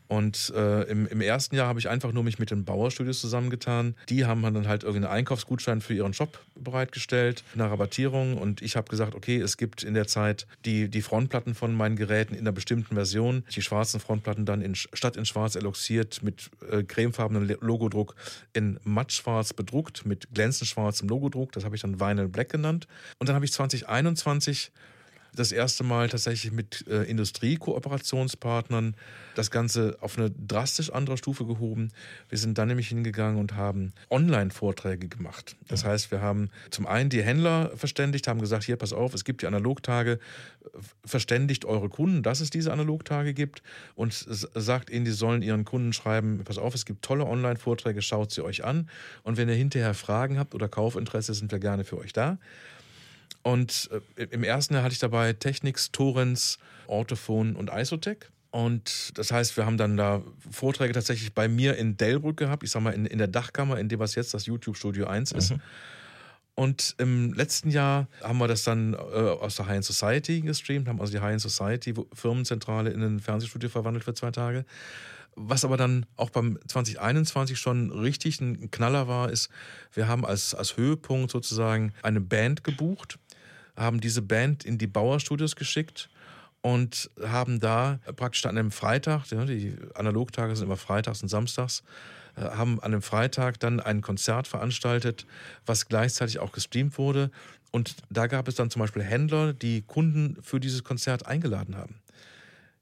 Und 0.08 0.52
äh, 0.56 0.82
im, 0.84 1.06
im 1.06 1.20
ersten 1.20 1.54
Jahr 1.54 1.68
habe 1.68 1.78
ich 1.78 1.88
einfach 1.88 2.12
nur 2.12 2.24
mich 2.24 2.38
mit 2.38 2.50
den 2.50 2.64
Bauerstudios 2.64 3.20
zusammengetan. 3.20 3.94
Die 4.08 4.24
haben 4.24 4.42
dann 4.42 4.66
halt 4.66 4.82
irgendeinen 4.82 5.12
Einkaufsgutschein 5.12 5.82
für 5.82 5.94
ihren 5.94 6.14
Shop 6.14 6.40
bereitgestellt, 6.54 7.44
eine 7.54 7.70
Rabattierung. 7.70 8.38
Und 8.38 8.62
ich 8.62 8.76
habe 8.76 8.88
gesagt, 8.88 9.14
okay, 9.14 9.38
es 9.38 9.58
gibt 9.58 9.82
in 9.82 9.92
der 9.92 10.06
Zeit 10.06 10.46
die, 10.64 10.88
die 10.88 11.02
Frontplatten 11.02 11.54
von 11.54 11.74
meinen 11.74 11.96
Geräten 11.96 12.34
in 12.34 12.40
einer 12.40 12.52
bestimmten 12.52 12.94
Version. 12.94 13.44
Die 13.54 13.62
schwarzen 13.62 14.00
Frontplatten 14.00 14.46
dann 14.46 14.62
in, 14.62 14.74
statt 14.74 15.16
in 15.16 15.26
schwarz 15.26 15.56
eloxiert 15.56 16.22
mit 16.22 16.50
äh, 16.70 16.82
cremefarbenem 16.82 17.58
Logodruck 17.60 18.14
in 18.54 18.80
mattschwarz 18.84 19.52
bedruckt 19.52 20.06
mit 20.06 20.28
glänzend 20.32 20.68
schwarzem 20.68 21.08
Logodruck. 21.08 21.52
Das 21.52 21.64
habe 21.64 21.76
ich 21.76 21.82
dann 21.82 22.00
Vinyl 22.00 22.28
Black 22.28 22.48
genannt. 22.48 22.88
Und 23.18 23.28
dann 23.28 23.36
habe 23.36 23.44
ich 23.44 23.52
2021 23.52 24.72
das 25.38 25.52
erste 25.52 25.84
Mal 25.84 26.08
tatsächlich 26.08 26.52
mit 26.52 26.84
äh, 26.88 27.04
Industriekooperationspartnern 27.04 28.96
das 29.34 29.50
Ganze 29.50 29.96
auf 30.00 30.18
eine 30.18 30.30
drastisch 30.30 30.90
andere 30.90 31.16
Stufe 31.16 31.46
gehoben. 31.46 31.90
Wir 32.28 32.38
sind 32.38 32.58
dann 32.58 32.68
nämlich 32.68 32.88
hingegangen 32.88 33.38
und 33.38 33.54
haben 33.54 33.92
Online-Vorträge 34.10 35.08
gemacht. 35.08 35.56
Das 35.68 35.84
heißt, 35.84 36.10
wir 36.10 36.20
haben 36.20 36.50
zum 36.70 36.86
einen 36.86 37.08
die 37.08 37.22
Händler 37.22 37.70
verständigt, 37.76 38.26
haben 38.26 38.40
gesagt, 38.40 38.64
hier, 38.64 38.76
pass 38.76 38.92
auf, 38.92 39.14
es 39.14 39.24
gibt 39.24 39.42
die 39.42 39.46
Analogtage, 39.46 40.18
verständigt 41.04 41.64
eure 41.64 41.88
Kunden, 41.88 42.22
dass 42.22 42.40
es 42.40 42.50
diese 42.50 42.72
Analogtage 42.72 43.32
gibt 43.32 43.62
und 43.94 44.12
sagt 44.12 44.90
ihnen, 44.90 45.04
die 45.04 45.12
sollen 45.12 45.42
ihren 45.42 45.64
Kunden 45.64 45.92
schreiben, 45.92 46.40
pass 46.44 46.58
auf, 46.58 46.74
es 46.74 46.84
gibt 46.84 47.02
tolle 47.02 47.24
Online-Vorträge, 47.24 48.02
schaut 48.02 48.32
sie 48.32 48.42
euch 48.42 48.64
an 48.64 48.90
und 49.22 49.36
wenn 49.36 49.48
ihr 49.48 49.54
hinterher 49.54 49.94
Fragen 49.94 50.38
habt 50.38 50.54
oder 50.54 50.68
Kaufinteresse, 50.68 51.32
sind 51.34 51.52
wir 51.52 51.60
gerne 51.60 51.84
für 51.84 51.98
euch 51.98 52.12
da. 52.12 52.38
Und 53.42 53.90
äh, 54.16 54.24
im 54.24 54.44
ersten 54.44 54.74
Jahr 54.74 54.82
hatte 54.82 54.92
ich 54.92 54.98
dabei 54.98 55.32
Technics, 55.32 55.90
Torrens, 55.92 56.58
Orthophon 56.86 57.56
und 57.56 57.70
Isotech. 57.72 58.18
Und 58.50 59.16
das 59.18 59.30
heißt, 59.30 59.56
wir 59.56 59.66
haben 59.66 59.76
dann 59.76 59.96
da 59.96 60.22
Vorträge 60.50 60.94
tatsächlich 60.94 61.34
bei 61.34 61.48
mir 61.48 61.76
in 61.76 61.96
Delbrück 61.96 62.38
gehabt, 62.38 62.62
ich 62.62 62.70
sag 62.70 62.82
mal 62.82 62.94
in, 62.94 63.04
in 63.04 63.18
der 63.18 63.28
Dachkammer, 63.28 63.78
in 63.78 63.88
dem 63.88 63.98
was 63.98 64.14
jetzt 64.14 64.32
das 64.32 64.46
YouTube 64.46 64.76
Studio 64.76 65.06
1 65.06 65.32
ist. 65.32 65.54
Und 66.54 66.96
im 66.98 67.34
letzten 67.34 67.70
Jahr 67.70 68.08
haben 68.20 68.38
wir 68.38 68.48
das 68.48 68.64
dann 68.64 68.94
äh, 68.94 68.96
aus 68.96 69.54
der 69.54 69.66
High 69.66 69.76
End 69.76 69.84
Society 69.84 70.40
gestreamt, 70.40 70.88
haben 70.88 71.00
also 71.00 71.12
die 71.12 71.20
High 71.20 71.34
End 71.34 71.40
Society 71.40 71.94
Firmenzentrale 72.12 72.90
in 72.90 73.00
ein 73.00 73.20
Fernsehstudio 73.20 73.68
verwandelt 73.68 74.04
für 74.04 74.14
zwei 74.14 74.32
Tage. 74.32 74.64
Was 75.36 75.64
aber 75.64 75.76
dann 75.76 76.04
auch 76.16 76.30
beim 76.30 76.58
2021 76.66 77.56
schon 77.60 77.92
richtig 77.92 78.40
ein 78.40 78.72
Knaller 78.72 79.06
war, 79.06 79.30
ist, 79.30 79.50
wir 79.92 80.08
haben 80.08 80.26
als, 80.26 80.52
als 80.52 80.76
Höhepunkt 80.76 81.30
sozusagen 81.30 81.92
eine 82.02 82.20
Band 82.20 82.64
gebucht, 82.64 83.20
haben 83.78 84.00
diese 84.00 84.22
Band 84.22 84.64
in 84.64 84.76
die 84.76 84.86
Bauerstudios 84.86 85.56
geschickt 85.56 86.08
und 86.60 87.10
haben 87.22 87.60
da 87.60 88.00
praktisch 88.16 88.44
an 88.46 88.58
einem 88.58 88.70
Freitag, 88.70 89.24
die 89.28 89.76
Analogtage 89.94 90.56
sind 90.56 90.66
immer 90.66 90.76
freitags 90.76 91.22
und 91.22 91.28
samstags, 91.28 91.82
äh, 92.36 92.42
haben 92.42 92.80
an 92.80 92.92
einem 92.92 93.02
Freitag 93.02 93.60
dann 93.60 93.80
ein 93.80 94.02
Konzert 94.02 94.48
veranstaltet, 94.48 95.26
was 95.66 95.88
gleichzeitig 95.88 96.40
auch 96.40 96.52
gestreamt 96.52 96.98
wurde. 96.98 97.30
Und 97.70 97.96
da 98.10 98.26
gab 98.26 98.48
es 98.48 98.56
dann 98.56 98.70
zum 98.70 98.80
Beispiel 98.80 99.02
Händler, 99.02 99.52
die 99.52 99.82
Kunden 99.82 100.36
für 100.42 100.58
dieses 100.58 100.84
Konzert 100.84 101.26
eingeladen 101.26 101.76
haben. 101.76 101.96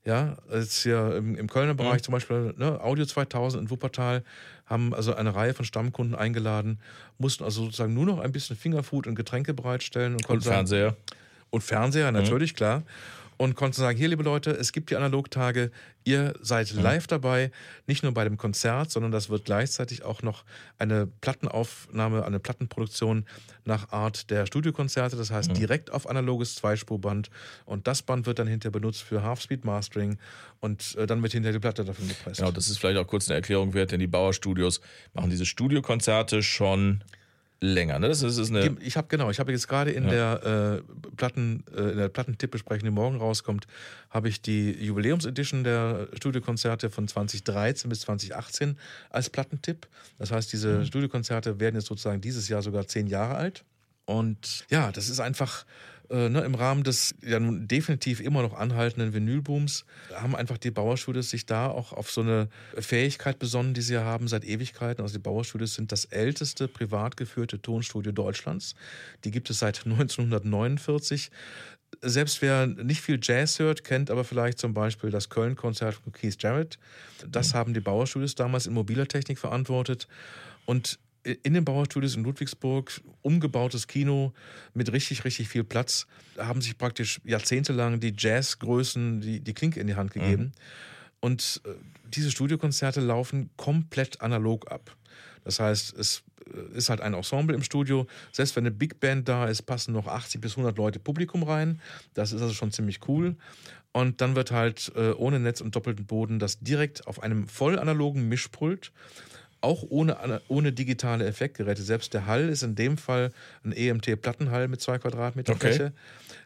Ja, 0.07 0.37
jetzt 0.53 0.83
hier 0.85 1.17
im, 1.17 1.35
im 1.35 1.49
Kölner 1.51 1.75
Bereich 1.75 2.03
zum 2.05 2.13
Beispiel, 2.13 2.55
ne, 2.57 2.81
Audio 2.81 3.05
2000 3.05 3.65
in 3.65 3.71
Wuppertal 3.71 4.23
haben 4.65 4.95
also 4.95 5.15
eine 5.15 5.35
Reihe 5.35 5.53
von 5.53 5.65
Stammkunden 5.65 6.15
eingeladen, 6.15 6.79
mussten 7.19 7.43
also 7.45 7.65
sozusagen 7.65 7.93
nur 7.93 8.07
noch 8.07 8.21
ein 8.21 8.31
bisschen 8.31 8.57
Fingerfood 8.57 9.07
und 9.09 9.17
Getränke 9.17 9.53
bereitstellen 9.53 10.13
und, 10.13 10.19
Und 10.21 10.27
konnten 10.27 10.43
sagen- 10.45 10.55
Fernseher. 10.59 10.97
und 11.51 11.63
Fernseher, 11.63 12.13
natürlich, 12.13 12.55
klar. 12.55 12.85
Und 13.39 13.55
konnten 13.55 13.77
sagen, 13.77 13.99
hier, 13.99 14.09
liebe 14.09 14.23
Leute, 14.23 14.51
es 14.51 14.73
gibt 14.73 14.91
die 14.91 14.97
Analogtage, 14.97 15.71
ihr 16.05 16.35
seid 16.41 16.73
live 16.73 17.07
dabei, 17.07 17.51
nicht 17.87 18.03
nur 18.03 18.13
bei 18.15 18.25
dem 18.25 18.37
Konzert, 18.37 18.91
sondern 18.91 19.13
das 19.13 19.29
wird 19.29 19.45
gleichzeitig 19.45 20.05
auch 20.05 20.23
noch 20.23 20.45
eine 20.79 21.07
Plattenaufnahme, 21.07 22.25
eine 22.25 22.39
Plattenproduktion 22.39 23.27
nach 23.65 23.91
Art 23.91 24.31
der 24.31 24.47
Studiokonzerte, 24.47 25.17
das 25.17 25.31
heißt 25.31 25.57
direkt 25.57 25.93
auf 25.93 26.09
analoges 26.09 26.55
Zweispurband. 26.55 27.31
Und 27.65 27.87
das 27.87 28.03
Band 28.03 28.27
wird 28.27 28.39
dann 28.39 28.47
hinterher 28.47 28.73
benutzt 28.73 29.03
für 29.03 29.23
Half-Speed 29.23 29.65
Mastering 29.65 30.19
und 30.61 30.95
äh, 30.97 31.07
dann 31.07 31.23
wird 31.23 31.33
hinterher 31.33 31.53
die 31.53 31.61
Platte 31.61 31.85
davon 31.85 32.09
gepresst. 32.09 32.39
Genau, 32.39 32.53
das 32.53 32.69
ist 32.69 32.79
vielleicht 32.79 32.99
auch 32.99 33.07
kurz 33.07 33.29
eine 33.29 33.37
Erklärung 33.37 33.75
wert, 33.75 33.93
denn 33.93 34.01
die 34.01 34.07
Bauerstudios 34.07 34.81
machen 35.13 35.31
diese 35.31 35.45
Studiokonzerte 35.47 36.43
schon 36.43 37.03
länger. 37.61 37.99
Ne? 37.99 38.09
Das 38.09 38.23
ist, 38.23 38.39
ist 38.39 38.51
eine. 38.51 38.77
Ich 38.81 38.97
habe 38.97 39.09
genau, 39.09 39.31
ich 39.31 39.39
habe 39.39 39.53
jetzt 39.53 39.69
gerade 39.69 39.91
in 39.91 40.09
der 40.09 40.83
äh, 40.85 41.11
Platten, 41.17 41.65
äh, 41.75 41.93
in 41.93 41.99
der 41.99 42.09
Plattentipp-Besprechung, 42.09 42.85
die 42.85 42.91
morgen 42.91 43.17
rauskommt, 43.17 43.67
habe 44.11 44.29
ich 44.29 44.43
die 44.43 44.73
Jubiläumsedition 44.73 45.65
der 45.65 46.09
Studiokonzerte 46.15 46.91
von 46.91 47.09
2013 47.09 47.89
bis 47.89 48.01
2018 48.01 48.79
als 49.11 49.31
Plattentipp. 49.31 49.87
Das 50.19 50.31
heißt, 50.33 50.53
diese 50.53 50.85
Studiokonzerte 50.85 51.59
werden 51.59 51.77
jetzt 51.77 51.87
sozusagen 51.87 52.21
dieses 52.21 52.49
Jahr 52.49 52.63
sogar 52.63 52.87
zehn 52.87 53.07
Jahre 53.07 53.37
alt. 53.37 53.65
Und 54.05 54.65
ja, 54.71 54.93
das 54.93 55.09
ist 55.09 55.21
einfach 55.21 55.65
äh, 56.11 56.29
ne, 56.29 56.41
im 56.41 56.55
Rahmen 56.55 56.85
des 56.85 57.15
ja 57.23 57.41
nun 57.41 57.69
definitiv 57.69 58.21
immer 58.21 58.43
noch 58.43 58.55
anhaltenden 58.55 59.13
Vinylbooms 59.13 59.85
haben 60.15 60.37
einfach 60.37 60.59
die 60.59 60.71
Bauerstudios 60.71 61.31
sich 61.31 61.47
da 61.47 61.69
auch 61.69 61.93
auf 61.93 62.11
so 62.11 62.21
eine 62.21 62.49
Fähigkeit 62.79 63.39
besonnen, 63.39 63.75
die 63.75 63.83
sie 63.83 63.99
haben 63.99 64.29
seit 64.29 64.45
Ewigkeiten. 64.45 65.03
Also 65.03 65.15
die 65.15 65.23
Bauerstudios 65.23 65.75
sind 65.75 65.93
das 65.93 66.05
älteste 66.07 66.69
privat 66.69 67.17
geführte 67.17 67.61
Tonstudio 67.61 68.13
Deutschlands. 68.13 68.75
Die 69.25 69.31
gibt 69.31 69.51
es 69.51 69.59
seit 69.59 69.79
1949 69.85 71.31
selbst 72.03 72.43
wer 72.43 72.67
nicht 72.67 73.01
viel 73.01 73.19
Jazz 73.23 73.59
hört, 73.59 73.85
kennt 73.85 74.11
aber 74.11 74.25
vielleicht 74.25 74.59
zum 74.59 74.75
Beispiel 74.75 75.11
das 75.11 75.29
Köln-Konzert 75.29 75.95
von 75.95 76.13
Keith 76.13 76.37
Jarrett. 76.41 76.79
Das 77.27 77.55
haben 77.55 77.75
die 77.75 77.81
Bauerstudios 77.81 78.35
damals 78.35 78.67
in 78.67 78.75
mobiler 78.75 79.07
Technik 79.07 79.39
verantwortet. 79.39 80.09
Und 80.67 80.99
in 81.27 81.55
den 81.55 81.65
Bauerstudios 81.65 82.15
in 82.15 82.25
Ludwigsburg, 82.25 83.01
umgebautes 83.23 83.87
Kino 83.87 84.33
mit 84.75 84.93
richtig, 84.93 85.25
richtig 85.25 85.49
viel 85.49 85.65
Platz, 85.65 86.07
haben 86.39 86.61
sich 86.61 86.79
praktisch 86.79 87.21
jahrzehntelang 87.25 88.01
die 88.01 88.15
Jazzgrößen 88.17 89.21
die, 89.21 89.41
die 89.41 89.55
Klinke 89.55 89.81
in 89.81 89.87
die 89.87 89.97
Hand 89.97 90.13
gegeben. 90.13 90.43
Mhm. 90.45 90.53
Und 91.21 91.61
äh, 91.65 91.71
diese 92.05 92.31
Studiokonzerte 92.31 93.01
laufen 93.01 93.51
komplett 93.57 94.21
analog 94.21 94.71
ab. 94.71 94.97
Das 95.45 95.59
heißt, 95.59 95.97
es 95.99 96.23
äh, 96.47 96.77
ist 96.77 96.91
halt 96.91 97.01
ein 97.01 97.15
Ensemble 97.15 97.57
im 97.57 97.63
Studio. 97.63 98.07
Selbst 98.33 98.55
wenn 98.55 98.65
eine 98.65 98.71
Big 98.71 99.01
Band 99.01 99.29
da 99.29 99.47
ist, 99.47 99.63
passen 99.63 99.93
noch 99.93 100.07
80 100.07 100.41
bis 100.41 100.53
100 100.53 100.77
Leute 100.77 101.01
Publikum 101.01 101.43
rein. 101.43 101.81
Das 102.15 102.33
ist 102.33 102.43
also 102.43 102.55
schon 102.55 102.71
ziemlich 102.71 103.01
cool. 103.09 103.37
Und 103.93 104.21
dann 104.21 104.37
wird 104.37 104.51
halt 104.51 104.93
äh, 104.95 105.13
ohne 105.13 105.41
Netz 105.41 105.61
und 105.61 105.75
doppelten 105.75 106.07
Boden 106.07 106.39
das 106.39 106.61
direkt 106.61 107.07
auf 107.07 107.23
einem 107.23 107.49
voll 107.49 107.79
analogen 107.79 108.29
Mischpult 108.29 108.93
auch 109.67 109.85
ohne, 109.89 110.41
ohne 110.49 110.73
digitale 110.73 111.27
Effektgeräte. 111.27 111.83
Selbst 111.83 112.15
der 112.15 112.27
Hall 112.27 112.49
ist 112.49 112.63
in 112.63 112.77
dem 112.77 112.97
Fall 112.97 113.33
ein 113.65 113.73
EMT-Plattenhall 113.73 114.69
mit 114.69 114.81
zwei 114.81 114.99
Quadratmeter 114.99 115.55
okay. 115.55 115.67
Fläche. 115.67 115.93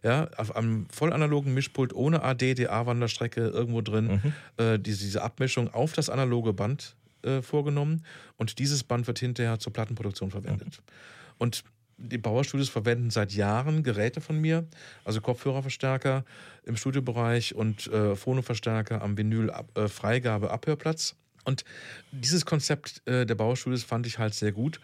Ja, 0.02 0.28
auf 0.38 0.56
einem 0.56 0.86
vollanalogen 0.90 1.52
Mischpult 1.52 1.92
ohne 1.92 2.22
AD-DA-Wanderstrecke 2.22 3.48
irgendwo 3.48 3.82
drin 3.82 4.22
mhm. 4.22 4.32
äh, 4.64 4.78
diese, 4.78 5.04
diese 5.04 5.22
Abmischung 5.22 5.72
auf 5.74 5.92
das 5.92 6.08
analoge 6.08 6.54
Band 6.54 6.96
äh, 7.22 7.42
vorgenommen 7.42 8.02
und 8.38 8.58
dieses 8.58 8.82
Band 8.82 9.06
wird 9.06 9.18
hinterher 9.18 9.58
zur 9.58 9.74
Plattenproduktion 9.74 10.30
verwendet. 10.30 10.68
Mhm. 10.68 11.34
Und 11.36 11.64
die 11.98 12.16
Bauerstudios 12.16 12.70
verwenden 12.70 13.10
seit 13.10 13.34
Jahren 13.34 13.82
Geräte 13.82 14.22
von 14.22 14.40
mir, 14.40 14.66
also 15.04 15.20
Kopfhörerverstärker 15.20 16.24
im 16.64 16.76
Studiobereich 16.76 17.54
und 17.54 17.88
äh, 17.88 18.16
Phonoverstärker 18.16 19.02
am 19.02 19.18
Vinyl-Freigabe-Abhörplatz. 19.18 21.16
Und 21.44 21.64
dieses 22.12 22.44
Konzept 22.46 23.06
äh, 23.06 23.26
der 23.26 23.34
Baustudios 23.34 23.84
fand 23.84 24.06
ich 24.06 24.18
halt 24.18 24.34
sehr 24.34 24.52
gut. 24.52 24.80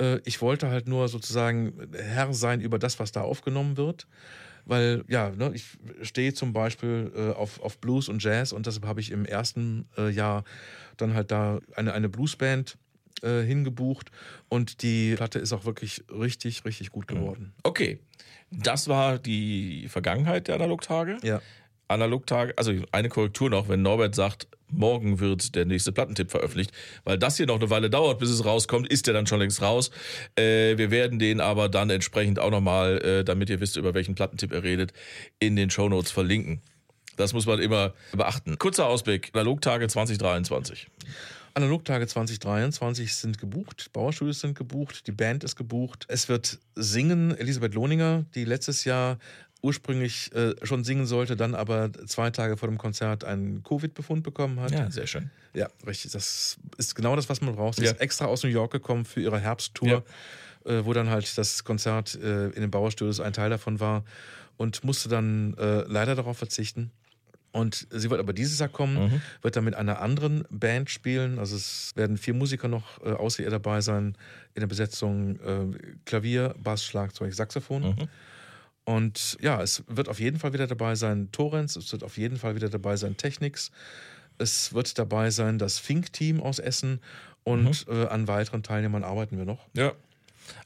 Äh, 0.00 0.20
ich 0.24 0.40
wollte 0.42 0.68
halt 0.68 0.88
nur 0.88 1.08
sozusagen 1.08 1.88
Herr 1.92 2.32
sein 2.34 2.60
über 2.60 2.78
das, 2.78 2.98
was 2.98 3.12
da 3.12 3.22
aufgenommen 3.22 3.76
wird. 3.76 4.06
Weil, 4.66 5.04
ja, 5.08 5.30
ne, 5.30 5.52
ich 5.54 5.76
stehe 6.02 6.32
zum 6.32 6.52
Beispiel 6.54 7.12
äh, 7.14 7.30
auf, 7.32 7.60
auf 7.60 7.78
Blues 7.78 8.08
und 8.08 8.22
Jazz 8.22 8.52
und 8.52 8.66
deshalb 8.66 8.86
habe 8.86 9.00
ich 9.00 9.10
im 9.10 9.26
ersten 9.26 9.86
äh, 9.98 10.08
Jahr 10.08 10.44
dann 10.96 11.14
halt 11.14 11.30
da 11.30 11.60
eine, 11.74 11.92
eine 11.92 12.08
Bluesband 12.08 12.78
äh, 13.22 13.42
hingebucht 13.42 14.10
und 14.48 14.82
die 14.82 15.16
Platte 15.16 15.38
ist 15.38 15.52
auch 15.52 15.66
wirklich 15.66 16.02
richtig, 16.10 16.64
richtig 16.64 16.90
gut 16.90 17.10
mhm. 17.10 17.16
geworden. 17.16 17.54
Okay, 17.62 17.98
das 18.50 18.88
war 18.88 19.18
die 19.18 19.86
Vergangenheit 19.88 20.48
der 20.48 20.54
Analogtage. 20.54 21.18
Ja. 21.22 21.42
Analogtage, 21.88 22.54
also 22.56 22.72
eine 22.92 23.10
Korrektur 23.10 23.50
noch, 23.50 23.68
wenn 23.68 23.82
Norbert 23.82 24.14
sagt, 24.14 24.48
morgen 24.76 25.20
wird 25.20 25.54
der 25.54 25.64
nächste 25.64 25.92
Plattentipp 25.92 26.30
veröffentlicht, 26.30 26.72
weil 27.04 27.18
das 27.18 27.36
hier 27.36 27.46
noch 27.46 27.60
eine 27.60 27.70
Weile 27.70 27.90
dauert, 27.90 28.18
bis 28.18 28.30
es 28.30 28.44
rauskommt, 28.44 28.88
ist 28.88 29.06
der 29.06 29.14
dann 29.14 29.26
schon 29.26 29.40
längst 29.40 29.62
raus. 29.62 29.90
Äh, 30.36 30.76
wir 30.76 30.90
werden 30.90 31.18
den 31.18 31.40
aber 31.40 31.68
dann 31.68 31.90
entsprechend 31.90 32.38
auch 32.38 32.50
nochmal, 32.50 32.98
äh, 33.02 33.24
damit 33.24 33.50
ihr 33.50 33.60
wisst, 33.60 33.76
über 33.76 33.94
welchen 33.94 34.14
Plattentipp 34.14 34.52
er 34.52 34.62
redet, 34.62 34.92
in 35.38 35.56
den 35.56 35.70
Shownotes 35.70 36.10
verlinken. 36.10 36.60
Das 37.16 37.32
muss 37.32 37.46
man 37.46 37.60
immer 37.60 37.94
beachten. 38.12 38.58
Kurzer 38.58 38.86
Ausblick, 38.86 39.30
Analogtage 39.34 39.86
2023. 39.86 40.88
Analogtage 41.56 42.08
2023 42.08 43.14
sind 43.14 43.38
gebucht, 43.38 43.90
Bauerstudios 43.92 44.40
sind 44.40 44.58
gebucht, 44.58 45.06
die 45.06 45.12
Band 45.12 45.44
ist 45.44 45.54
gebucht. 45.54 46.04
Es 46.08 46.28
wird 46.28 46.58
singen 46.74 47.36
Elisabeth 47.38 47.74
Lohninger, 47.74 48.24
die 48.34 48.44
letztes 48.44 48.84
Jahr 48.84 49.18
ursprünglich 49.64 50.30
äh, 50.34 50.54
schon 50.62 50.84
singen 50.84 51.06
sollte, 51.06 51.36
dann 51.36 51.54
aber 51.54 51.90
zwei 52.06 52.30
Tage 52.30 52.58
vor 52.58 52.68
dem 52.68 52.76
Konzert 52.76 53.24
einen 53.24 53.62
Covid-Befund 53.62 54.22
bekommen 54.22 54.60
hat. 54.60 54.70
Ja, 54.72 54.90
sehr 54.90 55.06
schön. 55.06 55.30
Ja, 55.54 55.68
richtig. 55.86 56.12
Das 56.12 56.58
ist 56.76 56.94
genau 56.94 57.16
das, 57.16 57.30
was 57.30 57.40
man 57.40 57.56
braucht. 57.56 57.76
Sie 57.76 57.84
ja. 57.84 57.92
ist 57.92 58.00
extra 58.00 58.26
aus 58.26 58.42
New 58.42 58.50
York 58.50 58.72
gekommen 58.72 59.06
für 59.06 59.22
ihre 59.22 59.40
Herbsttour, 59.40 60.04
ja. 60.66 60.70
äh, 60.70 60.84
wo 60.84 60.92
dann 60.92 61.08
halt 61.08 61.36
das 61.38 61.64
Konzert 61.64 62.14
äh, 62.14 62.48
in 62.48 62.60
den 62.60 62.70
Bauerstudios 62.70 63.20
ein 63.20 63.32
Teil 63.32 63.48
davon 63.48 63.80
war 63.80 64.04
und 64.58 64.84
musste 64.84 65.08
dann 65.08 65.54
äh, 65.54 65.84
leider 65.86 66.14
darauf 66.14 66.36
verzichten. 66.36 66.90
Und 67.50 67.86
sie 67.90 68.10
wird 68.10 68.20
aber 68.20 68.34
dieses 68.34 68.58
Jahr 68.58 68.68
kommen, 68.68 68.96
mhm. 68.96 69.22
wird 69.40 69.56
dann 69.56 69.64
mit 69.64 69.76
einer 69.76 70.00
anderen 70.00 70.44
Band 70.50 70.90
spielen. 70.90 71.38
Also 71.38 71.56
es 71.56 71.92
werden 71.94 72.18
vier 72.18 72.34
Musiker 72.34 72.68
noch 72.68 73.00
äh, 73.02 73.12
außer 73.12 73.42
ihr 73.42 73.50
dabei 73.50 73.80
sein 73.80 74.16
in 74.54 74.60
der 74.60 74.66
Besetzung 74.66 75.36
äh, 75.40 75.78
Klavier, 76.04 76.54
Bass, 76.62 76.84
Schlagzeug, 76.84 77.32
Saxophon. 77.32 77.82
Mhm. 77.82 78.08
Und 78.84 79.38
ja, 79.40 79.62
es 79.62 79.82
wird 79.88 80.08
auf 80.08 80.20
jeden 80.20 80.38
Fall 80.38 80.52
wieder 80.52 80.66
dabei 80.66 80.94
sein 80.94 81.30
Torrens, 81.32 81.76
es 81.76 81.90
wird 81.92 82.04
auf 82.04 82.18
jeden 82.18 82.36
Fall 82.36 82.54
wieder 82.54 82.68
dabei 82.68 82.96
sein 82.96 83.16
Technics, 83.16 83.70
es 84.38 84.74
wird 84.74 84.98
dabei 84.98 85.30
sein 85.30 85.58
das 85.58 85.78
Fink-Team 85.78 86.40
aus 86.40 86.58
Essen 86.58 87.00
und 87.44 87.86
mhm. 87.86 87.94
äh, 87.94 88.06
an 88.06 88.28
weiteren 88.28 88.62
Teilnehmern 88.62 89.04
arbeiten 89.04 89.38
wir 89.38 89.44
noch. 89.44 89.66
Ja. 89.74 89.92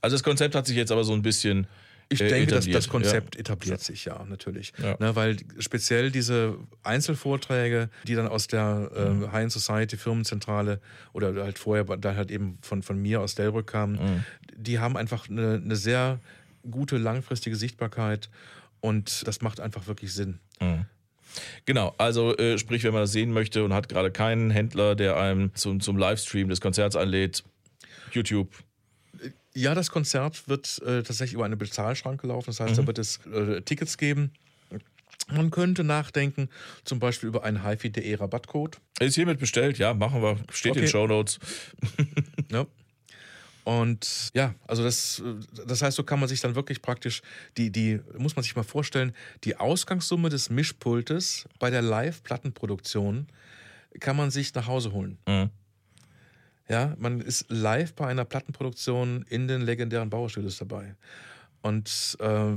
Also 0.00 0.14
das 0.14 0.22
Konzept 0.24 0.54
hat 0.54 0.66
sich 0.66 0.76
jetzt 0.76 0.90
aber 0.90 1.04
so 1.04 1.12
ein 1.12 1.22
bisschen. 1.22 1.66
Ich 2.08 2.20
äh, 2.22 2.28
denke, 2.28 2.52
dass 2.52 2.66
das 2.66 2.88
Konzept 2.88 3.34
ja. 3.34 3.40
etabliert 3.40 3.82
sich, 3.82 4.06
ja, 4.06 4.24
natürlich. 4.24 4.72
Ja. 4.82 4.96
Ne, 4.98 5.14
weil 5.14 5.36
speziell 5.58 6.10
diese 6.10 6.56
Einzelvorträge, 6.82 7.90
die 8.04 8.14
dann 8.14 8.26
aus 8.26 8.46
der 8.46 8.90
äh, 8.96 9.10
mhm. 9.10 9.30
High 9.30 9.52
Society 9.52 9.96
Firmenzentrale 9.98 10.80
oder 11.12 11.34
halt 11.34 11.58
vorher 11.58 11.84
dann 11.84 12.16
halt 12.16 12.30
eben 12.30 12.58
von, 12.62 12.82
von 12.82 13.00
mir 13.00 13.20
aus 13.20 13.34
Delbrück 13.34 13.66
kamen, 13.66 13.92
mhm. 13.96 14.24
die 14.56 14.78
haben 14.78 14.96
einfach 14.96 15.28
eine, 15.28 15.60
eine 15.62 15.76
sehr 15.76 16.18
gute 16.68 16.98
langfristige 16.98 17.56
Sichtbarkeit 17.56 18.28
und 18.80 19.26
das 19.26 19.42
macht 19.42 19.60
einfach 19.60 19.86
wirklich 19.86 20.12
Sinn. 20.12 20.38
Mhm. 20.60 20.86
Genau, 21.66 21.94
also 21.98 22.36
äh, 22.36 22.58
sprich, 22.58 22.84
wenn 22.84 22.92
man 22.92 23.02
das 23.02 23.12
sehen 23.12 23.32
möchte 23.32 23.64
und 23.64 23.72
hat 23.72 23.88
gerade 23.88 24.10
keinen 24.10 24.50
Händler, 24.50 24.94
der 24.94 25.16
einem 25.16 25.54
zum, 25.54 25.80
zum 25.80 25.96
Livestream 25.96 26.48
des 26.48 26.60
Konzerts 26.60 26.96
einlädt, 26.96 27.44
YouTube. 28.12 28.50
Ja, 29.54 29.74
das 29.74 29.90
Konzert 29.90 30.48
wird 30.48 30.80
äh, 30.82 31.02
tatsächlich 31.02 31.34
über 31.34 31.44
eine 31.44 31.56
Bezahlschranke 31.56 32.26
laufen. 32.26 32.46
Das 32.46 32.60
heißt, 32.60 32.72
mhm. 32.72 32.76
da 32.76 32.86
wird 32.86 32.98
es 32.98 33.20
äh, 33.26 33.60
Tickets 33.62 33.98
geben. 33.98 34.32
Man 35.30 35.50
könnte 35.50 35.84
nachdenken, 35.84 36.48
zum 36.84 37.00
Beispiel 37.00 37.28
über 37.28 37.44
einen 37.44 37.62
HiFi.de 37.62 38.14
Rabattcode. 38.14 38.78
Ist 38.98 39.16
hiermit 39.16 39.38
bestellt, 39.38 39.76
ja, 39.76 39.92
machen 39.92 40.22
wir. 40.22 40.38
Steht 40.50 40.72
okay. 40.72 40.80
in 40.80 40.84
den 40.86 40.90
Show 40.90 41.06
Notes. 41.06 41.38
ja. 42.50 42.66
Und 43.68 44.30
ja, 44.32 44.54
also 44.66 44.82
das, 44.82 45.22
das 45.66 45.82
heißt, 45.82 45.94
so 45.94 46.02
kann 46.02 46.18
man 46.18 46.26
sich 46.26 46.40
dann 46.40 46.54
wirklich 46.54 46.80
praktisch, 46.80 47.20
die, 47.58 47.70
die, 47.70 48.00
muss 48.16 48.34
man 48.34 48.42
sich 48.42 48.56
mal 48.56 48.62
vorstellen, 48.62 49.12
die 49.44 49.56
Ausgangssumme 49.56 50.30
des 50.30 50.48
Mischpultes 50.48 51.46
bei 51.58 51.68
der 51.68 51.82
Live-Plattenproduktion 51.82 53.26
kann 54.00 54.16
man 54.16 54.30
sich 54.30 54.54
nach 54.54 54.68
Hause 54.68 54.92
holen. 54.92 55.18
Mhm. 55.28 55.50
Ja, 56.70 56.96
man 56.98 57.20
ist 57.20 57.44
live 57.50 57.92
bei 57.92 58.06
einer 58.06 58.24
Plattenproduktion 58.24 59.26
in 59.28 59.48
den 59.48 59.60
legendären 59.60 60.08
Bauerstudios 60.08 60.56
dabei. 60.56 60.96
Und 61.60 62.16
äh, 62.20 62.54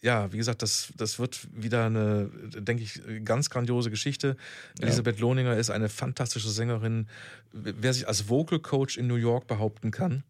ja, 0.00 0.32
wie 0.32 0.36
gesagt, 0.38 0.62
das, 0.62 0.92
das 0.96 1.18
wird 1.18 1.46
wieder 1.54 1.86
eine, 1.86 2.30
denke 2.58 2.82
ich, 2.82 3.00
ganz 3.24 3.50
grandiose 3.50 3.90
Geschichte. 3.90 4.36
Ja. 4.78 4.86
Elisabeth 4.86 5.20
Lohninger 5.20 5.56
ist 5.56 5.70
eine 5.70 5.88
fantastische 5.88 6.48
Sängerin. 6.48 7.08
Wer 7.52 7.92
sich 7.92 8.08
als 8.08 8.28
Vocal 8.28 8.58
Coach 8.58 8.96
in 8.96 9.06
New 9.06 9.16
York 9.16 9.46
behaupten 9.46 9.90
kann, 9.90 10.22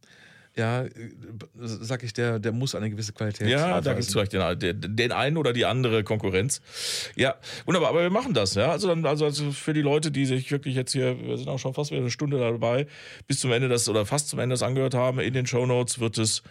ja, 0.57 0.87
sag 1.55 2.03
ich, 2.03 2.13
der, 2.13 2.41
der 2.41 2.51
muss 2.51 2.75
eine 2.75 2.91
gewisse 2.91 3.13
Qualität 3.13 3.49
Ja, 3.49 3.67
aufweisen. 3.79 3.85
da 3.85 3.93
gibt 3.93 4.07
es 4.07 4.13
vielleicht 4.13 4.33
den, 4.63 4.97
den 4.97 5.13
einen 5.13 5.37
oder 5.37 5.53
die 5.53 5.65
andere 5.65 6.03
Konkurrenz. 6.03 6.61
Ja, 7.15 7.37
wunderbar, 7.65 7.91
aber 7.91 8.03
wir 8.03 8.11
machen 8.11 8.35
das, 8.35 8.57
ja. 8.57 8.73
Also, 8.73 8.89
dann, 8.89 9.07
also, 9.07 9.27
also 9.27 9.53
für 9.53 9.73
die 9.73 9.83
Leute, 9.83 10.11
die 10.11 10.27
sich 10.27 10.51
wirklich 10.51 10.75
jetzt 10.75 10.91
hier, 10.93 11.17
wir 11.21 11.37
sind 11.39 11.49
auch 11.49 11.61
schon 11.61 11.75
fast 11.75 11.93
wieder 11.93 12.01
eine 12.01 12.11
Stunde 12.11 12.39
dabei, 12.41 12.89
bis 13.29 13.39
zum 13.39 13.53
Ende 13.53 13.69
das 13.69 13.89
oder 13.89 14.05
fast 14.05 14.29
zum 14.31 14.41
Ende 14.41 14.55
das 14.55 14.65
angehört 14.65 14.95
haben, 14.95 15.21
in 15.21 15.33
den 15.33 15.47
Show 15.47 15.65
Notes 15.65 16.01
wird 16.01 16.19
es 16.19 16.43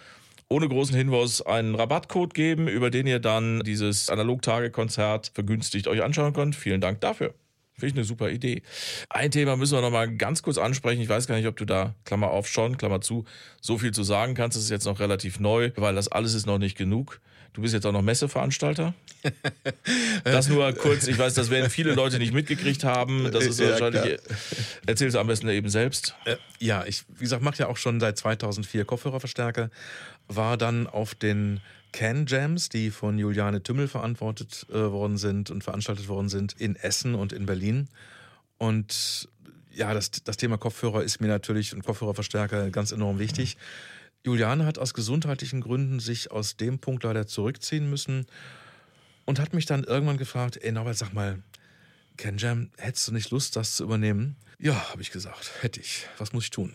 ohne 0.49 0.67
großen 0.67 0.95
Hinweis 0.95 1.41
einen 1.41 1.75
Rabattcode 1.75 2.33
geben, 2.33 2.67
über 2.67 2.89
den 2.89 3.07
ihr 3.07 3.19
dann 3.19 3.61
dieses 3.61 4.09
Analogtage-Konzert 4.09 5.31
vergünstigt 5.33 5.87
euch 5.87 6.01
anschauen 6.03 6.33
könnt. 6.33 6.55
Vielen 6.55 6.81
Dank 6.81 7.01
dafür. 7.01 7.33
Finde 7.79 7.87
ich 7.87 7.93
eine 7.93 8.05
super 8.05 8.31
Idee. 8.31 8.63
Ein 9.09 9.29
Thema 9.29 9.55
müssen 9.55 9.75
wir 9.75 9.81
noch 9.81 9.91
mal 9.91 10.07
ganz 10.15 10.41
kurz 10.41 10.57
ansprechen. 10.57 10.99
Ich 10.99 11.09
weiß 11.09 11.27
gar 11.27 11.35
nicht, 11.35 11.45
ob 11.45 11.57
du 11.57 11.65
da, 11.65 11.93
Klammer 12.05 12.31
auf 12.31 12.47
schon, 12.47 12.77
Klammer 12.77 13.01
zu, 13.01 13.25
so 13.61 13.77
viel 13.77 13.91
zu 13.91 14.01
sagen 14.01 14.33
kannst. 14.33 14.57
Das 14.57 14.63
ist 14.63 14.71
jetzt 14.71 14.85
noch 14.85 14.99
relativ 14.99 15.39
neu, 15.39 15.71
weil 15.75 15.93
das 15.93 16.07
alles 16.07 16.33
ist 16.33 16.47
noch 16.47 16.57
nicht 16.57 16.75
genug. 16.75 17.21
Du 17.53 17.61
bist 17.61 17.73
jetzt 17.73 17.85
auch 17.85 17.91
noch 17.91 18.01
Messeveranstalter. 18.01 18.93
Das 20.23 20.49
nur 20.49 20.71
kurz, 20.73 21.07
ich 21.07 21.17
weiß, 21.17 21.33
das 21.33 21.49
werden 21.49 21.69
viele 21.69 21.93
Leute 21.93 22.19
nicht 22.19 22.33
mitgekriegt 22.33 22.83
haben. 22.83 23.31
Das 23.31 23.45
ist 23.45 23.59
ja, 23.59 23.71
wahrscheinlich. 23.71 24.01
Klar. 24.01 24.37
Erzähl 24.85 25.07
es 25.07 25.15
am 25.15 25.27
besten 25.27 25.47
eben 25.49 25.69
selbst. 25.69 26.15
Äh, 26.25 26.35
ja, 26.59 26.85
ich, 26.85 27.03
wie 27.15 27.21
gesagt, 27.21 27.41
mache 27.41 27.57
ja 27.57 27.67
auch 27.67 27.77
schon 27.77 27.99
seit 27.99 28.17
2004 28.17 28.85
Kopfhörerverstärker. 28.85 29.69
War 30.27 30.57
dann 30.57 30.87
auf 30.87 31.15
den 31.15 31.61
Can 31.91 32.25
Jams, 32.27 32.69
die 32.69 32.91
von 32.91 33.17
Juliane 33.17 33.63
Tümmel 33.63 33.87
verantwortet 33.87 34.65
äh, 34.69 34.73
worden 34.73 35.17
sind 35.17 35.49
und 35.49 35.63
veranstaltet 35.63 36.07
worden 36.07 36.29
sind 36.29 36.53
in 36.53 36.75
Essen 36.75 37.15
und 37.15 37.33
in 37.33 37.45
Berlin. 37.45 37.87
Und 38.57 39.29
ja, 39.73 39.93
das, 39.93 40.11
das 40.11 40.37
Thema 40.37 40.57
Kopfhörer 40.57 41.03
ist 41.03 41.21
mir 41.21 41.27
natürlich 41.27 41.73
und 41.73 41.83
Kopfhörerverstärker 41.83 42.69
ganz 42.71 42.91
enorm 42.91 43.19
wichtig. 43.19 43.57
Juliane 44.23 44.65
hat 44.65 44.77
aus 44.77 44.93
gesundheitlichen 44.93 45.61
Gründen 45.61 45.99
sich 45.99 46.31
aus 46.31 46.57
dem 46.57 46.79
Punkt 46.79 47.03
leider 47.03 47.27
zurückziehen 47.27 47.89
müssen 47.89 48.25
und 49.25 49.39
hat 49.39 49.53
mich 49.53 49.65
dann 49.65 49.83
irgendwann 49.83 50.17
gefragt, 50.17 50.57
ey 50.61 50.71
Norbert, 50.71 50.97
sag 50.97 51.13
mal, 51.13 51.41
Kenjam, 52.17 52.71
hättest 52.77 53.07
du 53.07 53.13
nicht 53.13 53.29
Lust, 53.29 53.55
das 53.55 53.75
zu 53.75 53.83
übernehmen? 53.83 54.35
Ja, 54.59 54.89
habe 54.89 55.01
ich 55.01 55.11
gesagt, 55.11 55.51
hätte 55.61 55.79
ich. 55.79 56.07
Was 56.17 56.33
muss 56.33 56.45
ich 56.45 56.49
tun? 56.49 56.73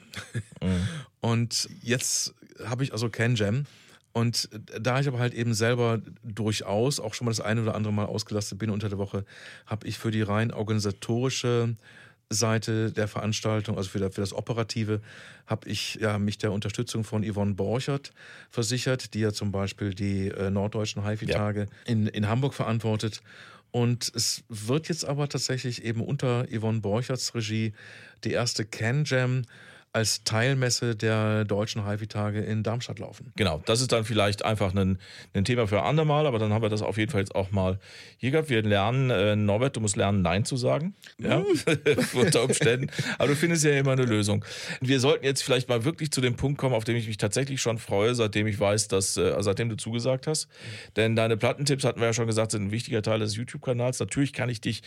Mhm. 0.61 0.89
Und 1.21 1.69
jetzt 1.83 2.35
habe 2.65 2.85
ich 2.85 2.93
also 2.93 3.09
Kenjam. 3.09 3.67
Und 4.13 4.51
da 4.79 5.01
ich 5.01 5.09
aber 5.09 5.19
halt 5.19 5.33
eben 5.33 5.55
selber 5.55 6.01
durchaus 6.23 7.01
auch 7.01 7.15
schon 7.15 7.25
mal 7.25 7.31
das 7.31 7.41
eine 7.41 7.63
oder 7.63 7.75
andere 7.75 7.95
Mal 7.95 8.05
ausgelastet 8.05 8.59
bin 8.59 8.69
unter 8.69 8.91
der 8.91 8.99
Woche, 8.99 9.25
habe 9.67 9.87
ich 9.87 9.99
für 9.99 10.11
die 10.11 10.21
rein 10.21 10.53
organisatorische 10.53 11.77
Seite 12.29 12.93
der 12.93 13.09
Veranstaltung, 13.09 13.77
also 13.77 13.89
für, 13.89 13.99
für 14.11 14.21
das 14.21 14.33
Operative, 14.33 15.01
habe 15.47 15.69
ich 15.69 15.97
ja, 15.97 16.19
mich 16.19 16.39
der 16.39 16.53
Unterstützung 16.53 17.05
von 17.05 17.25
Yvonne 17.25 17.55
Borchert 17.55 18.13
versichert, 18.51 19.15
die 19.15 19.21
ja 19.21 19.33
zum 19.33 19.53
Beispiel 19.53 19.95
die 19.95 20.29
äh, 20.29 20.51
norddeutschen 20.51 21.05
HIFI-Tage 21.05 21.61
ja. 21.61 21.67
in, 21.85 22.07
in 22.07 22.29
Hamburg 22.29 22.55
verantwortet. 22.55 23.23
Und 23.73 24.13
es 24.15 24.45
wird 24.49 24.89
jetzt 24.89 25.05
aber 25.05 25.29
tatsächlich 25.29 25.83
eben 25.83 26.03
unter 26.03 26.47
Yvonne 26.53 26.81
Borcherts 26.81 27.35
Regie 27.35 27.73
die 28.23 28.33
erste 28.33 28.65
Can 28.67 29.05
Jam 29.05 29.43
als 29.95 30.25
Teilmesse 30.25 30.97
der 30.97 31.45
deutschen 31.45 31.87
HIFI-Tage 31.87 32.41
in 32.41 32.63
Darmstadt 32.63 32.99
laufen. 32.99 33.31
Genau, 33.37 33.63
das 33.67 33.83
ist 33.83 33.93
dann 33.93 34.05
vielleicht 34.05 34.43
einfach 34.43 34.75
ein, 34.75 34.99
ein 35.35 35.45
Thema 35.45 35.67
für 35.67 35.81
ein 35.81 35.87
andermal, 35.87 36.27
aber 36.27 36.39
dann 36.39 36.51
haben 36.53 36.63
wir 36.63 36.71
das 36.71 36.81
auf 36.81 36.97
jeden 36.97 37.11
Fall 37.11 37.21
jetzt 37.21 37.35
auch 37.35 37.51
mal 37.51 37.79
hier 38.17 38.31
gehabt. 38.31 38.49
Wir 38.49 38.63
lernen, 38.63 39.11
äh, 39.11 39.37
Norbert, 39.37 39.77
du 39.77 39.81
musst 39.81 39.97
lernen, 39.97 40.23
Nein 40.23 40.47
zu 40.47 40.57
sagen. 40.57 40.95
Ja, 41.19 41.41
mm. 41.41 41.47
unter 42.19 42.43
Umständen. 42.45 42.89
Aber 43.19 43.29
du 43.29 43.37
findest 43.37 43.65
ja 43.65 43.73
immer 43.73 43.93
eine 43.93 44.07
Lösung. 44.07 44.45
Wir 44.81 44.99
sollten 44.99 45.27
jetzt 45.27 45.43
vielleicht 45.43 45.69
mal 45.69 45.85
wirklich 45.85 46.11
zu 46.11 46.23
dem 46.23 46.37
Punkt 46.37 46.59
kommen, 46.59 46.75
auf 46.75 46.85
dem 46.85 46.97
ich 46.97 47.07
mich 47.07 47.19
tatsächlich 47.19 47.61
schon 47.61 47.77
freue, 47.77 48.15
seitdem 48.15 48.47
ich 48.47 48.59
weiß, 48.59 48.89
dass, 48.89 49.19
äh, 49.19 49.37
seitdem 49.41 49.69
du 49.69 49.77
zugesagt 49.77 50.27
hast. 50.27 50.49
Denn 50.97 51.17
deine 51.17 51.37
Plattentipps, 51.37 51.85
hatten 51.85 52.01
wir 52.01 52.07
ja 52.07 52.13
schon 52.15 52.27
gesagt, 52.27 52.53
sind 52.53 52.65
ein 52.65 52.71
wichtiger 52.71 53.03
Teil 53.03 53.19
des 53.19 53.37
YouTube-Kanals. 53.37 54.01
Natürlich 54.01 54.33
kann 54.33 54.49
ich 54.49 54.63
dich 54.63 54.83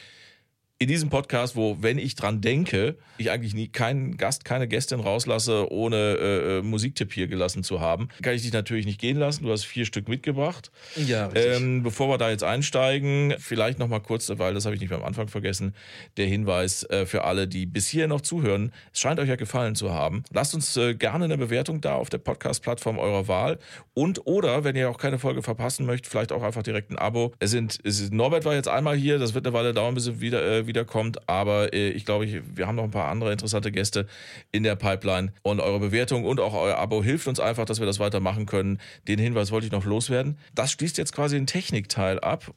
in 0.78 0.89
diesem 0.89 1.09
Podcast, 1.09 1.55
wo, 1.55 1.78
wenn 1.80 1.97
ich 1.97 2.15
dran 2.15 2.41
denke, 2.41 2.97
ich 3.17 3.32
eigentlich 3.32 3.53
nie 3.53 3.69
keinen 3.69 4.17
Gast, 4.17 4.43
keine 4.43 4.67
Gästin 4.67 4.99
rauslasse, 4.99 5.71
ohne 5.71 5.95
äh, 5.95 6.57
äh, 6.57 6.61
Musiktipp 6.61 7.13
hier 7.13 7.28
gelassen 7.28 7.63
zu 7.63 7.80
haben, 7.80 8.09
kann 8.21 8.34
ich 8.34 8.41
dich 8.41 8.51
natürlich 8.51 8.86
nicht 8.86 8.99
gehen 8.99 9.15
lassen. 9.17 9.45
Du 9.45 9.51
hast 9.51 9.63
vier 9.63 9.86
Stück 9.86 10.09
mitgebracht. 10.09 10.71
Ja, 10.97 11.30
ähm, 11.34 11.82
bevor 11.82 12.09
wir 12.09 12.17
da 12.17 12.30
jetzt 12.30 12.43
einsteigen, 12.43 13.36
vielleicht 13.39 13.80
noch 13.80 13.88
mal 13.88 14.01
kurz, 14.01 14.30
weil 14.36 14.53
das 14.53 14.65
habe 14.65 14.76
ich 14.76 14.82
nicht 14.82 14.89
beim 14.89 15.03
Anfang 15.03 15.30
vergessen, 15.30 15.73
der 16.17 16.26
Hinweis 16.26 16.84
äh, 16.89 17.05
für 17.05 17.23
alle, 17.23 17.47
die 17.47 17.65
bis 17.65 17.88
hier 17.88 18.07
noch 18.07 18.19
zuhören. 18.19 18.73
Es 18.91 18.99
scheint 18.99 19.21
euch 19.21 19.30
ja 19.30 19.38
gefallen 19.38 19.76
zu 19.76 19.93
haben. 19.93 20.26
Lasst 20.34 20.55
uns 20.55 20.76
äh, 20.76 20.93
gerne 20.93 21.23
eine 21.23 21.38
Bewertung 21.38 21.80
da 21.80 21.95
auf 21.95 22.09
der 22.09 22.17
Podcast-Plattform 22.17 22.99
eurer 22.99 23.30
Wahl 23.30 23.59
und 23.93 24.28
oder, 24.28 24.65
wenn 24.65 24.76
ihr 24.76 24.89
auch 24.89 24.97
keine 24.97 25.19
Folge 25.19 25.41
verpassen 25.41 25.86
möchtet, 25.86 26.11
vielleicht 26.11 26.34
auch 26.34 26.43
einfach 26.43 26.63
direkt 26.63 26.91
ein 26.91 26.97
Abo. 26.97 27.34
Es 27.39 27.51
sind, 27.51 27.80
es 27.86 28.01
ist, 28.01 28.11
Norbert 28.11 28.43
war 28.43 28.55
jetzt 28.55 28.67
einmal 28.67 28.97
hier, 28.97 29.19
das 29.19 29.34
wird 29.34 29.47
eine 29.47 29.53
Weile 29.53 29.73
dauern, 29.73 29.95
bis 29.95 30.07
er 30.07 30.19
wieder 30.19 30.43
äh, 30.43 30.64
wiederkommt. 30.68 31.28
Aber 31.30 31.74
äh, 31.74 31.89
ich 31.89 32.05
glaube, 32.05 32.28
wir 32.55 32.68
haben 32.68 32.76
noch 32.76 32.84
ein 32.84 32.91
paar 32.91 33.09
andere 33.09 33.32
interessante 33.32 33.72
Gäste 33.72 34.07
in 34.51 34.63
der 34.63 34.76
Pipeline. 34.76 35.34
Und 35.41 35.59
eure 35.59 35.80
Bewertung 35.80 36.26
und 36.26 36.39
auch 36.39 36.53
euer 36.53 36.78
Abo 36.78 37.03
hilft 37.03 37.28
uns 37.28 37.39
einfach, 37.39 37.66
dass 37.66 37.80
wir 37.80 37.86
das 37.86 37.99
weitermachen 37.99 38.45
können. 38.45 38.80
Den 39.07 39.20
Hinweis 39.20 39.51
wollte 39.51 39.68
ich 39.68 39.72
noch 39.72 39.86
loswerden. 39.86 40.38
Das 40.53 40.72
schließt 40.72 40.97
jetzt 40.97 41.13
quasi 41.13 41.36
den 41.36 41.47
Technikteil 41.47 42.20
ab. 42.20 42.53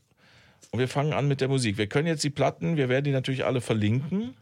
Und 0.70 0.80
wir 0.80 0.88
fangen 0.88 1.12
an 1.12 1.28
mit 1.28 1.40
der 1.40 1.48
Musik. 1.48 1.78
Wir 1.78 1.86
können 1.86 2.06
jetzt 2.06 2.24
die 2.24 2.30
Platten, 2.30 2.76
wir 2.76 2.88
werden 2.88 3.04
die 3.04 3.12
natürlich 3.12 3.44
alle 3.44 3.60
verlinken. 3.60 4.34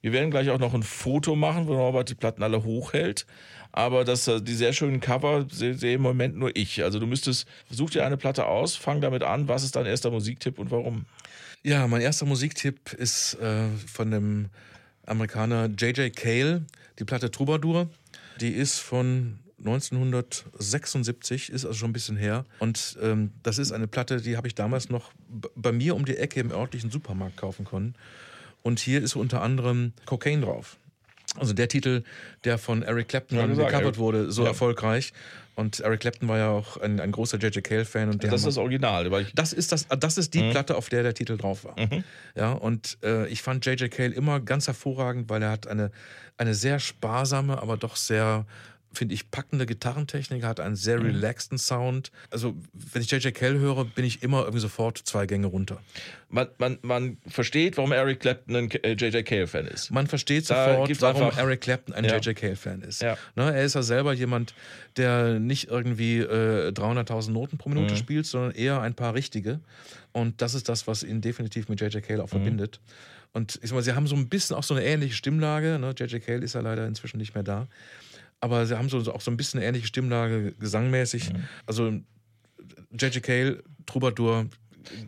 Wir 0.00 0.12
werden 0.12 0.30
gleich 0.30 0.50
auch 0.50 0.60
noch 0.60 0.74
ein 0.74 0.84
Foto 0.84 1.34
machen, 1.34 1.66
wo 1.66 1.74
Norbert 1.74 2.08
die 2.08 2.14
Platten 2.14 2.42
alle 2.42 2.62
hochhält. 2.62 3.26
Aber 3.72 4.04
das, 4.04 4.28
äh, 4.28 4.40
die 4.40 4.54
sehr 4.54 4.72
schönen 4.72 5.00
Cover 5.00 5.46
sehe 5.50 5.74
seh 5.74 5.94
im 5.94 6.02
Moment 6.02 6.36
nur 6.36 6.54
ich. 6.54 6.82
Also 6.84 6.98
du 6.98 7.06
müsstest, 7.06 7.46
such 7.68 7.90
dir 7.90 8.04
eine 8.04 8.16
Platte 8.16 8.46
aus, 8.46 8.76
fang 8.76 9.00
damit 9.00 9.22
an. 9.22 9.48
Was 9.48 9.64
ist 9.64 9.76
dein 9.76 9.86
erster 9.86 10.10
Musiktipp 10.10 10.58
und 10.58 10.70
warum? 10.70 11.06
Ja, 11.62 11.86
mein 11.86 12.00
erster 12.00 12.26
Musiktipp 12.26 12.92
ist 12.92 13.34
äh, 13.34 13.68
von 13.86 14.10
dem 14.10 14.48
Amerikaner 15.06 15.66
J.J. 15.66 16.14
Cale, 16.14 16.64
die 16.98 17.04
Platte 17.04 17.30
Troubadour. 17.30 17.88
Die 18.40 18.50
ist 18.52 18.78
von 18.78 19.38
1976, 19.58 21.50
ist 21.50 21.64
also 21.64 21.76
schon 21.76 21.90
ein 21.90 21.92
bisschen 21.92 22.16
her. 22.16 22.44
Und 22.60 22.96
ähm, 23.02 23.32
das 23.42 23.58
ist 23.58 23.72
eine 23.72 23.88
Platte, 23.88 24.20
die 24.20 24.36
habe 24.36 24.46
ich 24.46 24.54
damals 24.54 24.88
noch 24.88 25.10
bei 25.56 25.72
mir 25.72 25.96
um 25.96 26.04
die 26.04 26.16
Ecke 26.16 26.38
im 26.40 26.52
örtlichen 26.52 26.90
Supermarkt 26.90 27.36
kaufen 27.36 27.64
können. 27.64 27.94
Und 28.62 28.78
hier 28.78 29.02
ist 29.02 29.16
unter 29.16 29.42
anderem 29.42 29.92
Cocaine 30.06 30.42
drauf. 30.42 30.76
Also 31.36 31.52
der 31.52 31.68
Titel, 31.68 32.04
der 32.44 32.58
von 32.58 32.82
Eric 32.82 33.08
Clapton 33.08 33.38
ja, 33.38 33.46
gecovert 33.46 33.98
wurde, 33.98 34.30
so 34.32 34.42
ja. 34.42 34.48
erfolgreich. 34.48 35.12
Und 35.58 35.80
Eric 35.80 36.02
Clapton 36.02 36.28
war 36.28 36.38
ja 36.38 36.50
auch 36.50 36.76
ein, 36.76 37.00
ein 37.00 37.10
großer 37.10 37.36
J.J. 37.36 37.64
Cale-Fan. 37.64 38.16
das 38.20 38.32
ist 38.32 38.46
das 38.46 38.58
Original. 38.58 39.10
Weil 39.10 39.26
das, 39.34 39.52
ist 39.52 39.72
das, 39.72 39.88
das 39.88 40.16
ist 40.16 40.32
die 40.32 40.44
mhm. 40.44 40.52
Platte, 40.52 40.76
auf 40.76 40.88
der 40.88 41.02
der 41.02 41.14
Titel 41.14 41.36
drauf 41.36 41.64
war. 41.64 41.74
Mhm. 41.76 42.04
Ja, 42.36 42.52
und 42.52 42.96
äh, 43.02 43.26
ich 43.26 43.42
fand 43.42 43.66
J.J. 43.66 43.90
Cale 43.90 44.14
immer 44.14 44.38
ganz 44.38 44.68
hervorragend, 44.68 45.28
weil 45.28 45.42
er 45.42 45.50
hat 45.50 45.66
eine, 45.66 45.90
eine 46.36 46.54
sehr 46.54 46.78
sparsame, 46.78 47.60
aber 47.60 47.76
doch 47.76 47.96
sehr 47.96 48.46
finde 48.92 49.14
ich, 49.14 49.30
packende 49.30 49.66
Gitarrentechnik, 49.66 50.44
hat 50.44 50.60
einen 50.60 50.76
sehr 50.76 50.98
mhm. 50.98 51.06
relaxten 51.06 51.58
Sound. 51.58 52.10
Also, 52.30 52.56
wenn 52.72 53.02
ich 53.02 53.10
J.J. 53.10 53.34
Kell 53.34 53.58
höre, 53.58 53.84
bin 53.84 54.04
ich 54.04 54.22
immer 54.22 54.40
irgendwie 54.40 54.60
sofort 54.60 54.98
zwei 54.98 55.26
Gänge 55.26 55.46
runter. 55.46 55.80
Man, 56.30 56.48
man, 56.58 56.78
man 56.82 57.18
versteht, 57.26 57.76
warum 57.76 57.92
Eric 57.92 58.20
Clapton 58.20 58.56
ein 58.56 58.68
J.J. 58.68 59.14
äh, 59.14 59.22
Cale-Fan 59.22 59.66
ist. 59.66 59.90
Man 59.90 60.06
versteht 60.06 60.48
da 60.50 60.86
sofort, 60.86 61.00
warum 61.00 61.38
Eric 61.38 61.60
Clapton 61.60 61.94
ein 61.94 62.04
J.J. 62.04 62.26
Ja. 62.26 62.32
Cale-Fan 62.34 62.82
ist. 62.82 63.02
Ja. 63.02 63.16
Ne, 63.36 63.54
er 63.54 63.64
ist 63.64 63.74
ja 63.74 63.82
selber 63.82 64.12
jemand, 64.12 64.54
der 64.96 65.38
nicht 65.38 65.68
irgendwie 65.68 66.18
äh, 66.18 66.70
300.000 66.70 67.30
Noten 67.30 67.58
pro 67.58 67.68
Minute 67.68 67.94
mhm. 67.94 67.98
spielt, 67.98 68.26
sondern 68.26 68.52
eher 68.52 68.80
ein 68.80 68.94
paar 68.94 69.14
richtige. 69.14 69.60
Und 70.12 70.40
das 70.42 70.54
ist 70.54 70.68
das, 70.68 70.86
was 70.86 71.02
ihn 71.02 71.20
definitiv 71.20 71.68
mit 71.68 71.80
J.J. 71.80 72.02
Cale 72.02 72.22
auch 72.22 72.26
mhm. 72.26 72.30
verbindet. 72.30 72.80
Und 73.32 73.58
ich 73.62 73.68
sag 73.68 73.76
mal, 73.76 73.82
sie 73.82 73.94
haben 73.94 74.06
so 74.06 74.16
ein 74.16 74.28
bisschen 74.28 74.56
auch 74.56 74.62
so 74.62 74.74
eine 74.74 74.84
ähnliche 74.84 75.14
Stimmlage. 75.14 75.78
Ne? 75.78 75.94
J.J. 75.96 76.24
Cale 76.24 76.38
ist 76.38 76.54
ja 76.54 76.60
leider 76.60 76.86
inzwischen 76.86 77.18
nicht 77.18 77.34
mehr 77.34 77.44
da 77.44 77.68
aber 78.40 78.66
sie 78.66 78.78
haben 78.78 78.88
so, 78.88 78.98
auch 79.12 79.20
so 79.20 79.30
ein 79.30 79.36
bisschen 79.36 79.60
eine 79.60 79.68
ähnliche 79.68 79.86
Stimmlage, 79.86 80.52
gesangmäßig. 80.52 81.32
Mhm. 81.32 81.44
Also 81.66 81.92
J.J. 82.92 83.22
Cale, 83.22 83.62
Troubadour, 83.86 84.46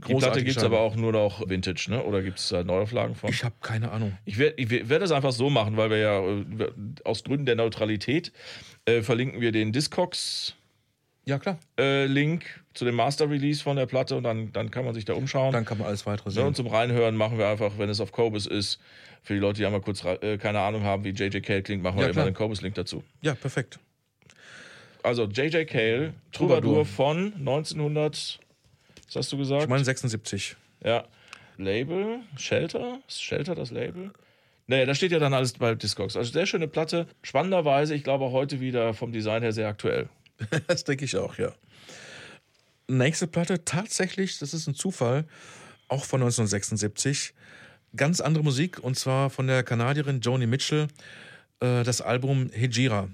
die 0.07 0.15
Platte 0.15 0.45
gibt 0.45 0.57
es 0.57 0.65
aber 0.65 0.81
auch 0.81 0.97
nur 0.97 1.13
noch 1.13 1.49
Vintage, 1.49 1.87
ne? 1.89 2.03
Oder 2.03 2.23
gibt 2.23 2.39
es 2.39 2.49
da 2.49 2.63
Neuauflagen 2.63 3.15
von? 3.15 3.31
Ich 3.31 3.45
habe 3.45 3.55
keine 3.61 3.91
Ahnung. 3.91 4.17
Ich 4.25 4.39
werde 4.39 4.61
ich 4.61 4.71
werd 4.71 5.03
das 5.03 5.11
einfach 5.11 5.33
so 5.33 5.51
machen, 5.51 5.77
weil 5.77 5.91
wir 5.91 5.99
ja 5.99 6.21
äh, 6.21 6.45
aus 7.05 7.25
Gründen 7.25 7.47
der 7.47 7.57
Neutralität 7.57 8.33
äh, 8.85 9.03
verlinken 9.03 9.41
wir 9.41 9.53
den 9.53 9.73
Discogs. 9.73 10.55
Ja, 11.25 11.39
klar. 11.39 11.59
Äh, 11.79 12.07
Link 12.07 12.45
zu 12.75 12.85
dem 12.85 12.97
Master 12.97 13.31
Release 13.31 13.63
von 13.63 13.77
der 13.77 13.87
Platte 13.87 14.17
und 14.17 14.25
dann, 14.25 14.53
dann 14.53 14.71
kann 14.71 14.85
man 14.85 14.95
sich 14.95 15.05
da 15.05 15.15
umschauen. 15.15 15.53
Dann 15.53 15.65
kann 15.65 15.79
man 15.79 15.87
alles 15.87 16.07
weitere 16.07 16.31
sehen. 16.31 16.43
Ja, 16.43 16.49
und 16.49 16.57
zum 16.57 16.67
Reinhören 16.67 17.17
machen 17.17 17.39
wir 17.39 17.47
einfach, 17.47 17.73
wenn 17.79 17.89
es 17.89 18.01
auf 18.01 18.11
Cobus 18.13 18.47
ist, 18.47 18.81
für 19.23 19.35
die 19.35 19.41
Leute, 19.41 19.59
die 19.59 19.67
einmal 19.67 19.81
kurz 19.81 20.05
äh, 20.05 20.39
keine 20.39 20.61
Ahnung 20.61 20.83
haben, 20.83 21.05
wie 21.05 21.11
JJ 21.11 21.41
Cale 21.41 21.63
klingt, 21.63 21.83
machen 21.83 21.99
wir 21.99 22.07
ja, 22.07 22.11
immer 22.11 22.25
den 22.25 22.35
Cobus-Link 22.35 22.75
dazu. 22.75 23.05
Ja, 23.23 23.35
perfekt. 23.35 23.79
Also 25.03 25.25
JJ 25.25 25.65
Cale, 25.65 26.15
Troubadour, 26.33 26.85
Troubadour 26.85 26.87
von 26.87 27.33
1900, 27.35 28.39
was 29.07 29.17
hast 29.17 29.33
du 29.33 29.39
gesagt? 29.39 29.63
Ich 29.63 29.69
meine 29.69 29.85
76. 29.85 30.57
Ja. 30.85 31.05
Label, 31.57 32.21
Shelter, 32.37 33.01
ist 33.07 33.23
Shelter 33.23 33.55
das 33.55 33.71
Label? 33.71 34.11
Naja, 34.67 34.87
da 34.87 34.95
steht 34.95 35.13
ja 35.13 35.19
dann 35.19 35.35
alles 35.35 35.53
bei 35.55 35.75
Discogs. 35.75 36.17
Also 36.17 36.33
sehr 36.33 36.47
schöne 36.47 36.69
Platte. 36.69 37.07
Spannenderweise, 37.23 37.95
ich 37.95 38.05
glaube 38.05 38.31
heute 38.31 38.61
wieder 38.61 38.95
vom 38.95 39.13
Design 39.13 39.43
her 39.43 39.53
sehr 39.53 39.69
aktuell. 39.69 40.09
das 40.69 40.85
denke 40.85 41.05
ich 41.05 41.17
auch, 41.17 41.37
ja. 41.39 41.53
Nächste 42.89 43.27
Platte, 43.27 43.65
tatsächlich, 43.65 44.39
das 44.39 44.55
ist 44.55 44.67
ein 44.67 44.75
Zufall, 44.75 45.25
auch 45.89 46.05
von 46.05 46.21
1976 46.21 47.35
ganz 47.97 48.21
andere 48.21 48.45
Musik 48.45 48.79
und 48.79 48.99
zwar 48.99 49.31
von 49.31 49.47
der 49.47 49.63
Kanadierin 49.63 50.21
Joni 50.21 50.47
Mitchell, 50.47 50.89
äh, 51.61 51.83
das 51.83 52.01
Album 52.01 52.51
Hejira. 52.53 53.09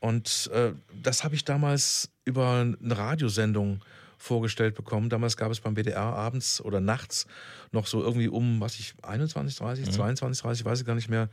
Und 0.00 0.50
äh, 0.52 0.72
das 1.02 1.24
habe 1.24 1.34
ich 1.34 1.44
damals 1.44 2.10
über 2.24 2.60
eine 2.60 2.96
Radiosendung 2.96 3.82
vorgestellt 4.18 4.74
bekommen. 4.74 5.08
Damals 5.08 5.36
gab 5.36 5.50
es 5.50 5.60
beim 5.60 5.74
BDR 5.74 6.00
abends 6.00 6.60
oder 6.60 6.80
nachts 6.80 7.26
noch 7.72 7.86
so 7.86 8.02
irgendwie 8.02 8.28
um, 8.28 8.60
was 8.60 8.78
ich, 8.78 8.94
21, 9.02 9.56
30, 9.56 9.86
mhm. 9.86 9.92
22, 9.92 10.42
30, 10.42 10.64
weiß 10.64 10.80
ich 10.80 10.86
gar 10.86 10.94
nicht 10.94 11.08
mehr, 11.08 11.28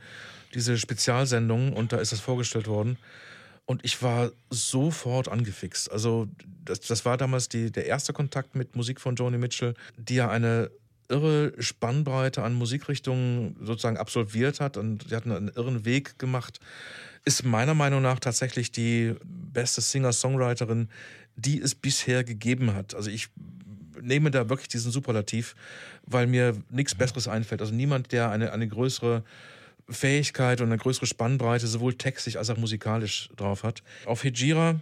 diese 0.54 0.78
Spezialsendung 0.78 1.72
und 1.72 1.92
da 1.92 1.98
ist 1.98 2.12
das 2.12 2.20
vorgestellt 2.20 2.66
worden. 2.66 2.98
Und 3.66 3.82
ich 3.84 4.02
war 4.02 4.30
sofort 4.50 5.28
angefixt. 5.28 5.90
Also, 5.90 6.28
das, 6.64 6.80
das 6.80 7.06
war 7.06 7.16
damals 7.16 7.48
die, 7.48 7.72
der 7.72 7.86
erste 7.86 8.12
Kontakt 8.12 8.54
mit 8.54 8.76
Musik 8.76 9.00
von 9.00 9.16
Joni 9.16 9.38
Mitchell, 9.38 9.74
die 9.96 10.16
ja 10.16 10.28
eine 10.28 10.70
irre 11.08 11.52
Spannbreite 11.58 12.42
an 12.42 12.54
Musikrichtungen 12.54 13.56
sozusagen 13.60 13.96
absolviert 13.96 14.60
hat 14.60 14.76
und 14.76 15.08
sie 15.08 15.16
hat 15.16 15.26
einen 15.26 15.48
irren 15.48 15.84
Weg 15.84 16.18
gemacht, 16.18 16.60
ist 17.24 17.44
meiner 17.44 17.74
Meinung 17.74 18.02
nach 18.02 18.20
tatsächlich 18.20 18.70
die 18.72 19.14
beste 19.24 19.80
Singer-Songwriterin, 19.80 20.88
die 21.36 21.60
es 21.60 21.74
bisher 21.74 22.24
gegeben 22.24 22.74
hat. 22.74 22.94
Also 22.94 23.10
ich 23.10 23.28
nehme 24.00 24.30
da 24.30 24.48
wirklich 24.48 24.68
diesen 24.68 24.92
Superlativ, 24.92 25.54
weil 26.06 26.26
mir 26.26 26.56
nichts 26.70 26.94
Besseres 26.94 27.28
einfällt. 27.28 27.60
Also 27.60 27.74
niemand, 27.74 28.12
der 28.12 28.30
eine, 28.30 28.52
eine 28.52 28.68
größere 28.68 29.24
Fähigkeit 29.88 30.60
und 30.60 30.68
eine 30.68 30.78
größere 30.78 31.06
Spannbreite 31.06 31.66
sowohl 31.66 31.94
textlich 31.94 32.38
als 32.38 32.50
auch 32.50 32.56
musikalisch 32.56 33.30
drauf 33.36 33.62
hat. 33.62 33.82
Auf 34.06 34.24
Hejira, 34.24 34.80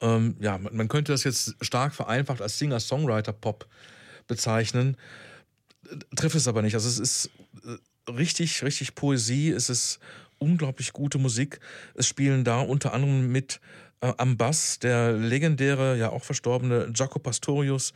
ähm, 0.00 0.36
ja, 0.40 0.58
man 0.58 0.88
könnte 0.88 1.12
das 1.12 1.24
jetzt 1.24 1.56
stark 1.60 1.94
vereinfacht 1.94 2.42
als 2.42 2.58
Singer-Songwriter-Pop 2.58 3.66
bezeichnen, 4.26 4.96
trifft 6.16 6.36
es 6.36 6.48
aber 6.48 6.62
nicht. 6.62 6.74
Also 6.74 6.88
es 6.88 6.98
ist 6.98 7.30
äh, 7.64 8.10
richtig, 8.10 8.62
richtig 8.62 8.94
Poesie, 8.94 9.50
es 9.50 9.70
ist 9.70 9.98
unglaublich 10.38 10.92
gute 10.92 11.18
Musik. 11.18 11.60
Es 11.94 12.06
spielen 12.06 12.44
da 12.44 12.60
unter 12.60 12.92
anderem 12.92 13.30
mit 13.30 13.60
äh, 14.00 14.12
am 14.16 14.36
Bass 14.36 14.78
der 14.78 15.12
legendäre, 15.12 15.96
ja 15.96 16.10
auch 16.10 16.24
verstorbene 16.24 16.92
Jaco 16.94 17.18
Pastorius. 17.18 17.92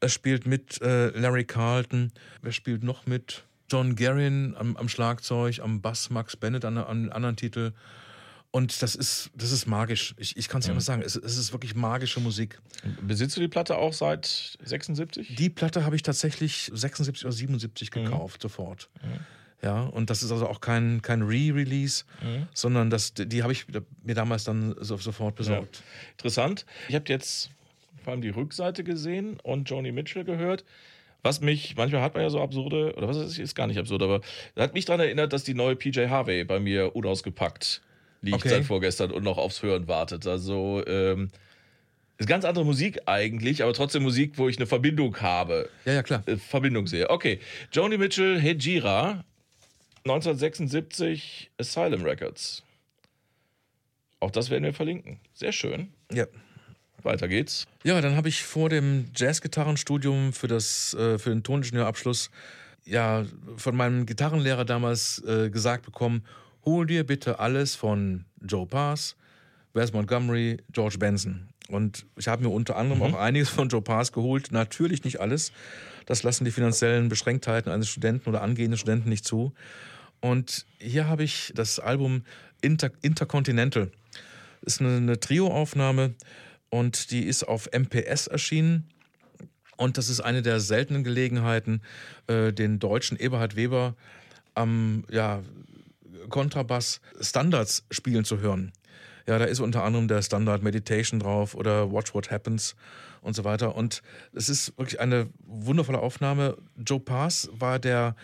Es 0.00 0.12
spielt 0.12 0.46
mit 0.46 0.80
äh, 0.80 1.08
Larry 1.18 1.44
Carlton. 1.44 2.12
Wer 2.42 2.52
spielt 2.52 2.82
noch 2.82 3.06
mit? 3.06 3.44
John 3.70 3.96
Guerin 3.96 4.54
am, 4.56 4.76
am 4.76 4.88
Schlagzeug, 4.88 5.60
am 5.60 5.82
Bass 5.82 6.08
Max 6.08 6.36
Bennett 6.36 6.64
an, 6.64 6.78
an 6.78 7.10
anderen 7.10 7.36
Titel. 7.36 7.72
Und 8.58 8.82
das 8.82 8.96
ist, 8.96 9.30
das 9.36 9.52
ist 9.52 9.66
magisch. 9.66 10.16
Ich, 10.18 10.36
ich 10.36 10.48
kann 10.48 10.60
es 10.60 10.66
ja 10.66 10.74
mal 10.74 10.80
sagen, 10.80 11.00
es, 11.06 11.14
es, 11.14 11.36
ist 11.36 11.52
wirklich 11.52 11.76
magische 11.76 12.18
Musik. 12.18 12.58
Besitzt 13.02 13.36
du 13.36 13.40
die 13.40 13.46
Platte 13.46 13.76
auch 13.76 13.92
seit 13.92 14.58
76? 14.64 15.36
Die 15.36 15.48
Platte 15.48 15.84
habe 15.84 15.94
ich 15.94 16.02
tatsächlich 16.02 16.68
76 16.74 17.24
oder 17.24 17.32
77 17.32 17.94
mhm. 17.94 18.04
gekauft, 18.04 18.38
mhm. 18.38 18.42
sofort. 18.42 18.88
Mhm. 19.00 19.20
Ja, 19.62 19.82
und 19.82 20.10
das 20.10 20.24
ist 20.24 20.32
also 20.32 20.48
auch 20.48 20.60
kein, 20.60 21.02
kein 21.02 21.22
Re-Release, 21.22 22.04
mhm. 22.20 22.48
sondern 22.52 22.90
das, 22.90 23.14
die 23.14 23.44
habe 23.44 23.52
ich 23.52 23.66
mir 24.02 24.14
damals 24.14 24.42
dann 24.42 24.74
sofort 24.80 25.36
besorgt. 25.36 25.76
Ja. 25.76 26.10
Interessant. 26.16 26.66
Ich 26.88 26.96
habe 26.96 27.04
jetzt 27.06 27.50
vor 28.02 28.12
allem 28.12 28.22
die 28.22 28.30
Rückseite 28.30 28.82
gesehen 28.82 29.38
und 29.44 29.70
Joni 29.70 29.92
Mitchell 29.92 30.24
gehört. 30.24 30.64
Was 31.22 31.40
mich, 31.40 31.76
manchmal 31.76 32.02
hat 32.02 32.14
man 32.14 32.24
ja 32.24 32.30
so 32.30 32.40
absurde, 32.40 32.92
oder 32.96 33.06
was 33.06 33.18
ist, 33.18 33.38
ist 33.38 33.54
gar 33.54 33.68
nicht 33.68 33.78
absurd, 33.78 34.02
aber 34.02 34.20
hat 34.56 34.74
mich 34.74 34.84
daran 34.84 35.00
erinnert, 35.00 35.32
dass 35.32 35.44
die 35.44 35.54
neue 35.54 35.76
PJ 35.76 36.08
Harvey 36.08 36.42
bei 36.42 36.58
mir 36.58 36.96
unausgepackt 36.96 37.82
liegt 38.20 38.36
okay. 38.36 38.48
seit 38.48 38.64
vorgestern 38.64 39.10
und 39.10 39.22
noch 39.22 39.38
aufs 39.38 39.62
Hören 39.62 39.88
wartet. 39.88 40.26
Also, 40.26 40.82
ähm, 40.86 41.30
ist 42.18 42.28
ganz 42.28 42.44
andere 42.44 42.64
Musik 42.64 43.00
eigentlich, 43.06 43.62
aber 43.62 43.72
trotzdem 43.72 44.02
Musik, 44.02 44.38
wo 44.38 44.48
ich 44.48 44.56
eine 44.56 44.66
Verbindung 44.66 45.16
habe. 45.20 45.70
Ja, 45.84 45.92
ja, 45.92 46.02
klar. 46.02 46.22
Äh, 46.26 46.36
Verbindung 46.36 46.88
sehe. 46.88 47.10
Okay. 47.10 47.38
Joni 47.72 47.96
Mitchell, 47.96 48.40
Hejira, 48.40 49.24
1976, 50.04 51.50
Asylum 51.58 52.02
Records. 52.02 52.64
Auch 54.20 54.32
das 54.32 54.50
werden 54.50 54.64
wir 54.64 54.74
verlinken. 54.74 55.20
Sehr 55.32 55.52
schön. 55.52 55.92
Ja. 56.12 56.26
Weiter 57.04 57.28
geht's. 57.28 57.66
Ja, 57.84 58.00
dann 58.00 58.16
habe 58.16 58.28
ich 58.28 58.42
vor 58.42 58.68
dem 58.68 59.06
Jazzgitarrenstudium 59.14 60.32
für, 60.32 60.48
das, 60.48 60.94
äh, 60.94 61.18
für 61.18 61.30
den 61.30 61.44
Toningenieurabschluss 61.44 62.30
ja, 62.84 63.26
von 63.56 63.76
meinem 63.76 64.06
Gitarrenlehrer 64.06 64.64
damals 64.64 65.22
äh, 65.24 65.50
gesagt 65.50 65.84
bekommen, 65.84 66.24
hol 66.68 66.86
dir 66.86 67.04
bitte 67.04 67.38
alles 67.38 67.74
von 67.74 68.24
Joe 68.42 68.66
Pass, 68.66 69.16
Wes 69.72 69.92
Montgomery, 69.92 70.58
George 70.70 70.98
Benson. 70.98 71.48
Und 71.68 72.06
ich 72.16 72.28
habe 72.28 72.42
mir 72.42 72.50
unter 72.50 72.76
anderem 72.76 72.98
mhm. 72.98 73.14
auch 73.14 73.18
einiges 73.18 73.48
von 73.48 73.68
Joe 73.68 73.82
Pass 73.82 74.12
geholt. 74.12 74.52
Natürlich 74.52 75.04
nicht 75.04 75.20
alles. 75.20 75.52
Das 76.06 76.22
lassen 76.22 76.44
die 76.44 76.50
finanziellen 76.50 77.08
Beschränktheiten 77.08 77.70
eines 77.70 77.88
Studenten 77.88 78.28
oder 78.28 78.42
angehenden 78.42 78.78
Studenten 78.78 79.08
nicht 79.08 79.24
zu. 79.24 79.52
Und 80.20 80.66
hier 80.78 81.06
habe 81.06 81.24
ich 81.24 81.52
das 81.54 81.78
Album 81.78 82.22
Inter 82.60 82.90
Intercontinental. 83.02 83.90
Das 84.62 84.74
ist 84.74 84.80
eine, 84.80 84.96
eine 84.96 85.20
Trio-Aufnahme 85.20 86.14
und 86.70 87.10
die 87.10 87.24
ist 87.24 87.44
auf 87.44 87.68
MPS 87.72 88.26
erschienen. 88.26 88.88
Und 89.76 89.96
das 89.96 90.08
ist 90.08 90.20
eine 90.20 90.42
der 90.42 90.60
seltenen 90.60 91.04
Gelegenheiten, 91.04 91.82
äh, 92.26 92.52
den 92.52 92.78
deutschen 92.78 93.18
Eberhard 93.18 93.54
Weber 93.54 93.94
am 94.54 95.04
ja, 95.08 95.42
Kontrabass 96.28 97.00
Standards 97.20 97.84
spielen 97.90 98.24
zu 98.24 98.38
hören. 98.40 98.72
Ja, 99.26 99.38
da 99.38 99.44
ist 99.44 99.60
unter 99.60 99.84
anderem 99.84 100.08
der 100.08 100.22
Standard 100.22 100.62
Meditation 100.62 101.20
drauf 101.20 101.54
oder 101.54 101.92
Watch 101.92 102.14
What 102.14 102.30
Happens 102.30 102.76
und 103.20 103.34
so 103.36 103.44
weiter. 103.44 103.74
Und 103.74 104.02
es 104.32 104.48
ist 104.48 104.76
wirklich 104.78 105.00
eine 105.00 105.28
wundervolle 105.44 105.98
Aufnahme. 105.98 106.56
Joe 106.76 107.00
Pass 107.00 107.50
war 107.52 107.78
der 107.78 108.16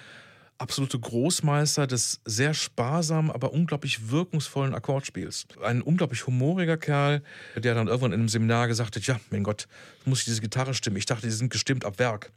absolute 0.57 0.99
Großmeister 0.99 1.87
des 1.87 2.21
sehr 2.25 2.55
sparsamen, 2.55 3.31
aber 3.31 3.53
unglaublich 3.53 4.11
wirkungsvollen 4.11 4.75
Akkordspiels. 4.75 5.47
Ein 5.63 5.83
unglaublich 5.83 6.27
humoriger 6.27 6.77
Kerl, 6.77 7.23
der 7.57 7.75
dann 7.75 7.89
irgendwann 7.89 8.13
in 8.13 8.21
einem 8.21 8.29
Seminar 8.29 8.69
gesagt 8.69 8.97
hat, 8.97 9.07
ja, 9.07 9.21
mein 9.31 9.43
Gott, 9.43 9.69
muss 10.05 10.21
ich 10.21 10.25
diese 10.27 10.41
Gitarre 10.41 10.75
stimmen? 10.75 10.97
Ich 10.97 11.07
dachte, 11.07 11.27
die 11.27 11.33
sind 11.33 11.51
gestimmt 11.51 11.85
ab 11.85 11.99
Werk. 11.99 12.33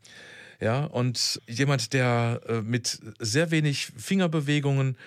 Ja, 0.60 0.86
und 0.86 1.40
jemand, 1.48 1.94
der 1.94 2.42
äh, 2.48 2.62
mit 2.62 3.00
sehr 3.20 3.52
wenig 3.52 3.92
Fingerbewegungen 3.96 4.98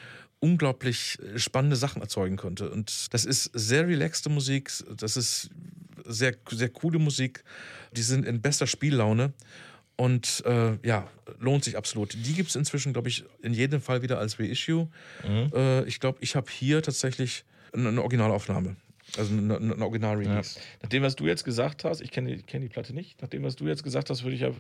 unglaublich 0.41 1.19
spannende 1.37 1.77
Sachen 1.77 2.03
erzeugen 2.03 2.37
konnte. 2.37 2.71
Und 2.71 3.13
das 3.13 3.25
ist 3.25 3.51
sehr 3.55 3.87
relaxte 3.87 4.31
Musik, 4.31 4.71
das 4.97 5.17
ist 5.17 5.51
sehr, 6.05 6.35
sehr 6.51 6.69
coole 6.71 6.99
Musik. 6.99 7.45
Die 7.93 8.03
sind 8.03 8.25
in 8.25 8.41
bester 8.41 8.67
Spiellaune. 8.67 9.33
Und 9.97 10.43
äh, 10.47 10.79
ja, 10.83 11.07
lohnt 11.39 11.63
sich 11.65 11.77
absolut. 11.77 12.15
Die 12.15 12.33
gibt 12.33 12.49
es 12.49 12.57
inzwischen, 12.57 12.95
glaube 12.95 13.11
ich, 13.11 13.25
in 13.43 13.53
jedem 13.53 13.83
Fall 13.83 14.01
wieder 14.01 14.19
als 14.19 14.41
Reissue. 14.41 14.89
Mhm. 15.29 15.53
Äh, 15.55 15.85
ich 15.85 16.01
glaube, 16.01 16.17
ich 16.23 16.37
habe 16.37 16.51
hier 16.51 16.83
tatsächlich 16.83 17.45
eine, 17.75 17.89
eine 17.89 18.01
Originalaufnahme. 18.01 18.77
Also 19.19 19.33
eine, 19.33 19.57
eine 19.57 19.85
Original-Release. 19.85 20.59
Ja. 20.59 20.65
Nach 20.83 20.89
dem, 20.89 21.03
was 21.03 21.17
du 21.17 21.27
jetzt 21.27 21.45
gesagt 21.45 21.85
hast, 21.85 22.01
ich 22.01 22.11
kenne 22.11 22.39
kenn 22.39 22.63
die 22.63 22.69
Platte 22.69 22.95
nicht, 22.95 23.21
nach 23.23 23.29
dem, 23.29 23.43
was 23.43 23.57
du 23.57 23.67
jetzt 23.67 23.83
gesagt 23.83 24.11
hast, 24.11 24.23
würde 24.23 24.37
ich 24.37 24.43
ja 24.43 24.51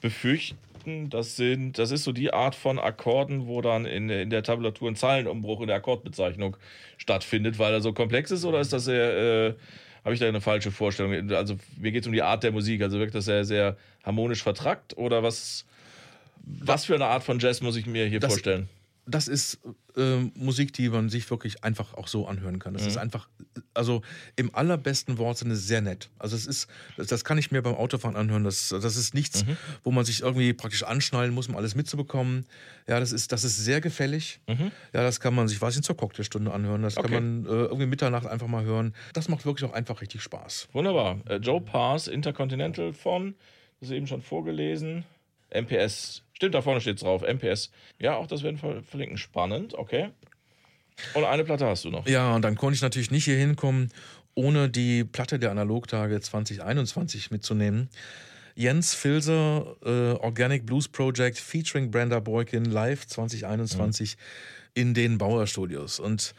befürchten, 0.00 1.08
das, 1.10 1.36
sind, 1.36 1.78
das 1.78 1.90
ist 1.90 2.04
so 2.04 2.12
die 2.12 2.32
Art 2.32 2.54
von 2.54 2.78
Akkorden, 2.78 3.46
wo 3.46 3.62
dann 3.62 3.86
in, 3.86 4.10
in 4.10 4.30
der 4.30 4.42
Tabulatur 4.42 4.90
ein 4.90 4.96
Zeilenumbruch 4.96 5.60
in 5.60 5.68
der 5.68 5.76
Akkordbezeichnung 5.76 6.56
stattfindet, 6.98 7.58
weil 7.58 7.72
er 7.72 7.80
so 7.80 7.92
komplex 7.92 8.30
ist, 8.30 8.44
oder 8.44 8.60
ist 8.60 8.72
das 8.72 8.84
sehr. 8.84 9.48
Äh, 9.48 9.54
habe 10.04 10.12
ich 10.12 10.20
da 10.20 10.28
eine 10.28 10.42
falsche 10.42 10.70
Vorstellung? 10.70 11.32
Also 11.32 11.56
mir 11.78 11.90
geht 11.90 12.02
es 12.02 12.06
um 12.06 12.12
die 12.12 12.22
Art 12.22 12.42
der 12.42 12.52
Musik. 12.52 12.82
Also 12.82 12.98
wirkt 12.98 13.14
das 13.14 13.24
sehr, 13.24 13.46
sehr 13.46 13.78
harmonisch 14.02 14.42
vertrackt 14.42 14.96
oder 14.98 15.22
was? 15.22 15.64
Was 16.46 16.84
für 16.84 16.94
eine 16.94 17.06
Art 17.06 17.24
von 17.24 17.38
Jazz 17.38 17.62
muss 17.62 17.74
ich 17.74 17.86
mir 17.86 18.04
hier 18.04 18.20
das, 18.20 18.30
vorstellen? 18.30 18.68
Das 19.06 19.28
ist 19.28 19.60
äh, 19.96 20.30
Musik, 20.34 20.72
die 20.72 20.88
man 20.88 21.08
sich 21.08 21.28
wirklich 21.30 21.62
einfach 21.62 21.94
auch 21.94 22.08
so 22.08 22.26
anhören 22.26 22.58
kann. 22.58 22.72
Das 22.72 22.82
mhm. 22.82 22.88
ist 22.88 22.96
einfach, 22.96 23.28
also 23.74 24.02
im 24.36 24.54
allerbesten 24.54 25.18
Wortsinne 25.18 25.56
sehr 25.56 25.80
nett. 25.80 26.10
Also 26.18 26.36
es 26.36 26.46
ist, 26.46 26.68
das, 26.96 27.08
das, 27.08 27.24
kann 27.24 27.38
ich 27.38 27.50
mir 27.50 27.62
beim 27.62 27.74
Autofahren 27.74 28.16
anhören. 28.16 28.44
Das, 28.44 28.68
das 28.68 28.96
ist 28.96 29.14
nichts, 29.14 29.44
mhm. 29.44 29.56
wo 29.82 29.90
man 29.90 30.04
sich 30.04 30.22
irgendwie 30.22 30.52
praktisch 30.52 30.82
anschnallen 30.82 31.34
muss, 31.34 31.48
um 31.48 31.56
alles 31.56 31.74
mitzubekommen. 31.74 32.46
Ja, 32.88 32.98
das 32.98 33.12
ist, 33.12 33.32
das 33.32 33.44
ist 33.44 33.56
sehr 33.56 33.80
gefällig. 33.80 34.40
Mhm. 34.48 34.70
Ja, 34.92 35.02
das 35.02 35.20
kann 35.20 35.34
man 35.34 35.48
sich, 35.48 35.60
weiß 35.60 35.76
ich, 35.76 35.82
zur 35.82 35.96
Cocktailstunde 35.96 36.52
anhören. 36.52 36.82
Das 36.82 36.96
okay. 36.96 37.12
kann 37.12 37.42
man 37.42 37.46
äh, 37.46 37.64
irgendwie 37.64 37.86
Mitternacht 37.86 38.26
einfach 38.26 38.48
mal 38.48 38.64
hören. 38.64 38.94
Das 39.12 39.28
macht 39.28 39.44
wirklich 39.44 39.68
auch 39.68 39.74
einfach 39.74 40.00
richtig 40.00 40.22
Spaß. 40.22 40.68
Wunderbar. 40.72 41.18
Äh, 41.28 41.36
Joe 41.36 41.60
Pass, 41.60 42.08
Intercontinental 42.08 42.92
von, 42.92 43.34
das 43.80 43.90
ist 43.90 43.94
eben 43.94 44.06
schon 44.06 44.22
vorgelesen. 44.22 45.04
MPS 45.54 46.24
Stimmt, 46.34 46.54
da 46.54 46.62
vorne 46.62 46.80
steht 46.80 46.96
es 46.96 47.02
drauf. 47.02 47.22
MPS. 47.22 47.70
Ja, 48.00 48.16
auch 48.16 48.26
das 48.26 48.42
werden 48.42 48.60
wir 48.60 48.82
verlinken. 48.82 49.18
Spannend, 49.18 49.74
okay. 49.74 50.10
Und 51.14 51.24
eine 51.24 51.44
Platte 51.44 51.66
hast 51.66 51.84
du 51.84 51.90
noch. 51.90 52.06
Ja, 52.06 52.34
und 52.34 52.42
dann 52.42 52.56
konnte 52.56 52.74
ich 52.74 52.82
natürlich 52.82 53.10
nicht 53.10 53.24
hier 53.24 53.36
hinkommen, 53.36 53.90
ohne 54.34 54.68
die 54.68 55.04
Platte 55.04 55.38
der 55.38 55.50
Analogtage 55.50 56.20
2021 56.20 57.30
mitzunehmen. 57.30 57.88
Jens 58.56 58.94
Filser, 58.94 59.76
äh, 59.84 60.12
Organic 60.22 60.66
Blues 60.66 60.88
Project 60.88 61.38
featuring 61.38 61.90
Brenda 61.90 62.20
Boykin 62.20 62.64
live 62.64 63.06
2021 63.06 64.16
mhm. 64.16 64.20
in 64.74 64.94
den 64.94 65.18
Bauer 65.18 65.46
Studios. 65.46 65.98
Und 65.98 66.34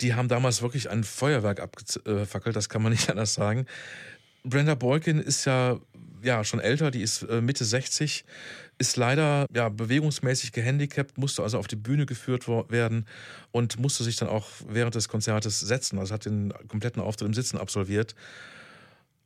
die 0.00 0.14
haben 0.14 0.28
damals 0.28 0.62
wirklich 0.62 0.90
ein 0.90 1.04
Feuerwerk 1.04 1.60
abgefackelt, 1.60 2.56
das 2.56 2.68
kann 2.68 2.82
man 2.82 2.92
nicht 2.92 3.10
anders 3.10 3.34
sagen. 3.34 3.66
Brenda 4.44 4.74
Boykin 4.74 5.18
ist 5.18 5.44
ja, 5.44 5.78
ja 6.22 6.44
schon 6.44 6.60
älter, 6.60 6.90
die 6.90 7.02
ist 7.02 7.22
äh, 7.22 7.40
Mitte 7.40 7.64
60, 7.64 8.24
ist 8.78 8.96
leider 8.96 9.46
ja, 9.54 9.68
bewegungsmäßig 9.68 10.52
gehandicapt, 10.52 11.18
musste 11.18 11.42
also 11.42 11.58
auf 11.58 11.66
die 11.66 11.76
Bühne 11.76 12.06
geführt 12.06 12.48
werden 12.48 13.06
und 13.50 13.78
musste 13.78 14.04
sich 14.04 14.16
dann 14.16 14.28
auch 14.28 14.48
während 14.68 14.94
des 14.94 15.08
Konzertes 15.08 15.60
setzen. 15.60 15.98
Also 15.98 16.14
hat 16.14 16.24
den 16.24 16.52
kompletten 16.68 17.02
Auftritt 17.02 17.28
im 17.28 17.34
Sitzen 17.34 17.58
absolviert. 17.58 18.14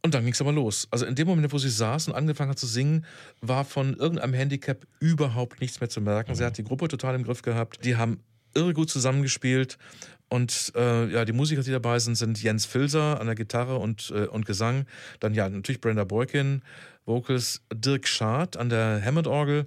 Und 0.02 0.12
dann 0.12 0.24
ging 0.24 0.34
es 0.34 0.40
aber 0.40 0.52
los. 0.52 0.86
Also 0.90 1.06
in 1.06 1.14
dem 1.14 1.26
Moment, 1.26 1.50
wo 1.52 1.58
sie 1.58 1.70
saß 1.70 2.08
und 2.08 2.14
angefangen 2.14 2.50
hat 2.50 2.58
zu 2.58 2.66
singen, 2.66 3.06
war 3.40 3.64
von 3.64 3.94
irgendeinem 3.94 4.34
Handicap 4.34 4.86
überhaupt 5.00 5.60
nichts 5.60 5.80
mehr 5.80 5.88
zu 5.88 6.02
merken. 6.02 6.32
Mhm. 6.32 6.34
Sie 6.34 6.44
hat 6.44 6.58
die 6.58 6.64
Gruppe 6.64 6.88
total 6.88 7.14
im 7.14 7.24
Griff 7.24 7.40
gehabt. 7.40 7.84
Die 7.84 7.96
haben 7.96 8.20
irre 8.54 8.74
gut 8.74 8.90
zusammengespielt 8.90 9.78
Und 10.28 10.72
äh, 10.74 11.06
ja, 11.10 11.24
die 11.24 11.32
Musiker, 11.32 11.62
die 11.62 11.70
dabei 11.70 11.98
sind, 11.98 12.16
sind 12.16 12.42
Jens 12.42 12.66
Filser 12.66 13.20
an 13.20 13.26
der 13.26 13.36
Gitarre 13.36 13.76
und, 13.76 14.12
äh, 14.14 14.26
und 14.26 14.46
Gesang. 14.46 14.86
Dann 15.20 15.34
ja, 15.34 15.48
natürlich 15.48 15.80
Brenda 15.80 16.04
Boykin, 16.04 16.62
Vocals, 17.04 17.62
Dirk 17.72 18.08
Schad 18.08 18.56
an 18.56 18.68
der 18.68 19.02
Hammond-Orgel, 19.04 19.66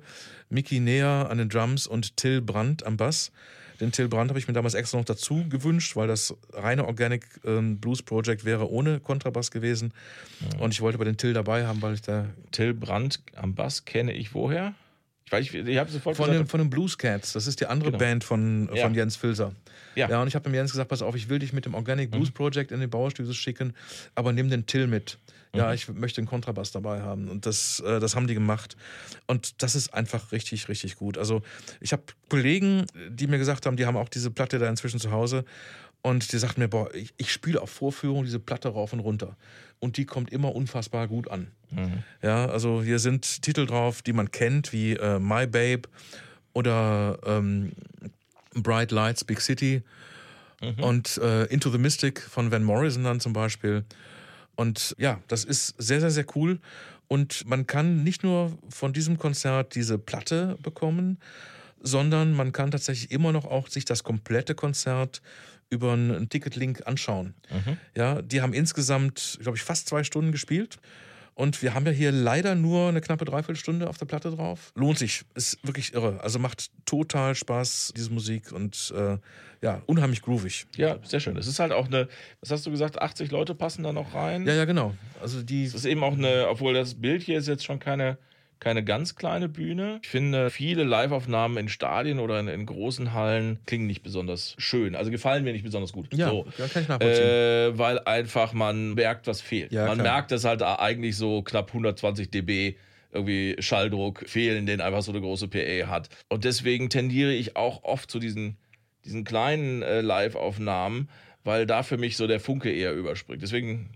Mickey 0.50 0.80
Näher 0.80 1.28
an 1.30 1.38
den 1.38 1.50
Drums 1.50 1.88
und 1.88 2.18
Till 2.18 2.42
Brandt 2.42 2.86
am 2.86 2.98
Bass. 2.98 3.32
Den 3.80 3.92
Till 3.92 4.08
Brandt 4.08 4.32
habe 4.32 4.40
ich 4.40 4.48
mir 4.48 4.54
damals 4.56 4.74
extra 4.74 4.98
noch 4.98 5.06
dazu 5.06 5.48
gewünscht, 5.48 5.96
weil 5.96 6.08
das 6.08 6.36
reine 6.54 6.86
Organic 6.86 7.26
äh, 7.44 7.62
Blues 7.62 8.02
Project 8.02 8.44
wäre 8.44 8.70
ohne 8.72 9.00
Kontrabass 9.00 9.52
gewesen. 9.52 9.94
Ja. 10.40 10.60
Und 10.60 10.74
ich 10.74 10.82
wollte 10.82 10.98
aber 10.98 11.06
den 11.06 11.18
Till 11.18 11.34
dabei 11.34 11.68
haben, 11.68 11.82
weil 11.82 11.94
ich 11.94 12.02
da. 12.02 12.26
Till 12.52 12.74
Brandt 12.74 13.22
am 13.36 13.54
Bass 13.54 13.86
kenne 13.86 14.14
ich 14.14 14.34
woher? 14.34 14.74
Ich, 15.26 15.32
weiß, 15.32 15.46
ich, 15.46 15.54
ich 15.54 15.78
habe 15.78 15.92
sofort 15.92 16.16
von, 16.16 16.26
gesagt, 16.26 16.40
den, 16.40 16.48
von 16.50 16.60
den 16.60 16.70
Blues 16.70 16.98
Cats. 16.98 17.34
Das 17.34 17.46
ist 17.46 17.60
die 17.60 17.68
andere 17.68 17.92
genau. 17.92 18.00
Band 18.00 18.24
von, 18.24 18.70
ja. 18.74 18.84
von 18.84 18.96
Jens 18.96 19.16
Filser. 19.16 19.54
Ja. 19.98 20.10
ja, 20.10 20.22
und 20.22 20.28
ich 20.28 20.36
habe 20.36 20.44
dem 20.44 20.54
Jens 20.54 20.72
gesagt: 20.72 20.90
Pass 20.90 21.02
auf, 21.02 21.16
ich 21.16 21.28
will 21.28 21.40
dich 21.40 21.54
mit 21.54 21.66
dem 21.66 21.74
Organic 21.74 22.12
Blues 22.12 22.30
mhm. 22.30 22.34
Project 22.34 22.72
in 22.72 22.80
den 22.80 22.90
Bauerstudios 22.90 23.36
schicken, 23.36 23.74
aber 24.14 24.32
nimm 24.32 24.50
den 24.50 24.66
Till 24.66 24.88
mit. 24.88 25.18
Ja, 25.56 25.68
mhm. 25.68 25.74
ich 25.74 25.90
möchte 25.90 26.22
den 26.22 26.28
Kontrabass 26.28 26.72
dabei 26.72 27.02
haben. 27.02 27.30
Und 27.30 27.46
das, 27.46 27.80
äh, 27.80 28.00
das 28.00 28.16
haben 28.16 28.28
die 28.28 28.36
gemacht. 28.36 28.78
Und 29.26 29.64
das 29.64 29.76
ist 29.76 29.94
einfach 29.94 30.32
richtig, 30.32 30.70
richtig 30.70 30.98
gut. 30.98 31.18
Also, 31.18 31.42
ich 31.82 31.94
habe 31.94 32.04
Kollegen, 32.30 32.86
die 33.10 33.28
mir 33.28 33.40
gesagt 33.40 33.66
haben, 33.66 33.76
die 33.76 33.86
haben 33.86 33.98
auch 33.98 34.10
diese 34.10 34.30
Platte 34.30 34.60
da 34.60 34.70
inzwischen 34.70 35.00
zu 35.00 35.12
Hause. 35.12 35.46
Und 36.04 36.32
die 36.32 36.38
sagten 36.38 36.62
mir, 36.62 36.68
boah, 36.68 36.94
ich, 36.94 37.14
ich 37.18 37.32
spiele 37.32 37.60
auf 37.60 37.72
Vorführung 37.72 38.24
diese 38.24 38.40
Platte 38.40 38.70
rauf 38.70 38.94
und 38.94 39.00
runter. 39.00 39.36
Und 39.80 39.98
die 39.98 40.06
kommt 40.06 40.32
immer 40.32 40.56
unfassbar 40.56 41.08
gut 41.08 41.30
an. 41.30 41.48
Mhm. 41.72 42.04
Ja, 42.22 42.46
also 42.46 42.84
hier 42.84 43.00
sind 43.00 43.42
Titel 43.42 43.66
drauf, 43.66 44.04
die 44.04 44.14
man 44.14 44.32
kennt, 44.32 44.74
wie 44.74 44.94
äh, 44.94 45.20
My 45.20 45.48
Babe 45.48 45.90
oder 46.54 47.20
ähm, 47.26 47.72
Bright 48.64 48.92
Lights, 48.92 49.24
Big 49.24 49.42
City. 49.42 49.84
Mhm. 50.62 50.84
Und 50.84 51.18
äh, 51.18 51.46
Into 51.46 51.70
the 51.70 51.78
Mystic 51.78 52.22
von 52.22 52.52
Van 52.52 52.64
Morrison 52.64 53.04
dann 53.04 53.20
zum 53.20 53.34
Beispiel. 53.34 53.84
Und 54.56 54.96
ja, 54.98 55.20
das 55.28 55.44
ist 55.44 55.76
sehr, 55.78 56.00
sehr, 56.02 56.12
sehr 56.12 56.26
cool. 56.36 56.60
Und 57.08 57.48
man 57.48 57.68
kann 57.68 58.04
nicht 58.04 58.24
nur 58.24 58.58
von 58.70 58.92
diesem 58.92 59.18
Konzert 59.18 59.76
diese 59.76 59.98
Platte 59.98 60.58
bekommen, 60.62 61.20
sondern 61.80 62.34
man 62.34 62.52
kann 62.52 62.72
tatsächlich 62.72 63.12
immer 63.12 63.32
noch 63.32 63.46
auch 63.46 63.68
sich 63.68 63.86
das 63.86 64.04
komplette 64.04 64.56
Konzert 64.56 65.22
über 65.70 65.94
einen 65.94 66.30
Ticketlink 66.30 66.86
anschauen. 66.86 67.34
Mhm. 67.50 67.78
Ja, 67.96 68.22
die 68.22 68.42
haben 68.42 68.54
insgesamt, 68.54 69.38
glaube 69.42 69.58
ich, 69.58 69.64
fast 69.64 69.88
zwei 69.88 70.04
Stunden 70.04 70.32
gespielt. 70.32 70.80
Und 71.38 71.62
wir 71.62 71.76
haben 71.76 71.86
ja 71.86 71.92
hier 71.92 72.12
leider 72.12 72.56
nur 72.56 72.90
eine 72.90 73.00
knappe 73.00 73.24
Dreiviertelstunde 73.24 73.88
auf 73.88 74.00
der 74.00 74.08
Platte 74.08 74.32
drauf. 74.32 74.72
Lohnt 74.74 74.98
sich, 74.98 75.22
ist 75.36 75.60
wirklich 75.62 75.94
irre. 75.94 76.20
Also 76.22 76.40
macht 76.40 76.72
total 76.88 77.36
Spaß, 77.36 77.94
diese 77.96 78.10
Musik 78.10 78.52
und 78.52 78.92
äh, 78.98 79.20
ja, 79.62 79.84
unheimlich 79.86 80.24
groovig. 80.24 80.66
Ja, 80.78 80.98
sehr 81.04 81.20
schön. 81.20 81.38
Es 81.38 81.46
ist 81.46 81.60
halt 81.60 81.74
auch 81.74 81.86
eine, 81.86 82.08
was 82.42 82.50
hast 82.50 82.66
du 82.66 82.72
gesagt, 82.72 83.00
80 83.00 83.30
Leute 83.30 83.54
passen 83.54 83.84
da 83.84 83.94
noch 83.94 84.16
rein? 84.16 84.48
Ja, 84.48 84.56
ja, 84.56 84.66
genau. 84.66 84.96
Also 85.22 85.44
die. 85.44 85.66
Es 85.66 85.76
ist 85.76 85.86
eben 85.86 86.04
auch 86.04 86.14
eine, 86.14 86.48
obwohl 86.50 86.74
das 86.74 86.96
Bild 86.96 87.22
hier 87.22 87.38
ist 87.38 87.48
jetzt 87.48 87.66
schon 87.66 87.78
keine 87.78 88.18
keine 88.60 88.84
ganz 88.84 89.16
kleine 89.16 89.50
Bühne. 89.50 90.00
Ich 90.04 90.10
finde, 90.10 90.50
viele 90.50 90.84
Liveaufnahmen 90.84 91.58
in 91.58 91.70
Stadien 91.70 92.20
oder 92.20 92.40
in, 92.40 92.48
in, 92.48 92.66
großen 92.66 93.14
Hallen 93.14 93.60
klingen 93.66 93.88
nicht 93.88 94.04
besonders 94.04 94.56
schön. 94.58 94.96
Also 94.96 95.12
gefallen 95.12 95.44
mir 95.44 95.54
nicht 95.54 95.64
besonders 95.64 95.92
gut. 95.92 96.14
Ja, 96.14 96.30
so. 96.30 96.48
ja 96.58 96.68
kann 96.68 96.82
ich 96.82 96.88
nachvollziehen. 96.88 97.26
Äh, 97.26 97.78
weil 97.78 98.00
einfach 98.00 98.54
man 98.54 98.94
merkt, 98.94 99.28
was 99.28 99.42
fehlt. 99.42 99.72
Ja, 99.72 99.86
man 99.86 100.00
klar. 100.00 100.14
merkt, 100.14 100.32
dass 100.32 100.44
halt 100.44 100.62
eigentlich 100.64 101.16
so 101.16 101.42
knapp 101.42 101.70
120 101.70 102.30
dB 102.32 102.76
irgendwie 103.12 103.56
Schalldruck 103.60 104.24
fehlen, 104.28 104.66
den 104.66 104.82
einfach 104.82 105.02
so 105.02 105.12
eine 105.12 105.22
große 105.22 105.48
PA 105.48 105.88
hat. 105.88 106.10
Und 106.30 106.44
deswegen 106.44 106.90
tendiere 106.90 107.32
ich 107.32 107.56
auch 107.56 107.84
oft 107.84 108.12
zu 108.12 108.20
diesen, 108.20 108.58
diesen 109.06 109.24
kleinen 109.24 109.82
äh, 109.82 110.02
Live-Aufnahmen, 110.02 111.10
weil 111.44 111.66
da 111.66 111.84
für 111.84 111.98
mich 111.98 112.18
so 112.18 112.28
der 112.28 112.40
Funke 112.40 112.72
eher 112.72 112.94
überspringt. 112.94 113.42
Deswegen 113.42 113.92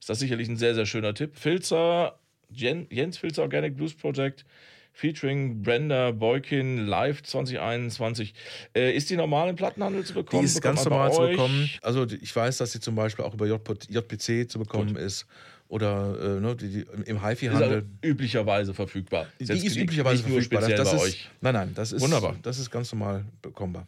ist 0.00 0.08
das 0.08 0.18
sicherlich 0.18 0.48
ein 0.48 0.56
sehr, 0.56 0.74
sehr 0.74 0.86
schöner 0.86 1.14
Tipp. 1.14 1.36
Filzer 1.36 2.18
Jens 2.52 3.18
Filz 3.18 3.38
Organic 3.38 3.76
Blues 3.76 3.94
Project 3.94 4.44
featuring 4.92 5.62
Brenda 5.62 6.10
Boykin 6.10 6.86
live 6.86 7.22
2021. 7.22 8.34
Äh, 8.74 8.94
ist 8.94 9.10
die 9.10 9.16
normal 9.16 9.48
im 9.48 9.56
Plattenhandel 9.56 10.04
zu 10.04 10.14
bekommen? 10.14 10.42
Die 10.42 10.46
ist 10.46 10.60
ganz 10.60 10.84
normal 10.84 11.12
zu 11.12 11.22
bekommen. 11.22 11.70
Also 11.82 12.06
ich 12.06 12.34
weiß, 12.34 12.58
dass 12.58 12.72
sie 12.72 12.80
zum 12.80 12.94
Beispiel 12.94 13.24
auch 13.24 13.34
über 13.34 13.46
JPC 13.46 14.50
zu 14.50 14.58
bekommen 14.58 14.94
Gut. 14.94 15.02
ist 15.02 15.26
oder 15.68 16.36
äh, 16.36 16.40
ne, 16.40 16.56
die, 16.56 16.68
die, 16.68 16.86
im 17.06 17.24
HiFi-Handel. 17.24 17.62
Also 17.62 17.86
üblicherweise 18.04 18.74
verfügbar. 18.74 19.26
Die 19.38 19.44
ist, 19.44 19.76
üblicherweise 19.76 20.22
verfügbar. 20.24 20.68
Das, 20.68 20.90
das 20.90 21.06
ist. 21.06 21.18
Nein, 21.40 21.54
nein, 21.54 21.72
das 21.74 21.92
ist, 21.92 22.02
Wunderbar. 22.02 22.36
das 22.42 22.58
ist 22.58 22.70
ganz 22.70 22.92
normal 22.92 23.24
bekommbar. 23.40 23.86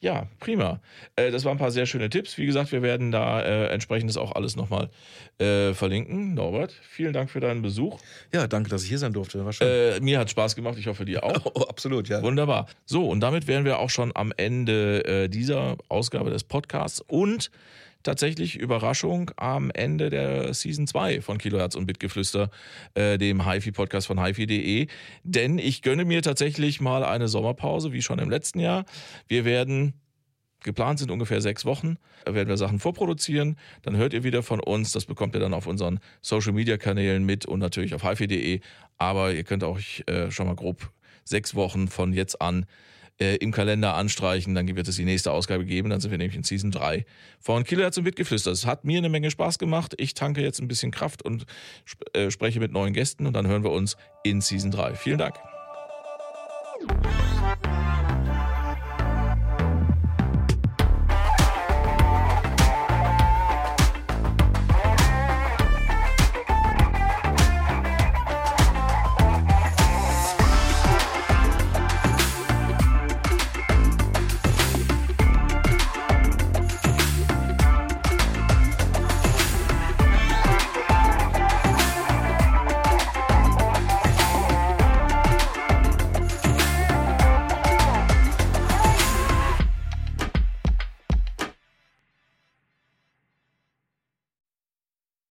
Ja, 0.00 0.28
prima. 0.38 0.80
Äh, 1.16 1.30
das 1.30 1.44
waren 1.44 1.56
ein 1.56 1.58
paar 1.58 1.70
sehr 1.70 1.86
schöne 1.86 2.08
Tipps. 2.08 2.38
Wie 2.38 2.46
gesagt, 2.46 2.70
wir 2.70 2.82
werden 2.82 3.10
da 3.10 3.40
äh, 3.40 3.66
entsprechendes 3.68 4.16
auch 4.16 4.32
alles 4.32 4.54
nochmal 4.54 4.90
äh, 5.38 5.74
verlinken. 5.74 6.34
Norbert, 6.34 6.72
vielen 6.88 7.12
Dank 7.12 7.30
für 7.30 7.40
deinen 7.40 7.62
Besuch. 7.62 7.98
Ja, 8.32 8.46
danke, 8.46 8.70
dass 8.70 8.82
ich 8.84 8.88
hier 8.88 8.98
sein 8.98 9.12
durfte. 9.12 9.44
War 9.44 9.52
schön. 9.52 9.66
Äh, 9.66 10.00
mir 10.00 10.20
hat 10.20 10.30
Spaß 10.30 10.54
gemacht. 10.54 10.76
Ich 10.78 10.86
hoffe, 10.86 11.04
dir 11.04 11.24
auch. 11.24 11.38
Oh, 11.58 11.62
absolut, 11.62 12.08
ja. 12.08 12.22
Wunderbar. 12.22 12.66
So, 12.84 13.08
und 13.08 13.20
damit 13.20 13.46
wären 13.46 13.64
wir 13.64 13.78
auch 13.78 13.90
schon 13.90 14.12
am 14.14 14.32
Ende 14.36 15.04
äh, 15.04 15.28
dieser 15.28 15.76
Ausgabe 15.88 16.30
des 16.30 16.44
Podcasts 16.44 17.00
und 17.00 17.50
tatsächlich 18.02 18.56
Überraschung 18.56 19.30
am 19.36 19.70
Ende 19.70 20.10
der 20.10 20.54
Season 20.54 20.86
2 20.86 21.20
von 21.20 21.38
Kilohertz 21.38 21.74
und 21.74 21.86
Bitgeflüster, 21.86 22.50
äh, 22.94 23.18
dem 23.18 23.48
HiFi-Podcast 23.48 24.06
von 24.06 24.22
HiFi.de. 24.24 24.86
Denn 25.24 25.58
ich 25.58 25.82
gönne 25.82 26.04
mir 26.04 26.22
tatsächlich 26.22 26.80
mal 26.80 27.04
eine 27.04 27.28
Sommerpause, 27.28 27.92
wie 27.92 28.02
schon 28.02 28.18
im 28.18 28.30
letzten 28.30 28.60
Jahr. 28.60 28.84
Wir 29.26 29.44
werden 29.44 29.94
Geplant 30.64 30.98
sind 30.98 31.12
ungefähr 31.12 31.40
sechs 31.40 31.64
Wochen. 31.64 31.98
Da 32.24 32.34
werden 32.34 32.48
wir 32.48 32.56
Sachen 32.56 32.80
vorproduzieren. 32.80 33.56
Dann 33.82 33.96
hört 33.96 34.12
ihr 34.12 34.24
wieder 34.24 34.42
von 34.42 34.58
uns. 34.58 34.90
Das 34.90 35.04
bekommt 35.04 35.36
ihr 35.36 35.40
dann 35.40 35.54
auf 35.54 35.68
unseren 35.68 36.00
Social 36.20 36.52
Media 36.52 36.76
Kanälen 36.76 37.24
mit 37.24 37.46
und 37.46 37.60
natürlich 37.60 37.94
auf 37.94 38.02
hifi.de. 38.02 38.60
Aber 38.96 39.32
ihr 39.32 39.44
könnt 39.44 39.62
auch 39.62 39.78
äh, 40.06 40.30
schon 40.30 40.46
mal 40.48 40.56
grob 40.56 40.90
sechs 41.24 41.54
Wochen 41.54 41.86
von 41.86 42.12
jetzt 42.12 42.40
an 42.42 42.66
äh, 43.20 43.36
im 43.36 43.52
Kalender 43.52 43.94
anstreichen. 43.94 44.54
Dann 44.54 44.68
wird 44.68 44.88
es 44.88 44.96
die 44.96 45.04
nächste 45.04 45.32
Ausgabe 45.32 45.64
geben. 45.64 45.90
Dann 45.90 46.00
sind 46.00 46.10
wir 46.10 46.18
nämlich 46.18 46.36
in 46.36 46.42
Season 46.42 46.70
3 46.70 47.04
von 47.40 47.64
Kilohertz 47.64 47.96
und 47.98 48.04
Mitgeflüster. 48.04 48.50
Es 48.50 48.66
hat 48.66 48.84
mir 48.84 48.98
eine 48.98 49.08
Menge 49.08 49.30
Spaß 49.30 49.58
gemacht. 49.58 49.94
Ich 49.98 50.14
tanke 50.14 50.42
jetzt 50.42 50.60
ein 50.60 50.68
bisschen 50.68 50.90
Kraft 50.90 51.22
und 51.22 51.46
sp 51.86 52.04
äh, 52.12 52.30
spreche 52.30 52.60
mit 52.60 52.72
neuen 52.72 52.92
Gästen 52.92 53.26
und 53.26 53.34
dann 53.34 53.46
hören 53.46 53.62
wir 53.64 53.72
uns 53.72 53.96
in 54.22 54.40
Season 54.40 54.70
3. 54.70 54.94
Vielen 54.94 55.18
Dank. 55.18 55.34